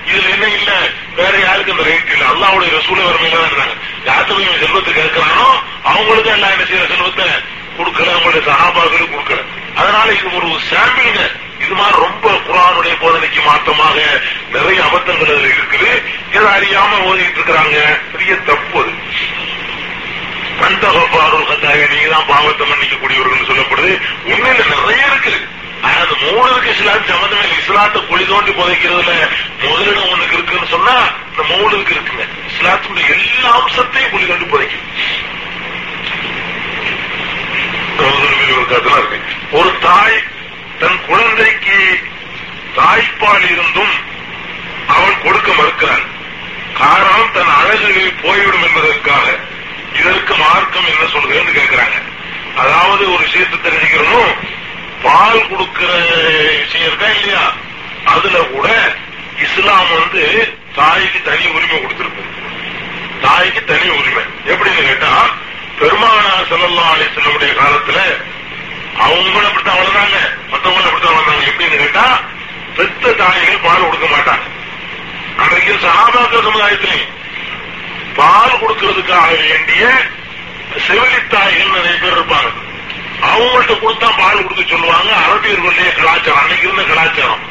இதுல 0.05 0.29
என்ன 0.29 0.47
இல்ல. 0.47 0.71
வேற 1.15 1.37
யாருக்கு 1.37 1.71
அந்த 1.71 1.83
ரேட் 1.83 2.11
இல்ல? 2.11 2.25
அல்லாவுடைய 2.25 2.69
ரசூல 2.69 3.03
வறுமையில 3.03 3.37
தான் 3.37 3.73
செல்வத்துக்கு 4.05 4.05
யார்கிட்ட 4.05 4.59
செல்வத்தை 4.59 4.93
கேட்கிறானோ 4.93 5.47
அவங்களுக்கு 5.83 6.31
எல்லாம் 6.31 6.49
என்ன 6.49 6.63
செய்யற 6.63 6.87
செல்வத்தை 6.87 7.25
கொடுக்கல 7.77 8.13
அவங்களுடைய 8.13 8.41
சகாபாக்களும் 8.45 9.13
கொடுக்கல. 9.13 9.43
அதனால 9.75 10.11
இது 10.11 10.35
ஒரு 10.35 10.47
சாம்பிளுங்க. 10.47 11.31
இது 11.59 11.73
மாதிரி 11.75 11.97
ரொம்ப 11.99 12.29
குரானுடைய 12.29 12.95
போதனைக்கு 13.01 13.43
மாற்றமாக 13.45 14.21
நிறைய 14.51 14.81
அபத்தங்கள் 14.81 15.33
அதுல 15.33 15.47
இருக்குது. 15.47 16.01
இதை 16.31 16.47
அறியாம 16.47 17.03
ஓதிட்டு 17.05 17.39
இருக்கிறாங்க? 17.39 17.99
பெரிய 18.11 18.35
தப்பு 18.35 18.79
அது. 18.79 18.91
கந்தகப்பாருள் 20.61 21.47
கத்தாய 21.47 21.89
நீங்க 21.89 22.07
தான் 22.09 22.25
பாவத்தை 22.27 22.67
மன்னிக்க 22.67 22.95
கூடியவர்கள் 22.95 23.55
சொல்லப்படுது. 23.55 24.01
உண்மையில 24.25 24.77
நிறைய 24.77 25.05
இருக்குது. 25.05 25.54
ஆனா 25.81 25.93
அந்த 25.93 26.15
மூணுக்கு 26.21 26.69
இஸ்லாம் 26.69 27.05
சம்பந்தமே 27.07 27.57
இஸ்லாத்தை 27.57 28.05
குழி 28.05 28.25
தோண்டி 28.25 28.51
புதைக்கிறதுல 28.51 29.29
முதலிடம் 29.61 30.09
ஒண்ணுக்கு 30.09 30.33
இருக்குன்னு 30.33 30.67
சொன்னா 30.67 31.07
இந்த 31.29 31.55
மூணுக்கு 31.55 31.93
இருக்குங்க. 31.95 32.25
இஸ்லாத்துடைய 32.51 33.09
எல்லா 33.09 33.51
அம்சத்தையும் 33.51 34.11
குழி 34.11 34.25
தோண்டி 34.25 34.45
புதைக்கும். 34.45 34.83
இருக்கு. 38.97 39.19
ஒரு 39.51 39.77
தாய் 39.81 40.23
தன் 40.79 41.05
குழந்தைக்கு 41.05 41.99
தாய்ப்பால் 42.75 43.51
இருந்தும் 43.51 43.93
அவள் 44.87 45.21
கொடுக்க 45.23 45.51
மறுக்கிறான் 45.51 46.05
காரணம் 46.73 47.31
தன் 47.31 47.53
அழகுகளில் 47.57 48.19
போய்விடும் 48.23 48.63
என்பதற்காக. 48.63 49.37
இதற்கு 49.99 50.35
மார்க்கம் 50.35 50.85
என்ன 50.85 51.03
சொல்கிறேன்னு 51.03 51.53
கேட்கிறாங்க 51.55 52.01
அதாவது 52.55 53.13
ஒரு 53.13 53.23
விஷயத்தை 53.23 53.59
தெரிஞ்சுக்கிறனும் 53.59 54.33
பால் 55.05 55.47
கொடுக்கிற 55.47 55.89
விஷயம் 56.59 56.87
இருக்கா 56.87 57.07
இல்லையா? 57.07 57.53
அதுல 58.05 58.37
கூட 58.39 58.67
இஸ்லாம் 59.39 59.87
வந்து 59.99 60.23
தாய்க்கு 60.75 61.21
தனி 61.21 61.45
உரிமை 61.47 61.77
கொடுத்திருக்கு 61.79 62.23
தாய்க்கு 63.21 63.63
தனி 63.63 63.89
உரிமை. 63.89 64.23
எப்படின்னு 64.45 64.83
கேட்டா 64.85 65.13
பெருமானா 65.79 66.33
செல்லல்லா 66.49 66.85
அலிசல்லுடைய 66.93 67.53
காலத்துல 67.61 67.99
அவங்களும் 68.97 69.47
அப்படித்தான் 69.47 69.77
வளர்ந்தாங்க. 69.77 70.17
மற்றவங்களும் 70.51 70.89
அப்படித்தான் 70.89 71.15
வளர்ந்தாங்க. 71.15 71.45
எப்படின்னு 71.51 71.77
கேட்டா 71.77 72.05
பெத்த 72.75 73.11
தாய்கள் 73.11 73.63
பால் 73.63 73.85
கொடுக்க 73.85 74.05
மாட்டாங்க. 74.05 74.45
அன்றைக்கு 75.37 75.73
சகாபாக்கள் 75.73 76.47
சமுதாயத்திலையும் 76.47 77.13
பால் 78.15 78.59
கொடுக்கறதுக்காக 78.61 79.31
வேண்டிய 79.49 79.83
செவிலித்தாய்கள் 80.87 81.75
நிறைய 81.75 81.95
பேர் 82.01 82.17
இருப்பாங்க. 82.17 82.49
அவங்கள்ட்ட 83.29 83.73
கொடுத்தா 83.81 84.07
பால் 84.21 84.43
கொடுக்க 84.43 84.63
சொல்லுவாங்க. 84.71 85.11
அரபியர்களுடைய 85.25 85.89
கலாச்சாரம் 85.99 86.41
அன்னைக்கு 86.41 86.67
இருந்த 86.67 86.83
கலாச்சாரம். 86.91 87.43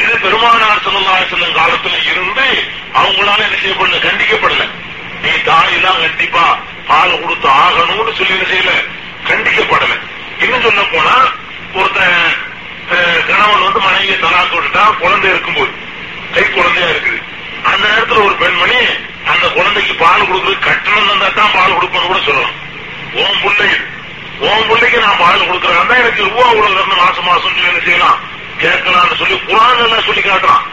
இது 0.00 0.12
பெருமானார் 0.24 0.84
செல்லல்லா 0.84 1.14
செல்லும் 1.30 1.56
காலத்துல 1.58 1.96
இருந்து 2.10 2.46
அவங்களால 3.00 3.44
என்ன 3.46 3.58
செய்யப்படல 3.62 3.98
கண்டிக்கப்படல. 4.06 4.66
நீ 5.22 5.32
தாய் 5.48 5.80
கண்டிப்பா 6.04 6.44
பால் 6.90 7.20
கொடுத்து 7.22 7.48
ஆகணும்னு 7.62 8.12
சொல்லி 8.18 8.36
என்ன 8.36 8.46
செய்யல 8.52 8.74
கண்டிக்கப்படல. 9.30 9.94
இன்னும் 10.44 10.64
சொல்ல 10.66 10.82
போனா 10.94 11.16
ஒருத்தன் 11.78 12.46
கணவன் 13.28 13.64
வந்து 13.66 13.80
மனைவியை 13.86 14.16
தலாக்கு 14.18 14.54
விட்டுட்டா 14.56 14.84
குழந்தை 15.00 15.28
இருக்கும்போது 15.30 15.72
கை 16.34 16.44
குழந்தையா 16.46 16.88
இருக்குது. 16.92 17.18
அந்த 17.68 17.84
நேரத்துல 17.92 18.24
ஒரு 18.26 18.34
பெண்மணி 18.42 18.78
அந்த 19.32 19.46
குழந்தைக்கு 19.56 19.94
பால் 20.02 20.26
கொடுக்குறது 20.28 20.58
கட்டணம் 20.66 21.08
தந்தா 21.10 21.28
தான் 21.38 21.54
பால் 21.56 21.76
கொடுக்கணும்னு 21.76 22.10
கூட 22.12 22.20
சொல்லணும் 22.28 22.56
ஓம் 23.20 23.40
பிள்ளை 23.42 23.68
உன் 24.40 24.66
பிள்ளைக்கு 24.68 24.98
நான் 24.98 25.18
பால் 25.18 25.46
கொடுக்கறேன். 25.48 25.86
தான் 25.86 25.98
எனக்கு 25.98 26.22
ரூபா 26.22 26.50
உலகம் 26.50 26.96
மாசம் 26.96 27.24
மாசம் 27.24 27.42
சொல்லி 27.42 27.62
என்ன 27.62 27.80
செய்யலாம்? 27.84 28.18
கேட்கலாம்னு 28.58 29.16
சொல்லி 29.16 29.34
குரான் 29.48 29.82
எல்லாம் 29.84 30.06
சொல்லி 30.06 30.20
காட்டுறான். 30.20 30.64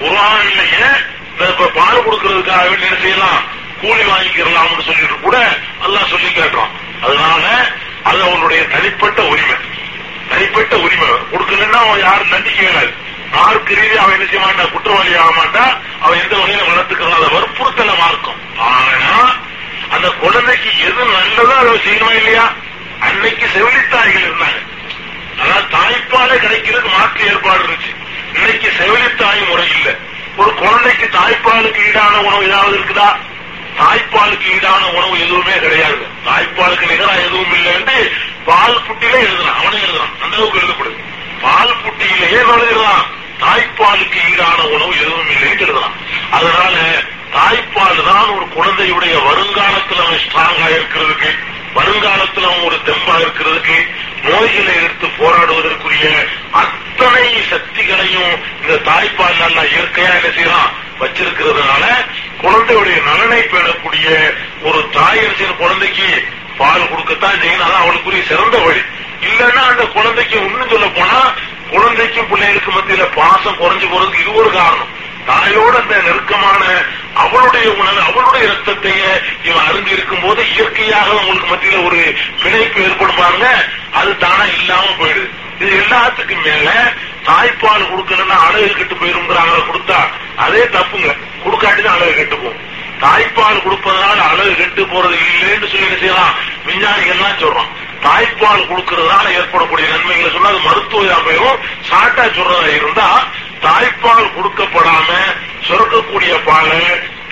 குரான்லயே 0.00 0.88
இப்ப 1.48 1.70
பால் 1.74 2.04
கொடுக்கறதுக்காக 2.06 2.68
வேண்டி 2.68 2.86
என்ன 2.86 3.00
செய்யலாம்? 3.00 3.40
கூலி 3.80 4.02
வாங்கிக்கிறலாம்னு 4.02 4.86
சொல்லிட்டு 4.88 5.20
கூட 5.20 5.58
எல்லாம் 5.82 6.06
சொல்லி 6.06 6.26
காட்டுறான். 6.26 6.72
அதனால 7.00 7.72
அது 8.02 8.22
அவனுடைய 8.22 8.64
தனிப்பட்ட 8.64 9.22
உரிமை. 9.22 9.56
தனிப்பட்ட 10.28 10.76
உரிமை. 10.76 11.08
கொடுக்கலன்னா 11.32 11.78
அவன் 11.86 12.00
யாரும் 12.00 12.28
நம்பிக்கை 12.28 12.66
வேணாது. 12.66 12.92
மார்க்கு 13.32 13.74
ரீதி 13.74 13.96
அவன் 13.96 14.14
என்ன 14.14 14.26
செய்ய 14.30 14.46
மாட்டான் 14.46 14.70
குற்றவாளி 14.70 15.14
ஆக 15.14 15.30
மாட்டான் 15.30 15.72
அவன் 16.00 16.20
எந்த 16.22 16.36
வகையில 16.36 16.68
வளர்த்துக்கிறான் 16.70 17.18
அதை 17.18 17.28
வற்புறுத்தல 17.36 17.98
மார்க்கும். 17.98 18.40
ஆனா 18.58 19.34
அந்த 19.90 20.08
குழந்தைக்கு 20.08 20.70
எது 20.78 21.02
நல்லதோ 21.04 21.54
அதை 21.62 21.80
செய்யணுமா 21.86 22.12
இல்லையா? 22.12 22.46
அன்னைக்கு 23.00 23.46
செவிலித்தாய்கள் 23.46 24.22
இருந்தாங்க. 24.22 24.60
ஆனா 25.40 25.56
தாய்ப்பாலே 25.56 26.36
கிடைக்கிறதுக்கு 26.36 26.98
மாற்று 26.98 27.26
ஏற்பாடு 27.26 27.62
இருந்துச்சு. 27.62 27.96
இன்னைக்கு 28.34 28.72
செவிலித்தாய் 28.78 29.48
முறை 29.48 29.70
இல்ல. 29.70 29.94
ஒரு 30.36 30.54
குழந்தைக்கு 30.54 31.08
தாய்ப்பாலுக்கு 31.18 31.80
ஈடான 31.88 32.18
உணவு 32.22 32.46
ஏதாவது 32.46 32.78
இருக்குதா? 32.78 33.16
தாய்ப்பாலுக்கு 33.78 34.46
ஈடான 34.54 34.92
உணவு 34.92 35.20
எதுவுமே 35.20 35.58
கிடையாது. 35.58 36.06
தாய்ப்பாலுக்கு 36.26 36.86
நிகரா 36.86 37.14
எதுவும் 37.14 37.52
இல்லைன்னு 37.52 38.10
பால் 38.44 38.82
புட்டிலே 38.88 39.16
எழுதுறான். 39.16 39.56
அவனே 39.56 39.76
எழுதுறான். 39.76 40.22
அந்த 40.22 40.36
அளவுக்கு 40.36 40.58
எழுதப்படுது. 40.58 41.04
பால் 41.40 41.76
புட்டியிலேயே 41.84 42.40
எழுதுறான். 42.40 43.06
தாய்ப்பாலுக்கு 43.38 44.18
ஈடான 44.30 44.66
உணவு 44.66 45.00
எதுவும் 45.00 45.28
இல்லைன்னு 45.28 45.60
எழுதுறான். 45.60 45.92
அதனால 46.30 47.02
தாய்ப்பால் 47.34 48.04
தான் 48.04 48.28
ஒரு 48.28 48.46
குழந்தையுடைய 48.46 49.24
வருங்காலத்தில் 49.24 50.04
அவன் 50.04 50.18
ஸ்ட்ராங்கா 50.18 50.68
இருக்கிறதுக்கு 50.68 51.38
வருங்காலத்தில் 51.76 52.48
அவன் 52.48 52.66
ஒரு 52.68 52.76
தெம்பா 52.88 53.14
இருக்கிறதுக்கு 53.24 53.76
நோய்களை 54.22 54.74
எடுத்து 54.84 55.08
போராடுவதற்குரிய 55.18 56.06
அத்தனை 56.62 57.26
சக்திகளையும் 57.50 58.32
இந்த 58.62 58.76
தாய்ப்பால் 58.88 59.40
நல்லா 59.42 59.62
இயற்கையா 59.72 60.10
என்ன 60.18 60.30
செய்யலாம் 60.38 60.72
வச்சிருக்கிறதுனால 61.00 61.84
குழந்தையுடைய 62.42 62.98
நலனை 63.08 63.40
பெறக்கூடிய 63.42 64.06
ஒரு 64.62 64.80
தாயர் 64.96 65.36
செய்யற 65.38 65.54
குழந்தைக்கு 65.56 66.08
பால் 66.58 66.90
கொடுக்கத்தான் 66.90 67.40
செய்யணும். 67.40 67.66
அதான் 67.66 67.84
அவளுக்குரிய 67.84 68.22
சிறந்த 68.28 68.58
வழி. 68.58 68.82
இல்லைன்னா 69.28 69.62
அந்த 69.72 69.84
குழந்தைக்கு 69.96 70.36
இன்னும் 70.38 70.68
சொல்ல 70.68 70.86
போனா 70.98 71.18
குழந்தைக்கும் 71.70 72.28
பிள்ளைகளுக்கு 72.30 72.70
மத்தியில 72.70 73.04
பாசம் 73.18 73.58
குறைஞ்சு 73.60 73.86
போறதுக்கு 73.92 74.22
இது 74.24 74.34
ஒரு 74.34 74.50
காரணம். 74.50 74.90
தாயோடு 75.26 75.76
அந்த 75.78 75.96
நெருக்கமான 75.96 76.64
அவளுடைய 77.14 77.72
உணவு 77.72 78.00
அவளுடைய 78.00 78.48
ரத்தத்தையே 78.48 79.12
இவன் 79.44 79.66
அருந்தி 79.66 79.90
இருக்கும் 79.90 80.20
போது 80.20 80.50
இயற்கையாக 80.50 81.10
உங்களுக்கு 81.10 81.54
மத்தியில 81.54 81.84
ஒரு 81.84 82.14
பிணைப்பு 82.42 82.82
ஏற்படும் 82.82 83.16
பாருங்க. 83.16 83.64
அது 83.92 84.16
தானா 84.16 84.44
இல்லாம 84.58 84.82
போயிடுது. 84.82 85.28
இது 85.60 85.76
எல்லாத்துக்கும் 85.76 86.42
மேல 86.42 86.92
தாய்ப்பால் 87.24 87.88
கொடுக்கணும்னா 87.90 88.36
அழகு 88.46 88.74
கெட்டு 88.74 88.94
போயிருங்கிறாங்க 88.94 89.62
கொடுத்தா 89.70 89.98
அதே 90.36 90.62
தப்புங்க. 90.62 91.16
கொடுக்காட்டிதான் 91.44 91.96
அழகு 91.96 92.14
கெட்டு 92.14 92.36
போகும். 92.36 92.74
தாய்ப்பால் 93.00 93.62
கொடுப்பதனால 93.62 94.18
அழகு 94.28 94.54
கெட்டு 94.54 94.82
போறது 94.82 95.16
இல்லைன்னு 95.16 95.66
சொல்லி 95.66 95.86
என்ன 95.86 95.98
செய்யலாம்? 95.98 96.34
விஞ்ஞானிகள்லாம் 96.66 97.40
சொல்றோம். 97.40 97.84
தாய்ப்பால் 98.02 98.68
கொடுக்கறதுனால 98.68 99.34
ஏற்படக்கூடிய 99.34 99.88
நன்மைகளை 99.88 100.32
சொன்னா 100.32 100.48
அது 100.48 100.58
மருத்துவ 100.58 101.02
போயிடும் 101.02 101.58
சாட்டா 101.80 102.22
சொல்றதா 102.22 102.74
இருந்தா 102.74 103.24
தாய்ப்பால் 103.62 104.32
கொடுக்கப்படாம 104.36 105.10
சுரக்கக்கூடிய 105.68 106.44
பாலை 106.44 106.80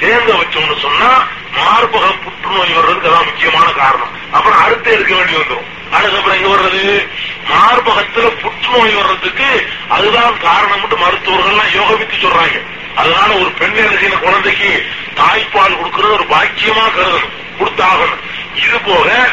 தேங்க 0.01 0.33
வச்சோம்னு 0.33 0.81
சொன்னா 0.81 1.27
மார்பக 1.55 2.15
புற்றுநோய் 2.25 2.73
வர்றதுக்கு 2.73 3.09
அதான் 3.09 3.25
முக்கியமான 3.25 3.73
காரணம். 3.73 4.33
அப்புறம் 4.33 4.65
அடுத்து 4.65 4.93
எடுக்க 4.93 5.15
வேண்டி 5.15 5.33
வந்துடும் 5.33 5.93
அதுக்கப்புறம் 5.93 6.43
எங்க 6.43 6.57
வர்றது? 6.57 7.09
மார்பகத்துல 7.51 8.41
புற்றுநோய் 8.41 8.95
வர்றதுக்கு 8.95 9.71
அதுதான் 9.89 10.39
காரணம் 10.39 10.91
மருத்துவர்கள்லாம் 10.91 11.75
யோகவித்து 11.75 12.17
சொல்றாங்க. 12.21 12.63
அதனால 12.97 13.33
ஒரு 13.35 13.51
பெண் 13.51 13.75
என்ன 13.75 14.17
குழந்தைக்கு 14.17 14.91
தாய்ப்பால் 15.15 15.77
கொடுக்கறது 15.77 16.13
ஒரு 16.13 16.25
பாக்கியமா 16.31 16.87
கருதணும். 16.91 17.33
கொடுத்தாகணும். 17.59 18.23
இது 18.55 18.79
போக 18.85 19.29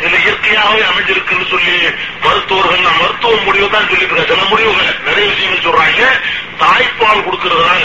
இதுல 0.00 0.18
இயற்கையாகவே 0.22 0.80
அமைஞ்சிருக்குன்னு 0.80 1.48
சொல்லி 1.48 1.74
மருத்துவர்கள் 2.20 3.00
மருத்துவ 3.00 3.36
முடிவு 3.44 3.70
தான் 3.70 3.88
சொல்லிட்டு 3.88 4.26
சில 4.28 4.44
முடிவுகள் 4.44 4.98
நிறைய 5.04 5.30
விஷயங்கள் 5.32 5.66
சொல்றாங்க. 5.66 6.02
தாய்ப்பால் 6.58 7.24
கொடுக்கறதுனால 7.26 7.84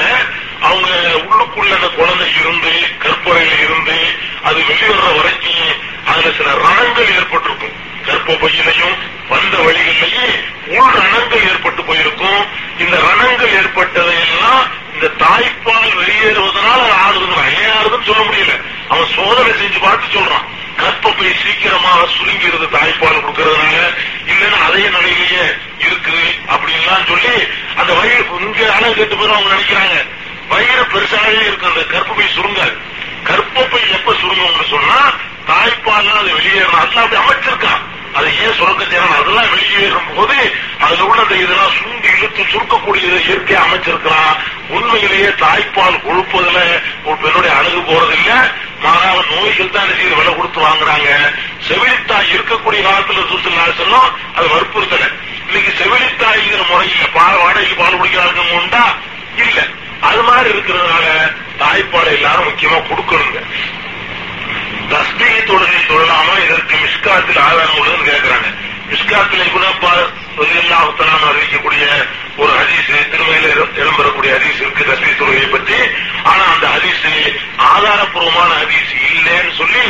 அவங்க 0.62 0.90
உள்ளுக்குள்ள 1.16 1.74
அந்த 1.76 1.88
குழந்தை 1.88 2.28
இருந்து 2.40 2.72
கற்பறையில 3.04 3.60
இருந்து 3.64 3.98
அது 4.44 4.60
வெளிவர்ற 4.64 5.16
வரைக்கும் 5.16 5.68
அதுல 6.06 6.32
சில 6.38 6.50
ரணங்கள் 6.52 7.16
ஏற்பட்டிருக்கும். 7.16 7.84
கற்ப 8.06 8.34
பையிலையும் 8.34 8.96
வந்த 9.30 9.58
வழிகளிலேயே 9.58 10.28
உள் 10.68 10.94
ரணங்கள் 10.94 11.46
ஏற்பட்டு 11.52 11.84
போயிருக்கும். 11.84 12.46
இந்த 12.78 12.98
ரணங்கள் 12.98 13.56
ஏற்பட்டதையெல்லாம் 13.62 14.64
இந்த 14.94 15.08
தாய்ப்பால் 15.18 15.96
வெளியேறுவதனால 16.00 16.82
அது 16.86 16.94
ஆறுதுன்னு 17.06 17.64
ஏன் 17.64 17.74
ஆறுதுன்னு 17.80 18.10
சொல்ல 18.12 18.24
முடியல. 18.24 18.62
அவன் 18.88 19.08
சோதனை 19.16 19.52
செஞ்சு 19.52 19.80
பார்த்து 19.82 20.20
சொல்றான். 20.20 20.46
கற்பப்பை 20.77 21.34
சீக்கிரமாக 21.43 22.07
சுருங்கிறது 22.18 22.68
தாய்ப்பால் 22.68 23.23
கொடுக்கறதுனால 23.26 23.77
இல்லைன்னா 24.27 24.64
அதே 24.64 24.84
நிலையிலேயே 24.89 25.45
இருக்கு 25.80 26.18
அப்படின்லாம் 26.47 27.07
சொல்லி 27.07 27.47
அந்த 27.76 27.93
வயிறு 27.93 28.26
இங்க 28.41 28.73
அளவு 28.73 28.93
கேட்டு 28.93 29.18
போய் 29.18 29.31
அவங்க 29.31 29.56
நினைக்கிறாங்க. 29.56 29.95
வயிறு 30.49 30.81
பெருசாகவே 30.81 31.41
இருக்கிறது 31.41 31.85
கற்பப்பை 31.91 32.26
சுருங்காது. 32.35 32.77
கற்பப்பை 33.23 33.91
எப்ப 33.91 34.14
சுருங்கும்னு 34.14 34.69
சொன்னா 34.69 34.99
தாய்ப்பால் 35.47 36.14
அது 36.14 36.31
வெளியேறணும். 36.38 36.80
அதெல்லாம் 36.81 37.03
அப்படி 37.03 37.22
அமைச்சிருக்கான். 37.22 37.81
அது 38.16 38.28
ஏன் 38.38 38.56
சுரக்கத்தேனோ 38.60 39.08
அதெல்லாம் 39.20 39.50
வெளியேறும் 39.50 40.16
போது 40.16 40.36
அதுல 40.80 41.04
உள்ள 41.04 41.22
அந்த 41.22 41.36
இதெல்லாம் 41.36 41.72
சுண்டி 41.72 42.08
இழுத்து 42.08 42.44
சுருக்கக்கூடிய 42.44 43.20
இயற்கை 43.28 43.56
அமைச்சிருக்கலாம் 43.56 44.38
உண்மையிலேயே 44.70 45.30
தாய்ப்பால் 45.40 46.04
கொழுப்பதுல 46.06 46.60
ஒரு 47.06 47.18
பெண்ணுடைய 47.18 47.56
அழகு 47.56 47.82
போறதில்ல. 47.82 48.32
மாறாக 48.82 49.24
நோய்கள் 49.32 49.70
தான் 49.70 49.96
செய்து 49.98 50.16
விலை 50.16 50.36
கொடுத்து 50.36 50.60
வாங்குறாங்க. 50.60 51.10
செவிலித்தாய் 51.68 52.32
இருக்கக்கூடிய 52.34 52.82
காலத்துல 52.84 53.24
சுசுல்லா 53.32 53.76
சொல்லும் 53.78 54.10
அது 54.36 54.48
வற்புறுத்தல. 54.48 55.06
இன்னைக்கு 55.48 55.84
செவிலித்தாய்ங்கிற 55.84 56.70
முறையில் 56.70 57.14
பால் 57.14 57.38
வாடகைக்கு 57.38 57.76
பால் 57.76 58.00
குடிக்கிறாங்க 58.00 58.52
உண்டா? 58.52 58.84
இல்ல. 59.36 59.68
அது 60.02 60.24
மாதிரி 60.24 60.50
இருக்கிறதுனால 60.50 61.06
தாய்ப்பால் 61.58 62.14
எல்லாரும் 62.16 62.48
முக்கியமா 62.48 62.80
கொடுக்கணுங்க. 62.90 63.40
தஸ்பீ 64.91 65.30
தொழுகை 65.49 65.82
தொழலாமா 65.90 66.36
இதற்கு 66.45 66.76
மிஸ்காத்தில் 66.84 67.41
ஆதாரம் 67.48 67.77
உள்ளதுன்னு 67.80 68.10
கேட்கிறாங்க 68.11 68.48
மிஸ்காத்தில் 68.91 69.53
குணப்பா 69.53 69.94
எல்லாத்தலாம் 70.45 71.26
அறிவிக்கக்கூடிய 71.30 71.86
ஒரு 72.41 72.52
ஹதீஸ் 72.60 72.90
திருமையில 73.11 73.45
இடம்பெறக்கூடிய 73.80 74.32
ஹதீஸ் 74.38 74.60
இருக்கு 74.64 74.88
தஸ்பீ 74.90 75.11
தொழுகையை 75.19 75.48
பற்றி. 75.53 75.77
ஆனா 76.32 76.44
அந்த 76.53 76.65
ஹதீஸ் 76.76 77.06
ஆதாரப்பூர்வமான 77.69 78.52
ஹதீஸ் 78.61 78.91
இல்லைன்னு 79.10 79.53
சொல்லி 79.61 79.86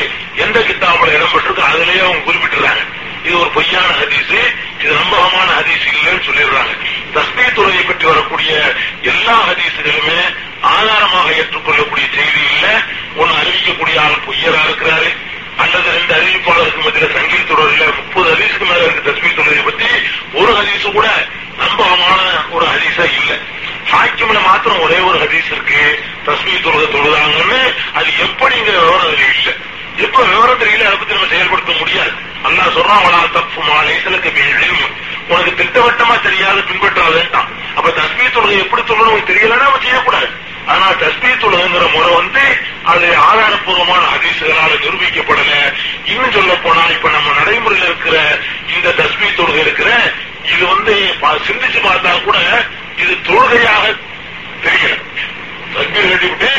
எந்த 0.45 0.57
கித்தாபில் 0.67 1.15
இடம்பெற்றிருக்கு 1.17 1.69
அதுலயே 1.69 2.03
அவங்க 2.05 2.23
குறிப்பிட்டுறாங்க 2.27 2.83
இது 3.27 3.35
ஒரு 3.43 3.51
பொய்யான 3.57 3.89
ஹதீஸ் 4.01 4.33
இது 4.81 4.93
நம்பகமான 5.01 5.49
ஹதீஸ் 5.59 5.85
இல்லைன்னு 5.93 6.25
சொல்லிடுறாங்க. 6.29 6.73
தஸ்பீ 7.15 7.45
தொழுகை 7.57 7.83
பற்றி 7.85 8.05
வரக்கூடிய 8.11 8.51
எல்லா 9.11 9.35
ஹதீஸுகளுமே 9.49 10.19
ஆதாரமாக 10.75 11.27
ஏற்றுக்கொள்ளக்கூடிய 11.39 12.05
செய்தி 12.17 12.41
அறிவிக்கக்கூடிய 13.65 13.99
ஆள் 13.99 14.23
பொய்யரா 14.27 14.59
இருக்கிறாரு. 14.69 15.09
அல்லது 15.57 15.91
ரெண்டு 15.91 16.13
அறிவிப்பாளருக்கு 16.15 16.81
மத்தியில 16.85 17.13
சங்கீத 17.13 17.43
தொடரில் 17.47 17.93
முப்பது 17.95 18.33
ஹதீஸுக்கு 18.33 18.65
மேல 18.65 18.83
இருக்கு 18.83 19.11
தஸ்மீர் 19.11 19.35
தொடரை 19.35 19.59
பத்தி 19.59 19.85
ஒரு 20.33 20.51
ஹதீஸு 20.53 20.91
கூட 20.91 21.27
நம்பகமான 21.57 22.21
ஒரு 22.49 22.65
ஹதீஸா 22.65 23.05
இல்ல. 23.19 23.37
ஹாக்கிம்ல 23.91 24.41
மாத்திரம் 24.43 24.81
ஒரே 24.81 24.99
ஒரு 24.99 25.17
ஹதீஸ் 25.19 25.51
இருக்கு. 25.51 26.03
தஸ்மீர் 26.25 26.65
தொழுகை 26.65 26.87
தொழுதாங்கன்னு 26.87 27.61
அது 27.93 28.07
எப்படிங்கிற 28.25 28.75
விவரம் 28.79 28.99
அதுல 28.99 29.27
இல்ல. 29.37 29.53
எப்ப 29.95 30.23
விவரம் 30.23 30.59
தெரியல 30.59 30.85
அதை 30.85 30.97
பத்தி 30.97 31.13
நம்ம 31.13 31.29
செயல்படுத்த 31.29 31.71
முடியாது. 31.79 32.11
அல்லா 32.43 32.63
சொல்றான் 32.77 33.31
தப்பு 33.31 33.63
மாலை 33.63 33.99
சிலக்கு 34.03 34.31
உனக்கு 35.27 35.63
திட்டவட்டமா 35.63 36.21
தெரியாது 36.21 36.61
பின்பற்ற 36.61 37.01
அப்ப 37.75 37.89
தஸ்மீர் 37.89 38.35
தொழுகை 38.35 38.57
எப்படி 38.57 38.81
சொல்லணும் 38.81 39.11
உனக்கு 39.11 39.33
தெரியலன்னா 39.33 39.65
அவன் 39.65 39.81
செய்யக்கூடாது. 39.81 40.29
ஆனா 40.67 40.85
தஸ்மீ 41.01 41.31
முறை 41.93 42.13
வந்து 42.13 42.43
அது 42.83 43.07
ஆதாரப்பூர்வமான 43.29 44.03
ஹதீசுகளால 44.13 44.71
நிரூபிக்கப்படல. 44.83 45.51
இன்னும் 46.05 46.31
சொல்ல 46.31 46.53
போனா 46.55 46.83
இப்ப 46.95 47.09
நம்ம 47.09 47.33
நடைமுறையில் 47.39 47.85
இருக்கிற 47.85 48.39
இந்த 48.75 48.89
தஸ்மி 48.89 49.27
தொழுகை 49.35 49.59
இருக்கிற 49.59 49.89
இது 50.53 50.63
வந்து 50.67 50.93
சிந்திச்சு 51.47 51.79
பார்த்தா 51.83 52.23
கூட 52.23 52.37
இது 52.97 53.21
தொழுகையாக 53.21 53.83
தெரியல 54.63 54.93
தஸ்மீர் 55.75 56.09
கட்டிவிட்டு 56.09 56.51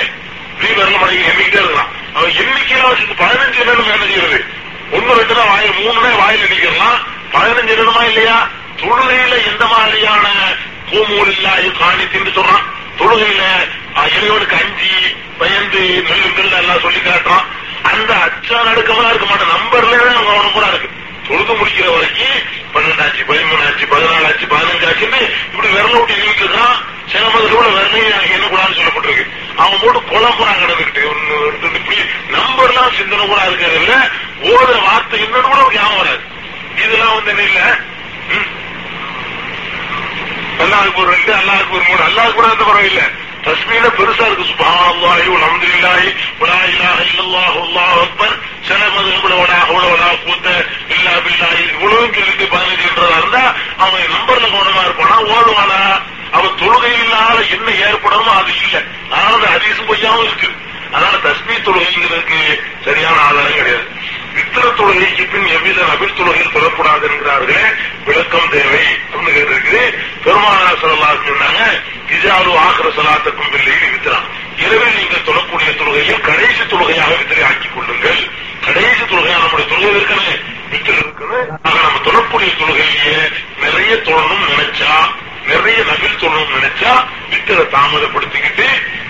இப்படி 0.53 0.73
வரல 0.81 0.99
மணி 0.99 1.17
எண்ணிக்கிட்டே 1.17 1.61
இருக்கலாம். 1.63 1.91
அவன் 2.15 2.31
எண்ணிக்கையில 2.31 2.89
வச்சுட்டு 2.91 3.21
பதினஞ்சு 3.23 3.59
நிமிடம் 3.59 3.93
என்ன 3.93 4.07
செய்யறது. 4.07 4.39
ஒன்னு 4.91 5.19
ரெண்டு 5.19 5.35
தான் 5.35 5.49
வாயில் 5.49 5.79
மூணு 5.81 5.99
தான் 6.03 6.21
வாயில் 6.23 6.45
எண்ணிக்கலாம் 6.47 6.99
பதினஞ்சு 7.33 7.75
நிமிடமா 7.75 8.03
இல்லையா? 8.05 8.37
தொழுகையில 8.81 9.35
எந்த 9.51 9.65
மாதிரியான 9.67 10.27
பூமூல் 10.91 11.37
இல்லாத 11.37 11.71
காணித்தின்னு 11.81 12.33
சொல்றான். 12.39 12.67
தொழுகையில 12.99 13.43
இறைவனுக்கு 14.17 14.57
அஞ்சு 14.57 14.91
பயந்து 15.39 15.81
நெல்லுங்கள் 16.09 16.59
எல்லாம் 16.59 16.81
சொல்லி 16.81 16.99
காட்டுறான் 16.99 17.47
அந்த 17.83 18.13
அச்சா 18.15 18.59
நடுக்கமா 18.69 19.09
இருக்க 19.09 19.27
மாட்டேன் 19.27 19.53
நம்பர்ல 19.55 19.97
அவங்க 20.15 20.33
அவனும் 20.33 20.53
கூட 20.53 20.67
இருக்கு. 20.67 20.89
தொழுது 21.29 21.53
முடிக்கிற 21.53 21.87
வரைக்கும் 21.93 22.37
பன்னெண்டாச்சு 22.75 23.23
பதிமூணாச்சு 23.29 23.85
பதினாலாச்சு 23.93 24.47
பதினஞ்சாச்சுன்னு 24.53 25.21
இப்படி 25.47 25.69
விரல 25.69 25.93
விட்டு 25.93 26.15
இழுத்துதான் 26.15 26.77
சில 27.07 27.25
மதத்தோட 27.27 27.67
விரலையும் 27.77 28.31
என்ன 28.31 28.47
கூடாதுன்னு 28.47 28.79
சொல்லப்பட்டிருக்கு. 28.79 29.27
அவங்க 29.57 29.77
போட்டு 29.83 30.01
குழம்புறாங்க 30.01 30.63
கிடந்துக்கிட்டு 30.63 31.03
ஒன்னு 31.09 31.71
இப்படி 31.75 31.99
நம்பர்லாம் 32.31 32.97
சிந்தனை 32.97 33.27
கூட 33.27 33.41
இருக்கிறது 33.45 33.81
இல்ல 33.81 33.95
ஓத 34.43 34.83
வார்த்தை 34.83 35.23
என்னன்னு 35.25 35.41
கூட 35.41 35.61
ஞாபகம் 35.73 35.97
வராது. 35.97 36.23
இதெல்லாம் 36.77 37.15
வந்து 37.15 37.31
என்ன 37.31 37.43
இல்ல? 37.43 37.61
அல்லாஹுக்கு 40.61 41.01
ஒரு 41.01 41.11
ரெண்டு 41.11 41.33
அல்லாஹுக்கு 41.35 41.75
ஒரு 41.77 41.85
மூணு. 41.89 42.03
அல்லாஹுக்கு 42.03 42.37
கூட 42.37 42.47
அந்த 42.49 42.65
பரவாயில்ல 42.65 43.03
தஸ்மீல 43.47 43.87
பெருசா 43.99 44.25
இருக்கு. 44.27 44.45
சுபாஹி 44.45 45.27
அல்ஹம்துலில்லாஹி 45.37 46.09
வலா 46.41 46.59
இலாஹ 46.73 46.99
இல்லல்லாஹு 47.09 47.59
அல்லாஹு 47.67 47.99
அக்பர். 48.01 48.35
சில 48.69 48.81
மதுகுல 48.95 49.35
வலா 49.43 49.59
ஹவுல 49.61 49.85
இல்லா 50.95 51.13
பில்லாஹி. 51.27 51.63
இவ்வளவு 51.75 52.15
சொல்லிட்டு 52.15 52.47
பதினஞ்சுன்றதா 52.55 53.17
இருந்தா 53.19 53.45
அவன் 53.79 54.07
நம்பர்ல 54.11 54.47
கவனமா 54.49 54.83
இருப்பானா? 54.85 55.17
ஓடுவானா? 55.35 55.81
அவன் 56.33 56.55
தொழுகையினால 56.61 57.37
என்ன 57.57 57.69
ஏற்படணுமோ 57.87 58.33
அது 58.41 58.53
இல்ல. 58.65 58.77
அதனால 59.11 59.35
அந்த 59.35 59.49
ஹதீஸ் 59.55 59.87
பொய்யாவும் 59.89 60.25
இருக்கு. 60.25 60.49
அதனால 60.93 61.17
தஸ்மீ 61.19 61.55
தொழுகைங்கிறதுக்கு 61.67 62.41
சரியான 62.85 63.21
ஆதாரம் 63.21 63.55
கிடையாது. 63.55 63.87
வித்திர 64.37 64.65
தொழுகைக்கு 64.79 65.25
பின் 65.33 65.49
எவ்வித 65.57 65.81
நபில் 65.91 66.17
தொழுகையில் 66.19 66.55
தொழக்கூடாது 66.57 67.05
என்கிறார்களே 67.09 67.63
விளக்கம் 68.07 68.49
தேவை 68.55 68.83
அப்படின்னு 69.11 69.35
கேட்டிருக்குது. 69.37 69.83
பெருமானார் 70.25 70.81
சொல்லலாம் 70.81 71.27
சொன்னாங்க 71.29 71.63
இஜாலு 72.17 72.51
ஆகிற 72.65 72.89
சலாத்துக்கும் 72.99 73.53
பிள்ளையில் 73.55 73.93
வித்திரான் 73.95 74.27
இரவில் 74.65 74.99
நீங்கள் 74.99 75.27
தொழக்கூடிய 75.29 75.71
தொழுகையில் 75.81 76.27
கடைசி 76.29 76.63
தொழுகையாக 76.73 77.13
வித்திரை 77.21 77.45
ஆக்கிக் 77.51 77.75
கொள்ளுங்கள். 77.77 78.21
கடைசி 78.67 79.03
தொழுகையா 79.03 79.39
நம்முடைய 79.43 79.67
தொழுகை 79.73 79.95
இருக்கணும் 79.97 80.41
வித்திர 80.73 80.95
இருக்கணும் 81.05 81.49
ஆக 81.67 81.77
நம்ம 81.87 82.01
தொழக்கூடிய 82.07 82.53
தொழுகையிலேயே 82.61 83.19
நிறைய 83.65 83.93
தொழணும் 84.09 84.45
நினைச்சா 84.53 84.93
நிறைய 85.51 85.79
நபில் 85.91 86.21
தொழணும் 86.23 86.55
நினைச்சா 86.57 86.93
வித்திரை 87.33 87.65
தாமதப்படுத்திக்கிட்டு 87.75 88.69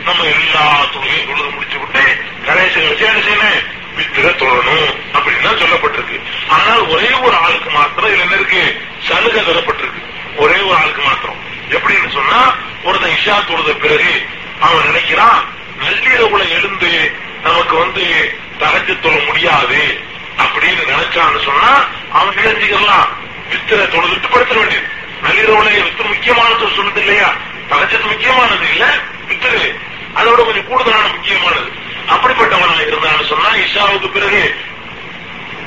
நம்ம 0.08 0.24
எல்லா 0.34 0.64
தொழுகையும் 0.94 1.28
தொழுது 1.30 1.50
முடிச்சு 1.54 1.78
விட்டு 1.78 2.02
கடைசி 2.46 2.80
வச்சு 2.88 3.06
என்ன 3.06 3.20
செய்யணும்? 3.26 3.62
வித்திர 3.96 4.30
தொழணும் 4.30 4.96
அப்படின்னு 5.12 5.44
சொல்லப்பட்டிருக்கு. 5.46 6.22
ஆனால் 6.48 6.86
ஒரே 6.86 7.10
ஒரு 7.10 7.36
ஆளுக்கு 7.36 7.70
மாத்திரம் 7.70 8.10
இதுல 8.10 8.20
என்ன 8.20 8.34
இருக்கு? 8.34 8.82
சலுகை 8.98 9.42
தரப்பட்டிருக்கு. 9.42 10.02
ஒரே 10.36 10.60
ஒரு 10.60 10.76
ஆளுக்கு 10.76 11.02
மாத்திரம். 11.02 11.44
எப்படின்னு 11.70 12.12
சொன்னா 12.12 12.54
ஒருத்தன் 12.82 13.10
இஷா 13.10 13.44
தொழுத 13.44 13.72
பிறகு 13.72 14.28
அவன் 14.60 14.84
நினைக்கிறான் 14.84 15.44
நள்ளிரவுல 15.80 16.48
எழுந்து 16.48 17.12
நமக்கு 17.42 17.76
வந்து 17.76 18.38
தகச்சு 18.58 19.00
தொழ 19.00 19.14
முடியாது 19.26 20.00
அப்படின்னு 20.38 20.94
நினைச்சான்னு 20.94 21.44
சொன்னா 21.44 21.84
அவன் 22.12 22.34
நினைச்சுக்கலாம் 22.34 23.08
வித்திர 23.50 23.82
தொழுதுட்டு 23.82 24.30
படுத்த 24.30 24.54
வேண்டியது. 24.54 24.86
நள்ளிரவுல 25.22 25.84
வித்து 25.84 26.04
முக்கியமானது 26.04 26.68
சொன்னது 26.76 27.00
இல்லையா? 27.00 27.32
தகச்சது 27.68 28.04
முக்கியமானது 28.04 28.70
இல்ல? 28.70 28.98
வித்திரு. 29.28 29.78
அதோட 30.14 30.44
கொஞ்சம் 30.44 30.66
கூடுதலான 30.66 31.08
முக்கியமானது. 31.08 31.84
அப்படிப்பட்டவனா 32.08 32.76
இருந்தான்னு 32.86 33.24
சொன்னா 33.24 33.50
இஷாவுக்கு 33.54 34.12
பிறகு 34.12 34.54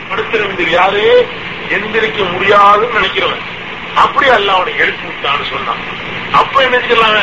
படுத்திர 0.09 0.69
யாரு? 0.69 1.27
எந்திரிக்க 1.69 2.31
முடியாதுன்னு 2.31 2.99
நினைக்கிறவன். 2.99 3.41
அப்படி 3.95 4.29
அல்ல 4.29 4.51
அவனை 4.51 4.77
எழுப்பி 4.77 5.07
விட்டான்னு 5.07 5.49
சொன்னான். 5.49 5.81
அப்ப 6.31 6.61
என்ன 6.61 6.79
செய்யலாம் 6.79 7.13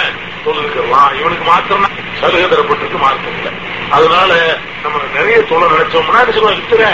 தொழுதுக்கலாம். 0.46 1.18
இவனுக்கு 1.20 1.44
மாத்திரம் 1.44 1.90
சலுகை 2.20 2.44
தரப்பட்டிருக்கு 2.44 2.98
மார்க்கம் 2.98 3.36
இல்லை 3.36 3.52
அதனால 3.90 4.58
நம்ம 4.82 4.98
நிறைய 5.14 5.42
தொழில் 5.42 5.68
நினைச்சோம்னா 5.68 6.20
என்ன 6.20 6.32
சொல்லுவோம் 6.32 6.58
இத்தனை 6.58 6.90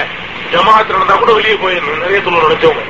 ஜமாத்து 0.53 0.86
நடந்தா 0.86 1.15
கூட 1.15 1.32
வெளியே 1.32 1.55
போயிடணும் 1.55 1.99
நிறைய 1.99 2.20
தொழில் 2.20 2.47
நினைச்சவங்க 2.47 2.85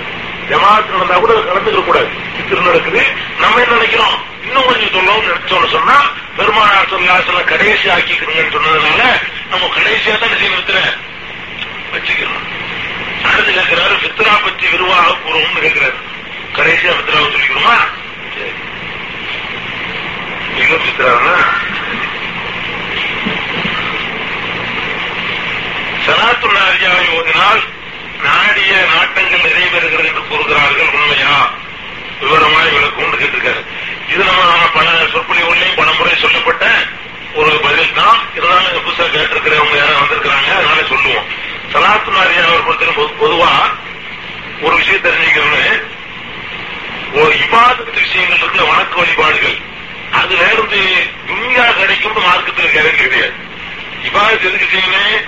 ஜமாத்து 0.51 0.93
நடந்தா 0.93 1.19
கூட 1.19 1.33
கலந்துக்க 1.33 1.85
கூடாது 1.85 2.09
வித்திரு 2.37 2.61
நடக்குது. 2.61 3.03
நம்ம 3.41 3.61
என்ன 3.61 3.75
நினைக்கிறோம்? 3.75 4.31
இன்னும் 4.43 4.67
கொஞ்சம் 4.67 4.95
சொல்லவும் 4.95 5.27
நினைச்சோம்னு 5.27 5.75
சொன்னா 5.75 5.97
பெருமானார் 6.37 6.93
சொல்லாசல 6.93 7.43
கடைசி 7.47 7.87
ஆக்கிக்கிறீங்கன்னு 7.91 8.55
சொன்னதுனால 8.57 9.03
நம்ம 9.51 9.71
கடைசியா 9.77 10.15
தான் 10.17 10.37
செய்ய 10.37 10.53
வித்துற 10.55 10.79
வச்சுக்கணும் 11.93 12.49
அடுத்து 13.25 13.51
கேட்கிறாரு 13.53 13.97
பித்ரா 14.05 14.35
பற்றி 14.45 14.67
விரிவாக 14.69 15.17
கூறுவோம்னு 15.19 15.65
கேட்கிறாரு 15.67 15.99
கடைசியா 16.55 16.93
பித்ராவை 16.99 17.27
சொல்லிக்கணுமா 17.27 17.77
சரி. 18.35 18.53
எங்க 20.63 20.75
பித்ரானா 20.85 21.37
சனாத்து 26.07 26.49
நாரியாவை 26.55 27.07
ஓதினால் 27.17 27.63
நாடிய 28.25 28.73
நாட்டங்கள் 28.91 29.45
நிறைவேறுகிறது 29.47 30.09
என்று 30.09 30.23
கூறுகிறார்கள் 30.25 30.93
உண்மையா? 30.93 31.37
விவரமாய் 32.21 32.75
விளக்கும்னு 32.75 33.21
கேட்டிருக்காரு. 33.21 33.63
இது 34.13 34.25
நம்ம 34.25 34.43
பல 34.75 34.89
சொற்பொழிவுகளையும் 35.13 35.77
பல 35.77 35.93
முறை 35.99 36.15
சொல்லப்பட்ட 36.15 36.65
ஒரு 37.35 37.53
பதில் 37.57 37.95
தான் 37.95 38.19
இருந்தாலும் 38.37 38.85
புதுசா 38.87 39.05
கேட்டிருக்கிறவங்க 39.13 39.77
யாரும் 39.77 40.01
வந்திருக்கிறாங்க 40.01 40.49
அதனால 40.57 40.83
சொல்லுவோம். 40.89 41.29
சலாத்து 41.73 42.11
மாரியா 42.17 42.43
அவர் 42.49 42.65
பொறுத்தவரை 42.67 43.05
பொதுவா 43.23 43.53
ஒரு 44.61 44.75
விஷயம் 44.77 45.05
தெரிஞ்சுக்கணும்னு 45.07 45.65
ஒரு 47.21 47.33
இபாதத்து 47.45 48.01
விஷயங்கள் 48.01 48.39
இருக்கிற 48.39 48.65
வணக்க 48.71 48.95
வழிபாடுகள். 48.97 49.57
அது 50.21 50.37
வேறு 50.37 50.63
துணியா 51.29 51.67
கிடைக்கும் 51.79 52.21
மார்க்கத்தில் 52.27 52.75
கேள்வி 52.75 52.97
கிடையாது. 52.97 53.35
இபாதத்து 54.09 54.49
எதுக்கு 54.51 54.69
செய்யணும் 54.75 55.25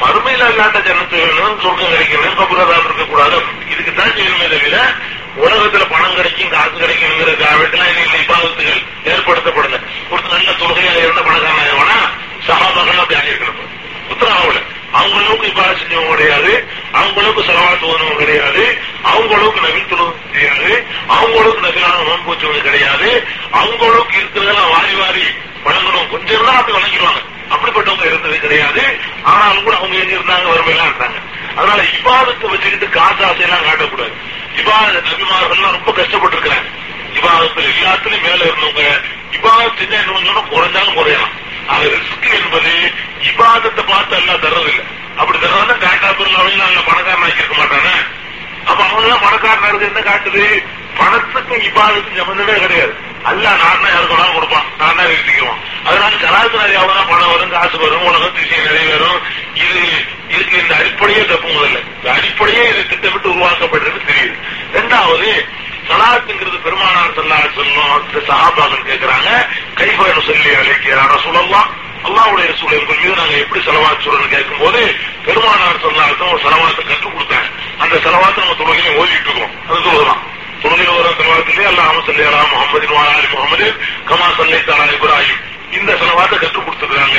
மறுமையில் 0.00 0.46
அல்லாட்ட 0.46 0.78
ஜனத்து 0.78 1.16
வேணும் 1.16 1.60
சொர்க்கம் 1.60 1.92
கிடைக்கணும் 1.92 2.38
கபுரதான் 2.38 2.84
இருக்கக்கூடாது 2.84 3.42
இதுக்கு 3.70 3.94
தான் 3.94 4.10
செய்யணுமே 4.10 4.48
தவிர 4.48 4.92
உலகத்துல 5.36 5.90
பணம் 5.90 6.14
கிடைக்கும் 6.14 6.48
காசு 6.48 6.70
கிடைக்குங்கிறதுக்காக 6.70 7.56
வேண்டிலாம் 7.60 7.88
இன்னைக்கு 7.88 8.18
இபாதத்துகள் 8.18 8.82
ஏற்படுத்தப்படல. 9.04 9.80
ஒருத்தர் 10.10 10.32
நல்ல 10.32 10.52
தொழுகையாக 10.52 10.98
இருந்த 10.98 11.22
பணக்காரன் 11.22 11.78
வேணா 11.78 11.98
சகாபாக்கள் 12.46 13.00
அப்படி 13.00 13.20
ஆகியிருக்கணும் 13.20 13.72
உத்தரவாவில் 14.08 14.62
அவங்க 14.92 15.16
அளவுக்கு 15.16 15.46
இப்ப 15.46 15.62
செஞ்சவங்க 15.62 16.08
கிடையாது. 16.08 16.68
அவங்க 16.92 17.20
அளவுக்கு 17.20 17.52
செலவாத்து 17.52 18.16
கிடையாது. 18.16 18.78
அவங்க 19.02 19.34
அளவுக்கு 19.34 19.60
நவீன் 19.60 19.88
தொழுவது 19.88 20.30
கிடையாது. 20.32 20.86
அவங்க 21.06 21.40
அளவுக்கு 21.40 21.68
நவீனான 21.68 22.04
நோன்பு 22.06 22.34
வச்சவங்க 22.34 22.60
கிடையாது. 22.60 23.26
அவங்க 23.50 23.84
அளவுக்கு 23.84 24.18
இருக்கிறதெல்லாம் 24.18 24.70
வாரி 24.70 24.94
வாரி 24.94 25.24
வழங்கணும். 25.64 26.10
கொஞ்சம் 26.10 26.44
தான் 26.44 26.56
அது 26.56 26.72
வழங்கிடுவாங்க. 26.72 27.34
அப்படிப்பட்டவங்க 27.50 28.06
இருந்தது 28.06 28.40
கிடையாது. 28.40 28.82
ஆனாலும் 29.22 29.64
கூட 29.64 29.76
அவங்க 29.76 29.96
எங்க 29.96 30.14
இருந்தாங்க 30.14 30.46
வறுமையெல்லாம் 30.52 30.90
இருந்தாங்க. 30.90 31.18
அதனால 31.56 31.82
இபாதத்தை 31.82 32.46
வச்சுக்கிட்டு 32.50 32.88
காசு 32.88 33.24
ஆசையெல்லாம் 33.24 33.66
காட்டக்கூடாது. 33.66 34.12
இபாத 34.56 34.92
நபிமார்கள்லாம் 34.92 35.70
ரொம்ப 35.70 35.92
கஷ்டப்பட்டு 35.92 36.36
இருக்கிறாங்க 36.36 36.74
இபாதத்துல 37.14 37.68
எல்லாத்துலயும் 37.80 38.22
மேல 38.22 38.44
இருந்தவங்க 38.44 38.84
இபாதத் 39.30 39.78
செஞ்சா 39.78 40.18
என்ன 40.18 40.44
குறைஞ்சாலும் 40.50 40.96
குறையலாம். 40.98 41.34
அது 41.66 41.96
ரிஸ்க் 41.96 42.44
என்பது 42.44 42.92
இபாதத்தை 43.22 43.82
பார்த்து 43.86 44.16
எல்லாம் 44.16 44.42
தர்றதில்லை. 44.42 44.84
அப்படி 45.16 45.38
தர்றதுனா 45.38 45.78
காட்டா 45.78 46.08
பெருளாவையும் 46.08 46.56
நாங்க 46.56 46.80
பணக்காரன் 46.86 47.22
ஆக்கியிருக்க 47.22 47.56
மாட்டானே? 47.56 47.94
அப்ப 48.64 48.84
அவங்க 48.84 49.02
எல்லாம் 49.02 49.22
பணக்காரனா 49.22 49.68
இருக்கு 49.68 49.86
என்ன 49.86 50.00
காட்டுது? 50.00 50.64
பணத்துக்கும் 50.98 51.62
இபாதத்துக்கும் 51.62 52.16
சம்பந்தமே 52.16 52.58
கிடையாது. 52.58 52.94
அல்ல 53.30 53.44
நான் 53.62 53.92
யாருக்கெல்லாம் 53.94 54.36
கொடுப்பான். 54.36 54.66
நான் 54.80 54.98
தான் 54.98 55.62
அதனால 55.88 56.12
கலாச்சார 56.22 56.66
வியாபாரம் 56.72 57.08
பணம் 57.10 57.32
வரும் 57.32 57.52
காசு 57.54 57.76
வரும் 57.82 58.06
உலகத்து 58.08 58.40
திசை 58.42 58.58
நிறைவேறும் 58.66 59.20
இது 59.64 59.82
இதுக்கு 60.34 60.56
இந்த 60.62 60.74
அடிப்படையே 60.80 61.22
தப்பு 61.30 61.48
முதல்ல 61.48 61.78
இந்த 61.96 62.08
அடிப்படையே 62.16 62.64
இது 62.72 62.82
திட்டமிட்டு 62.92 63.32
உருவாக்கப்பட்டது 63.34 64.00
தெரியுது. 64.08 64.36
ரெண்டாவது 64.76 65.30
சலாத்துங்கிறது 65.88 66.58
பெருமானார் 66.66 67.16
சல்லா 67.18 67.38
சொல்லும் 67.58 68.06
சகாபாக்கள் 68.28 68.88
கேட்கிறாங்க 68.90 69.30
கைபயணம் 69.80 70.28
சொல்லி 70.28 70.50
அழைக்கிறார 70.60 71.18
சொல்லலாம் 71.26 71.68
அல்லாவுடைய 72.06 72.48
சூழல்கள் 72.60 73.00
மீது 73.02 73.14
நாங்க 73.20 73.36
எப்படி 73.44 73.60
செலவாத்து 73.68 74.06
சொல்லணும் 74.06 74.34
கேட்கும் 74.34 74.62
போது 74.64 74.80
பெருமானார் 75.26 75.84
சொல்லாத்தான் 75.84 76.32
ஒரு 76.32 76.42
செலவாத்தை 76.46 76.82
கற்றுக் 76.88 77.14
கொடுத்தாங்க. 77.16 77.48
அந்த 77.82 77.94
செலவாத்தை 78.06 78.40
நம்ம 78.42 78.58
தொழுகையும் 78.60 78.98
ஓதிட்டு 79.00 79.30
இருக்கோம். 79.30 79.54
அது 79.68 79.80
சொல்லலாம் 79.88 80.22
தொழுகையில் 80.66 81.02
வர 81.02 81.08
செலவாத்திலே 81.10 81.66
அல்லாம 81.66 82.06
சொல்லி 82.06 82.22
அலா 82.22 82.46
முகமது 82.52 82.86
வாலி 82.86 83.30
முகமது 83.30 83.74
கமா 84.06 84.34
சல்லை 84.36 84.58
தாலா 84.58 84.82
இப்ராஹிம். 84.82 85.74
இந்த 85.78 85.92
செலவாத்தை 85.92 86.38
கற்றுக் 86.38 86.68
கொடுத்துருக்காங்க. 86.68 87.16